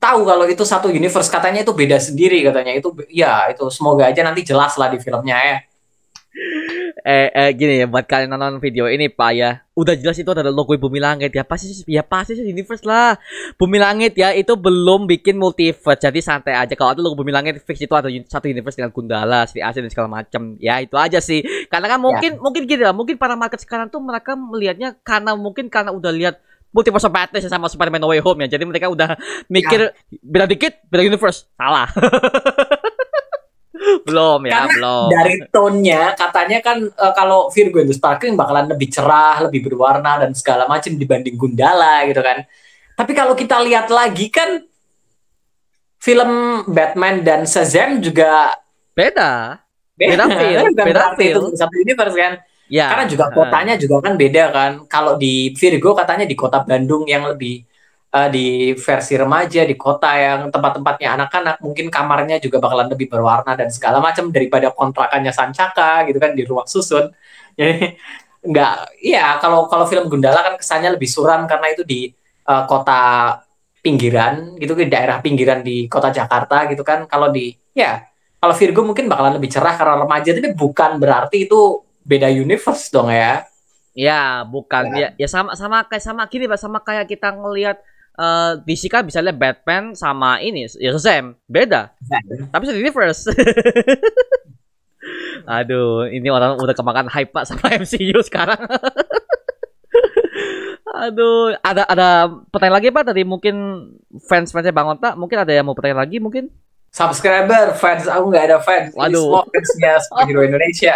tahu 0.00 0.24
kalau 0.24 0.48
itu 0.48 0.64
satu 0.64 0.88
universe 0.88 1.28
katanya 1.28 1.60
itu 1.60 1.76
beda 1.76 2.00
sendiri 2.00 2.40
katanya 2.40 2.72
itu 2.72 2.88
ya 3.12 3.52
itu 3.52 3.68
semoga 3.68 4.08
aja 4.08 4.24
nanti 4.24 4.40
jelas 4.42 4.74
lah 4.80 4.88
di 4.88 4.96
filmnya 4.96 5.36
ya 5.36 5.58
eh, 7.04 7.28
eh 7.32 7.50
gini 7.56 7.80
ya 7.82 7.86
buat 7.88 8.04
kalian 8.06 8.30
nonton 8.30 8.62
video 8.62 8.86
ini 8.86 9.10
Pak 9.10 9.30
ya. 9.34 9.50
Udah 9.74 9.96
jelas 9.96 10.20
itu 10.20 10.28
adalah 10.28 10.52
logo 10.52 10.76
Bumi 10.76 11.00
Langit 11.00 11.32
ya. 11.32 11.42
Pasti 11.42 11.84
ya 11.88 12.04
pasti 12.04 12.36
sih 12.36 12.44
universe 12.46 12.84
lah. 12.84 13.16
Bumi 13.56 13.80
Langit 13.80 14.14
ya 14.16 14.34
itu 14.36 14.52
belum 14.54 15.08
bikin 15.08 15.40
multiverse. 15.40 16.00
Jadi 16.00 16.20
santai 16.20 16.54
aja 16.56 16.72
kalau 16.76 16.94
ada 16.94 17.00
logo 17.00 17.16
Bumi 17.18 17.32
Langit 17.32 17.62
fix 17.64 17.80
itu 17.80 17.94
ada 17.96 18.08
satu 18.28 18.46
universe 18.46 18.76
dengan 18.76 18.92
Gundala, 18.92 19.48
Sri 19.48 19.64
Asih 19.64 19.82
dan 19.84 19.90
segala 19.92 20.08
macam. 20.22 20.56
Ya 20.60 20.78
itu 20.82 20.94
aja 20.96 21.18
sih. 21.18 21.42
Karena 21.68 21.96
kan 21.96 21.98
mungkin 22.00 22.38
mungkin 22.38 22.62
gini 22.68 22.82
lah, 22.84 22.94
mungkin 22.94 23.16
para 23.16 23.34
market 23.34 23.60
sekarang 23.64 23.88
tuh 23.88 24.00
mereka 24.02 24.36
melihatnya 24.36 24.96
karena 25.02 25.34
mungkin 25.34 25.72
karena 25.72 25.90
udah 25.94 26.12
lihat 26.12 26.36
Multiverse 26.70 27.06
of 27.06 27.14
Madness 27.14 27.44
ya 27.46 27.50
sama 27.50 27.66
Spider-Man 27.66 27.98
No 27.98 28.10
Way 28.14 28.22
Home 28.22 28.46
ya. 28.46 28.54
Jadi 28.54 28.64
mereka 28.66 28.86
udah 28.86 29.18
mikir 29.50 29.90
beda 30.22 30.46
dikit, 30.46 30.78
beda 30.86 31.02
universe. 31.02 31.50
Salah. 31.58 31.90
belum 34.06 34.44
ya, 34.44 34.68
Karena 34.68 34.72
belum. 34.76 35.08
dari 35.08 35.34
tone-nya 35.48 36.02
katanya 36.12 36.58
kan 36.60 36.78
eh, 36.84 37.12
kalau 37.16 37.48
Virgo 37.48 37.80
and 37.80 37.88
the 37.88 37.96
Sparkling 37.96 38.36
bakalan 38.36 38.68
lebih 38.68 38.92
cerah, 38.92 39.40
lebih 39.48 39.66
berwarna 39.66 40.20
dan 40.20 40.30
segala 40.36 40.68
macam 40.68 40.94
dibanding 40.94 41.34
Gundala 41.34 42.04
gitu 42.06 42.20
kan. 42.20 42.44
Tapi 42.94 43.12
kalau 43.16 43.32
kita 43.32 43.56
lihat 43.64 43.88
lagi 43.88 44.28
kan 44.28 44.60
film 45.96 46.62
Batman 46.68 47.24
dan 47.24 47.48
Shazam 47.48 48.04
juga 48.04 48.52
Beda. 48.92 49.64
Beda 49.96 50.24
feel, 50.28 50.60
Kan 50.64 50.72
bukan 50.72 50.86
beda 50.88 51.04
feel. 51.16 51.40
satu 51.56 51.74
universe 51.76 52.16
kan. 52.16 52.32
Ya. 52.70 52.86
Karena 52.86 53.06
juga 53.10 53.26
kotanya 53.34 53.74
juga 53.74 53.98
kan 53.98 54.14
beda 54.14 54.44
kan. 54.54 54.72
Kalau 54.86 55.18
di 55.18 55.50
Virgo 55.58 55.90
katanya 55.98 56.22
di 56.22 56.38
kota 56.38 56.62
Bandung 56.62 57.02
yang 57.10 57.26
lebih 57.26 57.66
eh, 58.14 58.28
di 58.30 58.46
versi 58.78 59.18
remaja 59.18 59.66
di 59.66 59.74
kota 59.74 60.14
yang 60.14 60.40
tempat-tempatnya 60.54 61.18
anak-anak 61.18 61.56
mungkin 61.66 61.90
kamarnya 61.90 62.38
juga 62.38 62.62
bakalan 62.62 62.86
lebih 62.94 63.10
berwarna 63.10 63.58
dan 63.58 63.74
segala 63.74 63.98
macam 63.98 64.30
daripada 64.30 64.70
kontrakannya 64.70 65.34
Sancaka 65.34 66.06
gitu 66.06 66.22
kan 66.22 66.30
di 66.38 66.46
ruang 66.46 66.70
susun. 66.70 67.10
Jadi 67.58 67.98
nggak 68.40 69.02
iya 69.04 69.36
kalau 69.42 69.68
kalau 69.68 69.84
film 69.84 70.08
Gundala 70.08 70.40
kan 70.40 70.54
kesannya 70.56 70.96
lebih 70.96 71.10
suram 71.10 71.44
karena 71.50 71.74
itu 71.74 71.82
di 71.82 72.06
eh, 72.46 72.64
kota 72.70 73.34
pinggiran 73.82 74.60
gitu 74.62 74.78
di 74.78 74.86
daerah 74.92 75.18
pinggiran 75.24 75.66
di 75.66 75.90
kota 75.90 76.14
Jakarta 76.14 76.70
gitu 76.70 76.86
kan. 76.86 77.10
Kalau 77.10 77.34
di 77.34 77.50
ya 77.74 77.98
kalau 78.38 78.54
Virgo 78.54 78.86
mungkin 78.86 79.10
bakalan 79.10 79.36
lebih 79.36 79.50
cerah 79.50 79.74
karena 79.74 80.06
remaja 80.06 80.30
tapi 80.32 80.54
bukan 80.54 81.02
berarti 81.02 81.50
itu 81.50 81.89
beda 82.10 82.26
universe 82.26 82.90
dong 82.90 83.06
ya. 83.14 83.46
Ya, 83.94 84.42
bukan. 84.42 84.90
Ya, 84.98 85.14
ya 85.14 85.28
sama 85.30 85.54
sama 85.54 85.86
kayak 85.86 86.02
sama 86.02 86.26
gini, 86.26 86.50
Pak, 86.50 86.58
sama 86.58 86.82
kayak 86.82 87.06
kita 87.06 87.30
ngelihat 87.30 87.78
eh 88.20 88.52
DC 88.66 88.90
kan 88.90 89.06
bisa 89.06 89.22
lihat 89.22 89.38
Batman 89.38 89.94
sama 89.94 90.42
ini 90.42 90.66
ya 90.66 90.90
Shazam. 90.90 91.38
Beda. 91.46 91.94
Tapi 92.50 92.62
satu 92.66 92.78
universe. 92.82 93.30
Aduh, 95.48 96.04
ini 96.10 96.28
orang 96.28 96.60
udah 96.60 96.74
kemakan 96.74 97.06
hype 97.08 97.30
Pak 97.30 97.46
sama 97.46 97.70
MCU 97.82 98.18
sekarang. 98.26 98.58
Aduh, 100.90 101.54
ada 101.62 101.86
ada 101.86 102.08
pertanyaan 102.50 102.76
lagi 102.82 102.90
Pak 102.90 103.14
tadi 103.14 103.22
mungkin 103.22 103.54
fans-fansnya 104.26 104.74
Bang 104.74 104.90
Onta, 104.90 105.14
mungkin 105.14 105.38
ada 105.38 105.54
yang 105.54 105.64
mau 105.64 105.74
pertanyaan 105.78 106.02
lagi 106.02 106.18
mungkin? 106.18 106.50
subscriber 106.90 107.70
fans 107.78 108.10
aku 108.10 108.34
nggak 108.34 108.44
ada 108.50 108.58
fans 108.58 108.90
Ini 108.92 108.98
Waduh. 108.98 109.22
semua 109.22 109.42
fansnya 109.46 109.92
superhero 110.02 110.40
Indonesia 110.42 110.94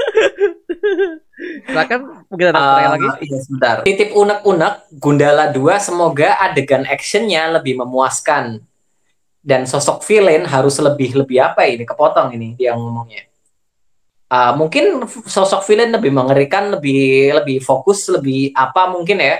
Silakan 1.66 2.00
mungkin 2.28 2.46
ada 2.52 2.58
pertanyaan 2.58 2.92
lagi. 2.96 3.08
Iya 3.24 3.38
sebentar. 3.44 3.76
Titip 3.84 4.10
unek-unek 4.12 4.74
Gundala 5.00 5.44
2 5.52 5.80
semoga 5.80 6.36
adegan 6.40 6.84
actionnya 6.84 7.48
lebih 7.60 7.80
memuaskan. 7.80 8.60
Dan 9.40 9.64
sosok 9.64 10.04
villain 10.04 10.44
harus 10.44 10.76
lebih 10.76 11.16
lebih 11.16 11.40
apa 11.40 11.64
ini 11.64 11.88
kepotong 11.88 12.36
ini 12.36 12.60
dia 12.60 12.76
ngomongnya. 12.76 13.24
Ah, 14.30 14.52
mungkin 14.52 15.08
sosok 15.26 15.64
villain 15.64 15.90
lebih 15.90 16.12
mengerikan 16.12 16.70
lebih 16.76 17.34
lebih 17.34 17.58
fokus 17.64 18.06
lebih 18.12 18.52
apa 18.52 18.92
mungkin 18.92 19.18
ya? 19.18 19.36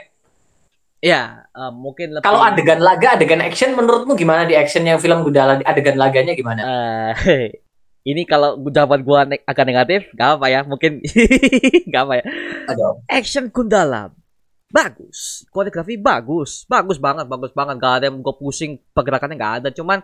Ya, 1.00 1.48
eh, 1.52 1.72
mungkin 1.72 2.16
lebih 2.16 2.24
kalau 2.24 2.40
adegan 2.44 2.80
laga 2.80 3.16
adegan 3.16 3.40
action 3.40 3.72
menurutmu 3.72 4.16
gimana 4.16 4.44
di 4.44 4.52
action 4.56 4.84
yang 4.84 5.00
film 5.00 5.20
Gundala 5.20 5.60
adegan 5.64 6.00
laganya 6.00 6.32
gimana? 6.32 6.60
Eh, 7.24 7.60
ini 8.06 8.24
kalau 8.24 8.56
jawaban 8.68 9.04
gua 9.04 9.28
ne- 9.28 9.44
agak 9.44 9.66
negatif, 9.68 10.00
gak 10.16 10.40
apa 10.40 10.46
ya, 10.48 10.60
mungkin 10.64 11.04
gak 11.92 12.02
apa 12.08 12.14
ya. 12.20 12.24
Aduh. 12.72 13.04
Action 13.08 13.52
Gundala 13.52 14.12
bagus, 14.70 15.42
koreografi 15.50 15.98
bagus, 15.98 16.62
bagus 16.70 16.96
banget, 16.96 17.26
bagus 17.26 17.52
banget. 17.52 17.76
Gak 17.76 17.94
ada 18.00 18.04
yang 18.08 18.22
gua 18.22 18.36
pusing 18.36 18.80
pergerakannya 18.94 19.36
gak 19.36 19.54
ada, 19.64 19.68
cuman 19.74 20.00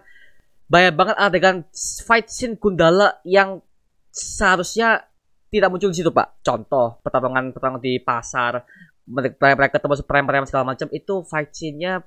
banyak 0.67 0.95
banget 0.99 1.17
adegan 1.17 1.57
fight 2.03 2.27
scene 2.27 2.59
Gundala 2.59 3.23
yang 3.23 3.63
seharusnya 4.11 5.07
tidak 5.49 5.71
muncul 5.71 5.89
di 5.89 5.99
situ 6.03 6.11
pak. 6.11 6.43
Contoh 6.43 6.99
pertarungan 7.01 7.55
pertarungan 7.55 7.81
di 7.81 8.03
pasar, 8.03 8.67
mereka, 9.07 9.79
ketemu 9.79 10.03
preman-preman 10.03 10.49
segala 10.51 10.75
macam 10.75 10.91
itu 10.91 11.23
fight 11.23 11.55
scene-nya 11.55 12.03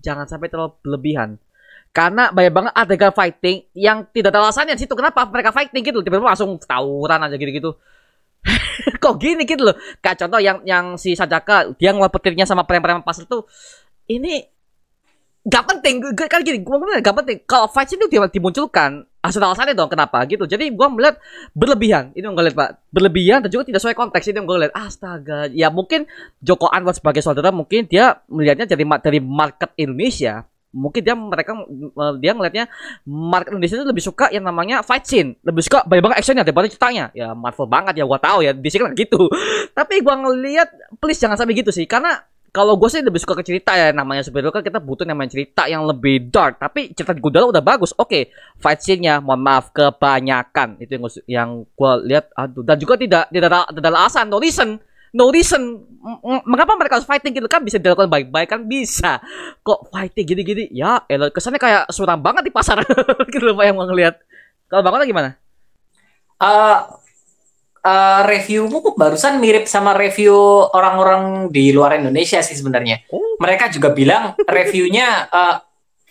jangan 0.00 0.24
sampai 0.24 0.48
terlalu 0.48 0.72
berlebihan. 0.80 1.36
Karena 1.98 2.30
banyak 2.30 2.52
banget 2.54 2.72
adegan 2.78 3.10
fighting 3.10 3.66
yang 3.74 4.06
tidak 4.14 4.30
ada 4.30 4.46
alasannya 4.46 4.78
situ. 4.78 4.94
Kenapa 4.94 5.26
mereka 5.26 5.50
fighting 5.50 5.82
gitu? 5.82 5.98
Tiba-tiba 5.98 6.30
langsung 6.30 6.54
tawuran 6.62 7.26
aja 7.26 7.34
gitu-gitu. 7.34 7.74
Kok 9.02 9.18
gini 9.18 9.42
gitu 9.42 9.66
loh. 9.66 9.74
Kayak 9.98 10.22
contoh 10.22 10.38
yang 10.38 10.62
yang 10.62 10.94
si 10.94 11.18
Sajaka 11.18 11.74
dia 11.74 11.90
ngelawan 11.90 12.14
petirnya 12.14 12.46
sama 12.46 12.62
preman-preman 12.62 13.02
pasar 13.02 13.26
tuh 13.26 13.50
ini 14.06 14.46
gak 15.42 15.74
penting. 15.74 16.14
Kan 16.14 16.46
gini 16.46 16.62
gue 16.62 16.70
ngomongnya 16.70 17.02
gak 17.02 17.18
penting. 17.18 17.42
Kalau 17.50 17.66
fight 17.66 17.90
itu 17.90 18.06
dimunculkan 18.06 19.02
asal 19.18 19.42
alasannya 19.42 19.74
dong 19.74 19.90
kenapa 19.90 20.22
gitu. 20.30 20.46
Jadi 20.46 20.70
gue 20.70 20.88
melihat 20.94 21.18
berlebihan. 21.50 22.14
Itu 22.14 22.30
yang 22.30 22.38
gue 22.38 22.46
lihat 22.46 22.54
pak. 22.54 22.70
Berlebihan 22.94 23.42
dan 23.42 23.50
juga 23.50 23.74
tidak 23.74 23.82
sesuai 23.82 23.98
konteks. 23.98 24.22
Itu 24.30 24.38
yang 24.38 24.46
gue 24.46 24.70
lihat. 24.70 24.72
Astaga. 24.78 25.50
Ya 25.50 25.66
mungkin 25.66 26.06
Joko 26.46 26.70
Anwar 26.70 26.94
sebagai 26.94 27.26
saudara 27.26 27.50
mungkin 27.50 27.90
dia 27.90 28.22
melihatnya 28.30 28.70
dari 28.70 28.86
dari 28.86 29.18
market 29.18 29.74
Indonesia 29.74 30.46
mungkin 30.78 31.02
dia 31.02 31.18
mereka 31.18 31.58
eh, 31.58 32.14
dia 32.22 32.32
ngelihatnya 32.32 32.64
market 33.04 33.50
Indonesia 33.50 33.76
itu 33.82 33.86
lebih 33.90 34.04
suka 34.06 34.30
yang 34.30 34.46
namanya 34.46 34.86
fight 34.86 35.04
scene. 35.04 35.34
Lebih 35.42 35.66
suka 35.66 35.82
banyak 35.82 36.02
banget 36.06 36.18
actionnya 36.22 36.44
daripada 36.46 36.70
ceritanya. 36.70 37.10
Ya 37.12 37.34
Marvel 37.34 37.66
banget 37.66 37.98
ya 37.98 38.06
gua 38.06 38.22
tahu 38.22 38.46
ya 38.46 38.54
di 38.54 38.68
kan 38.70 38.94
gitu. 38.94 39.26
Tapi 39.78 40.00
gua 40.06 40.14
ngelihat 40.22 40.70
please 41.02 41.18
jangan 41.18 41.34
sampai 41.34 41.58
gitu 41.58 41.74
sih. 41.74 41.84
Karena 41.90 42.22
kalau 42.48 42.80
gue 42.80 42.88
sih 42.88 43.04
lebih 43.04 43.20
suka 43.20 43.36
ke 43.36 43.44
cerita 43.44 43.76
ya 43.76 43.92
namanya 43.92 44.24
superhero 44.24 44.48
kan 44.48 44.64
kita 44.64 44.80
butuh 44.80 45.04
namanya 45.04 45.36
cerita 45.36 45.68
yang 45.68 45.84
lebih 45.84 46.32
dark. 46.32 46.56
Tapi 46.56 46.96
cerita 46.96 47.12
di 47.12 47.20
Gundala 47.20 47.52
udah 47.52 47.60
bagus. 47.60 47.92
Oke 48.00 48.32
fight 48.56 48.80
scene-nya 48.80 49.20
mohon 49.20 49.44
maaf 49.44 49.70
kebanyakan. 49.70 50.80
Itu 50.80 50.96
yang 50.96 51.02
gua, 51.04 51.12
yang 51.28 51.48
gue 51.68 51.92
lihat. 52.08 52.32
Aduh 52.34 52.64
dan 52.64 52.80
juga 52.80 52.96
tidak 52.96 53.28
tidak 53.28 53.48
ada, 53.52 53.68
tidak 53.68 53.90
ada 53.92 54.00
alasan 54.00 54.26
no 54.32 54.40
reason 54.40 54.80
no 55.12 55.30
reason. 55.32 55.84
Mengapa 56.46 56.78
mereka 56.78 57.00
harus 57.00 57.08
fighting 57.08 57.36
gitu? 57.36 57.48
Kan 57.50 57.64
bisa 57.64 57.76
dilakukan 57.76 58.08
baik-baik 58.08 58.48
kan 58.48 58.60
bisa. 58.64 59.20
Kok 59.62 59.92
fighting 59.92 60.26
gini-gini? 60.26 60.64
Ya 60.72 61.02
elah 61.08 61.28
kesannya 61.32 61.60
kayak 61.60 61.90
suram 61.92 62.20
banget 62.20 62.48
di 62.48 62.52
pasar. 62.52 62.80
Gitu 63.32 63.44
loh 63.44 63.58
yang 63.60 63.76
mau 63.76 63.86
ngelihat. 63.86 64.16
Kalau 64.68 64.82
bangun 64.84 65.08
gimana? 65.08 65.30
Eh 66.38 66.78
eh, 67.82 68.20
reviewmu 68.24 68.94
barusan 68.94 69.40
mirip 69.40 69.64
sama 69.66 69.96
review 69.96 70.34
orang-orang 70.72 71.48
di 71.52 71.72
luar 71.72 71.98
Indonesia 71.98 72.40
sih 72.40 72.56
sebenarnya. 72.56 73.04
Oh. 73.12 73.36
Mereka 73.40 73.72
juga 73.74 73.92
bilang 73.92 74.36
reviewnya 74.46 75.28
eh, 75.28 75.56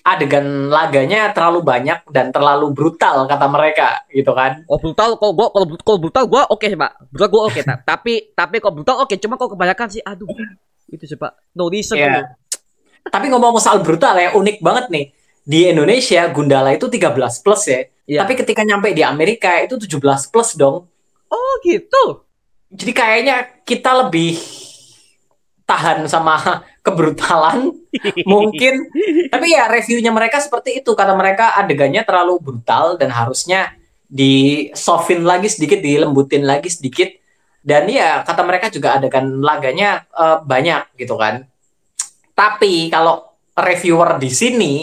adegan 0.08 0.72
laganya 0.72 1.36
terlalu 1.36 1.60
banyak 1.62 2.00
dan 2.08 2.32
terlalu 2.32 2.72
brutal 2.72 3.28
kata 3.28 3.46
mereka 3.46 4.08
gitu 4.08 4.32
kan. 4.32 4.64
Oh 4.66 4.80
brutal 4.80 5.20
kalau 5.20 5.34
gua 5.36 5.48
kalau 5.52 5.68
kalau 5.84 6.00
brutal 6.00 6.24
gua 6.24 6.44
oke 6.48 6.64
sih 6.64 6.74
pak 6.74 6.92
brutal 7.12 7.28
gua 7.28 7.42
oke 7.46 7.60
Ta- 7.60 7.84
tapi 7.92 8.32
tapi 8.32 8.58
kalau 8.58 8.80
brutal 8.80 8.96
oke 9.04 9.12
cuma 9.18 9.36
kalau 9.36 9.52
kebanyakan 9.52 9.88
sih 9.92 10.00
aduh 10.00 10.32
itu 10.88 11.04
sih 11.04 11.16
pak 11.16 11.36
no 11.52 11.68
reason 11.68 12.00
Iya. 12.00 12.08
dulu. 12.08 12.24
Tapi 13.08 13.26
ngomong 13.28 13.60
soal 13.60 13.80
brutal 13.80 14.16
ya 14.16 14.32
unik 14.32 14.58
banget 14.60 14.86
nih. 14.88 15.06
Di 15.44 15.72
Indonesia 15.72 16.28
Gundala 16.28 16.72
itu 16.72 16.88
13 16.88 17.16
plus 17.40 17.62
ya. 17.66 17.80
Iya. 18.04 18.20
Tapi 18.24 18.36
ketika 18.36 18.64
nyampe 18.64 18.92
di 18.92 19.00
Amerika 19.00 19.60
itu 19.60 19.76
17 19.76 20.00
plus 20.28 20.56
dong. 20.56 20.88
oh 21.28 21.54
gitu 21.60 22.24
Jadi 22.68 22.92
kayaknya 22.92 23.36
kita 23.64 23.92
lebih 23.96 24.36
tahan 25.64 26.08
sama 26.08 26.64
kebrutalan 26.88 27.76
mungkin. 28.32 28.88
Tapi 29.28 29.48
ya 29.52 29.68
reviewnya 29.68 30.16
mereka 30.16 30.40
seperti 30.40 30.80
itu. 30.80 30.96
Kata 30.96 31.12
mereka 31.20 31.60
adegannya 31.60 32.08
terlalu 32.08 32.40
brutal 32.40 32.96
dan 32.96 33.12
harusnya 33.12 33.76
di 34.08 34.68
soften 34.72 35.28
lagi 35.28 35.52
sedikit 35.52 35.84
dilembutin 35.84 36.48
lagi 36.48 36.72
sedikit. 36.72 37.12
Dan 37.60 37.92
ya 37.92 38.24
kata 38.24 38.48
mereka 38.48 38.72
juga 38.72 38.96
adegan 38.96 39.44
laganya 39.44 40.08
uh, 40.16 40.40
banyak 40.40 40.96
gitu 40.96 41.20
kan. 41.20 41.44
Tapi 42.32 42.88
kalau 42.88 43.28
reviewer 43.60 44.16
di 44.16 44.32
sini 44.32 44.74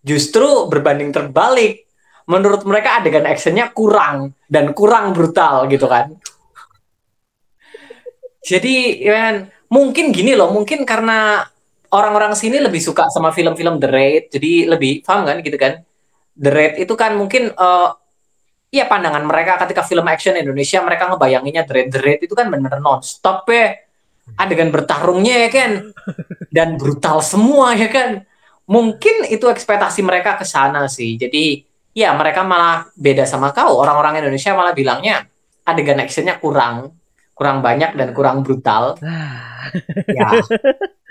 justru 0.00 0.70
berbanding 0.72 1.12
terbalik. 1.12 1.84
Menurut 2.26 2.66
mereka 2.66 2.98
adegan 2.98 3.22
actionnya 3.22 3.70
kurang 3.70 4.34
dan 4.50 4.74
kurang 4.74 5.14
brutal 5.14 5.70
gitu 5.70 5.86
kan. 5.86 6.10
Jadi 8.42 9.02
ya, 9.02 9.46
mungkin 9.70 10.14
gini 10.14 10.38
loh, 10.38 10.50
mungkin 10.54 10.86
karena 10.86 11.42
orang-orang 11.90 12.34
sini 12.34 12.58
lebih 12.58 12.82
suka 12.82 13.06
sama 13.10 13.30
film-film 13.30 13.78
The 13.78 13.88
Raid, 13.90 14.24
jadi 14.34 14.52
lebih 14.70 15.06
paham 15.06 15.26
kan 15.26 15.38
gitu 15.42 15.56
kan? 15.58 15.82
The 16.36 16.50
Raid 16.52 16.74
itu 16.82 16.94
kan 16.98 17.16
mungkin 17.16 17.54
uh, 17.54 17.90
ya 18.68 18.84
pandangan 18.90 19.24
mereka 19.24 19.56
ketika 19.64 19.86
film 19.86 20.04
action 20.10 20.36
Indonesia 20.36 20.82
mereka 20.82 21.08
ngebayanginnya 21.08 21.62
The 21.64 21.72
Raid, 21.72 21.88
The 21.94 22.00
Raid 22.02 22.20
itu 22.26 22.34
kan 22.36 22.50
bener 22.50 22.78
non-stop 22.78 23.48
ya. 23.48 23.76
Adegan 24.36 24.74
bertarungnya 24.74 25.46
ya 25.46 25.50
kan? 25.54 25.70
Dan 26.50 26.74
brutal 26.74 27.22
semua 27.22 27.78
ya 27.78 27.86
kan? 27.86 28.26
Mungkin 28.66 29.30
itu 29.30 29.46
ekspektasi 29.46 30.02
mereka 30.02 30.34
ke 30.34 30.42
sana 30.42 30.90
sih. 30.90 31.14
Jadi 31.14 31.62
ya 31.94 32.10
mereka 32.18 32.42
malah 32.42 32.90
beda 32.98 33.22
sama 33.22 33.54
kau. 33.54 33.78
Orang-orang 33.78 34.18
Indonesia 34.18 34.50
malah 34.58 34.74
bilangnya 34.74 35.30
adegan 35.62 36.02
actionnya 36.02 36.42
kurang 36.42 36.90
kurang 37.36 37.60
banyak 37.60 37.92
dan 38.00 38.16
kurang 38.16 38.40
brutal. 38.40 38.96
ya. 40.08 40.32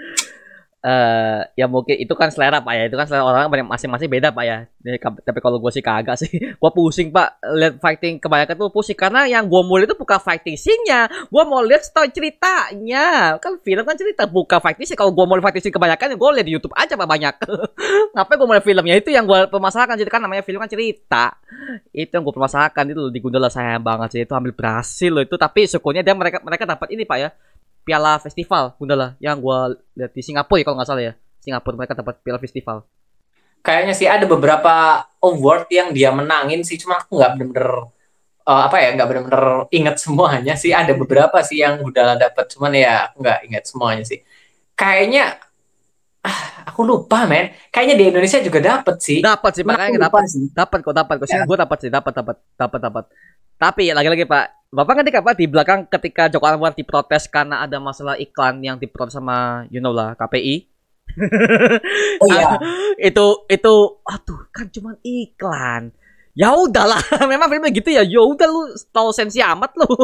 Uh, 0.86 1.42
ya 1.58 1.66
mungkin 1.66 1.98
itu 1.98 2.14
kan 2.14 2.30
selera 2.30 2.62
pak 2.62 2.74
ya. 2.78 2.84
Itu 2.86 2.94
kan 2.94 3.10
selera 3.10 3.26
orang 3.26 3.50
masing-masing 3.66 4.06
beda 4.06 4.30
pak 4.30 4.46
ya. 4.46 4.58
Tapi 5.02 5.40
kalau 5.42 5.58
gue 5.58 5.72
sih 5.74 5.82
kagak 5.82 6.14
sih. 6.22 6.30
Gue 6.62 6.72
pusing 6.78 7.10
pak 7.10 7.42
lihat 7.42 7.82
fighting 7.82 8.22
kebanyakan 8.22 8.54
tuh 8.54 8.70
pusing. 8.70 8.94
Karena 8.94 9.26
yang 9.26 9.50
gue 9.50 9.62
mau 9.66 9.82
itu 9.82 9.98
bukan 9.98 10.22
fighting 10.22 10.54
scene-nya. 10.54 11.10
Gue 11.34 11.44
mau 11.50 11.66
lihat 11.66 11.82
story 11.90 12.14
ceritanya. 12.14 13.42
Kan 13.42 13.58
film 13.66 13.82
kan 13.82 13.98
cerita 13.98 14.30
bukan 14.30 14.62
fighting 14.62 14.86
sih 14.86 14.94
kalau 14.94 15.10
gue 15.10 15.26
mau 15.26 15.42
fighting 15.42 15.64
scene 15.66 15.74
kebanyakan 15.74 16.14
ya 16.14 16.18
gue 16.22 16.30
lihat 16.38 16.46
di 16.46 16.54
YouTube 16.54 16.76
aja 16.78 16.94
pak 16.94 17.08
banyak. 17.10 17.34
Ngapain 18.14 18.36
gue 18.38 18.46
mau 18.46 18.54
lihat 18.54 18.66
filmnya? 18.70 18.96
Itu 19.02 19.10
yang 19.10 19.26
gue 19.26 19.50
permasalahkan 19.50 19.98
jadi 19.98 20.12
kan 20.14 20.22
namanya 20.22 20.46
film 20.46 20.62
kan 20.62 20.70
cerita. 20.70 21.34
Itu 21.90 22.14
yang 22.14 22.24
gue 22.30 22.36
permasalahkan. 22.38 22.94
Itu 22.94 23.10
di 23.10 23.18
Gundala 23.18 23.50
sayang 23.50 23.82
banget 23.82 24.10
sih. 24.14 24.22
Itu 24.22 24.38
ambil 24.38 24.54
berhasil 24.54 25.10
loh 25.10 25.26
itu. 25.26 25.34
Tapi 25.34 25.66
syukurnya 25.66 26.06
dia 26.06 26.14
mereka 26.14 26.46
mereka 26.46 26.70
dapat 26.70 26.94
ini 26.94 27.10
pak 27.10 27.18
ya 27.18 27.34
piala 27.86 28.18
festival 28.18 28.74
Gundala 28.82 29.14
yang 29.22 29.38
gue 29.38 29.78
lihat 29.94 30.12
di 30.12 30.22
Singapura 30.26 30.58
ya 30.60 30.64
kalau 30.66 30.76
nggak 30.82 30.90
salah 30.90 31.04
ya. 31.06 31.14
Singapura 31.40 31.78
mereka 31.78 31.94
dapat 31.94 32.18
piala 32.26 32.42
festival. 32.42 32.82
Kayaknya 33.62 33.94
sih 33.94 34.10
ada 34.10 34.26
beberapa 34.26 35.06
award 35.22 35.70
yang 35.70 35.94
dia 35.94 36.10
menangin 36.10 36.66
sih 36.66 36.82
cuma 36.82 36.98
aku 36.98 37.22
nggak 37.22 37.32
bener-bener 37.38 37.90
uh, 38.46 38.62
apa 38.66 38.78
ya 38.82 38.90
nggak 38.98 39.08
bener-bener 39.10 39.46
inget 39.70 39.96
semuanya 40.02 40.54
sih. 40.58 40.74
Ada 40.74 40.98
beberapa 40.98 41.38
sih 41.46 41.62
yang 41.62 41.78
Gundala 41.78 42.18
dapat 42.18 42.50
cuman 42.50 42.74
ya 42.74 43.10
aku 43.10 43.22
nggak 43.22 43.40
inget 43.46 43.64
semuanya 43.70 44.04
sih. 44.04 44.20
Kayaknya 44.74 45.38
ah, 46.26 46.40
aku 46.74 46.82
lupa 46.82 47.30
men. 47.30 47.54
Kayaknya 47.70 47.96
di 48.02 48.06
Indonesia 48.10 48.40
juga 48.42 48.60
dapat 48.62 48.98
sih. 48.98 49.22
Dapat 49.22 49.52
sih 49.62 49.64
makanya 49.66 50.10
dapat 50.10 50.26
sih. 50.26 50.50
Dapat 50.50 50.78
kok 50.82 50.96
dapat 50.98 51.16
kok 51.22 51.28
ya. 51.30 51.46
gue 51.46 51.58
dapat 51.58 51.78
sih 51.78 51.90
dapat 51.94 52.14
dapat 52.18 52.38
dapat 52.58 52.80
dapat 52.82 53.06
tapi 53.56 53.92
lagi-lagi 53.96 54.28
Pak 54.28 54.56
Bapak 54.76 54.92
ngerti 55.00 55.12
apa 55.16 55.32
di 55.32 55.46
belakang 55.48 55.88
ketika 55.88 56.28
Joko 56.28 56.52
Anwar 56.52 56.76
diprotes 56.76 57.32
karena 57.32 57.64
ada 57.64 57.80
masalah 57.80 58.20
iklan 58.20 58.60
yang 58.60 58.76
diprotes 58.76 59.16
sama 59.16 59.64
you 59.72 59.80
know 59.80 59.96
lah 59.96 60.20
KPI. 60.20 60.68
oh 62.20 62.28
iya. 62.28 62.60
itu 63.00 63.26
itu 63.48 63.74
aduh 64.04 64.42
kan 64.52 64.68
cuma 64.68 65.00
iklan. 65.00 65.96
Ya 66.36 66.52
udahlah, 66.52 67.00
memang 67.32 67.48
filmnya 67.48 67.72
gitu 67.72 67.88
ya. 67.88 68.04
Ya 68.04 68.20
udah 68.20 68.48
lu 68.52 68.76
tahu 68.92 69.16
sensi 69.16 69.40
amat 69.40 69.72
lu. 69.80 69.88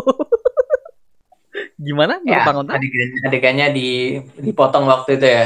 Gimana 1.91 2.23
ya, 2.23 2.47
Bang 2.47 2.63
adegan, 2.63 3.09
adegannya 3.27 3.67
di 3.75 4.15
dipotong 4.39 4.87
waktu 4.87 5.19
itu 5.19 5.27
ya. 5.27 5.45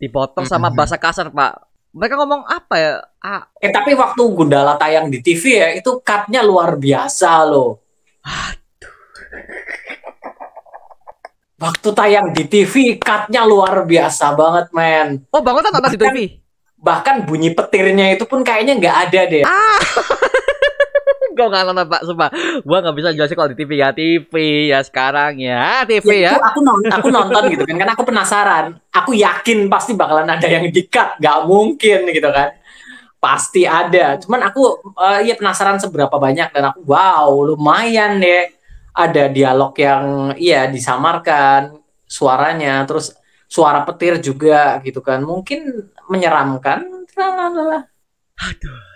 Dipotong 0.00 0.48
sama 0.48 0.72
bahasa 0.72 0.96
kasar, 0.96 1.28
Pak. 1.28 1.67
Mereka 1.96 2.14
ngomong 2.20 2.42
apa 2.44 2.74
ya? 2.76 2.92
Ah. 3.24 3.42
Eh 3.58 3.72
tapi 3.72 3.96
waktu 3.96 4.20
Gundala 4.20 4.76
tayang 4.76 5.08
di 5.08 5.24
TV 5.24 5.42
ya, 5.58 5.68
itu 5.72 6.00
cutnya 6.04 6.44
luar 6.44 6.76
biasa 6.76 7.48
loh 7.48 7.80
Aduh. 8.28 8.96
Waktu 11.58 11.88
tayang 11.90 12.30
di 12.30 12.46
TV, 12.46 13.02
cutnya 13.02 13.42
luar 13.42 13.82
biasa 13.82 14.30
banget, 14.38 14.70
men. 14.70 15.26
Oh, 15.34 15.42
bangun 15.42 15.66
tak 15.66 15.74
nonton 15.74 15.90
di 15.90 15.98
TV? 15.98 16.18
Bahkan 16.78 17.26
bunyi 17.26 17.50
petirnya 17.50 18.14
itu 18.14 18.22
pun 18.30 18.46
kayaknya 18.46 18.78
nggak 18.78 18.96
ada 19.10 19.20
deh. 19.26 19.42
Ah. 19.42 19.80
gue 21.38 21.46
gak 21.46 21.64
nonton 21.70 21.86
pak, 21.86 22.02
sumpah. 22.02 22.30
Gue 22.66 22.78
gak 22.82 22.96
bisa 22.98 23.08
jelasin 23.14 23.36
kalau 23.38 23.50
di 23.54 23.58
TV 23.62 23.70
ya. 23.78 23.88
TV 23.94 24.32
ya 24.74 24.82
sekarang 24.82 25.38
ya. 25.38 25.86
TV 25.86 26.26
ya, 26.26 26.34
ya. 26.34 26.42
aku 26.42 26.60
nonton, 26.66 26.90
aku 26.90 27.08
nonton 27.14 27.42
gitu 27.54 27.62
kan, 27.62 27.76
karena 27.78 27.92
aku 27.94 28.04
penasaran. 28.04 28.64
Aku 28.90 29.14
yakin 29.14 29.70
pasti 29.70 29.94
bakalan 29.94 30.26
ada 30.26 30.46
yang 30.50 30.66
di-cut. 30.66 31.22
Gak 31.22 31.38
mungkin 31.46 32.10
gitu 32.10 32.28
kan. 32.34 32.58
Pasti 33.22 33.62
ada. 33.62 34.18
Cuman 34.18 34.50
aku 34.50 34.82
uh, 34.98 35.22
ya 35.22 35.38
penasaran 35.38 35.78
seberapa 35.78 36.18
banyak 36.18 36.50
dan 36.50 36.74
aku 36.74 36.82
wow 36.82 37.30
lumayan 37.30 38.18
deh 38.18 38.50
ada 38.98 39.30
dialog 39.30 39.74
yang 39.78 40.34
iya 40.34 40.66
disamarkan 40.66 41.78
suaranya. 42.10 42.82
Terus 42.90 43.14
suara 43.46 43.86
petir 43.86 44.18
juga 44.18 44.82
gitu 44.82 44.98
kan. 44.98 45.22
Mungkin 45.22 45.86
menyeramkan. 46.10 46.82
Aduh 48.38 48.87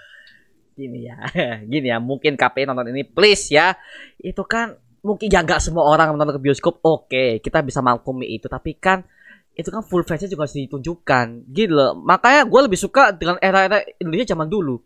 gini 0.72 1.08
ya 1.08 1.16
gini 1.72 1.86
ya 1.92 1.98
mungkin 2.02 2.34
KPI 2.34 2.68
nonton 2.68 2.92
ini 2.92 3.04
please 3.06 3.52
ya. 3.52 3.76
Itu 4.18 4.44
kan 4.44 4.76
mungkin 5.02 5.26
ya 5.28 5.42
nggak 5.42 5.60
semua 5.60 5.88
orang 5.88 6.14
nonton 6.14 6.38
ke 6.38 6.40
bioskop 6.40 6.80
oke 6.82 7.40
kita 7.40 7.60
bisa 7.62 7.80
maklumi 7.84 8.28
itu. 8.36 8.46
Tapi 8.50 8.76
kan 8.80 9.04
itu 9.52 9.68
kan 9.68 9.84
full 9.84 10.04
versi 10.04 10.28
juga 10.28 10.48
harus 10.48 10.56
ditunjukkan. 10.56 11.52
Gitu 11.52 11.72
loh 11.72 11.96
makanya 11.96 12.48
gue 12.48 12.60
lebih 12.64 12.78
suka 12.80 13.12
dengan 13.12 13.36
era-era 13.38 13.84
Indonesia 14.00 14.32
zaman 14.32 14.48
dulu. 14.48 14.80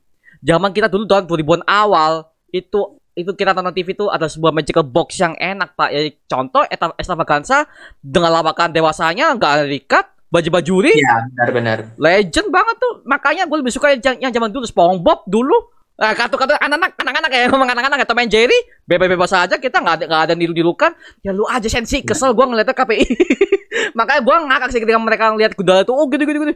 Zaman 0.44 0.70
kita 0.70 0.86
dulu 0.92 1.08
tahun 1.08 1.24
2000-an 1.26 1.62
awal 1.64 2.28
itu 2.52 3.00
itu 3.16 3.32
kita 3.32 3.56
tonton 3.56 3.72
TV 3.72 3.96
itu 3.96 4.06
ada 4.12 4.28
sebuah 4.28 4.52
magical 4.52 4.84
box 4.84 5.16
yang 5.16 5.32
enak 5.40 5.72
pak. 5.72 5.88
Ya 5.88 6.12
contoh 6.28 6.62
extravaganza 7.00 7.64
dengan 8.04 8.28
lawakan 8.28 8.76
dewasanya 8.76 9.32
nggak 9.40 9.52
ada 9.56 9.64
dikat 9.64 10.04
baju-bajuri 10.28 10.92
ya 10.92 11.24
benar-benar. 11.32 11.78
Legend 11.96 12.48
banget 12.52 12.76
tuh. 12.76 12.94
Makanya 13.08 13.48
gue 13.48 13.58
lebih 13.64 13.72
suka 13.72 13.96
yang, 13.96 14.20
yang 14.20 14.32
zaman 14.36 14.52
dulu 14.52 14.68
SpongeBob 14.68 15.24
dulu 15.24 15.56
Nah, 15.96 16.12
kata-kata 16.12 16.60
anak-anak, 16.60 16.92
anak-anak 17.00 17.30
ya 17.32 17.42
ngomong 17.50 17.70
anak-anak 17.72 17.98
atau 18.04 18.12
main 18.12 18.28
Jerry, 18.28 18.56
bebas-bebas 18.84 19.32
aja 19.32 19.56
kita 19.56 19.80
nggak 19.80 19.94
ada 19.96 20.04
nggak 20.04 20.22
ada 20.28 20.34
niru-nirukan. 20.36 20.92
Ya 21.24 21.32
lu 21.32 21.48
aja 21.48 21.68
sensi, 21.72 22.04
kesel 22.04 22.36
gue 22.36 22.44
ngeliatnya 22.44 22.76
KPI. 22.76 23.04
Makanya 23.98 24.20
gue 24.20 24.36
ngakak 24.36 24.68
sih 24.76 24.80
ketika 24.84 25.00
mereka 25.00 25.24
ngeliat 25.32 25.52
Gundala 25.56 25.80
itu, 25.84 25.92
oh 25.96 26.04
gitu-gitu 26.12 26.38
gitu. 26.44 26.54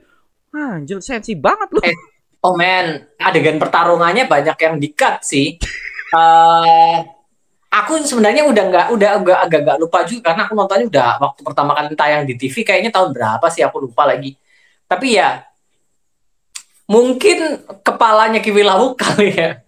Anjir, 0.53 0.99
sensi 1.01 1.33
banget 1.33 1.73
lu. 1.73 1.81
Eh, 1.81 1.97
oh 2.45 2.53
man, 2.53 3.01
adegan 3.17 3.57
pertarungannya 3.57 4.29
banyak 4.29 4.57
yang 4.61 4.77
dikat 4.77 5.25
sih. 5.25 5.57
uh, 6.13 7.01
aku 7.81 8.03
sebenarnya 8.03 8.45
udah 8.45 8.65
nggak 8.67 8.87
udah 8.93 9.09
agak 9.23 9.39
agak 9.47 9.61
gak 9.63 9.79
lupa 9.79 9.99
juga 10.03 10.35
karena 10.35 10.43
aku 10.51 10.53
nontonnya 10.59 10.87
udah 10.91 11.09
waktu 11.23 11.41
pertama 11.47 11.71
kali 11.79 11.95
tayang 11.95 12.27
di 12.27 12.35
TV 12.35 12.67
kayaknya 12.67 12.91
tahun 12.91 13.15
berapa 13.15 13.47
sih 13.49 13.65
aku 13.65 13.89
lupa 13.89 14.05
lagi. 14.05 14.37
Tapi 14.91 15.17
ya 15.17 15.50
mungkin 16.91 17.63
kepalanya 17.87 18.43
Kiwi 18.43 18.67
Lawu 18.67 18.99
kali 18.99 19.31
ya. 19.31 19.63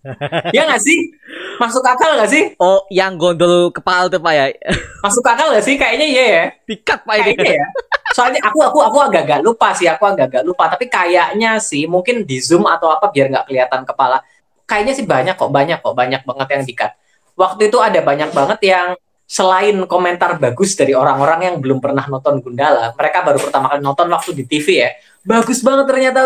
ya 0.56 0.62
nggak 0.64 0.80
sih? 0.80 1.12
Masuk 1.58 1.84
akal 1.84 2.16
nggak 2.16 2.30
sih? 2.30 2.44
Oh, 2.56 2.86
yang 2.88 3.18
gondol 3.18 3.68
kepala 3.74 4.08
tuh 4.08 4.22
Pak 4.22 4.32
ya? 4.32 4.46
Masuk 5.04 5.26
akal 5.26 5.50
nggak 5.50 5.66
sih? 5.66 5.74
Kayaknya 5.74 6.06
iya 6.06 6.24
ya. 6.24 6.44
Tikat 6.64 7.02
Pak 7.04 7.14
ini. 7.20 7.32
Kayaknya 7.34 7.52
ya. 7.58 7.66
Soalnya 8.14 8.40
aku 8.46 8.58
aku 8.64 8.78
aku 8.80 8.98
agak-agak 9.02 9.42
lupa 9.42 9.74
sih, 9.74 9.90
aku 9.90 10.06
agak-agak 10.06 10.46
lupa. 10.46 10.70
Tapi 10.70 10.86
kayaknya 10.86 11.58
sih 11.58 11.84
mungkin 11.90 12.22
di 12.22 12.38
zoom 12.38 12.64
atau 12.64 12.88
apa 12.88 13.10
biar 13.10 13.28
nggak 13.28 13.44
kelihatan 13.50 13.82
kepala. 13.84 14.22
Kayaknya 14.64 14.92
sih 14.94 15.04
banyak 15.04 15.34
kok, 15.34 15.50
banyak 15.50 15.78
kok, 15.82 15.94
banyak 15.98 16.22
banget 16.22 16.48
yang 16.54 16.62
dikat. 16.62 16.92
Waktu 17.34 17.68
itu 17.68 17.78
ada 17.82 17.98
banyak 17.98 18.30
banget 18.30 18.60
yang 18.62 18.86
selain 19.30 19.78
komentar 19.86 20.42
bagus 20.42 20.74
dari 20.74 20.90
orang-orang 20.90 21.50
yang 21.50 21.56
belum 21.62 21.78
pernah 21.78 22.02
nonton 22.10 22.42
Gundala, 22.42 22.90
mereka 22.98 23.22
baru 23.22 23.38
pertama 23.38 23.70
kali 23.70 23.78
nonton 23.78 24.06
waktu 24.10 24.30
di 24.34 24.44
TV 24.46 24.66
ya. 24.86 24.90
Bagus 25.30 25.62
banget 25.62 25.86
ternyata 25.86 26.18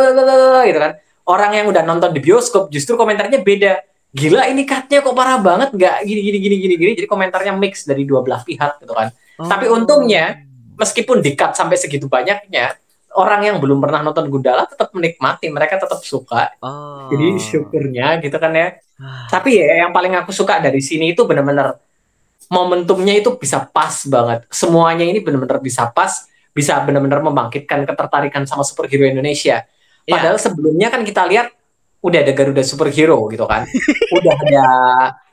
gitu 0.64 0.80
kan. 0.80 0.92
Orang 1.28 1.52
yang 1.52 1.68
udah 1.68 1.84
nonton 1.84 2.12
di 2.16 2.20
bioskop 2.24 2.72
justru 2.72 2.96
komentarnya 2.96 3.44
beda. 3.44 3.84
Gila 4.14 4.46
ini 4.48 4.64
cutnya 4.64 5.02
kok 5.02 5.12
parah 5.12 5.36
banget 5.42 5.74
nggak 5.74 5.96
gini 6.08 6.20
gini 6.24 6.38
gini 6.40 6.56
gini 6.56 6.74
gini. 6.80 6.92
Jadi 6.96 7.08
komentarnya 7.10 7.52
mix 7.52 7.84
dari 7.84 8.08
dua 8.08 8.24
belah 8.24 8.40
pihak 8.40 8.80
gitu 8.80 8.96
kan. 8.96 9.12
Oh. 9.36 9.48
Tapi 9.50 9.66
untungnya 9.68 10.46
meskipun 10.80 11.20
di 11.20 11.36
cut 11.36 11.52
sampai 11.52 11.76
segitu 11.76 12.06
banyaknya, 12.06 12.78
orang 13.18 13.40
yang 13.46 13.56
belum 13.58 13.82
pernah 13.82 14.02
nonton 14.06 14.30
Gundala 14.30 14.66
tetap 14.66 14.90
menikmati, 14.94 15.50
mereka 15.50 15.82
tetap 15.82 16.00
suka. 16.02 16.54
Oh. 16.62 17.10
Jadi 17.10 17.42
syukurnya 17.42 18.22
gitu 18.22 18.36
kan 18.38 18.54
ya. 18.54 18.78
Ah. 19.02 19.26
Tapi 19.28 19.58
ya 19.58 19.86
yang 19.86 19.90
paling 19.90 20.14
aku 20.14 20.30
suka 20.30 20.62
dari 20.62 20.78
sini 20.78 21.10
itu 21.12 21.26
benar-benar 21.26 21.76
momentumnya 22.46 23.18
itu 23.18 23.34
bisa 23.34 23.66
pas 23.66 24.06
banget. 24.06 24.46
Semuanya 24.52 25.02
ini 25.02 25.18
benar-benar 25.18 25.58
bisa 25.58 25.90
pas. 25.90 26.30
Bisa 26.54 26.78
benar-benar 26.86 27.18
membangkitkan 27.20 27.82
ketertarikan 27.82 28.46
sama 28.46 28.62
superhero 28.62 29.04
Indonesia. 29.10 29.66
Iya. 30.06 30.12
Padahal 30.14 30.38
sebelumnya 30.38 30.88
kan 30.94 31.02
kita 31.02 31.26
lihat 31.26 31.50
udah 31.98 32.18
ada 32.22 32.32
Garuda 32.32 32.62
superhero 32.62 33.18
gitu 33.28 33.44
kan. 33.44 33.66
udah 34.16 34.34
ada 34.38 34.66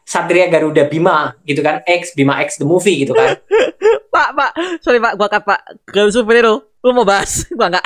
Satria 0.01 0.49
Garuda 0.49 0.89
Bima 0.89 1.37
gitu 1.45 1.61
kan. 1.61 1.85
X 1.85 2.17
Bima 2.17 2.41
X 2.41 2.57
the 2.57 2.65
movie 2.65 3.05
gitu 3.05 3.13
kan. 3.13 3.37
Pak, 4.13 4.29
Pak, 4.35 4.51
sorry 4.83 4.99
Pak, 4.99 5.13
gua 5.15 5.29
kat 5.31 5.43
Pak. 5.45 5.59
Gak 5.87 6.11
superhero. 6.11 6.67
Lu 6.81 6.91
mau 6.91 7.05
bahas? 7.07 7.45
Gua 7.57 7.69
enggak. 7.69 7.85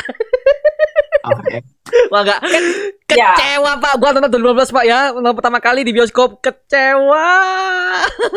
Oke. 1.27 1.61
Gua 2.09 2.23
enggak. 2.25 2.39
Ya. 3.13 3.35
Kecewa 3.35 3.77
Pak, 3.77 3.93
gua 4.01 4.09
nonton 4.15 4.41
2015 4.41 4.73
Pak 4.73 4.85
ya. 4.87 4.99
Nonton 5.13 5.35
pertama 5.37 5.59
kali 5.61 5.85
di 5.85 5.91
bioskop. 5.93 6.41
Kecewa. 6.41 7.29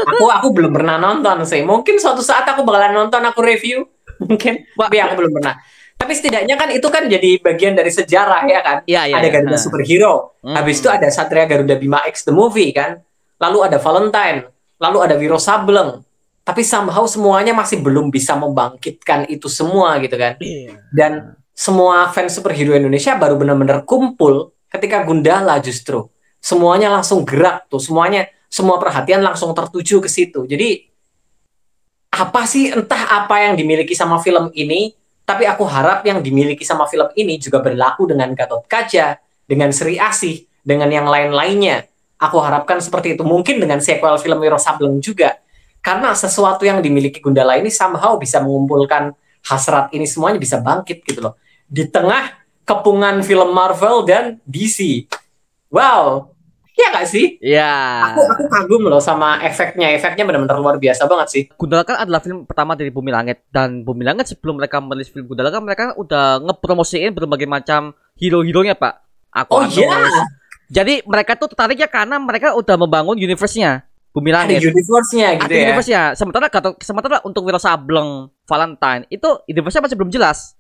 Aku 0.05 0.27
aku 0.29 0.49
belum 0.53 0.75
pernah 0.75 1.01
nonton 1.01 1.47
sih. 1.49 1.65
Mungkin 1.65 1.97
suatu 1.97 2.21
saat 2.21 2.45
aku 2.45 2.67
bakalan 2.67 2.93
nonton 2.93 3.25
aku 3.25 3.41
review. 3.41 3.89
Mungkin. 4.31 4.55
Tapi 4.75 4.97
aku 4.99 5.15
belum 5.19 5.33
pernah. 5.39 5.55
Tapi 5.99 6.13
setidaknya 6.15 6.55
kan 6.55 6.71
itu 6.71 6.87
kan 6.87 7.11
jadi 7.11 7.43
bagian 7.43 7.75
dari 7.75 7.91
sejarah 7.91 8.47
ya 8.47 8.61
kan. 8.63 8.77
Iya, 8.87 9.11
iya. 9.11 9.17
ada 9.19 9.27
iya. 9.27 9.35
Garuda 9.35 9.59
Nah. 9.59 9.63
superhero. 9.63 10.15
Hmm. 10.47 10.55
Habis 10.55 10.79
itu 10.79 10.89
ada 10.89 11.09
Satria 11.11 11.45
Garuda 11.51 11.75
Bima 11.75 12.07
X 12.07 12.23
the 12.23 12.31
movie 12.31 12.71
kan. 12.71 13.03
Lalu 13.43 13.59
ada 13.67 13.79
Valentine, 13.83 14.47
lalu 14.79 14.99
ada 15.03 15.15
Wiro 15.19 15.39
Sableng. 15.43 16.03
Tapi 16.47 16.63
somehow 16.65 17.05
semuanya 17.05 17.53
masih 17.53 17.83
belum 17.83 18.09
bisa 18.09 18.39
membangkitkan 18.39 19.27
itu 19.27 19.51
semua 19.51 19.99
gitu 19.99 20.15
kan. 20.15 20.39
Iya. 20.39 20.79
Dan 20.95 21.13
semua 21.53 22.07
fans 22.15 22.39
superhero 22.39 22.79
Indonesia 22.79 23.19
baru 23.19 23.35
benar-benar 23.35 23.83
kumpul 23.83 24.55
ketika 24.71 25.03
Gundala 25.03 25.59
justru. 25.59 26.07
Semuanya 26.39 26.95
langsung 26.95 27.27
gerak 27.27 27.67
tuh, 27.67 27.83
semuanya 27.83 28.31
semua 28.47 28.81
perhatian 28.81 29.21
langsung 29.21 29.53
tertuju 29.53 30.01
ke 30.01 30.09
situ. 30.09 30.47
Jadi 30.49 30.88
apa 32.19 32.43
sih 32.51 32.75
entah 32.75 33.23
apa 33.23 33.47
yang 33.47 33.55
dimiliki 33.55 33.95
sama 33.95 34.19
film 34.19 34.51
ini, 34.59 34.91
tapi 35.23 35.47
aku 35.47 35.63
harap 35.63 36.03
yang 36.03 36.19
dimiliki 36.19 36.67
sama 36.67 36.91
film 36.91 37.07
ini 37.15 37.39
juga 37.39 37.63
berlaku 37.63 38.11
dengan 38.11 38.35
Gatot 38.35 38.67
Kaca, 38.67 39.23
dengan 39.47 39.71
Sri 39.71 39.95
Asih, 40.03 40.43
dengan 40.67 40.91
yang 40.91 41.07
lain-lainnya. 41.07 41.87
Aku 42.19 42.43
harapkan 42.43 42.83
seperti 42.83 43.15
itu. 43.15 43.23
Mungkin 43.23 43.63
dengan 43.63 43.79
sequel 43.79 44.19
film 44.19 44.43
Wiro 44.43 44.59
Sableng 44.59 44.99
juga. 44.99 45.39
Karena 45.79 46.11
sesuatu 46.11 46.67
yang 46.67 46.83
dimiliki 46.83 47.23
Gundala 47.23 47.55
ini 47.55 47.71
somehow 47.71 48.19
bisa 48.19 48.43
mengumpulkan 48.43 49.15
hasrat 49.47 49.95
ini 49.95 50.03
semuanya 50.03 50.43
bisa 50.43 50.59
bangkit 50.59 51.07
gitu 51.07 51.23
loh. 51.23 51.39
Di 51.71 51.87
tengah 51.87 52.35
kepungan 52.67 53.23
film 53.23 53.55
Marvel 53.55 54.03
dan 54.03 54.43
DC. 54.43 55.07
Wow. 55.71 56.35
Iya 56.79 56.89
gak 56.95 57.07
sih? 57.11 57.27
Iya. 57.43 57.75
Aku, 58.07 58.23
aku 58.23 58.45
kagum 58.47 58.87
loh 58.87 59.03
sama 59.03 59.43
efeknya. 59.43 59.91
Efeknya 59.91 60.23
benar-benar 60.23 60.63
luar 60.63 60.79
biasa 60.79 61.11
banget 61.11 61.29
sih. 61.29 61.43
Gundala 61.51 61.83
kan 61.83 61.99
adalah 61.99 62.23
film 62.23 62.47
pertama 62.47 62.79
dari 62.79 62.95
Bumi 62.95 63.11
Langit 63.11 63.43
dan 63.51 63.83
Bumi 63.83 64.07
Langit 64.07 64.31
sebelum 64.31 64.63
mereka 64.63 64.79
merilis 64.79 65.11
film 65.11 65.27
Gundala 65.27 65.51
kan 65.51 65.59
mereka 65.59 65.99
udah 65.99 66.39
ngepromosiin 66.39 67.11
berbagai 67.11 67.51
macam 67.51 67.91
hero-heronya 68.15 68.79
Pak. 68.79 68.95
Aku 69.35 69.51
Oh 69.53 69.63
iya, 69.67 69.91
Jadi 70.71 71.03
mereka 71.03 71.35
tuh 71.35 71.51
tertariknya 71.51 71.91
karena 71.91 72.17
mereka 72.17 72.55
udah 72.55 72.77
membangun 72.79 73.19
universe-nya 73.19 73.83
Bumi 74.09 74.31
ada 74.31 74.47
Langit. 74.47 74.63
universe-nya 74.63 75.29
gitu 75.35 75.45
Ada 75.45 75.55
ya. 75.55 75.65
universe-nya. 75.67 76.03
Sementara 76.15 76.47
sementara 76.79 77.17
untuk 77.23 77.43
Wiro 77.43 77.59
Sableng, 77.59 78.31
Valentine 78.47 79.03
itu 79.09 79.27
universe-nya 79.47 79.83
masih 79.83 79.97
belum 79.99 80.11
jelas. 80.11 80.55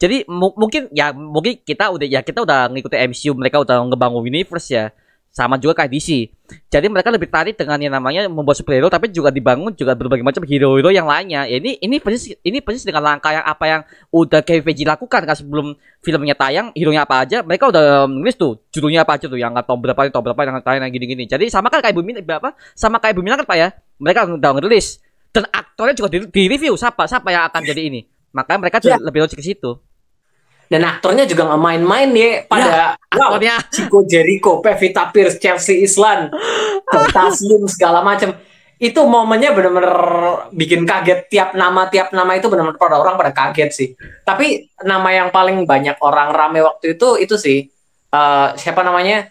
Jadi 0.00 0.24
mu- 0.24 0.56
mungkin 0.56 0.88
ya 0.90 1.12
mungkin 1.12 1.60
kita 1.60 1.92
udah 1.92 2.06
ya 2.08 2.24
kita 2.24 2.40
udah 2.40 2.72
ngikuti 2.72 2.96
MCU 2.96 3.36
mereka 3.36 3.60
udah 3.60 3.84
ngebangun 3.84 4.24
universe 4.24 4.72
ya. 4.72 4.88
Sama 5.30 5.62
juga 5.62 5.78
kayak 5.78 5.94
DC. 5.94 6.26
Jadi 6.66 6.90
mereka 6.90 7.14
lebih 7.14 7.30
tarik 7.30 7.54
dengan 7.54 7.78
yang 7.78 7.94
namanya 7.94 8.26
membuat 8.26 8.58
superhero 8.58 8.90
tapi 8.90 9.14
juga 9.14 9.30
dibangun 9.30 9.70
juga 9.78 9.94
berbagai 9.94 10.26
macam 10.26 10.42
hero-hero 10.42 10.90
yang 10.90 11.06
lainnya. 11.06 11.46
Ya, 11.46 11.62
ini 11.62 11.78
ini 11.78 12.02
persis 12.02 12.34
ini 12.42 12.58
persis 12.58 12.82
dengan 12.82 13.06
langkah 13.06 13.30
yang 13.30 13.46
apa 13.46 13.64
yang 13.70 13.80
udah 14.10 14.42
Kevin 14.42 14.66
Feige 14.66 14.82
lakukan 14.82 15.22
kan 15.22 15.36
sebelum 15.38 15.78
filmnya 16.02 16.34
tayang, 16.34 16.74
hero-nya 16.74 17.06
apa 17.06 17.22
aja, 17.22 17.46
mereka 17.46 17.70
udah 17.70 18.10
nulis 18.10 18.34
tuh 18.34 18.58
judulnya 18.74 19.06
apa 19.06 19.22
aja 19.22 19.30
tuh 19.30 19.38
yang 19.38 19.54
tahun 19.54 19.78
berapa 19.78 20.10
tahun 20.10 20.24
berapa 20.34 20.40
yang 20.42 20.54
tayang 20.66 20.82
yang 20.90 20.94
gini-gini. 20.98 21.24
Jadi 21.30 21.46
sama 21.46 21.70
kan 21.70 21.78
kayak 21.78 21.94
Bumi 21.94 22.18
berapa? 22.26 22.50
Sama 22.74 22.98
kayak 22.98 23.14
Bumi 23.14 23.30
Langit 23.30 23.46
Pak 23.46 23.54
ya. 23.54 23.70
Mereka 24.02 24.34
udah 24.34 24.50
ngerilis 24.58 24.98
dan 25.30 25.46
aktornya 25.54 25.94
juga 25.94 26.10
di, 26.10 26.26
di 26.26 26.42
review 26.50 26.74
siapa 26.74 27.06
siapa 27.06 27.30
yang 27.30 27.46
akan 27.46 27.62
jadi 27.62 27.86
ini. 27.86 28.02
Makanya 28.34 28.58
mereka 28.66 28.78
Ya. 28.82 28.98
lebih 28.98 29.22
logik 29.26 29.38
ke 29.38 29.46
situ. 29.46 29.78
Dan 30.70 30.86
aktornya 30.86 31.26
juga 31.26 31.50
nggak 31.50 31.62
main-main 31.66 32.08
ya 32.14 32.46
pada 32.46 32.94
wow, 33.10 33.34
Aktornya 33.34 33.58
Chico 33.74 34.06
Jericho, 34.06 34.62
Pevita 34.62 35.10
Pierce, 35.10 35.42
Chelsea 35.42 35.82
Islan, 35.82 36.30
Taslim 37.16 37.66
segala 37.66 38.06
macam. 38.06 38.38
Itu 38.78 39.02
momennya 39.02 39.50
bener-bener 39.50 39.96
bikin 40.54 40.86
kaget 40.86 41.26
tiap 41.26 41.58
nama 41.58 41.90
tiap 41.90 42.14
nama 42.14 42.38
itu 42.38 42.46
bener-bener 42.46 42.78
pada 42.78 43.02
orang 43.02 43.18
pada 43.18 43.34
kaget 43.34 43.70
sih. 43.74 43.88
Tapi 44.22 44.70
nama 44.86 45.10
yang 45.10 45.34
paling 45.34 45.66
banyak 45.66 45.98
orang 46.00 46.30
rame 46.30 46.62
waktu 46.62 46.94
itu 46.94 47.18
itu 47.18 47.34
sih 47.34 47.66
eh, 48.14 48.48
siapa 48.54 48.86
namanya 48.86 49.26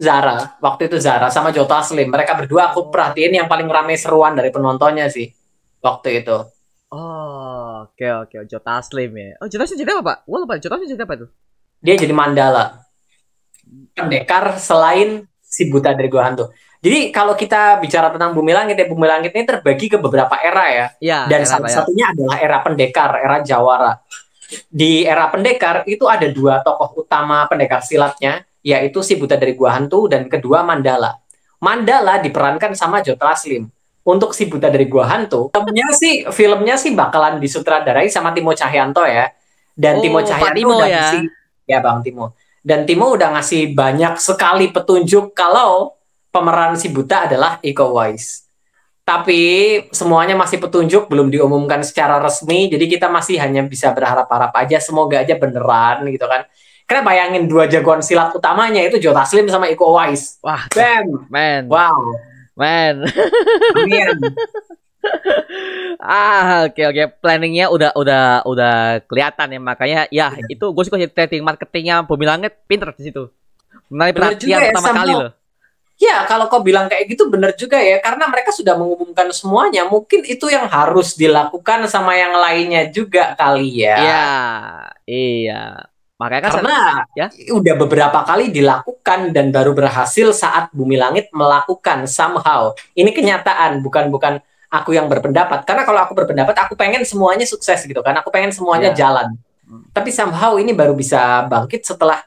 Zara. 0.00 0.58
Waktu 0.64 0.88
itu 0.88 0.96
Zara 0.96 1.28
sama 1.28 1.52
Joe 1.52 1.68
Taslim. 1.68 2.08
Mereka 2.08 2.40
berdua 2.40 2.72
aku 2.72 2.88
perhatiin 2.88 3.36
yang 3.36 3.46
paling 3.52 3.68
rame 3.68 4.00
seruan 4.00 4.32
dari 4.32 4.48
penontonnya 4.48 5.12
sih 5.12 5.28
waktu 5.84 6.24
itu. 6.24 6.36
Oh, 6.92 7.88
oke 7.88 8.04
oke, 8.28 8.36
Joe 8.44 8.60
Taslim 8.60 9.10
ya. 9.16 9.28
Oh, 9.40 9.48
Joe 9.48 9.64
Taslim 9.64 9.80
jadi 9.80 9.96
apa, 9.96 10.02
Pak? 10.04 10.16
Gua 10.28 10.38
lupa, 10.44 10.60
Joe 10.60 10.68
Taslim 10.68 10.88
jadi 10.92 11.04
apa 11.08 11.16
tuh? 11.16 11.30
dia 11.82 11.98
jadi 11.98 12.14
mandala 12.14 12.86
pendekar 13.90 14.54
selain 14.62 15.26
si 15.42 15.66
buta 15.66 15.90
dari 15.92 16.06
gua 16.06 16.30
hantu. 16.30 16.54
Jadi 16.78 17.10
kalau 17.14 17.34
kita 17.34 17.78
bicara 17.78 18.10
tentang 18.10 18.34
bumi 18.34 18.54
langit 18.54 18.74
ya 18.78 18.86
bumi 18.86 19.06
langit 19.06 19.30
ini 19.34 19.42
terbagi 19.46 19.86
ke 19.90 19.98
beberapa 19.98 20.34
era 20.38 20.64
ya. 20.70 20.86
Iya, 20.98 21.18
Dan 21.26 21.38
era 21.42 21.46
salah 21.46 21.58
apa 21.62 21.68
ya? 21.70 21.74
satunya 21.82 22.06
adalah 22.10 22.36
era 22.38 22.58
pendekar, 22.62 23.10
era 23.18 23.36
Jawara. 23.42 23.92
Di 24.66 25.06
era 25.06 25.26
pendekar 25.30 25.86
itu 25.86 26.06
ada 26.06 26.26
dua 26.30 26.62
tokoh 26.62 27.02
utama 27.06 27.46
pendekar 27.46 27.82
silatnya, 27.82 28.42
yaitu 28.62 28.98
si 29.02 29.14
buta 29.18 29.34
dari 29.34 29.54
gua 29.54 29.74
hantu 29.78 30.06
dan 30.10 30.26
kedua 30.26 30.62
Mandala. 30.66 31.18
Mandala 31.62 32.18
diperankan 32.18 32.74
sama 32.74 32.98
Joe 33.02 33.14
Taslim. 33.18 33.70
Untuk 34.02 34.34
si 34.34 34.50
buta 34.50 34.66
dari 34.66 34.90
gua 34.90 35.06
hantu, 35.06 35.54
filmnya 35.54 35.88
sih 35.94 36.26
filmnya 36.26 36.74
sih 36.74 36.90
bakalan 36.90 37.38
disutradarai 37.38 38.10
sama 38.10 38.34
Timo 38.34 38.50
Cahyanto 38.50 39.06
ya. 39.06 39.30
Dan 39.72 39.98
Oh, 39.98 40.02
Timo 40.02 40.18
Cahyanto 40.20 40.58
Timo 40.58 40.74
udah 40.74 40.90
ya. 40.90 40.94
ngasih 41.06 41.22
ya 41.70 41.78
Bang 41.78 42.02
Timo. 42.02 42.34
Dan 42.62 42.82
Timo 42.82 43.14
udah 43.14 43.38
ngasih 43.38 43.74
banyak 43.74 44.18
sekali 44.18 44.74
petunjuk 44.74 45.34
kalau 45.34 45.94
pemeran 46.34 46.74
si 46.74 46.90
buta 46.90 47.30
adalah 47.30 47.62
Iko 47.62 47.94
Uwais. 47.94 48.42
Tapi 49.02 49.40
semuanya 49.90 50.38
masih 50.38 50.62
petunjuk, 50.62 51.10
belum 51.10 51.26
diumumkan 51.26 51.82
secara 51.82 52.22
resmi, 52.22 52.70
jadi 52.70 52.86
kita 52.86 53.10
masih 53.10 53.34
hanya 53.42 53.66
bisa 53.66 53.90
berharap-harap 53.90 54.54
aja, 54.54 54.78
semoga 54.78 55.18
aja 55.26 55.34
beneran 55.34 56.06
gitu 56.06 56.22
kan. 56.30 56.46
Karena 56.86 57.02
bayangin 57.02 57.50
dua 57.50 57.66
jagoan 57.66 57.98
silat 57.98 58.30
utamanya 58.30 58.78
itu 58.78 59.02
Joe 59.02 59.10
Taslim 59.10 59.50
sama 59.50 59.66
Iko 59.66 59.90
Uwais. 59.90 60.38
Wah, 60.38 60.70
Bam! 60.70 61.26
man, 61.30 61.66
Wow. 61.66 62.14
Man. 62.56 63.06
Amin. 63.76 64.16
ah, 65.98 66.70
oke 66.70 66.78
oke, 66.78 67.02
planningnya 67.18 67.66
udah 67.70 67.90
udah 67.98 68.46
udah 68.46 68.74
kelihatan 69.10 69.58
ya 69.58 69.60
makanya 69.60 70.00
ya 70.14 70.30
itu 70.46 70.62
gue 70.62 70.84
suka 70.86 70.98
setting 70.98 71.42
marketingnya 71.42 72.06
Bumi 72.06 72.24
Langit 72.26 72.62
pinter 72.70 72.94
di 72.94 73.10
situ. 73.10 73.28
Menarik 73.92 74.14
perhatian 74.16 74.58
ya, 74.58 74.70
pertama 74.72 74.88
somehow. 74.88 75.02
kali 75.02 75.12
loh. 75.18 75.32
Ya, 76.00 76.26
kalau 76.26 76.50
kau 76.50 76.66
bilang 76.66 76.90
kayak 76.90 77.14
gitu 77.14 77.30
bener 77.30 77.54
juga 77.54 77.78
ya, 77.78 78.02
karena 78.02 78.26
mereka 78.26 78.50
sudah 78.50 78.74
mengumumkan 78.74 79.30
semuanya. 79.30 79.86
Mungkin 79.86 80.26
itu 80.26 80.50
yang 80.50 80.66
harus 80.66 81.14
dilakukan 81.14 81.86
sama 81.86 82.18
yang 82.18 82.34
lainnya 82.34 82.90
juga 82.90 83.38
kali 83.38 83.86
ya. 83.86 83.96
Iya, 84.02 84.26
iya. 85.06 85.91
Makanya 86.22 86.42
kan 86.46 86.52
Karena 86.62 86.76
ya. 87.18 87.26
udah 87.50 87.74
beberapa 87.82 88.22
kali 88.22 88.54
dilakukan 88.54 89.34
dan 89.34 89.50
baru 89.50 89.74
berhasil 89.74 90.30
saat 90.30 90.70
Bumi 90.70 90.94
Langit 90.94 91.34
melakukan 91.34 92.06
somehow. 92.06 92.70
Ini 92.94 93.10
kenyataan, 93.10 93.82
bukan 93.82 94.06
bukan 94.14 94.38
aku 94.70 94.94
yang 94.94 95.10
berpendapat. 95.10 95.66
Karena 95.66 95.82
kalau 95.82 95.98
aku 96.06 96.14
berpendapat, 96.14 96.54
aku 96.54 96.78
pengen 96.78 97.02
semuanya 97.02 97.42
sukses 97.42 97.82
gitu 97.82 97.98
kan. 98.06 98.14
Aku 98.22 98.30
pengen 98.30 98.54
semuanya 98.54 98.94
Ya. 98.94 99.04
jalan. 99.10 99.34
Hmm. 99.66 99.82
Tapi 99.90 100.14
somehow 100.14 100.54
ini 100.62 100.70
baru 100.70 100.94
bisa 100.94 101.42
bangkit 101.50 101.82
setelah 101.82 102.22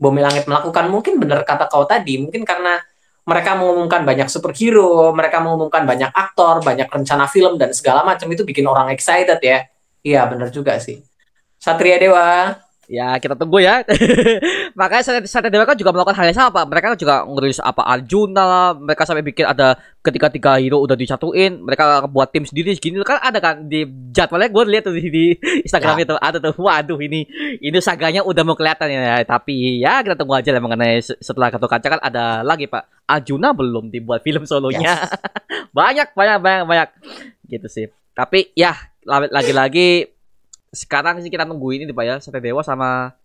Bumi 0.00 0.24
Langit 0.24 0.48
melakukan. 0.48 0.88
Mungkin 0.88 1.20
benar 1.20 1.44
kata 1.44 1.68
kau 1.68 1.84
tadi, 1.84 2.16
mungkin 2.22 2.48
karena 2.48 2.80
mereka 3.28 3.60
mengumumkan 3.60 4.08
banyak 4.08 4.24
superhero, 4.32 5.12
mereka 5.12 5.44
mengumumkan 5.44 5.84
banyak 5.84 6.08
aktor, 6.16 6.64
banyak 6.64 6.88
rencana 6.88 7.28
film 7.28 7.60
dan 7.60 7.76
segala 7.76 8.00
macam 8.00 8.24
itu 8.32 8.40
bikin 8.40 8.64
orang 8.64 8.88
excited 8.88 9.36
ya. 9.44 9.68
Iya, 10.00 10.24
benar 10.32 10.48
juga 10.48 10.80
sih. 10.80 11.04
Satria 11.60 11.98
Dewa, 12.00 12.56
Ya 12.88 13.12
kita 13.20 13.36
tunggu 13.36 13.60
ya. 13.60 13.84
Makanya 14.80 15.28
Satria 15.28 15.52
Dewa 15.52 15.68
kan 15.68 15.76
juga 15.76 15.92
melakukan 15.92 16.16
hal 16.16 16.32
yang 16.32 16.38
sama 16.40 16.56
Pak. 16.56 16.64
Mereka 16.72 16.86
juga 16.96 17.20
ngerilis 17.28 17.60
apa 17.60 17.84
Arjuna 17.84 18.42
lah. 18.48 18.68
Mereka 18.80 19.04
sampai 19.04 19.20
bikin 19.20 19.44
ada 19.44 19.76
ketika 20.00 20.32
tiga 20.32 20.56
hero 20.56 20.80
udah 20.80 20.96
disatuin. 20.96 21.60
Mereka 21.60 22.08
buat 22.08 22.32
tim 22.32 22.48
sendiri 22.48 22.72
segini 22.72 23.04
kan 23.04 23.20
ada 23.20 23.44
kan 23.44 23.68
di 23.68 23.84
jadwalnya 24.08 24.48
gue 24.48 24.62
lihat 24.72 24.84
tuh 24.88 24.96
di, 24.96 25.04
di 25.12 25.24
Instagram 25.68 26.00
itu 26.00 26.16
ada 26.16 26.40
tuh. 26.40 26.56
Waduh 26.56 26.96
ini 27.04 27.28
ini 27.60 27.76
saganya 27.84 28.24
udah 28.24 28.40
mau 28.40 28.56
kelihatan 28.56 28.88
ya. 28.88 29.20
Tapi 29.20 29.84
ya 29.84 30.00
kita 30.00 30.16
tunggu 30.16 30.40
aja 30.40 30.48
lah 30.56 30.64
mengenai 30.64 31.04
se- 31.04 31.20
setelah 31.20 31.52
Gatot 31.52 31.68
Kaca 31.68 31.86
kan 31.92 32.00
ada 32.00 32.40
lagi 32.40 32.72
Pak. 32.72 33.04
Arjuna 33.04 33.52
belum 33.52 33.92
dibuat 33.92 34.24
film 34.24 34.48
solonya. 34.48 34.96
banyak 35.76 36.16
banyak 36.16 36.40
banyak 36.40 36.64
banyak 36.64 36.88
gitu 37.52 37.68
sih. 37.68 37.86
Tapi 38.16 38.48
ya 38.56 38.72
la- 39.04 39.28
lagi-lagi 39.28 40.17
sekarang 40.72 41.20
sih 41.24 41.30
kita 41.32 41.48
nunggu 41.48 41.74
ini 41.74 41.90
Pak 41.90 42.04
ya, 42.04 42.14
Sate 42.20 42.40
Dewa 42.40 42.60
sama 42.60 43.16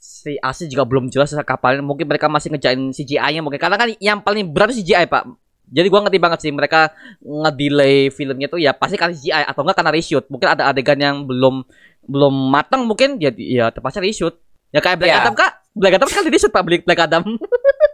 si 0.00 0.40
Asi 0.40 0.64
juga 0.66 0.88
belum 0.88 1.12
jelas 1.12 1.32
kapalnya. 1.44 1.84
Mungkin 1.84 2.08
mereka 2.08 2.26
masih 2.26 2.52
ngejain 2.52 2.80
CGI-nya 2.90 3.44
mungkin. 3.44 3.60
Karena 3.60 3.76
kan 3.76 3.88
yang 4.00 4.24
paling 4.24 4.48
berat 4.48 4.72
CGI, 4.72 5.06
Pak. 5.06 5.28
Jadi 5.70 5.86
gua 5.86 6.02
ngerti 6.02 6.18
banget 6.18 6.38
sih 6.42 6.50
mereka 6.50 6.90
ngedelay 7.22 8.10
filmnya 8.10 8.50
tuh 8.50 8.58
ya 8.58 8.74
pasti 8.74 8.98
karena 8.98 9.14
CGI 9.14 9.46
atau 9.46 9.62
enggak 9.62 9.76
karena 9.78 9.92
reshoot. 9.94 10.24
Mungkin 10.26 10.48
ada 10.50 10.66
adegan 10.66 10.98
yang 10.98 11.22
belum 11.22 11.62
belum 12.10 12.34
matang 12.50 12.90
mungkin 12.90 13.22
jadi 13.22 13.38
ya 13.38 13.66
terpaksa 13.70 14.02
reshoot. 14.02 14.34
Ya 14.74 14.82
kayak 14.82 14.98
Black 14.98 15.14
Ya. 15.14 15.22
Adam 15.22 15.34
Kak. 15.38 15.52
Black 15.70 15.94
Adam 16.02 16.08
kan 16.10 16.22
di 16.26 16.30
reshoot 16.34 16.50
Pak 16.50 16.64
Black 16.66 17.00
Adam. 17.06 17.22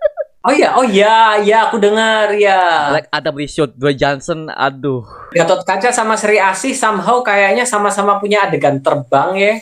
Oh 0.47 0.55
iya, 0.55 0.68
oh 0.78 0.86
iya, 0.86 1.43
iya 1.43 1.56
aku 1.66 1.82
dengar 1.82 2.31
ya. 2.39 2.94
Black 2.94 3.10
Adam 3.10 3.35
reshoot 3.35 3.74
Dwayne 3.74 3.98
Johnson 3.98 4.47
aduh. 4.47 5.02
Gatot 5.35 5.66
Kaca 5.66 5.90
sama 5.90 6.14
Sri 6.14 6.39
Asih 6.39 6.70
somehow 6.70 7.18
kayaknya 7.18 7.66
sama-sama 7.66 8.23
punya 8.23 8.47
adegan 8.47 8.78
terbang 8.78 9.35
ya. 9.35 9.55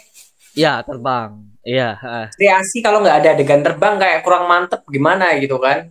Ya, 0.53 0.73
terbang. 0.85 1.41
Iya, 1.65 1.97
heeh. 1.97 2.27
Sri 2.37 2.49
Asih 2.53 2.85
kalau 2.85 3.01
nggak 3.01 3.17
ada 3.17 3.29
adegan 3.33 3.65
terbang 3.65 3.97
kayak 3.97 4.21
kurang 4.29 4.45
mantep 4.45 4.85
gimana 4.85 5.33
gitu 5.41 5.57
kan. 5.57 5.89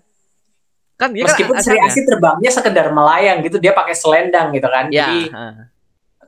Kan 0.93 1.09
dia 1.09 1.25
Meskipun 1.25 1.57
kan 1.57 1.65
Sri 1.65 1.81
Asih 1.81 2.05
terbangnya 2.05 2.51
sekedar 2.53 2.93
melayang 2.93 3.41
gitu, 3.41 3.57
dia 3.57 3.73
pakai 3.73 3.97
selendang 3.97 4.53
gitu 4.53 4.69
kan. 4.69 4.93
Ya, 4.93 5.09
Jadi 5.09 5.33
heeh. 5.33 5.55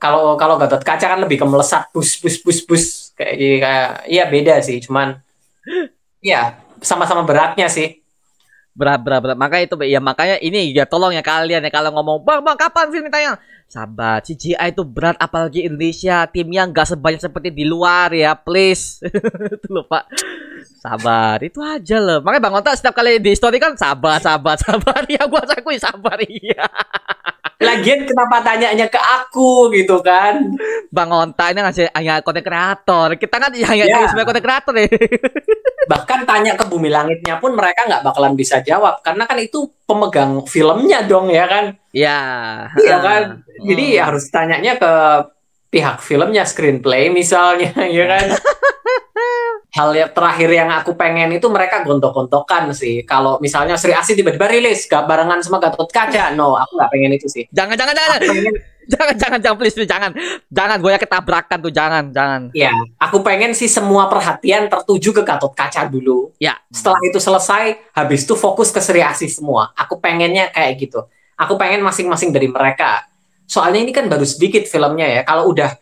kalau 0.02 0.34
kalau 0.42 0.58
Gatot 0.58 0.82
Kaca 0.82 1.06
kan 1.06 1.22
lebih 1.22 1.38
ke 1.38 1.46
melesat 1.46 1.86
bus 1.94 2.18
bus 2.18 2.42
bus 2.42 2.66
bus 2.66 2.86
kayak 3.14 3.38
kayak 3.38 3.90
iya 4.10 4.26
beda 4.26 4.58
sih, 4.66 4.82
cuman 4.82 5.22
iya 6.18 6.58
sama-sama 6.82 7.22
beratnya 7.22 7.70
sih. 7.70 8.02
Berat 8.76 9.00
berat 9.02 9.20
berat. 9.24 9.38
Makanya 9.40 9.64
itu 9.72 9.76
ya 9.88 10.00
makanya 10.04 10.36
ini 10.44 10.76
ya 10.76 10.84
tolong 10.84 11.16
ya 11.16 11.24
kalian 11.24 11.64
ya 11.64 11.72
kalau 11.72 11.96
ngomong 11.96 12.28
bang 12.28 12.44
bang 12.44 12.58
kapan 12.60 12.92
film 12.92 13.08
tayang 13.08 13.40
sabar 13.66 14.22
CGI 14.22 14.76
itu 14.76 14.84
berat 14.84 15.16
apalagi 15.18 15.64
Indonesia. 15.66 16.28
Timnya 16.28 16.68
nggak 16.68 16.94
sebanyak 16.94 17.24
seperti 17.24 17.50
di 17.56 17.64
luar 17.64 18.12
ya 18.12 18.36
please. 18.36 19.00
Itu 19.56 19.72
loh 19.72 19.88
pak. 19.88 20.12
Sabar 20.86 21.42
itu 21.42 21.58
aja 21.66 21.98
loh. 21.98 22.22
Makanya 22.22 22.44
bang 22.46 22.54
Onta 22.62 22.72
setiap 22.78 22.94
kali 22.94 23.18
di 23.18 23.34
story 23.34 23.58
kan 23.58 23.74
sabar 23.74 24.22
sabar 24.22 24.60
sabar. 24.60 25.02
Ya 25.16 25.24
gua 25.32 25.48
akui 25.48 25.80
sabar 25.80 26.20
iya 26.28 26.68
Lagian 27.58 28.04
kenapa 28.04 28.42
tanyanya 28.42 28.86
ke 28.86 29.00
aku 29.00 29.72
gitu 29.72 30.00
kan? 30.00 30.56
bang 30.88 31.08
Onta 31.08 31.50
ini 31.50 31.60
ngasih 31.60 31.88
hanya 31.92 32.20
konten 32.20 32.40
kreator 32.40 33.16
kita 33.16 33.36
kan 33.36 33.52
hanya 33.52 33.86
Ya. 33.86 34.08
sebagai 34.08 34.28
konten 34.30 34.44
kreator 34.44 34.74
ya 34.74 34.88
Bahkan 35.86 36.26
tanya 36.26 36.54
ke 36.54 36.66
Bumi 36.66 36.90
Langitnya 36.90 37.38
pun 37.38 37.54
mereka 37.54 37.86
nggak 37.86 38.02
bakalan 38.02 38.34
bisa 38.34 38.60
jawab 38.60 39.00
karena 39.00 39.24
kan 39.24 39.38
itu 39.38 39.70
pemegang 39.84 40.42
filmnya 40.44 41.04
dong 41.04 41.30
ya 41.30 41.46
kan? 41.46 41.66
ya 41.92 42.20
Iya 42.74 42.98
kan? 43.00 43.22
Jadi 43.62 43.86
Hmm. 43.94 44.04
harus 44.04 44.26
tanyanya 44.28 44.74
ke 44.76 44.92
pihak 45.70 46.00
filmnya 46.00 46.44
screenplay 46.44 47.08
misalnya 47.08 47.70
ya 47.88 48.06
kan. 48.10 48.26
Hal 49.76 49.92
yang 49.92 50.12
terakhir 50.16 50.50
yang 50.56 50.72
aku 50.72 50.96
pengen 50.96 51.36
itu 51.36 51.52
mereka 51.52 51.84
gontok-gontokan 51.84 52.72
sih. 52.72 53.04
Kalau 53.04 53.44
misalnya 53.44 53.76
Sri 53.76 53.92
Asih 53.92 54.16
tiba-tiba 54.16 54.48
rilis 54.48 54.88
gak 54.88 55.04
barengan 55.04 55.44
sama 55.44 55.60
Gatot 55.60 55.92
Kaca, 55.92 56.32
no, 56.32 56.56
aku 56.56 56.80
nggak 56.80 56.90
pengen 56.96 57.12
itu 57.12 57.28
sih. 57.28 57.44
jangan 57.52 57.76
jangan 57.76 57.92
jangan 57.92 58.20
pengen, 58.24 58.56
jangan 58.94 59.16
jangan 59.20 59.40
jangan 59.44 59.58
please, 59.60 59.76
please 59.76 59.90
jangan 59.90 60.12
jangan 60.48 60.78
gue 60.80 60.92
ya 60.96 61.00
ketabrakan 61.02 61.58
tuh 61.60 61.74
jangan 61.74 62.04
jangan 62.14 62.42
ya, 62.54 62.72
aku 63.02 63.20
pengen 63.26 63.52
sih 63.58 63.68
semua 63.68 64.08
perhatian 64.08 64.72
tertuju 64.72 65.12
ke 65.12 65.22
Gatot 65.28 65.52
Kaca 65.52 65.92
dulu. 65.92 66.32
ya 66.40 66.56
Setelah 66.72 67.02
itu 67.04 67.20
selesai, 67.20 67.92
habis 67.92 68.24
itu 68.24 68.34
fokus 68.40 68.72
ke 68.72 68.80
Sri 68.80 69.04
Asih 69.04 69.28
semua. 69.28 69.76
Aku 69.76 70.00
pengennya 70.00 70.56
kayak 70.56 70.80
gitu. 70.80 71.04
Aku 71.36 71.60
pengen 71.60 71.84
masing-masing 71.84 72.32
dari 72.32 72.48
mereka. 72.48 73.04
Soalnya 73.44 73.84
ini 73.84 73.92
kan 73.92 74.08
baru 74.08 74.24
sedikit 74.24 74.64
filmnya 74.72 75.20
ya. 75.20 75.22
Kalau 75.28 75.52
udah 75.52 75.76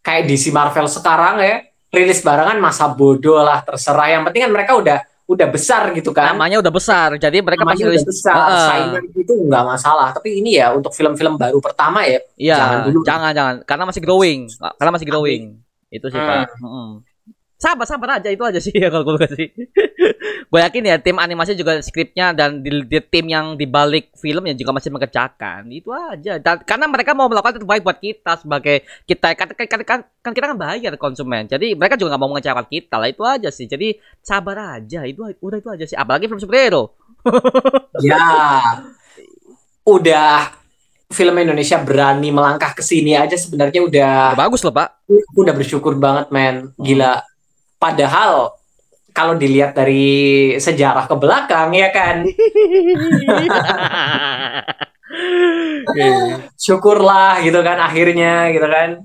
kayak 0.00 0.24
DC 0.24 0.56
Marvel 0.56 0.88
sekarang 0.88 1.36
ya, 1.44 1.68
rilis 1.94 2.20
barengan 2.20 2.58
masa 2.58 2.90
bodoh 2.90 3.38
lah 3.40 3.62
terserah. 3.62 4.18
Yang 4.18 4.22
penting 4.28 4.42
kan 4.44 4.52
mereka 4.52 4.72
udah 4.74 4.98
udah 5.24 5.48
besar 5.48 5.88
gitu 5.96 6.12
kan. 6.12 6.36
namanya 6.36 6.60
udah 6.60 6.68
besar 6.68 7.16
jadi 7.16 7.40
mereka 7.40 7.64
Namanya 7.64 7.80
udah 7.80 7.96
rilis 7.96 8.04
besar, 8.04 8.36
Heeh. 8.36 8.66
saingan 8.68 9.04
itu 9.08 9.32
nggak 9.48 9.64
masalah. 9.64 10.08
Tapi 10.12 10.44
ini 10.44 10.60
ya 10.60 10.76
untuk 10.76 10.92
film-film 10.92 11.40
baru 11.40 11.64
pertama 11.64 12.04
ya, 12.04 12.20
Iya, 12.36 12.56
Jangan 12.60 12.78
dulu. 12.92 13.00
jangan 13.08 13.30
jangan 13.32 13.54
karena 13.64 13.84
masih 13.88 14.02
growing, 14.04 14.40
karena 14.76 14.90
masih 14.92 15.06
growing. 15.08 15.42
Itu 15.88 16.06
sih 16.12 16.20
Hmm. 16.20 16.28
pak. 16.28 16.60
Mm-mm. 16.60 16.88
Sabar 17.64 17.86
sabar 17.88 18.08
aja 18.20 18.28
itu 18.28 18.44
aja 18.44 18.60
sih 18.60 18.74
ya 18.76 18.88
kalau 18.92 19.04
gue 19.08 19.24
kasih. 19.24 19.48
gue 20.52 20.60
yakin 20.60 20.82
ya 20.84 20.96
tim 21.00 21.16
animasi 21.16 21.56
juga 21.56 21.80
skripnya 21.80 22.36
dan 22.36 22.60
di, 22.60 22.84
di- 22.84 23.06
tim 23.08 23.26
yang 23.26 23.56
dibalik 23.56 24.12
filmnya 24.20 24.52
juga 24.52 24.76
masih 24.76 24.90
mengerjakan. 24.92 25.64
Itu 25.72 25.90
aja. 25.90 26.36
Dan, 26.36 26.60
karena 26.62 26.86
mereka 26.86 27.16
mau 27.16 27.26
melakukan 27.26 27.56
terbaik 27.56 27.82
buat 27.82 27.98
kita 27.98 28.32
sebagai 28.44 28.76
kita 29.08 29.28
kan, 29.32 29.48
kan, 29.56 29.66
kan, 29.66 29.80
kan, 29.82 30.00
kan 30.20 30.32
kita 30.36 30.46
kan 30.52 30.58
bayar 30.60 30.92
konsumen. 31.00 31.48
Jadi 31.48 31.72
mereka 31.72 31.96
juga 31.96 32.14
nggak 32.14 32.22
mau 32.22 32.30
mengecewakan 32.36 32.66
kita 32.68 32.94
lah 33.00 33.08
itu 33.08 33.22
aja 33.24 33.48
sih. 33.48 33.66
Jadi 33.66 33.96
sabar 34.20 34.78
aja 34.80 35.00
itu 35.08 35.24
udah 35.40 35.58
itu 35.58 35.68
aja 35.72 35.84
sih. 35.88 35.96
Apalagi 35.96 36.28
film 36.28 36.40
superhero. 36.42 36.92
ya 38.04 38.20
udah 39.84 40.52
film 41.12 41.36
Indonesia 41.38 41.78
berani 41.80 42.32
melangkah 42.32 42.72
ke 42.74 42.82
sini 42.82 43.14
aja 43.14 43.36
sebenarnya 43.36 43.80
udah 43.84 44.12
Udah 44.34 44.40
bagus 44.40 44.60
loh 44.64 44.74
pak. 44.74 44.88
aku 45.06 45.38
udah 45.44 45.54
bersyukur 45.54 45.94
banget 46.00 46.26
men 46.32 46.72
gila 46.80 47.20
padahal 47.84 48.56
kalau 49.12 49.36
dilihat 49.36 49.76
dari 49.76 50.56
sejarah 50.56 51.04
ke 51.04 51.16
belakang 51.20 51.68
ya 51.76 51.92
kan 51.92 52.24
syukurlah 56.64 57.44
gitu 57.44 57.60
kan 57.60 57.76
akhirnya 57.84 58.48
gitu 58.56 58.64
kan 58.64 59.04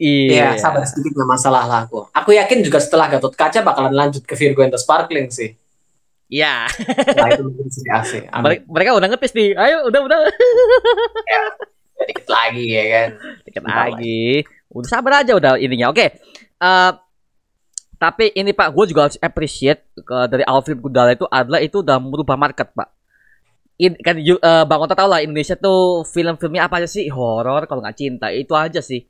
Iya. 0.00 0.56
ya 0.56 0.56
sabar 0.56 0.80
sedikit 0.88 1.12
nggak 1.12 1.28
masalah 1.28 1.68
lah 1.68 1.84
aku 1.84 2.08
aku 2.08 2.32
yakin 2.32 2.64
juga 2.64 2.80
setelah 2.80 3.12
Gatot 3.12 3.36
Kaca 3.36 3.60
bakalan 3.60 3.92
lanjut 3.92 4.24
ke 4.24 4.32
Virgo 4.32 4.64
and 4.64 4.72
the 4.72 4.80
Sparkling 4.80 5.28
sih 5.28 5.52
Iya. 6.30 6.70
nah 7.18 7.26
itu 7.26 7.42
mungkin 7.42 7.66
sih. 7.68 7.82
Mereka, 8.46 8.62
mereka 8.70 8.90
udah 8.94 9.08
ngetis 9.10 9.34
nih. 9.34 9.50
Ayo, 9.58 9.90
udah, 9.90 10.00
udah. 10.06 10.18
dikit 12.06 12.30
lagi 12.30 12.64
ya 12.70 12.84
kan 12.86 13.08
Dikit 13.42 13.62
lagi. 13.66 14.46
Udah 14.70 14.88
sabar 14.88 15.26
aja 15.26 15.34
udah 15.34 15.58
ininya. 15.58 15.90
Oke. 15.90 16.22
Eh 16.62 16.90
tapi 18.00 18.32
ini 18.32 18.56
Pak, 18.56 18.72
gue 18.72 18.84
juga 18.88 19.04
harus 19.04 19.20
appreciate 19.20 19.84
ke- 19.92 20.26
dari 20.32 20.40
Alfred 20.48 20.80
Gudala 20.80 21.12
itu 21.12 21.28
adalah 21.28 21.60
itu 21.60 21.84
udah 21.84 22.00
merubah 22.00 22.40
market, 22.40 22.72
Pak. 22.72 22.88
In, 23.76 23.92
kan 24.00 24.16
eh, 24.16 24.36
Bang 24.64 24.80
Ota 24.80 24.96
tau 24.96 25.08
lah 25.08 25.20
Indonesia 25.20 25.52
tuh 25.56 26.04
film-filmnya 26.08 26.64
apa 26.68 26.80
aja 26.80 26.88
sih? 26.88 27.12
Horor 27.12 27.68
kalau 27.68 27.84
nggak 27.84 27.96
cinta 27.96 28.32
itu 28.32 28.56
aja 28.56 28.80
sih. 28.80 29.04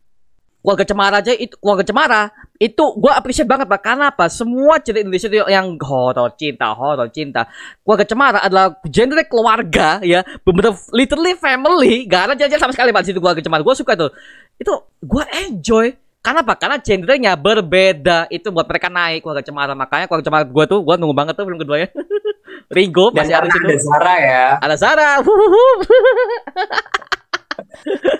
Keluarga 0.61 0.85
Cemara 0.85 1.17
aja 1.25 1.33
itu 1.33 1.57
keluarga 1.57 1.83
Cemara 1.89 2.23
itu 2.61 2.85
gue 2.99 3.13
appreciate 3.15 3.49
banget 3.49 3.67
Pak. 3.67 3.81
Karena 3.83 4.13
apa? 4.13 4.29
Semua 4.31 4.79
cerita 4.83 5.03
Indonesia 5.03 5.27
itu 5.27 5.39
yang 5.49 5.75
horor 5.81 6.31
cinta, 6.37 6.71
horor 6.75 7.09
cinta. 7.11 7.47
Keluarga 7.83 8.05
Cemara 8.07 8.39
adalah 8.45 8.75
genre 8.87 9.23
keluarga 9.25 10.03
ya, 10.05 10.21
bener 10.45 10.75
literally 10.95 11.35
family. 11.35 12.05
Gak 12.07 12.23
ada 12.31 12.35
jajan 12.39 12.61
sama 12.61 12.75
sekali 12.75 12.95
Pak 12.95 13.03
situ 13.07 13.19
keluarga 13.19 13.43
Cemara. 13.43 13.63
Gue 13.63 13.75
suka 13.75 13.99
tuh. 13.99 14.11
Itu 14.59 14.87
gue 15.03 15.25
enjoy. 15.49 16.10
Karena 16.21 16.45
apa? 16.45 16.53
Karena 16.57 16.77
genrenya 16.77 17.33
berbeda. 17.33 18.29
Itu 18.29 18.53
buat 18.53 18.69
mereka 18.69 18.93
naik 18.93 19.25
keluarga 19.25 19.45
Cemara. 19.45 19.73
Makanya 19.73 20.05
keluarga 20.05 20.27
Cemara 20.29 20.45
gue 20.45 20.65
tuh 20.69 20.85
gue 20.85 20.95
nunggu 21.01 21.17
banget 21.17 21.35
tuh 21.37 21.49
film 21.49 21.57
keduanya. 21.57 21.89
Ringo 22.71 23.11
dan 23.11 23.27
masih 23.27 23.35
ada 23.35 23.49
di 23.51 23.59
ada. 23.59 23.83
Zara 23.83 24.15
ya 24.15 24.47
Ada. 24.63 25.07
Wuhuhu. 25.27 25.67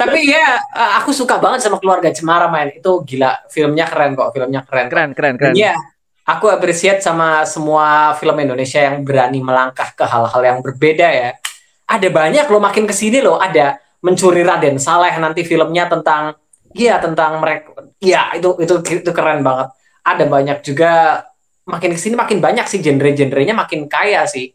Tapi 0.01 0.21
ya 0.27 0.59
aku 1.01 1.15
suka 1.15 1.39
banget 1.39 1.65
sama 1.65 1.79
keluarga 1.79 2.11
Cemara 2.11 2.51
main 2.51 2.75
itu 2.75 2.91
gila 3.07 3.47
filmnya 3.47 3.87
keren 3.87 4.19
kok 4.19 4.35
filmnya 4.35 4.67
keren. 4.67 4.91
keren, 4.91 5.11
keren, 5.15 5.35
keren. 5.39 5.55
Iya, 5.55 5.77
aku 6.27 6.51
appreciate 6.51 7.05
sama 7.05 7.47
semua 7.47 8.17
film 8.19 8.35
Indonesia 8.43 8.81
yang 8.81 9.07
berani 9.07 9.39
melangkah 9.39 9.95
ke 9.95 10.03
hal-hal 10.03 10.43
yang 10.43 10.59
berbeda 10.65 11.09
ya. 11.09 11.31
Ada 11.87 12.09
banyak 12.11 12.47
loh 12.49 12.63
makin 12.63 12.85
ke 12.91 12.95
sini 12.95 13.23
loh 13.23 13.39
ada 13.39 13.79
mencuri 14.03 14.43
Raden 14.43 14.81
Saleh 14.81 15.13
nanti 15.21 15.45
filmnya 15.45 15.87
tentang 15.87 16.35
iya 16.75 16.99
tentang 17.03 17.41
mereka. 17.43 17.75
Iya 17.99 18.37
itu 18.39 18.57
itu 18.63 18.75
itu 19.03 19.11
keren 19.11 19.43
banget. 19.43 19.73
Ada 20.07 20.25
banyak 20.27 20.59
juga 20.65 21.23
makin 21.69 21.95
ke 21.95 22.01
sini 22.01 22.15
makin 22.19 22.39
banyak 22.43 22.67
sih 22.67 22.81
genre-genrenya 22.83 23.55
makin 23.55 23.87
kaya 23.87 24.27
sih. 24.27 24.55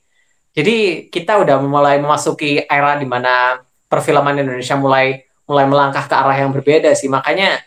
Jadi 0.55 1.07
kita 1.11 1.35
udah 1.43 1.59
mulai 1.59 1.99
memasuki 1.99 2.63
era 2.63 2.95
di 2.95 3.03
mana 3.03 3.59
perfilman 3.91 4.39
Indonesia 4.39 4.79
mulai 4.79 5.27
mulai 5.45 5.65
melangkah 5.67 6.07
ke 6.07 6.15
arah 6.15 6.35
yang 6.35 6.51
berbeda 6.55 6.95
sih. 6.95 7.11
Makanya 7.11 7.59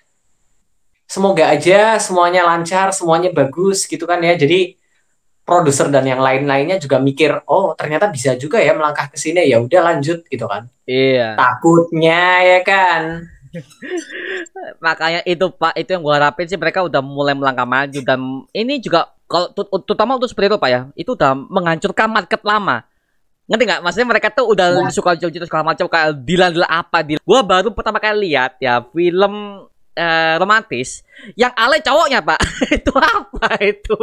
semoga 1.05 1.49
aja 1.49 2.01
semuanya 2.01 2.45
lancar, 2.49 2.93
semuanya 2.93 3.31
bagus 3.33 3.85
gitu 3.85 4.09
kan 4.09 4.21
ya. 4.25 4.35
Jadi 4.35 4.77
produser 5.49 5.89
dan 5.89 6.05
yang 6.05 6.21
lain-lainnya 6.21 6.77
juga 6.77 7.01
mikir, 7.01 7.33
oh 7.49 7.73
ternyata 7.73 8.13
bisa 8.13 8.37
juga 8.37 8.61
ya 8.61 8.77
melangkah 8.77 9.09
ke 9.09 9.17
sini 9.17 9.49
ya 9.49 9.57
udah 9.65 9.81
lanjut 9.81 10.21
gitu 10.29 10.45
kan. 10.45 10.69
Iya. 10.85 11.41
Takutnya 11.41 12.45
ya 12.45 12.61
kan. 12.61 13.25
Makanya 14.85 15.21
itu 15.25 15.47
Pak, 15.51 15.75
itu 15.77 15.91
yang 15.95 16.03
gua 16.05 16.15
harapin 16.21 16.47
sih 16.49 16.59
mereka 16.59 16.85
udah 16.85 17.01
mulai 17.01 17.35
melangkah 17.35 17.67
maju 17.69 18.01
dan 18.05 18.21
ini 18.53 18.81
juga 18.81 19.13
kalau 19.29 19.53
terutama 19.85 20.17
untuk 20.17 20.33
superhero 20.33 20.57
Pak 20.57 20.71
ya, 20.73 20.81
itu 20.97 21.13
udah 21.13 21.37
menghancurkan 21.37 22.09
market 22.09 22.41
lama. 22.45 22.85
Ngerti 23.49 23.63
nggak? 23.65 23.81
Maksudnya 23.81 24.09
mereka 24.09 24.29
tuh 24.33 24.47
udah 24.53 24.67
Ya. 24.89 24.93
suka 24.93 25.17
cerita 25.17 25.49
segala 25.49 25.73
macam 25.73 25.89
kayak 25.89 26.21
Dilan 26.21 26.53
Dilan 26.53 26.69
apa 26.69 27.01
Dilan. 27.05 27.21
Gua 27.25 27.41
baru 27.45 27.73
pertama 27.73 27.97
kali 28.01 28.33
lihat 28.33 28.61
ya 28.61 28.85
film 28.93 29.65
eh, 29.97 30.35
romantis 30.41 31.05
yang 31.37 31.53
ale 31.57 31.81
cowoknya 31.81 32.21
pak. 32.25 32.41
itu 32.77 32.93
apa 32.93 33.49
itu? 33.65 33.97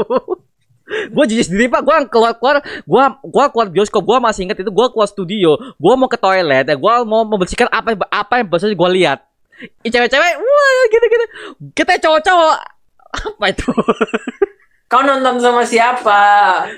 gue 0.86 1.24
jujur 1.34 1.46
sendiri 1.50 1.66
pak, 1.66 1.82
gue 1.82 1.96
keluar 2.14 2.38
keluar, 2.38 2.62
gue 2.62 3.04
gua 3.26 3.46
keluar 3.50 3.68
bioskop, 3.74 4.06
gue 4.06 4.18
masih 4.22 4.46
inget 4.46 4.62
itu 4.62 4.70
gue 4.70 4.88
keluar 4.94 5.10
studio, 5.10 5.58
gue 5.58 5.94
mau 5.98 6.06
ke 6.06 6.14
toilet, 6.14 6.62
ya 6.62 6.76
gue 6.78 6.94
mau 7.10 7.26
membersihkan 7.26 7.66
apa 7.74 7.98
apa 8.06 8.34
yang 8.38 8.48
saja 8.54 8.70
gue 8.70 8.90
lihat. 9.02 9.26
Ih, 9.57 9.90
cewek-cewek, 9.90 10.34
wah 10.36 10.82
gitu 10.90 11.06
gitu, 11.06 11.26
kita 11.72 11.95
cowok-cowok 11.98 12.56
apa 13.15 13.45
itu 13.48 13.69
Kau 14.86 15.02
nonton 15.02 15.40
sama 15.40 15.64
siapa? 15.64 16.22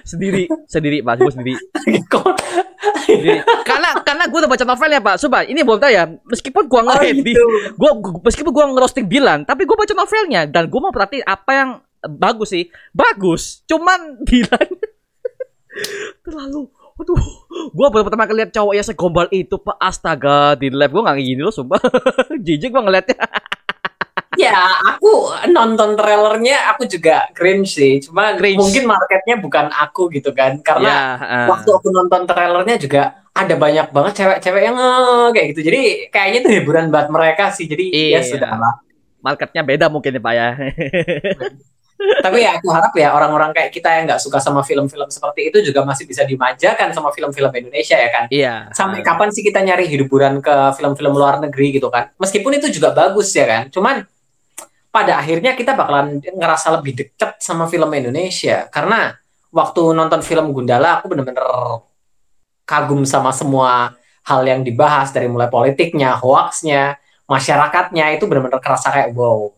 sendiri 0.01 0.47
sendiri 0.63 1.01
pak, 1.01 1.17
gue 1.17 1.27
sendiri. 1.29 1.53
Sendiri. 3.03 3.43
karena 3.63 3.99
karena 3.99 4.23
gue 4.25 4.37
udah 4.37 4.47
baca 4.47 4.63
novelnya 4.63 4.99
pak, 4.99 5.15
coba 5.19 5.43
ini 5.43 5.59
belum 5.59 5.75
tahu 5.77 5.91
ya, 5.91 6.03
meskipun 6.23 6.63
gue 6.65 6.77
Oh, 6.77 6.85
ngeliat 6.85 7.15
di 7.17 7.33
gitu. 7.33 7.43
gua- 7.75 7.97
meskipun 8.21 8.51
gua 8.51 8.65
ngerosting 8.69 9.05
Bilan, 9.05 9.43
tapi 9.43 9.63
gua 9.63 9.75
baca 9.75 9.91
novelnya 9.91 10.45
dan 10.45 10.67
gua 10.67 10.79
mau 10.81 10.93
perhatiin 10.93 11.25
apa 11.25 11.51
yang 11.51 11.69
bagus 12.07 12.49
sih. 12.49 12.63
Bagus, 12.89 13.43
cuman 13.65 14.21
Bilan 14.21 14.67
terlalu 16.23 16.71
Waduh, 16.97 17.21
gua 17.71 17.87
baru 17.93 18.09
pertama 18.09 18.25
kali 18.25 18.41
lihat 18.41 18.51
cowok 18.51 18.73
yang 18.73 18.85
segombal 18.85 19.27
itu, 19.29 19.55
Pak. 19.55 19.77
Astaga, 19.77 20.57
di 20.57 20.73
live 20.73 20.89
gua 20.89 21.01
nggak 21.05 21.17
gini 21.19 21.41
loh, 21.41 21.53
sumpah. 21.53 21.77
Jijik 22.45 22.73
gua 22.73 22.81
ngeliatnya. 22.83 23.17
Ya, 24.37 24.53
aku 24.85 25.33
nonton 25.49 25.97
trailernya 25.97 26.69
aku 26.69 26.85
juga 26.85 27.25
cringe 27.33 27.73
sih. 27.73 27.93
Cuma 28.01 28.37
Cringe. 28.37 28.57
mungkin 28.57 28.85
marketnya 28.85 29.35
bukan 29.37 29.65
aku 29.69 30.09
gitu 30.09 30.29
kan. 30.29 30.61
Karena 30.61 30.89
Ya, 30.89 31.01
eh. 31.17 31.47
waktu 31.49 31.69
aku 31.69 31.89
nonton 31.89 32.25
trailernya 32.25 32.77
juga 32.77 33.01
ada 33.33 33.53
banyak 33.53 33.89
banget 33.89 34.13
cewek-cewek 34.17 34.61
yang 34.61 34.77
eh, 34.77 35.27
kayak 35.33 35.47
gitu. 35.53 35.61
Jadi 35.65 35.81
kayaknya 36.09 36.37
itu 36.45 36.49
hiburan 36.53 36.89
buat 36.89 37.09
mereka 37.09 37.49
sih. 37.49 37.65
Jadi 37.65 37.89
Iya. 37.89 38.21
ya 38.21 38.29
sudah 38.29 38.51
lah. 38.57 38.73
marketnya 39.17 39.65
beda 39.65 39.85
mungkin 39.89 40.13
ya, 40.13 40.21
Pak 40.21 40.33
ya. 40.33 40.47
Tapi 41.97 42.45
ya 42.45 42.61
aku 42.61 42.69
harap 42.69 42.93
ya 42.93 43.09
orang-orang 43.17 43.49
kayak 43.57 43.73
kita 43.73 43.89
yang 43.89 44.05
nggak 44.05 44.21
suka 44.21 44.37
sama 44.37 44.61
film-film 44.61 45.09
seperti 45.09 45.49
itu 45.49 45.57
juga 45.65 45.81
masih 45.81 46.05
bisa 46.05 46.21
dimanjakan 46.21 46.93
sama 46.93 47.09
film-film 47.09 47.49
Indonesia 47.49 47.97
ya 47.97 48.09
kan. 48.13 48.25
iya. 48.29 48.55
Sampai 48.69 49.01
kapan 49.01 49.33
sih 49.33 49.41
kita 49.41 49.65
nyari 49.65 49.89
hiburan 49.89 50.37
ke 50.39 50.77
film-film 50.77 51.17
luar 51.17 51.41
negeri 51.41 51.81
gitu 51.81 51.89
kan? 51.89 52.13
Meskipun 52.21 52.61
itu 52.61 52.69
juga 52.69 52.93
bagus 52.93 53.33
ya 53.33 53.49
kan. 53.49 53.63
Cuman 53.73 54.05
pada 54.93 55.21
akhirnya 55.21 55.57
kita 55.57 55.73
bakalan 55.73 56.21
ngerasa 56.21 56.73
lebih 56.79 56.97
deket 57.05 57.37
sama 57.41 57.65
film 57.65 57.89
Indonesia 57.93 58.69
karena 58.69 59.17
waktu 59.53 59.81
nonton 59.93 60.21
film 60.21 60.53
Gundala 60.53 61.01
aku 61.01 61.11
bener-bener 61.11 61.45
kagum 62.67 63.07
sama 63.07 63.31
semua 63.31 63.95
hal 64.27 64.41
yang 64.43 64.61
dibahas 64.61 65.15
dari 65.15 65.31
mulai 65.31 65.47
politiknya, 65.47 66.19
hoaxnya, 66.19 66.99
masyarakatnya 67.31 68.19
itu 68.19 68.27
bener-bener 68.27 68.59
kerasa 68.59 68.91
kayak 68.91 69.15
wow. 69.15 69.56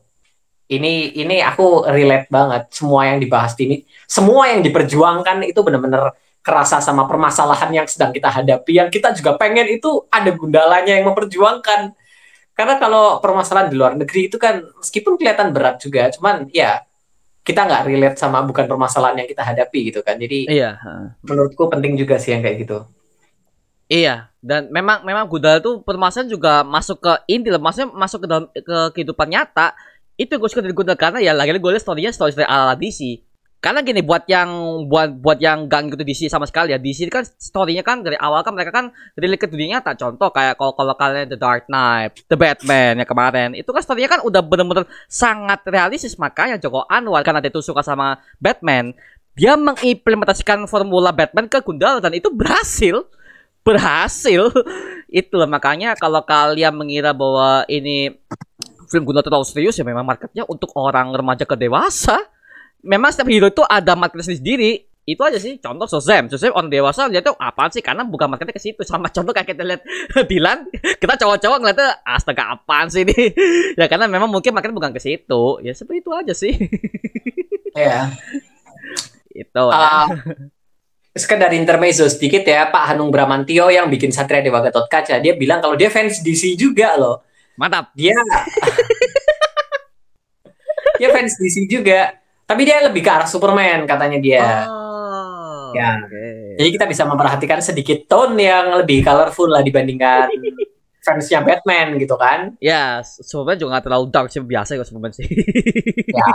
Ini 0.70 1.18
ini 1.18 1.42
aku 1.42 1.90
relate 1.90 2.30
banget. 2.30 2.70
Semua 2.70 3.10
yang 3.10 3.18
dibahas 3.18 3.58
ini, 3.58 3.82
semua 4.06 4.54
yang 4.54 4.62
diperjuangkan 4.62 5.42
itu 5.50 5.58
bener-bener 5.66 6.14
kerasa 6.46 6.78
sama 6.78 7.10
permasalahan 7.10 7.74
yang 7.74 7.88
sedang 7.90 8.14
kita 8.14 8.30
hadapi. 8.30 8.78
Yang 8.78 9.02
kita 9.02 9.18
juga 9.18 9.34
pengen 9.42 9.66
itu 9.66 10.06
ada 10.14 10.30
gundalanya 10.30 10.94
yang 10.94 11.10
memperjuangkan. 11.10 11.98
Karena 12.54 12.76
kalau 12.78 13.18
permasalahan 13.18 13.74
di 13.74 13.76
luar 13.82 13.98
negeri 13.98 14.30
itu 14.30 14.38
kan 14.38 14.62
meskipun 14.62 15.18
kelihatan 15.18 15.50
berat 15.56 15.82
juga 15.82 16.12
cuman 16.14 16.46
ya 16.54 16.86
kita 17.42 17.66
nggak 17.66 17.84
relate 17.90 18.18
sama 18.22 18.46
bukan 18.46 18.70
permasalahan 18.70 19.26
yang 19.26 19.30
kita 19.32 19.42
hadapi 19.42 19.90
gitu 19.90 20.06
kan. 20.06 20.22
Jadi 20.22 20.46
Iya. 20.46 20.78
menurutku 21.26 21.66
penting 21.66 21.98
juga 21.98 22.22
sih 22.22 22.36
yang 22.36 22.46
kayak 22.46 22.68
gitu. 22.68 22.86
Iya, 23.90 24.30
dan 24.38 24.70
memang 24.70 25.02
memang 25.02 25.26
Gundala 25.26 25.58
tuh 25.58 25.82
permasalahan 25.82 26.30
juga 26.30 26.62
masuk 26.62 27.02
ke 27.02 27.14
inti 27.26 27.50
lah, 27.50 27.58
maksudnya 27.58 27.90
masuk 27.90 28.22
ke 28.22 28.28
dalam 28.30 28.46
ke 28.54 28.78
kehidupan 28.94 29.34
nyata. 29.34 29.74
Itu 30.20 30.36
gue 30.36 30.50
suka 30.52 30.60
dari 30.60 30.76
Gundala 30.76 31.00
karena 31.00 31.24
ya 31.24 31.32
lagi-lagi 31.32 31.64
gue 31.64 31.72
lihat 31.80 31.84
story-nya 31.88 32.12
story 32.12 32.36
story 32.36 32.44
ala 32.44 32.76
DC. 32.76 33.24
Karena 33.60 33.84
gini 33.84 34.00
buat 34.00 34.24
yang 34.28 34.52
buat 34.88 35.20
buat 35.20 35.40
yang 35.40 35.68
gak 35.68 35.88
ngikutin 35.88 36.08
DC 36.08 36.22
sama 36.32 36.48
sekali 36.48 36.72
ya, 36.72 36.80
DC 36.80 37.08
kan 37.12 37.24
story-nya 37.28 37.84
kan 37.84 38.04
dari 38.04 38.16
awal 38.16 38.40
kan 38.44 38.56
mereka 38.56 38.72
kan 38.72 38.92
relate 39.16 39.40
ke 39.40 39.48
dunia 39.52 39.80
nyata. 39.80 39.96
Contoh 39.96 40.32
kayak 40.32 40.60
kalau 40.60 40.76
kalau 40.76 40.96
kalian 40.96 41.28
The 41.28 41.40
Dark 41.40 41.68
Knight, 41.68 42.24
The 42.28 42.36
Batman 42.40 43.04
yang 43.04 43.08
kemarin, 43.08 43.56
itu 43.56 43.68
kan 43.72 43.84
story-nya 43.84 44.12
kan 44.12 44.24
udah 44.24 44.40
bener-bener 44.44 44.88
sangat 45.12 45.64
realistis 45.68 46.16
makanya 46.16 46.56
Joko 46.56 46.88
Anwar 46.88 47.24
karena 47.24 47.44
dia 47.44 47.52
tuh 47.52 47.64
suka 47.64 47.84
sama 47.84 48.20
Batman, 48.40 48.96
dia 49.36 49.60
mengimplementasikan 49.60 50.64
formula 50.68 51.16
Batman 51.16 51.48
ke 51.48 51.60
Gundala 51.64 52.04
dan 52.04 52.16
itu 52.16 52.32
berhasil 52.32 53.08
berhasil 53.60 54.52
itu 55.20 55.34
loh 55.36 55.50
makanya 55.52 55.94
kalau 56.00 56.24
kalian 56.24 56.76
mengira 56.76 57.12
bahwa 57.12 57.68
ini 57.68 58.18
film 58.90 59.06
Gundala 59.06 59.24
terlalu 59.24 59.46
serius 59.46 59.78
ya 59.78 59.86
memang 59.86 60.04
marketnya 60.04 60.44
untuk 60.50 60.74
orang 60.76 61.14
remaja 61.14 61.46
ke 61.46 61.54
dewasa. 61.54 62.18
Memang 62.82 63.14
setiap 63.14 63.30
hero 63.30 63.48
itu 63.54 63.64
ada 63.64 63.94
marketnya 63.94 64.34
sendiri. 64.34 64.90
Itu 65.06 65.26
aja 65.26 65.38
sih 65.42 65.58
contoh 65.62 65.86
Shazam. 65.86 66.30
Shazam 66.30 66.54
orang 66.54 66.70
dewasa 66.74 67.06
lihat 67.10 67.26
tuh 67.30 67.38
apa 67.38 67.70
sih? 67.70 67.82
Karena 67.86 68.06
bukan 68.06 68.30
marketnya 68.30 68.54
ke 68.54 68.62
situ. 68.62 68.82
Sama 68.82 69.10
contoh 69.16 69.32
kayak 69.32 69.48
kita 69.54 69.64
lihat 69.64 69.82
Dilan 70.30 70.66
kita 70.98 71.14
cowok-cowok 71.22 71.58
ngeliatnya 71.62 71.90
astaga 72.04 72.58
apaan 72.58 72.90
sih 72.90 73.06
ini? 73.06 73.34
Ya 73.80 73.86
karena 73.86 74.10
memang 74.10 74.28
mungkin 74.28 74.52
marketnya 74.52 74.76
bukan 74.76 74.92
ke 74.92 75.02
situ. 75.02 75.62
Ya 75.62 75.72
seperti 75.78 76.02
itu 76.02 76.12
aja 76.12 76.34
sih. 76.34 76.54
Ya 77.78 78.10
itu 79.30 79.64
Ah, 79.72 80.10
sekedar 81.16 81.54
intermezzo 81.56 82.04
sedikit 82.10 82.44
ya 82.44 82.68
Pak 82.68 82.94
Hanung 82.94 83.14
Bramantio 83.14 83.70
yang 83.72 83.88
bikin 83.88 84.10
Satria 84.10 84.42
Dewa 84.42 84.60
Gatot 84.66 84.90
Kaca. 84.90 85.22
Dia 85.22 85.38
bilang 85.38 85.62
kalau 85.62 85.78
dia 85.78 85.88
fans 85.94 86.20
DC 86.26 86.58
juga 86.58 86.98
loh 86.98 87.29
mantap 87.60 87.92
dia 87.92 88.16
dia 90.96 91.10
fans 91.12 91.36
DC 91.36 91.68
juga 91.68 92.16
tapi 92.48 92.64
dia 92.64 92.80
lebih 92.82 93.04
ke 93.04 93.12
arah 93.12 93.28
Superman 93.28 93.84
katanya 93.84 94.20
dia 94.24 94.64
oh, 94.66 94.90
Ya. 95.70 96.02
oke. 96.02 96.58
Jadi 96.58 96.70
kita 96.74 96.86
bisa 96.90 97.06
memperhatikan 97.06 97.62
sedikit 97.62 98.10
tone 98.10 98.42
yang 98.42 98.74
lebih 98.82 99.06
colorful 99.06 99.50
lah 99.50 99.62
dibandingkan 99.62 100.30
fansnya 101.06 101.46
Batman 101.46 101.96
gitu 102.02 102.16
kan. 102.18 102.58
Ya, 102.60 103.02
Superman 103.06 103.58
juga 103.58 103.80
gak 103.80 103.86
terlalu 103.86 104.06
dark 104.12 104.28
sih 104.34 104.42
biasa 104.42 104.76
ya 104.76 104.86
Superman 104.86 105.14
sih. 105.14 105.26
Ya, 106.20 106.34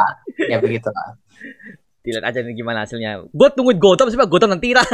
ya 0.49 0.57
begitu 0.63 0.89
lah. 0.89 1.19
Dilihat 2.05 2.25
aja 2.25 2.39
nih 2.45 2.55
gimana 2.55 2.85
hasilnya. 2.85 3.27
Gue 3.33 3.49
tungguin 3.53 3.81
Gotham 3.81 4.09
sih 4.13 4.17
Pak, 4.17 4.29
Gotham 4.29 4.55
dan 4.57 4.61
Tira. 4.61 4.85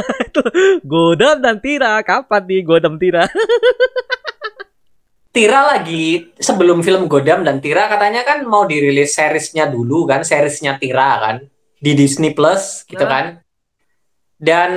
Gotham 0.91 1.37
dan 1.43 1.57
Tira, 1.59 2.01
kapan 2.01 2.41
nih 2.47 2.61
Gotham 2.65 2.95
Tira? 2.97 3.29
Tira 5.31 5.63
lagi 5.63 6.27
sebelum 6.35 6.83
film 6.83 7.07
Godam 7.07 7.47
dan 7.47 7.63
Tira 7.63 7.87
katanya 7.87 8.27
kan 8.27 8.43
mau 8.43 8.67
dirilis 8.67 9.15
seriesnya 9.15 9.63
dulu 9.65 10.03
kan, 10.03 10.27
seriesnya 10.27 10.75
Tira 10.75 11.23
kan 11.23 11.35
di 11.79 11.95
Disney 11.95 12.35
Plus 12.35 12.83
gitu 12.83 12.99
Nah. 13.01 13.09
kan. 13.09 13.25
Dan 14.35 14.71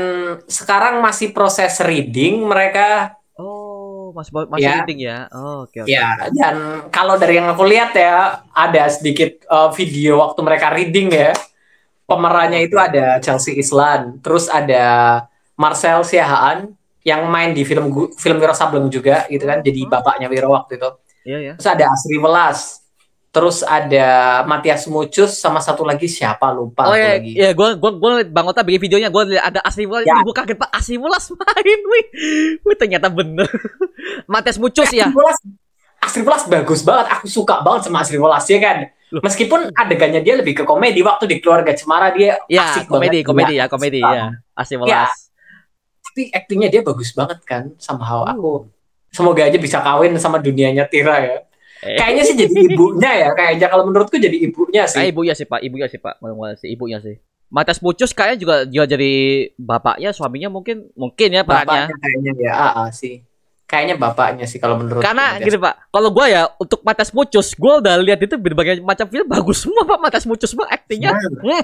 sekarang 0.46 1.00
masih 1.00 1.34
proses 1.34 1.80
reading 1.82 2.44
mereka 2.44 3.18
Oh, 3.34 4.14
masih 4.14 4.30
masih 4.46 4.62
Ya. 4.62 4.74
reading 4.78 5.00
ya. 5.02 5.18
Oh, 5.34 5.66
oke 5.66 5.82
oke. 5.82 5.90
ya 5.90 6.30
dan 6.30 6.54
kalau 6.94 7.18
dari 7.18 7.34
yang 7.34 7.50
aku 7.50 7.66
lihat 7.66 7.90
ya 7.90 8.46
ada 8.54 8.86
sedikit 8.86 9.42
uh, 9.50 9.74
video 9.74 10.22
waktu 10.22 10.38
mereka 10.38 10.70
reading 10.70 11.10
ya. 11.10 11.34
Pemerannya 12.04 12.62
itu 12.62 12.76
ada 12.76 13.16
Chelsea 13.18 13.56
Islan, 13.56 14.20
terus 14.20 14.46
ada 14.46 15.24
Marcel 15.56 16.04
Siahaan 16.04 16.76
yang 17.04 17.28
main 17.28 17.52
di 17.52 17.62
film 17.62 17.86
film 18.10 18.36
Wiro 18.36 18.52
Sableng 18.52 18.88
juga 18.88 19.28
gitu 19.28 19.44
kan, 19.44 19.60
jadi 19.60 19.80
bapaknya 19.84 20.26
Wiro 20.26 20.50
waktu 20.50 20.76
itu. 20.76 20.88
Iya 21.22 21.38
ya. 21.38 21.52
Terus 21.54 21.68
ada 21.70 21.84
Asri 21.86 22.16
Welas. 22.16 22.60
Terus 23.28 23.58
ada 23.60 24.06
Matias 24.44 24.86
Mucus 24.86 25.34
sama 25.34 25.58
satu 25.58 25.82
lagi 25.82 26.06
siapa 26.06 26.48
lupa 26.48 26.86
Oh 26.86 26.94
iya, 26.94 27.18
lagi. 27.18 27.34
iya 27.34 27.50
gue 27.50 27.68
gue 27.74 27.90
gue 27.92 28.10
liat 28.14 28.30
Bang 28.30 28.46
Ota 28.46 28.62
bikin 28.62 28.78
videonya 28.80 29.10
gue 29.10 29.34
liat 29.34 29.42
ada 29.44 29.60
Asri 29.60 29.84
Wulas, 29.84 30.06
Ya. 30.06 30.22
gue 30.22 30.30
kaget 30.30 30.54
Pak 30.54 30.70
Asri 30.70 30.96
Wulas 30.96 31.34
main, 31.34 31.80
wih, 31.82 32.04
wih 32.62 32.76
ternyata 32.78 33.10
bener. 33.10 33.50
Matias 34.30 34.54
Mucus 34.54 34.86
ya. 34.88 35.10
Asri 35.10 35.18
Welas, 35.18 35.38
Asri 35.98 36.22
Welas 36.22 36.44
bagus 36.46 36.80
banget. 36.80 37.06
Aku 37.10 37.26
suka 37.26 37.58
banget 37.58 37.90
sama 37.90 38.06
Asri 38.06 38.16
Welas 38.16 38.46
ya 38.46 38.58
kan. 38.58 38.76
Loh. 39.10 39.18
Meskipun 39.18 39.66
adegannya 39.72 40.20
dia 40.20 40.34
lebih 40.34 40.54
ke 40.54 40.62
komedi 40.62 41.02
waktu 41.02 41.26
di 41.26 41.38
keluarga 41.38 41.70
Cemara 41.70 42.10
dia 42.10 42.38
Ya, 42.46 42.70
asik 42.70 42.86
komedi, 42.86 43.22
banget. 43.22 43.26
komedi 43.26 43.52
Iya, 43.52 43.62
ya, 43.62 43.66
komedi 43.66 43.98
ya. 43.98 44.24
Asri 44.54 44.78
Wulas. 44.78 45.10
Tapi 46.14 46.30
aktingnya 46.30 46.70
dia 46.70 46.86
bagus 46.86 47.10
banget 47.10 47.42
kan. 47.42 47.74
Somehow 47.74 48.22
Oh. 48.22 48.30
aku 48.30 48.50
semoga 49.10 49.42
aja 49.50 49.58
bisa 49.58 49.82
kawin 49.82 50.14
sama 50.22 50.38
dunianya 50.38 50.86
Tira 50.86 51.18
ya. 51.18 51.36
Eh. 51.82 51.98
Kayaknya 51.98 52.22
sih 52.22 52.34
jadi 52.38 52.54
ibunya 52.70 53.10
ya. 53.18 53.28
Kayaknya 53.34 53.66
kalau 53.66 53.90
menurutku 53.90 54.14
jadi 54.14 54.38
ibunya 54.38 54.86
Kayak 54.86 54.94
sih. 54.94 55.10
ibunya 55.10 55.34
sih 55.34 55.46
Pak, 55.50 55.58
ibunya 55.66 55.90
sih 55.90 55.98
Pak, 55.98 56.22
ngomong 56.22 56.54
sih 56.54 56.70
ibunya 56.70 57.02
sih. 57.02 57.18
Matias 57.50 57.82
Mucus 57.82 58.14
kayaknya 58.14 58.38
juga 58.38 58.54
dia 58.62 58.86
jadi 58.86 59.12
bapaknya, 59.58 60.14
suaminya 60.14 60.54
mungkin 60.54 60.86
mungkin 60.94 61.34
ya 61.34 61.42
perannya. 61.42 61.90
Bapaknya 61.90 61.98
kayaknya 61.98 62.32
ya. 62.38 62.52
Ah, 62.54 62.72
ah, 62.86 62.88
sih. 62.94 63.26
Kayaknya 63.66 63.98
bapaknya 63.98 64.46
sih 64.46 64.62
kalau 64.62 64.78
menurut 64.78 65.02
Karena 65.02 65.34
gini 65.42 65.58
Pak, 65.58 65.90
kalau 65.90 66.14
gua 66.14 66.30
ya 66.30 66.46
untuk 66.62 66.78
Matias 66.86 67.10
Mucus, 67.10 67.58
gua 67.58 67.82
udah 67.82 67.98
lihat 67.98 68.22
itu 68.22 68.38
berbagai 68.38 68.78
macam 68.86 69.10
film 69.10 69.26
bagus 69.26 69.66
semua 69.66 69.82
Pak 69.82 69.98
Matias 69.98 70.30
Mucus 70.30 70.54
Pak 70.54 70.68
aktingnya. 70.70 71.10
Hmm. 71.10 71.58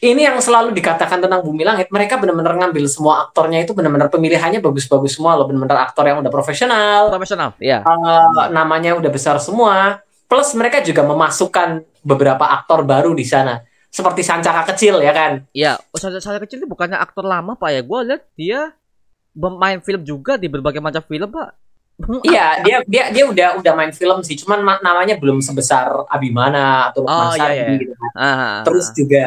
Ini 0.00 0.26
yang 0.26 0.40
selalu 0.42 0.74
dikatakan 0.74 1.22
tentang 1.22 1.44
Bumi 1.44 1.62
Langit, 1.62 1.92
mereka 1.92 2.18
benar-benar 2.18 2.56
ngambil 2.58 2.84
semua 2.90 3.28
aktornya 3.28 3.62
itu 3.62 3.76
benar-benar 3.76 4.10
pemilihannya 4.10 4.58
bagus-bagus 4.58 5.18
semua 5.20 5.38
loh, 5.38 5.46
benar-benar 5.46 5.86
aktor 5.86 6.08
yang 6.08 6.18
udah 6.18 6.32
profesional, 6.32 7.12
Profesional, 7.12 7.54
ya. 7.62 7.84
eh, 7.84 8.46
namanya 8.50 8.98
udah 8.98 9.10
besar 9.12 9.38
semua. 9.38 10.02
Plus 10.24 10.50
mereka 10.56 10.80
juga 10.80 11.04
memasukkan 11.04 11.84
beberapa 12.00 12.42
aktor 12.48 12.82
baru 12.82 13.12
di 13.12 13.22
sana, 13.28 13.60
seperti 13.92 14.24
Sancaka 14.24 14.74
kecil 14.74 14.98
ya 15.04 15.12
kan. 15.12 15.46
Ya, 15.52 15.78
saya, 15.94 16.18
saya 16.18 16.40
kecil 16.42 16.64
ini 16.64 16.66
bukannya 16.66 16.96
aktor 16.98 17.22
lama 17.22 17.54
pak 17.54 17.70
ya? 17.70 17.80
Gue 17.84 18.00
lihat 18.08 18.22
dia 18.34 18.60
bermain 19.30 19.78
film 19.84 20.02
juga 20.02 20.34
di 20.40 20.48
berbagai 20.48 20.80
macam 20.80 21.04
film 21.04 21.28
pak. 21.28 21.50
Iya, 22.26 22.66
dia 22.66 22.76
dia 22.90 23.04
dia 23.14 23.24
udah 23.30 23.48
udah 23.62 23.72
main 23.78 23.94
film 23.94 24.18
sih, 24.26 24.34
cuman 24.34 24.66
ma- 24.66 24.82
namanya 24.82 25.14
belum 25.14 25.38
sebesar 25.38 26.10
Abimana 26.10 26.90
atau 26.90 27.06
Oh, 27.06 27.38
iya, 27.38 27.38
Sardi 27.38 27.54
iya. 27.54 27.78
gitu 27.86 27.94
kan. 27.94 28.10
Ah, 28.18 28.56
Terus 28.66 28.86
juga 28.90 29.26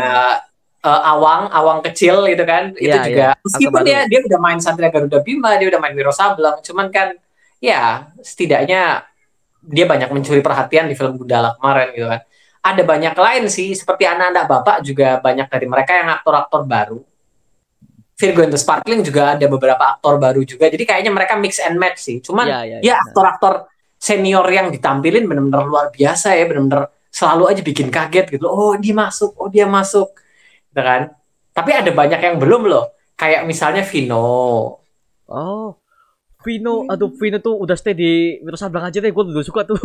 eh, 0.88 1.12
Awang, 1.12 1.52
Awang 1.52 1.80
kecil 1.84 2.24
gitu 2.32 2.44
kan. 2.48 2.72
itu 2.80 2.88
Iya, 2.88 3.04
juga 3.04 3.28
iya. 3.36 3.44
meskipun 3.44 3.80
dia 3.84 4.00
dia 4.08 4.20
udah 4.24 4.40
main 4.40 4.60
Satria 4.64 4.90
Garuda 4.90 5.20
Bima, 5.20 5.60
dia 5.60 5.68
udah 5.68 5.80
main 5.84 5.94
Wiro 5.94 6.16
Sableng, 6.16 6.64
cuman 6.64 6.88
kan 6.88 7.14
ya 7.60 8.08
setidaknya 8.24 9.04
dia 9.68 9.86
banyak 9.86 10.10
mencuri 10.16 10.40
perhatian 10.40 10.88
di 10.88 10.96
film 10.96 11.20
Gundala 11.20 11.60
kemarin 11.60 11.88
gitu 11.92 12.08
kan. 12.08 12.22
Ada 12.64 12.82
banyak 12.84 13.16
lain 13.16 13.44
sih, 13.48 13.76
seperti 13.76 14.04
anak-anak 14.08 14.44
bapak 14.48 14.78
juga 14.84 15.20
banyak 15.24 15.48
dari 15.48 15.68
mereka 15.68 15.92
yang 15.96 16.10
aktor-aktor 16.20 16.64
baru. 16.68 17.00
Virgo 18.18 18.42
and 18.42 18.50
the 18.50 18.58
Sparkling 18.58 19.06
juga 19.06 19.38
ada 19.38 19.46
beberapa 19.46 19.94
aktor 19.94 20.18
baru 20.18 20.42
juga. 20.42 20.66
Jadi 20.74 20.84
kayaknya 20.90 21.14
mereka 21.14 21.38
mix 21.38 21.62
and 21.62 21.78
match 21.78 22.02
sih. 22.02 22.18
Cuman 22.18 22.50
Iya, 22.50 22.60
iya, 22.66 22.78
ya 22.82 22.84
iya. 22.84 22.96
aktor-aktor 22.98 23.70
senior 24.02 24.46
yang 24.50 24.74
ditampilin 24.74 25.30
benar-benar 25.30 25.64
luar 25.70 25.86
biasa 25.94 26.34
ya, 26.34 26.50
benar-benar 26.50 26.90
selalu 27.14 27.44
aja 27.54 27.62
bikin 27.62 27.88
kaget 27.94 28.26
gitu. 28.34 28.50
Oh, 28.50 28.74
dia 28.74 28.94
masuk, 28.98 29.38
oh 29.38 29.50
dia 29.54 29.70
masuk. 29.70 30.10
Gitu 30.78 30.86
kan? 30.86 31.10
Tapi 31.58 31.74
ada 31.74 31.90
banyak 31.90 32.22
yang 32.22 32.38
belum 32.38 32.70
loh. 32.70 32.94
Kayak 33.18 33.50
misalnya 33.50 33.82
Vino. 33.82 34.78
Oh, 35.26 35.82
Vino, 36.46 36.86
aduh 36.86 37.10
Vino 37.18 37.42
tuh 37.42 37.58
udah 37.58 37.74
stay 37.74 37.98
di 37.98 38.38
Wiro 38.46 38.54
Sableng 38.54 38.86
aja 38.86 39.02
deh. 39.02 39.10
Gue 39.10 39.26
udah 39.26 39.42
suka 39.42 39.66
tuh. 39.66 39.82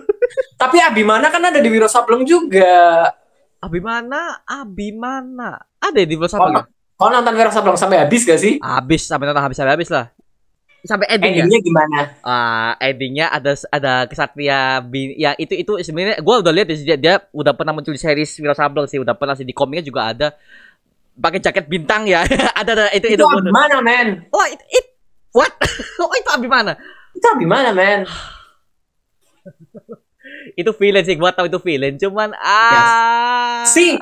Tapi 0.60 0.82
Abimana 0.82 1.30
kan 1.30 1.38
ada 1.38 1.62
di 1.62 1.70
Wiro 1.70 1.86
Sableng 1.86 2.26
juga. 2.26 3.14
Abimana, 3.62 4.42
Abimana. 4.42 5.62
Ada 5.78 6.02
ya 6.02 6.06
di 6.10 6.18
Wiro 6.18 6.26
Sableng? 6.26 6.66
Kau 6.98 7.06
nonton 7.14 7.38
Wiro 7.38 7.54
Sableng 7.54 7.78
sampai 7.78 8.02
habis 8.02 8.26
gak 8.26 8.42
sih? 8.42 8.58
Habis 8.58 9.06
sampai 9.06 9.30
nonton 9.30 9.46
habis 9.46 9.54
sampai 9.54 9.78
habis 9.78 9.94
lah. 9.94 10.10
Sampai 10.84 11.08
ending 11.08 11.32
ya. 11.32 11.48
Endingnya 11.48 11.60
gimana? 11.64 11.98
Ah, 12.20 12.76
endingnya 12.76 13.32
ada 13.32 13.56
ada 13.72 14.04
kesatria 14.04 14.84
bin 14.84 15.16
ya 15.16 15.32
itu 15.40 15.56
itu 15.56 15.72
sebenarnya 15.80 16.20
gue 16.20 16.34
udah 16.44 16.52
lihat 16.52 16.68
dia, 16.76 16.96
dia 17.00 17.14
udah 17.32 17.56
pernah 17.56 17.72
muncul 17.72 17.90
di 17.90 17.96
series 17.96 18.36
Wiro 18.36 18.52
Sableng 18.52 18.84
sih 18.84 19.00
udah 19.00 19.16
pernah 19.16 19.32
sih 19.32 19.48
di 19.48 19.56
komiknya 19.56 19.80
juga 19.80 20.12
ada 20.12 20.28
pakai 21.16 21.40
jaket 21.40 21.64
bintang 21.66 22.04
ya 22.04 22.20
ada 22.60 22.70
ada 22.76 22.84
itu 22.92 23.16
itu, 23.16 23.16
Itu 23.16 23.24
Abimana, 23.24 23.80
men? 23.80 24.28
oh 24.28 24.44
it, 24.44 24.60
it 24.68 24.86
what 25.32 25.56
oh 26.04 26.12
itu 26.12 26.28
Abimana 26.28 26.76
Itu 27.16 27.26
Abimana, 27.32 27.72
men? 27.72 28.04
itu 30.60 30.70
villain 30.76 31.04
sih 31.04 31.16
gua 31.16 31.32
tahu 31.32 31.48
itu 31.48 31.58
villain 31.64 31.96
cuman 31.96 32.36
ah 32.36 33.64
Si, 33.64 33.96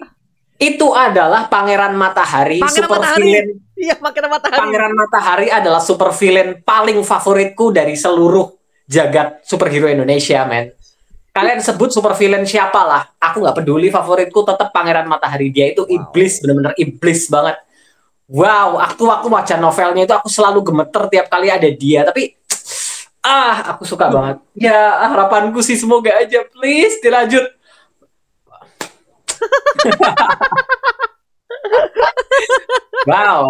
itu 0.59 0.86
adalah 0.90 1.46
Pangeran 1.46 1.94
Matahari, 1.94 2.59
Pangeran 2.59 2.90
super 2.90 2.98
Matahari. 2.98 3.22
villain. 3.22 3.46
Iya 3.82 3.98
makin 3.98 4.30
matahari 4.30 4.62
Pangeran 4.62 4.92
Matahari 4.94 5.48
adalah 5.50 5.82
super 5.82 6.14
villain 6.14 6.62
paling 6.62 7.02
favoritku 7.02 7.74
dari 7.74 7.98
seluruh 7.98 8.62
jagat 8.86 9.42
superhero 9.42 9.90
Indonesia, 9.90 10.44
men. 10.46 10.70
Kalian 11.32 11.64
sebut 11.64 11.88
super 11.88 12.12
villain 12.12 12.44
siapa 12.44 12.84
lah? 12.84 13.02
Aku 13.16 13.40
nggak 13.40 13.64
peduli, 13.64 13.88
favoritku 13.88 14.44
tetap 14.44 14.68
Pangeran 14.68 15.09
Matahari. 15.09 15.48
Dia 15.48 15.72
itu 15.72 15.88
iblis, 15.88 16.44
bener-bener 16.44 16.76
iblis 16.76 17.24
banget. 17.32 17.56
Wow, 18.28 18.76
waktu 18.78 19.02
waktu 19.02 19.26
baca 19.32 19.54
novelnya 19.56 20.04
itu 20.04 20.14
aku 20.14 20.28
selalu 20.28 20.60
gemeter 20.60 21.09
tiap 21.09 21.26
kali 21.32 21.48
ada 21.48 21.68
dia. 21.72 22.04
Tapi 22.04 22.36
ah, 23.24 23.72
aku 23.72 23.88
suka 23.88 24.12
banget. 24.12 24.44
Ya, 24.52 25.09
harapanku 25.09 25.64
sih 25.64 25.80
semoga 25.80 26.12
aja, 26.20 26.44
please 26.52 27.00
dilanjut. 27.00 27.48
wow. 33.08 33.42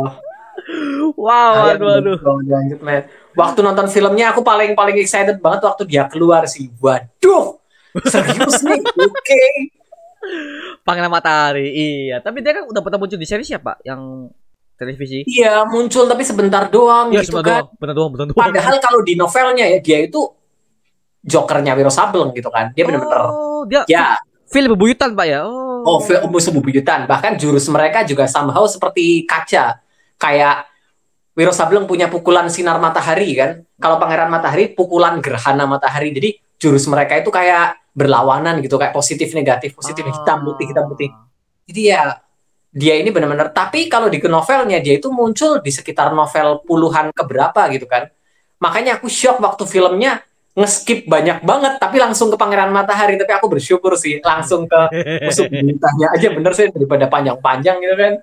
wow 1.16 1.54
aduh 1.72 1.98
aduh 1.98 2.16
lanjut, 2.46 2.80
men. 2.80 3.04
Waktu 3.32 3.64
nonton 3.64 3.88
filmnya 3.88 4.36
aku 4.36 4.44
paling 4.44 4.76
paling 4.76 4.96
excited 5.00 5.40
banget 5.40 5.64
waktu 5.64 5.82
dia 5.88 6.04
keluar 6.06 6.44
sih. 6.44 6.68
Waduh, 6.76 7.56
serius 8.04 8.60
nih, 8.60 8.80
oke. 9.08 9.44
Pangeran 10.86 11.10
matahari 11.10 11.66
iya 11.74 12.22
tapi 12.22 12.46
dia 12.46 12.54
kan 12.54 12.70
udah 12.70 12.78
pernah 12.78 12.94
muncul 12.94 13.18
di 13.18 13.26
series 13.26 13.42
siapa 13.42 13.74
yang 13.82 14.30
televisi 14.78 15.26
Iya 15.26 15.66
muncul 15.66 16.06
tapi 16.06 16.22
sebentar 16.22 16.70
doang 16.70 17.10
Iya, 17.10 17.26
gitu 17.26 17.34
sebentar 17.34 17.50
kan. 17.50 17.62
doang, 17.66 17.78
benar 17.82 17.94
doang, 17.98 18.10
benar 18.14 18.26
doang. 18.30 18.38
Padahal 18.38 18.76
kalau 18.78 19.00
di 19.02 19.14
novelnya 19.18 19.66
ya 19.66 19.78
dia 19.82 19.98
itu 20.06 20.22
jokernya 21.22 21.74
Wiro 21.74 21.90
Sableng 21.90 22.30
gitu 22.34 22.50
kan. 22.54 22.70
Dia 22.74 22.86
bener-bener 22.86 23.18
Oh, 23.30 23.62
dia 23.66 23.82
ya 23.90 24.14
film 24.52 24.76
bebuyutan, 24.76 25.16
Pak 25.16 25.26
ya. 25.26 25.42
Oh. 25.48 25.82
oh 25.82 25.98
film 26.04 26.28
musuh 26.28 26.52
bebuyutan. 26.52 27.08
Bahkan 27.08 27.40
jurus 27.40 27.66
mereka 27.72 28.04
juga 28.04 28.28
somehow 28.28 28.68
seperti 28.68 29.24
kaca. 29.24 29.80
Kayak 30.20 30.68
Wiro 31.32 31.50
Sableng 31.50 31.88
punya 31.88 32.12
pukulan 32.12 32.46
sinar 32.52 32.76
matahari 32.76 33.32
kan. 33.32 33.64
Kalau 33.80 33.96
Pangeran 33.96 34.28
Matahari 34.28 34.70
pukulan 34.70 35.18
gerhana 35.24 35.64
matahari. 35.64 36.12
Jadi 36.12 36.30
jurus 36.60 36.84
mereka 36.86 37.18
itu 37.18 37.32
kayak 37.32 37.82
berlawanan 37.92 38.64
gitu 38.64 38.80
kayak 38.80 38.96
positif 38.96 39.36
negatif 39.36 39.76
positif 39.76 40.06
hitam 40.06 40.44
putih 40.46 40.66
hitam 40.68 40.86
putih. 40.88 41.10
Jadi 41.68 41.80
ya 41.92 42.16
dia 42.72 42.96
ini 42.96 43.12
benar-benar 43.12 43.52
tapi 43.52 43.90
kalau 43.92 44.08
di 44.08 44.16
novelnya 44.22 44.80
dia 44.80 44.96
itu 44.96 45.12
muncul 45.12 45.60
di 45.60 45.68
sekitar 45.68 46.14
novel 46.16 46.64
puluhan 46.64 47.12
keberapa 47.12 47.68
gitu 47.74 47.84
kan. 47.84 48.08
Makanya 48.62 48.96
aku 49.02 49.10
shock 49.10 49.42
waktu 49.42 49.66
filmnya 49.66 50.22
ngeskip 50.52 51.08
banyak 51.08 51.40
banget 51.40 51.80
tapi 51.80 51.96
langsung 51.96 52.28
ke 52.28 52.36
Pangeran 52.36 52.68
Matahari 52.68 53.16
tapi 53.16 53.32
aku 53.32 53.48
bersyukur 53.48 53.96
sih 53.96 54.20
langsung 54.20 54.68
ke 54.68 54.80
musuh 55.24 55.48
bintangnya 55.48 56.12
aja 56.12 56.28
bener 56.28 56.52
sih 56.52 56.68
daripada 56.68 57.08
panjang-panjang 57.08 57.76
gitu 57.80 57.96
kan. 57.96 58.14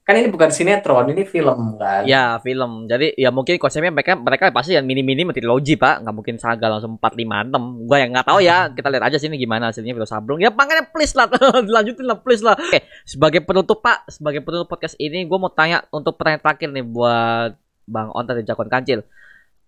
Kan 0.00 0.16
ini 0.16 0.32
bukan 0.32 0.50
sinetron, 0.50 1.06
ini 1.12 1.22
film 1.22 1.78
kan. 1.78 2.02
Ya, 2.02 2.40
film. 2.42 2.90
Jadi 2.90 3.14
ya 3.14 3.30
mungkin 3.30 3.60
konsepnya 3.62 3.94
mereka 3.94 4.18
mereka 4.18 4.50
pasti 4.50 4.74
yang 4.74 4.82
mini-mini 4.82 5.22
trilogi, 5.30 5.78
Pak. 5.78 6.02
Nggak 6.02 6.14
mungkin 6.16 6.34
saga 6.34 6.66
langsung 6.66 6.98
4 6.98 7.14
5 7.14 7.46
6. 7.46 7.86
Gua 7.86 7.96
yang 8.00 8.10
nggak 8.10 8.26
tahu 8.26 8.42
ya. 8.42 8.74
Kita 8.74 8.90
lihat 8.90 9.06
aja 9.06 9.22
sini 9.22 9.38
gimana 9.38 9.70
hasilnya 9.70 9.94
Viro 9.94 10.08
Sableng. 10.08 10.42
Ya 10.42 10.50
makanya 10.50 10.90
please 10.90 11.14
lah 11.14 11.30
dilanjutin 11.68 12.10
lah 12.10 12.18
please 12.18 12.42
lah. 12.42 12.58
Oke, 12.58 12.90
sebagai 13.06 13.44
penutup, 13.46 13.86
Pak, 13.86 14.10
sebagai 14.10 14.42
penutup 14.42 14.66
podcast 14.66 14.98
ini 14.98 15.22
gua 15.30 15.46
mau 15.46 15.52
tanya 15.52 15.86
untuk 15.94 16.18
pertanyaan 16.18 16.42
terakhir 16.42 16.68
nih 16.74 16.84
buat 16.90 17.50
Bang 17.86 18.10
Onta 18.10 18.34
dan 18.34 18.42
Jakon 18.42 18.66
Kancil. 18.66 19.06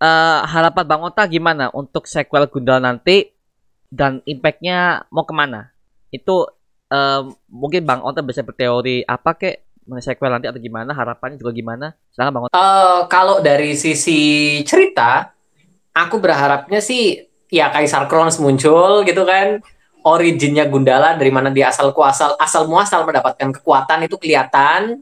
Eh 0.03 0.41
harapan 0.51 0.83
Bang 0.83 1.03
Onta 1.07 1.23
gimana 1.31 1.71
untuk 1.71 2.11
sequel 2.11 2.51
Gundala 2.51 2.83
nanti 2.83 3.31
dan 3.87 4.19
impactnya 4.27 5.07
mau 5.15 5.23
ke 5.23 5.31
mana? 5.31 5.71
Itu 6.11 6.51
eh, 6.91 7.23
mungkin 7.47 7.87
Bang 7.87 8.03
Onta 8.03 8.19
bisa 8.19 8.43
berteori 8.43 9.07
apa 9.07 9.39
kek 9.39 9.87
mengenai 9.87 10.03
sequel 10.03 10.35
nanti 10.35 10.51
atau 10.51 10.59
gimana 10.59 10.91
harapannya 10.91 11.39
juga 11.39 11.55
gimana? 11.55 11.95
Silakan 12.11 12.33
Bang 12.35 12.45
Onta. 12.51 12.59
Eh, 12.59 13.01
kalau 13.07 13.39
dari 13.47 13.79
sisi 13.79 14.59
cerita, 14.67 15.31
aku 15.95 16.19
berharapnya 16.19 16.83
sih 16.83 17.23
ya 17.47 17.71
Kaisar 17.71 18.11
Kronos 18.11 18.43
muncul 18.43 19.07
gitu 19.07 19.23
kan. 19.23 19.63
Originnya 20.03 20.67
Gundala 20.67 21.15
dari 21.15 21.31
mana 21.31 21.55
dia 21.55 21.71
asal 21.71 21.95
kuasal 21.95 22.35
asal 22.43 22.67
muasal 22.67 23.07
mendapatkan 23.07 23.55
kekuatan 23.55 24.11
itu 24.11 24.19
kelihatan. 24.19 24.99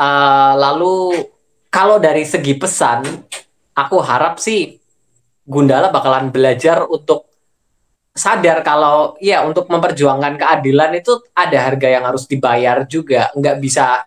Eh, 0.00 0.52
lalu 0.56 1.28
kalau 1.68 2.00
dari 2.00 2.24
segi 2.24 2.56
pesan, 2.56 3.04
aku 3.78 4.02
harap 4.02 4.42
sih 4.42 4.74
Gundala 5.48 5.88
bakalan 5.88 6.28
belajar 6.28 6.84
untuk 6.84 7.24
sadar 8.12 8.60
kalau 8.60 9.16
ya 9.16 9.46
untuk 9.48 9.64
memperjuangkan 9.72 10.36
keadilan 10.36 10.92
itu 11.00 11.16
ada 11.32 11.56
harga 11.64 11.88
yang 11.88 12.04
harus 12.04 12.28
dibayar 12.28 12.84
juga. 12.84 13.32
Nggak 13.32 13.56
bisa 13.56 14.04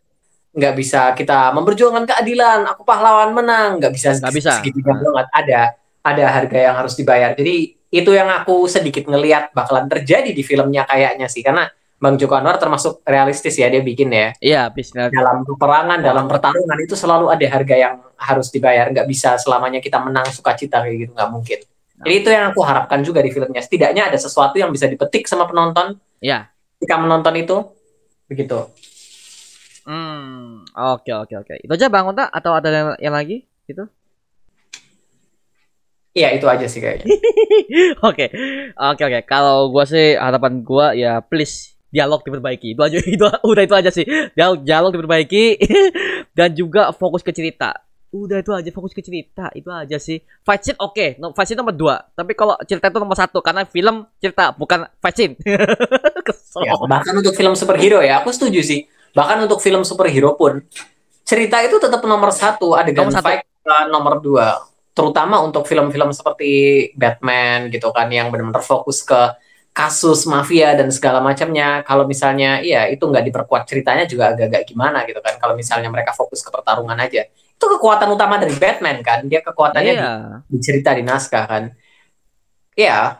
nggak 0.53 0.73
bisa 0.77 1.17
kita 1.17 1.49
memperjuangkan 1.57 2.05
keadilan. 2.05 2.69
Aku 2.69 2.85
pahlawan 2.85 3.33
menang. 3.33 3.81
Nggak 3.81 3.89
bisa 3.89 4.13
Nggak 4.21 4.33
bisa. 4.37 4.51
segitiga 4.61 4.93
banget. 4.93 5.27
Ada 5.33 5.61
ada 6.05 6.25
harga 6.29 6.59
yang 6.61 6.75
harus 6.77 6.93
dibayar. 6.93 7.33
Jadi 7.33 7.55
itu 7.89 8.11
yang 8.13 8.29
aku 8.29 8.69
sedikit 8.69 9.09
ngelihat 9.09 9.49
bakalan 9.57 9.89
terjadi 9.89 10.29
di 10.29 10.45
filmnya 10.45 10.85
kayaknya 10.85 11.25
sih. 11.25 11.41
Karena 11.41 11.65
Bang 12.01 12.17
Joko 12.17 12.33
Anwar 12.33 12.57
termasuk 12.57 13.05
realistis 13.05 13.53
ya 13.55 13.69
dia 13.69 13.79
bikin 13.79 14.09
ya 14.09 14.33
Iya, 14.41 14.73
bisnis. 14.73 15.13
dalam 15.13 15.45
peperangan 15.45 16.01
dalam 16.01 16.25
pertarungan 16.25 16.77
itu 16.81 16.97
selalu 16.97 17.29
ada 17.29 17.45
harga 17.45 17.75
yang 17.77 17.93
harus 18.17 18.49
dibayar 18.49 18.89
nggak 18.89 19.05
bisa 19.05 19.37
selamanya 19.37 19.77
kita 19.77 20.01
menang 20.01 20.25
sukacita 20.27 20.81
kayak 20.81 20.97
gitu 21.05 21.11
nggak 21.13 21.29
mungkin 21.29 21.59
jadi 22.01 22.15
itu 22.17 22.29
yang 22.33 22.49
aku 22.49 22.65
harapkan 22.65 23.05
juga 23.05 23.21
di 23.21 23.29
filmnya 23.29 23.61
setidaknya 23.61 24.09
ada 24.09 24.17
sesuatu 24.17 24.57
yang 24.57 24.73
bisa 24.73 24.89
dipetik 24.89 25.29
sama 25.29 25.45
penonton 25.45 26.01
Iya. 26.17 26.49
ketika 26.81 26.97
menonton 26.97 27.37
itu 27.37 27.57
begitu 28.25 28.65
Hmm, 29.81 30.61
oke 30.77 31.09
oke 31.09 31.41
oke. 31.41 31.53
Itu 31.57 31.73
aja 31.73 31.89
Bang 31.89 32.05
Onta 32.05 32.29
atau 32.29 32.53
ada 32.53 32.69
yang, 32.69 32.89
yang 33.01 33.15
lagi? 33.17 33.49
Gitu. 33.65 33.81
iya 36.13 36.35
itu 36.35 36.45
aja 36.45 36.67
sih 36.67 36.77
kayaknya 36.77 37.07
Oke. 38.07 38.29
Oke 38.77 39.01
oke. 39.01 39.19
Kalau 39.25 39.71
gua 39.71 39.87
sih 39.87 40.13
harapan 40.13 40.61
gua 40.61 40.91
ya 40.93 41.17
please 41.23 41.70
dialog 41.91 42.23
diperbaiki. 42.23 42.73
Itu 42.73 42.81
aja 42.81 42.97
itu 43.19 43.25
udah 43.27 43.63
itu 43.63 43.75
aja 43.75 43.91
sih. 43.91 44.07
Dialog 44.33 44.63
dialog 44.63 44.91
diperbaiki. 44.95 45.59
Dan 46.37 46.55
juga 46.55 46.89
fokus 46.95 47.21
ke 47.21 47.35
cerita. 47.35 47.75
Udah 48.11 48.43
itu 48.43 48.51
aja 48.51 48.69
fokus 48.71 48.91
ke 48.91 48.99
cerita. 49.03 49.51
Itu 49.51 49.71
aja 49.71 49.95
sih. 49.99 50.19
Fight 50.43 50.63
scene 50.63 50.79
oke. 50.79 51.19
No, 51.19 51.31
fight 51.35 51.47
scene 51.51 51.59
nomor 51.59 51.75
dua. 51.75 51.95
Tapi 52.11 52.35
kalau 52.35 52.55
cerita 52.63 52.87
itu 52.91 52.99
nomor 52.99 53.15
satu 53.15 53.39
karena 53.43 53.67
film 53.67 54.07
cerita 54.19 54.55
bukan 54.55 54.87
fight 54.99 55.15
scene. 55.15 55.33
Kesel. 56.27 56.67
Ya, 56.67 56.75
bahkan 56.87 57.15
untuk 57.15 57.35
film 57.35 57.55
superhero 57.55 57.99
ya, 58.03 58.19
aku 58.23 58.31
setuju 58.35 58.59
sih. 58.63 58.87
Bahkan 59.11 59.47
untuk 59.47 59.59
film 59.59 59.83
superhero 59.83 60.35
pun 60.39 60.63
cerita 61.23 61.63
itu 61.63 61.79
tetap 61.79 62.03
nomor 62.03 62.31
satu, 62.35 62.75
adegan 62.75 63.07
Nomor 63.07 63.15
satu. 63.15 63.27
fight 63.27 63.43
nomor 63.87 64.19
dua. 64.19 64.59
Terutama 64.91 65.39
untuk 65.39 65.63
film-film 65.63 66.11
seperti 66.11 66.51
Batman 66.99 67.71
gitu 67.71 67.95
kan 67.95 68.11
yang 68.11 68.27
benar-benar 68.27 68.59
fokus 68.59 69.07
ke 69.07 69.15
kasus 69.71 70.27
mafia 70.27 70.75
dan 70.75 70.91
segala 70.91 71.23
macamnya. 71.23 71.81
Kalau 71.87 72.03
misalnya 72.03 72.59
iya 72.59 72.91
itu 72.91 73.01
nggak 73.01 73.23
diperkuat 73.31 73.63
ceritanya 73.67 74.03
juga 74.05 74.35
agak-agak 74.35 74.67
gimana 74.67 75.07
gitu 75.07 75.23
kan. 75.23 75.39
Kalau 75.39 75.55
misalnya 75.55 75.87
mereka 75.87 76.11
fokus 76.11 76.43
ke 76.43 76.51
pertarungan 76.51 76.95
aja. 76.99 77.23
Itu 77.31 77.65
kekuatan 77.77 78.11
utama 78.11 78.37
dari 78.37 78.55
Batman 78.55 78.99
kan. 79.01 79.25
Dia 79.25 79.39
kekuatannya 79.43 79.93
di 79.93 79.99
iya 79.99 80.13
di 80.45 80.57
cerita 80.59 80.91
di 80.91 81.03
naskah 81.03 81.45
kan. 81.47 81.63
Iya. 82.75 83.19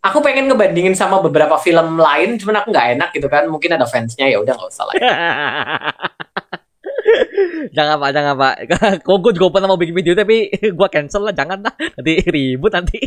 Aku 0.00 0.24
pengen 0.24 0.48
ngebandingin 0.48 0.96
sama 0.96 1.20
beberapa 1.20 1.60
film 1.60 2.00
lain, 2.00 2.40
cuman 2.40 2.64
aku 2.64 2.72
nggak 2.72 2.88
enak 2.96 3.08
gitu 3.12 3.28
kan. 3.28 3.44
Mungkin 3.52 3.76
ada 3.76 3.84
fansnya 3.84 4.32
ya 4.32 4.40
udah 4.40 4.56
nggak 4.56 4.70
usah 4.72 4.84
lah. 4.88 4.94
ya. 4.96 5.12
jangan 7.76 7.96
pak 8.00 8.10
jangan 8.12 8.34
pak 8.36 8.54
kok 9.04 9.16
gue 9.20 9.32
juga 9.36 9.46
pernah 9.52 9.68
mau 9.70 9.80
bikin 9.80 9.96
video 9.96 10.14
tapi 10.16 10.50
gue 10.78 10.88
cancel 10.90 11.28
lah 11.28 11.34
jangan 11.34 11.58
lah 11.64 11.74
nanti 11.74 12.12
ribut 12.28 12.72
nanti 12.72 12.98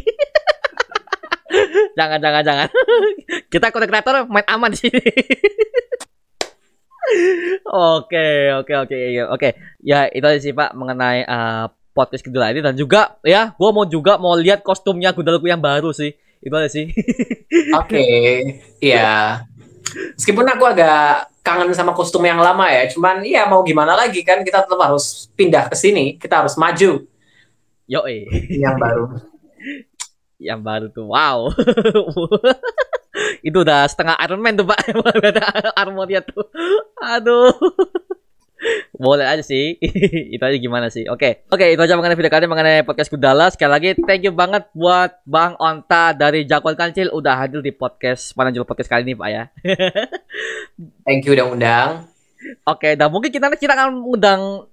jangan 1.98 2.20
jangan 2.20 2.44
jangan. 2.44 2.70
Kita 3.52 3.70
konten 3.70 3.90
kreator 3.90 4.26
main 4.30 4.46
aman 4.48 4.74
di 4.74 4.80
sini. 4.80 5.02
Oke 7.68 8.48
oke 8.56 8.74
oke 8.88 8.96
iya, 8.96 9.28
oke 9.28 9.60
ya 9.84 10.08
itu 10.08 10.24
aja 10.24 10.40
sih 10.40 10.56
pak 10.56 10.72
mengenai 10.72 11.28
eh, 11.28 11.66
podcast 11.94 12.26
kedua 12.26 12.50
ini. 12.50 12.64
Dan 12.64 12.74
juga 12.80 13.22
ya 13.22 13.54
gue 13.54 13.70
mau 13.70 13.86
juga 13.86 14.18
mau 14.18 14.34
lihat 14.34 14.66
kostumnya 14.66 15.14
Gundalaku 15.14 15.48
yang 15.48 15.62
baru 15.62 15.94
sih. 15.94 16.16
Itu 16.44 16.56
aja 16.60 16.68
sih. 16.68 16.92
Oke, 17.80 18.04
iya. 18.84 19.48
Meskipun 20.20 20.44
aku 20.44 20.68
agak 20.68 21.32
kangen 21.40 21.72
sama 21.72 21.96
kostum 21.96 22.20
yang 22.28 22.36
lama 22.36 22.68
ya, 22.68 22.92
cuman 22.92 23.24
iya 23.24 23.48
mau 23.48 23.64
gimana 23.64 23.96
lagi 23.96 24.28
kan 24.28 24.44
kita 24.44 24.68
tetap 24.68 24.76
harus 24.76 25.32
pindah 25.40 25.72
ke 25.72 25.76
sini, 25.80 26.20
kita 26.20 26.44
harus 26.44 26.60
maju. 26.60 27.08
Yo 27.88 28.02
yang 28.52 28.76
baru. 28.76 29.33
Yang 30.44 30.62
baru 30.62 30.92
tuh. 30.92 31.08
Wow. 31.08 31.50
Itu 33.48 33.64
udah 33.64 33.88
setengah 33.88 34.20
Iron 34.28 34.44
Man 34.44 34.60
tuh 34.60 34.68
pak. 34.68 34.80
Armornya 35.82 36.22
tuh. 36.24 36.44
Aduh. 37.00 37.56
Boleh 38.96 39.28
aja 39.28 39.44
sih. 39.44 39.76
Itu 40.36 40.44
aja 40.44 40.58
gimana 40.60 40.88
sih? 40.92 41.08
Oke. 41.08 41.48
Oke 41.52 41.76
itu 41.76 41.82
aja 41.82 42.00
mengenai 42.00 42.16
video 42.16 42.32
kali 42.32 42.48
ini 42.48 42.52
mengenai 42.52 42.78
podcast 42.88 43.12
Gundala 43.12 43.52
sekali 43.52 43.72
lagi 43.72 43.90
thank 44.08 44.24
you 44.24 44.32
banget 44.32 44.68
buat 44.72 45.20
Bang 45.28 45.60
Onta 45.60 46.16
dari 46.16 46.48
Jagoan 46.48 46.80
Kancil 46.80 47.12
udah 47.12 47.36
hadir 47.44 47.60
di 47.60 47.76
podcast 47.76 48.32
Pananjul 48.32 48.64
Podcast 48.64 48.88
kali 48.88 49.04
ini 49.08 49.14
pak 49.16 49.30
ya. 49.30 49.44
Thank 51.04 51.28
you 51.28 51.36
udah 51.36 51.48
undang. 51.52 51.90
Oke, 52.68 53.00
dan 53.00 53.08
mungkin 53.08 53.32
kita 53.32 53.48
kita 53.56 53.72
akan 53.76 54.04
undang 54.04 54.68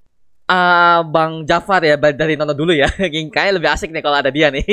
ah, 0.51 1.01
Bang 1.07 1.47
Jafar 1.47 1.81
ya 1.87 1.95
dari 1.95 2.35
Nono 2.35 2.51
dulu 2.53 2.75
ya. 2.75 2.91
Kayaknya 3.35 3.55
lebih 3.55 3.71
asik 3.71 3.95
nih 3.95 4.03
kalau 4.03 4.19
ada 4.19 4.35
dia 4.35 4.51
nih. 4.51 4.67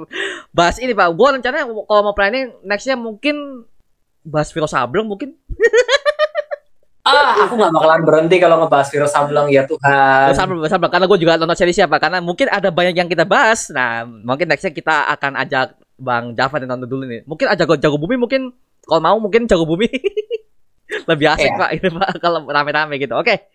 bahas 0.56 0.80
ini 0.80 0.96
Pak. 0.96 1.12
Gua 1.12 1.36
rencananya 1.36 1.68
kalau 1.84 2.02
mau 2.08 2.16
planning 2.16 2.56
nextnya 2.64 2.96
mungkin 2.96 3.68
bahas 4.24 4.48
Viro 4.50 4.66
Sableng 4.66 5.04
mungkin. 5.04 5.36
Ah, 7.08 7.48
aku 7.48 7.56
nggak 7.56 7.72
bakalan 7.72 8.04
berhenti 8.04 8.36
kalau 8.36 8.60
ngebahas 8.60 8.92
virus 8.92 9.16
Sableng 9.16 9.48
ya 9.48 9.64
Tuhan. 9.64 10.28
Viro 10.28 10.36
Sableng, 10.36 10.60
Viro 10.60 10.68
Sableng. 10.68 10.92
karena 10.92 11.06
gue 11.08 11.18
juga 11.24 11.32
nonton 11.40 11.56
seri 11.56 11.72
siapa 11.72 11.96
karena 11.96 12.20
mungkin 12.20 12.52
ada 12.52 12.68
banyak 12.68 13.00
yang 13.00 13.08
kita 13.08 13.24
bahas. 13.24 13.72
Nah, 13.72 14.04
mungkin 14.04 14.44
nextnya 14.44 14.76
kita 14.76 15.08
akan 15.16 15.40
ajak 15.40 15.72
Bang 15.96 16.36
Jafar 16.36 16.60
dan 16.60 16.68
Nono 16.76 16.84
dulu 16.84 17.08
nih. 17.08 17.24
Mungkin 17.24 17.48
ajak 17.48 17.80
Jago 17.80 17.96
Bumi 17.96 18.20
mungkin 18.20 18.52
kalau 18.84 19.00
mau 19.00 19.16
mungkin 19.16 19.48
Jago 19.48 19.64
Bumi. 19.64 19.88
lebih 21.08 21.32
asik 21.32 21.48
Iya. 21.52 21.60
Pak 21.60 21.70
ini 21.80 21.88
Pak 21.96 22.10
kalau 22.20 22.44
rame-rame 22.44 23.00
gitu. 23.00 23.16
Oke. 23.16 23.48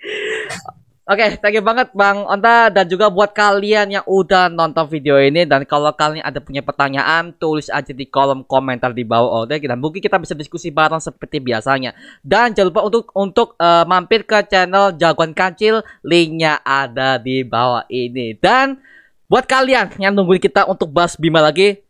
Oke, 1.04 1.36
thank 1.44 1.52
you 1.52 1.60
banget 1.60 1.92
Bang 1.92 2.24
Onta 2.24 2.72
dan 2.72 2.88
juga 2.88 3.12
buat 3.12 3.36
kalian 3.36 3.92
yang 3.92 4.06
udah 4.08 4.48
nonton 4.48 4.88
video 4.88 5.20
ini 5.20 5.44
dan 5.44 5.68
kalau 5.68 5.92
kalian 5.92 6.24
ada 6.24 6.40
punya 6.40 6.64
pertanyaan 6.64 7.36
tulis 7.36 7.68
aja 7.68 7.92
di 7.92 8.08
kolom 8.08 8.48
komentar 8.48 8.96
di 8.96 9.04
bawah 9.04 9.44
oke 9.44 9.52
dan 9.60 9.84
mungkin 9.84 10.00
kita 10.00 10.16
bisa 10.16 10.32
diskusi 10.32 10.72
bareng 10.72 11.04
seperti 11.04 11.44
biasanya. 11.44 11.92
Dan 12.24 12.56
jangan 12.56 12.72
lupa 12.72 12.82
untuk 12.88 13.04
untuk 13.20 13.48
eh, 13.60 13.84
mampir 13.84 14.24
ke 14.24 14.48
channel 14.48 14.96
Jagoan 14.96 15.36
Kancil, 15.36 15.84
linknya 16.08 16.64
ada 16.64 17.20
di 17.20 17.44
bawah 17.44 17.84
ini. 17.92 18.40
Dan 18.40 18.80
buat 19.28 19.44
kalian 19.44 20.00
yang 20.00 20.16
nungguin 20.16 20.40
kita 20.40 20.72
untuk 20.72 20.88
bahas 20.88 21.20
Bima 21.20 21.44
lagi 21.44 21.84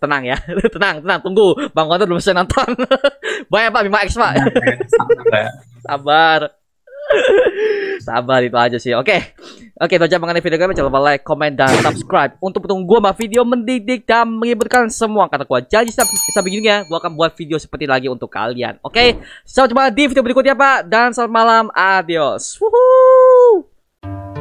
tenang 0.00 0.32
ya, 0.32 0.40
tenang, 0.74 1.04
tenang, 1.04 1.20
tunggu. 1.20 1.52
Bang 1.76 1.92
Onta 1.92 2.08
belum 2.08 2.24
selesai 2.24 2.40
nonton. 2.40 2.72
Banyak 3.52 3.68
Pak 3.68 3.82
Bima 3.84 4.00
X 4.08 4.16
Pak. 4.16 4.32
Sabar. 5.84 6.65
Sabar 8.00 8.40
itu 8.44 8.56
aja 8.56 8.78
sih. 8.78 8.94
Oke. 8.94 9.34
Oke, 9.76 10.00
itu 10.00 10.04
aja 10.08 10.16
mengenai 10.16 10.40
video 10.40 10.56
kami. 10.56 10.72
Jangan 10.72 10.88
lupa 10.88 11.00
like, 11.04 11.24
comment, 11.26 11.52
dan 11.52 11.68
subscribe. 11.84 12.32
Untuk 12.40 12.64
mendukung 12.64 12.88
gua 12.88 12.98
sama 13.02 13.12
video 13.12 13.42
mendidik 13.44 14.08
dan 14.08 14.24
menghiburkan 14.30 14.88
semua. 14.88 15.28
Kata 15.28 15.44
gua 15.44 15.60
janji 15.60 15.92
sampai, 15.92 16.48
gini 16.48 16.64
ya. 16.64 16.80
Gua 16.88 16.96
akan 17.02 17.12
buat 17.12 17.36
video 17.36 17.60
seperti 17.60 17.84
lagi 17.84 18.08
untuk 18.08 18.32
kalian. 18.32 18.80
Oke. 18.80 19.20
Sampai 19.44 19.74
jumpa 19.74 19.92
di 19.92 20.02
video 20.08 20.24
berikutnya, 20.24 20.56
Pak. 20.56 20.88
Dan 20.88 21.12
selamat 21.12 21.32
malam. 21.32 21.64
Adios. 21.76 22.56
Woohoo. 22.56 24.35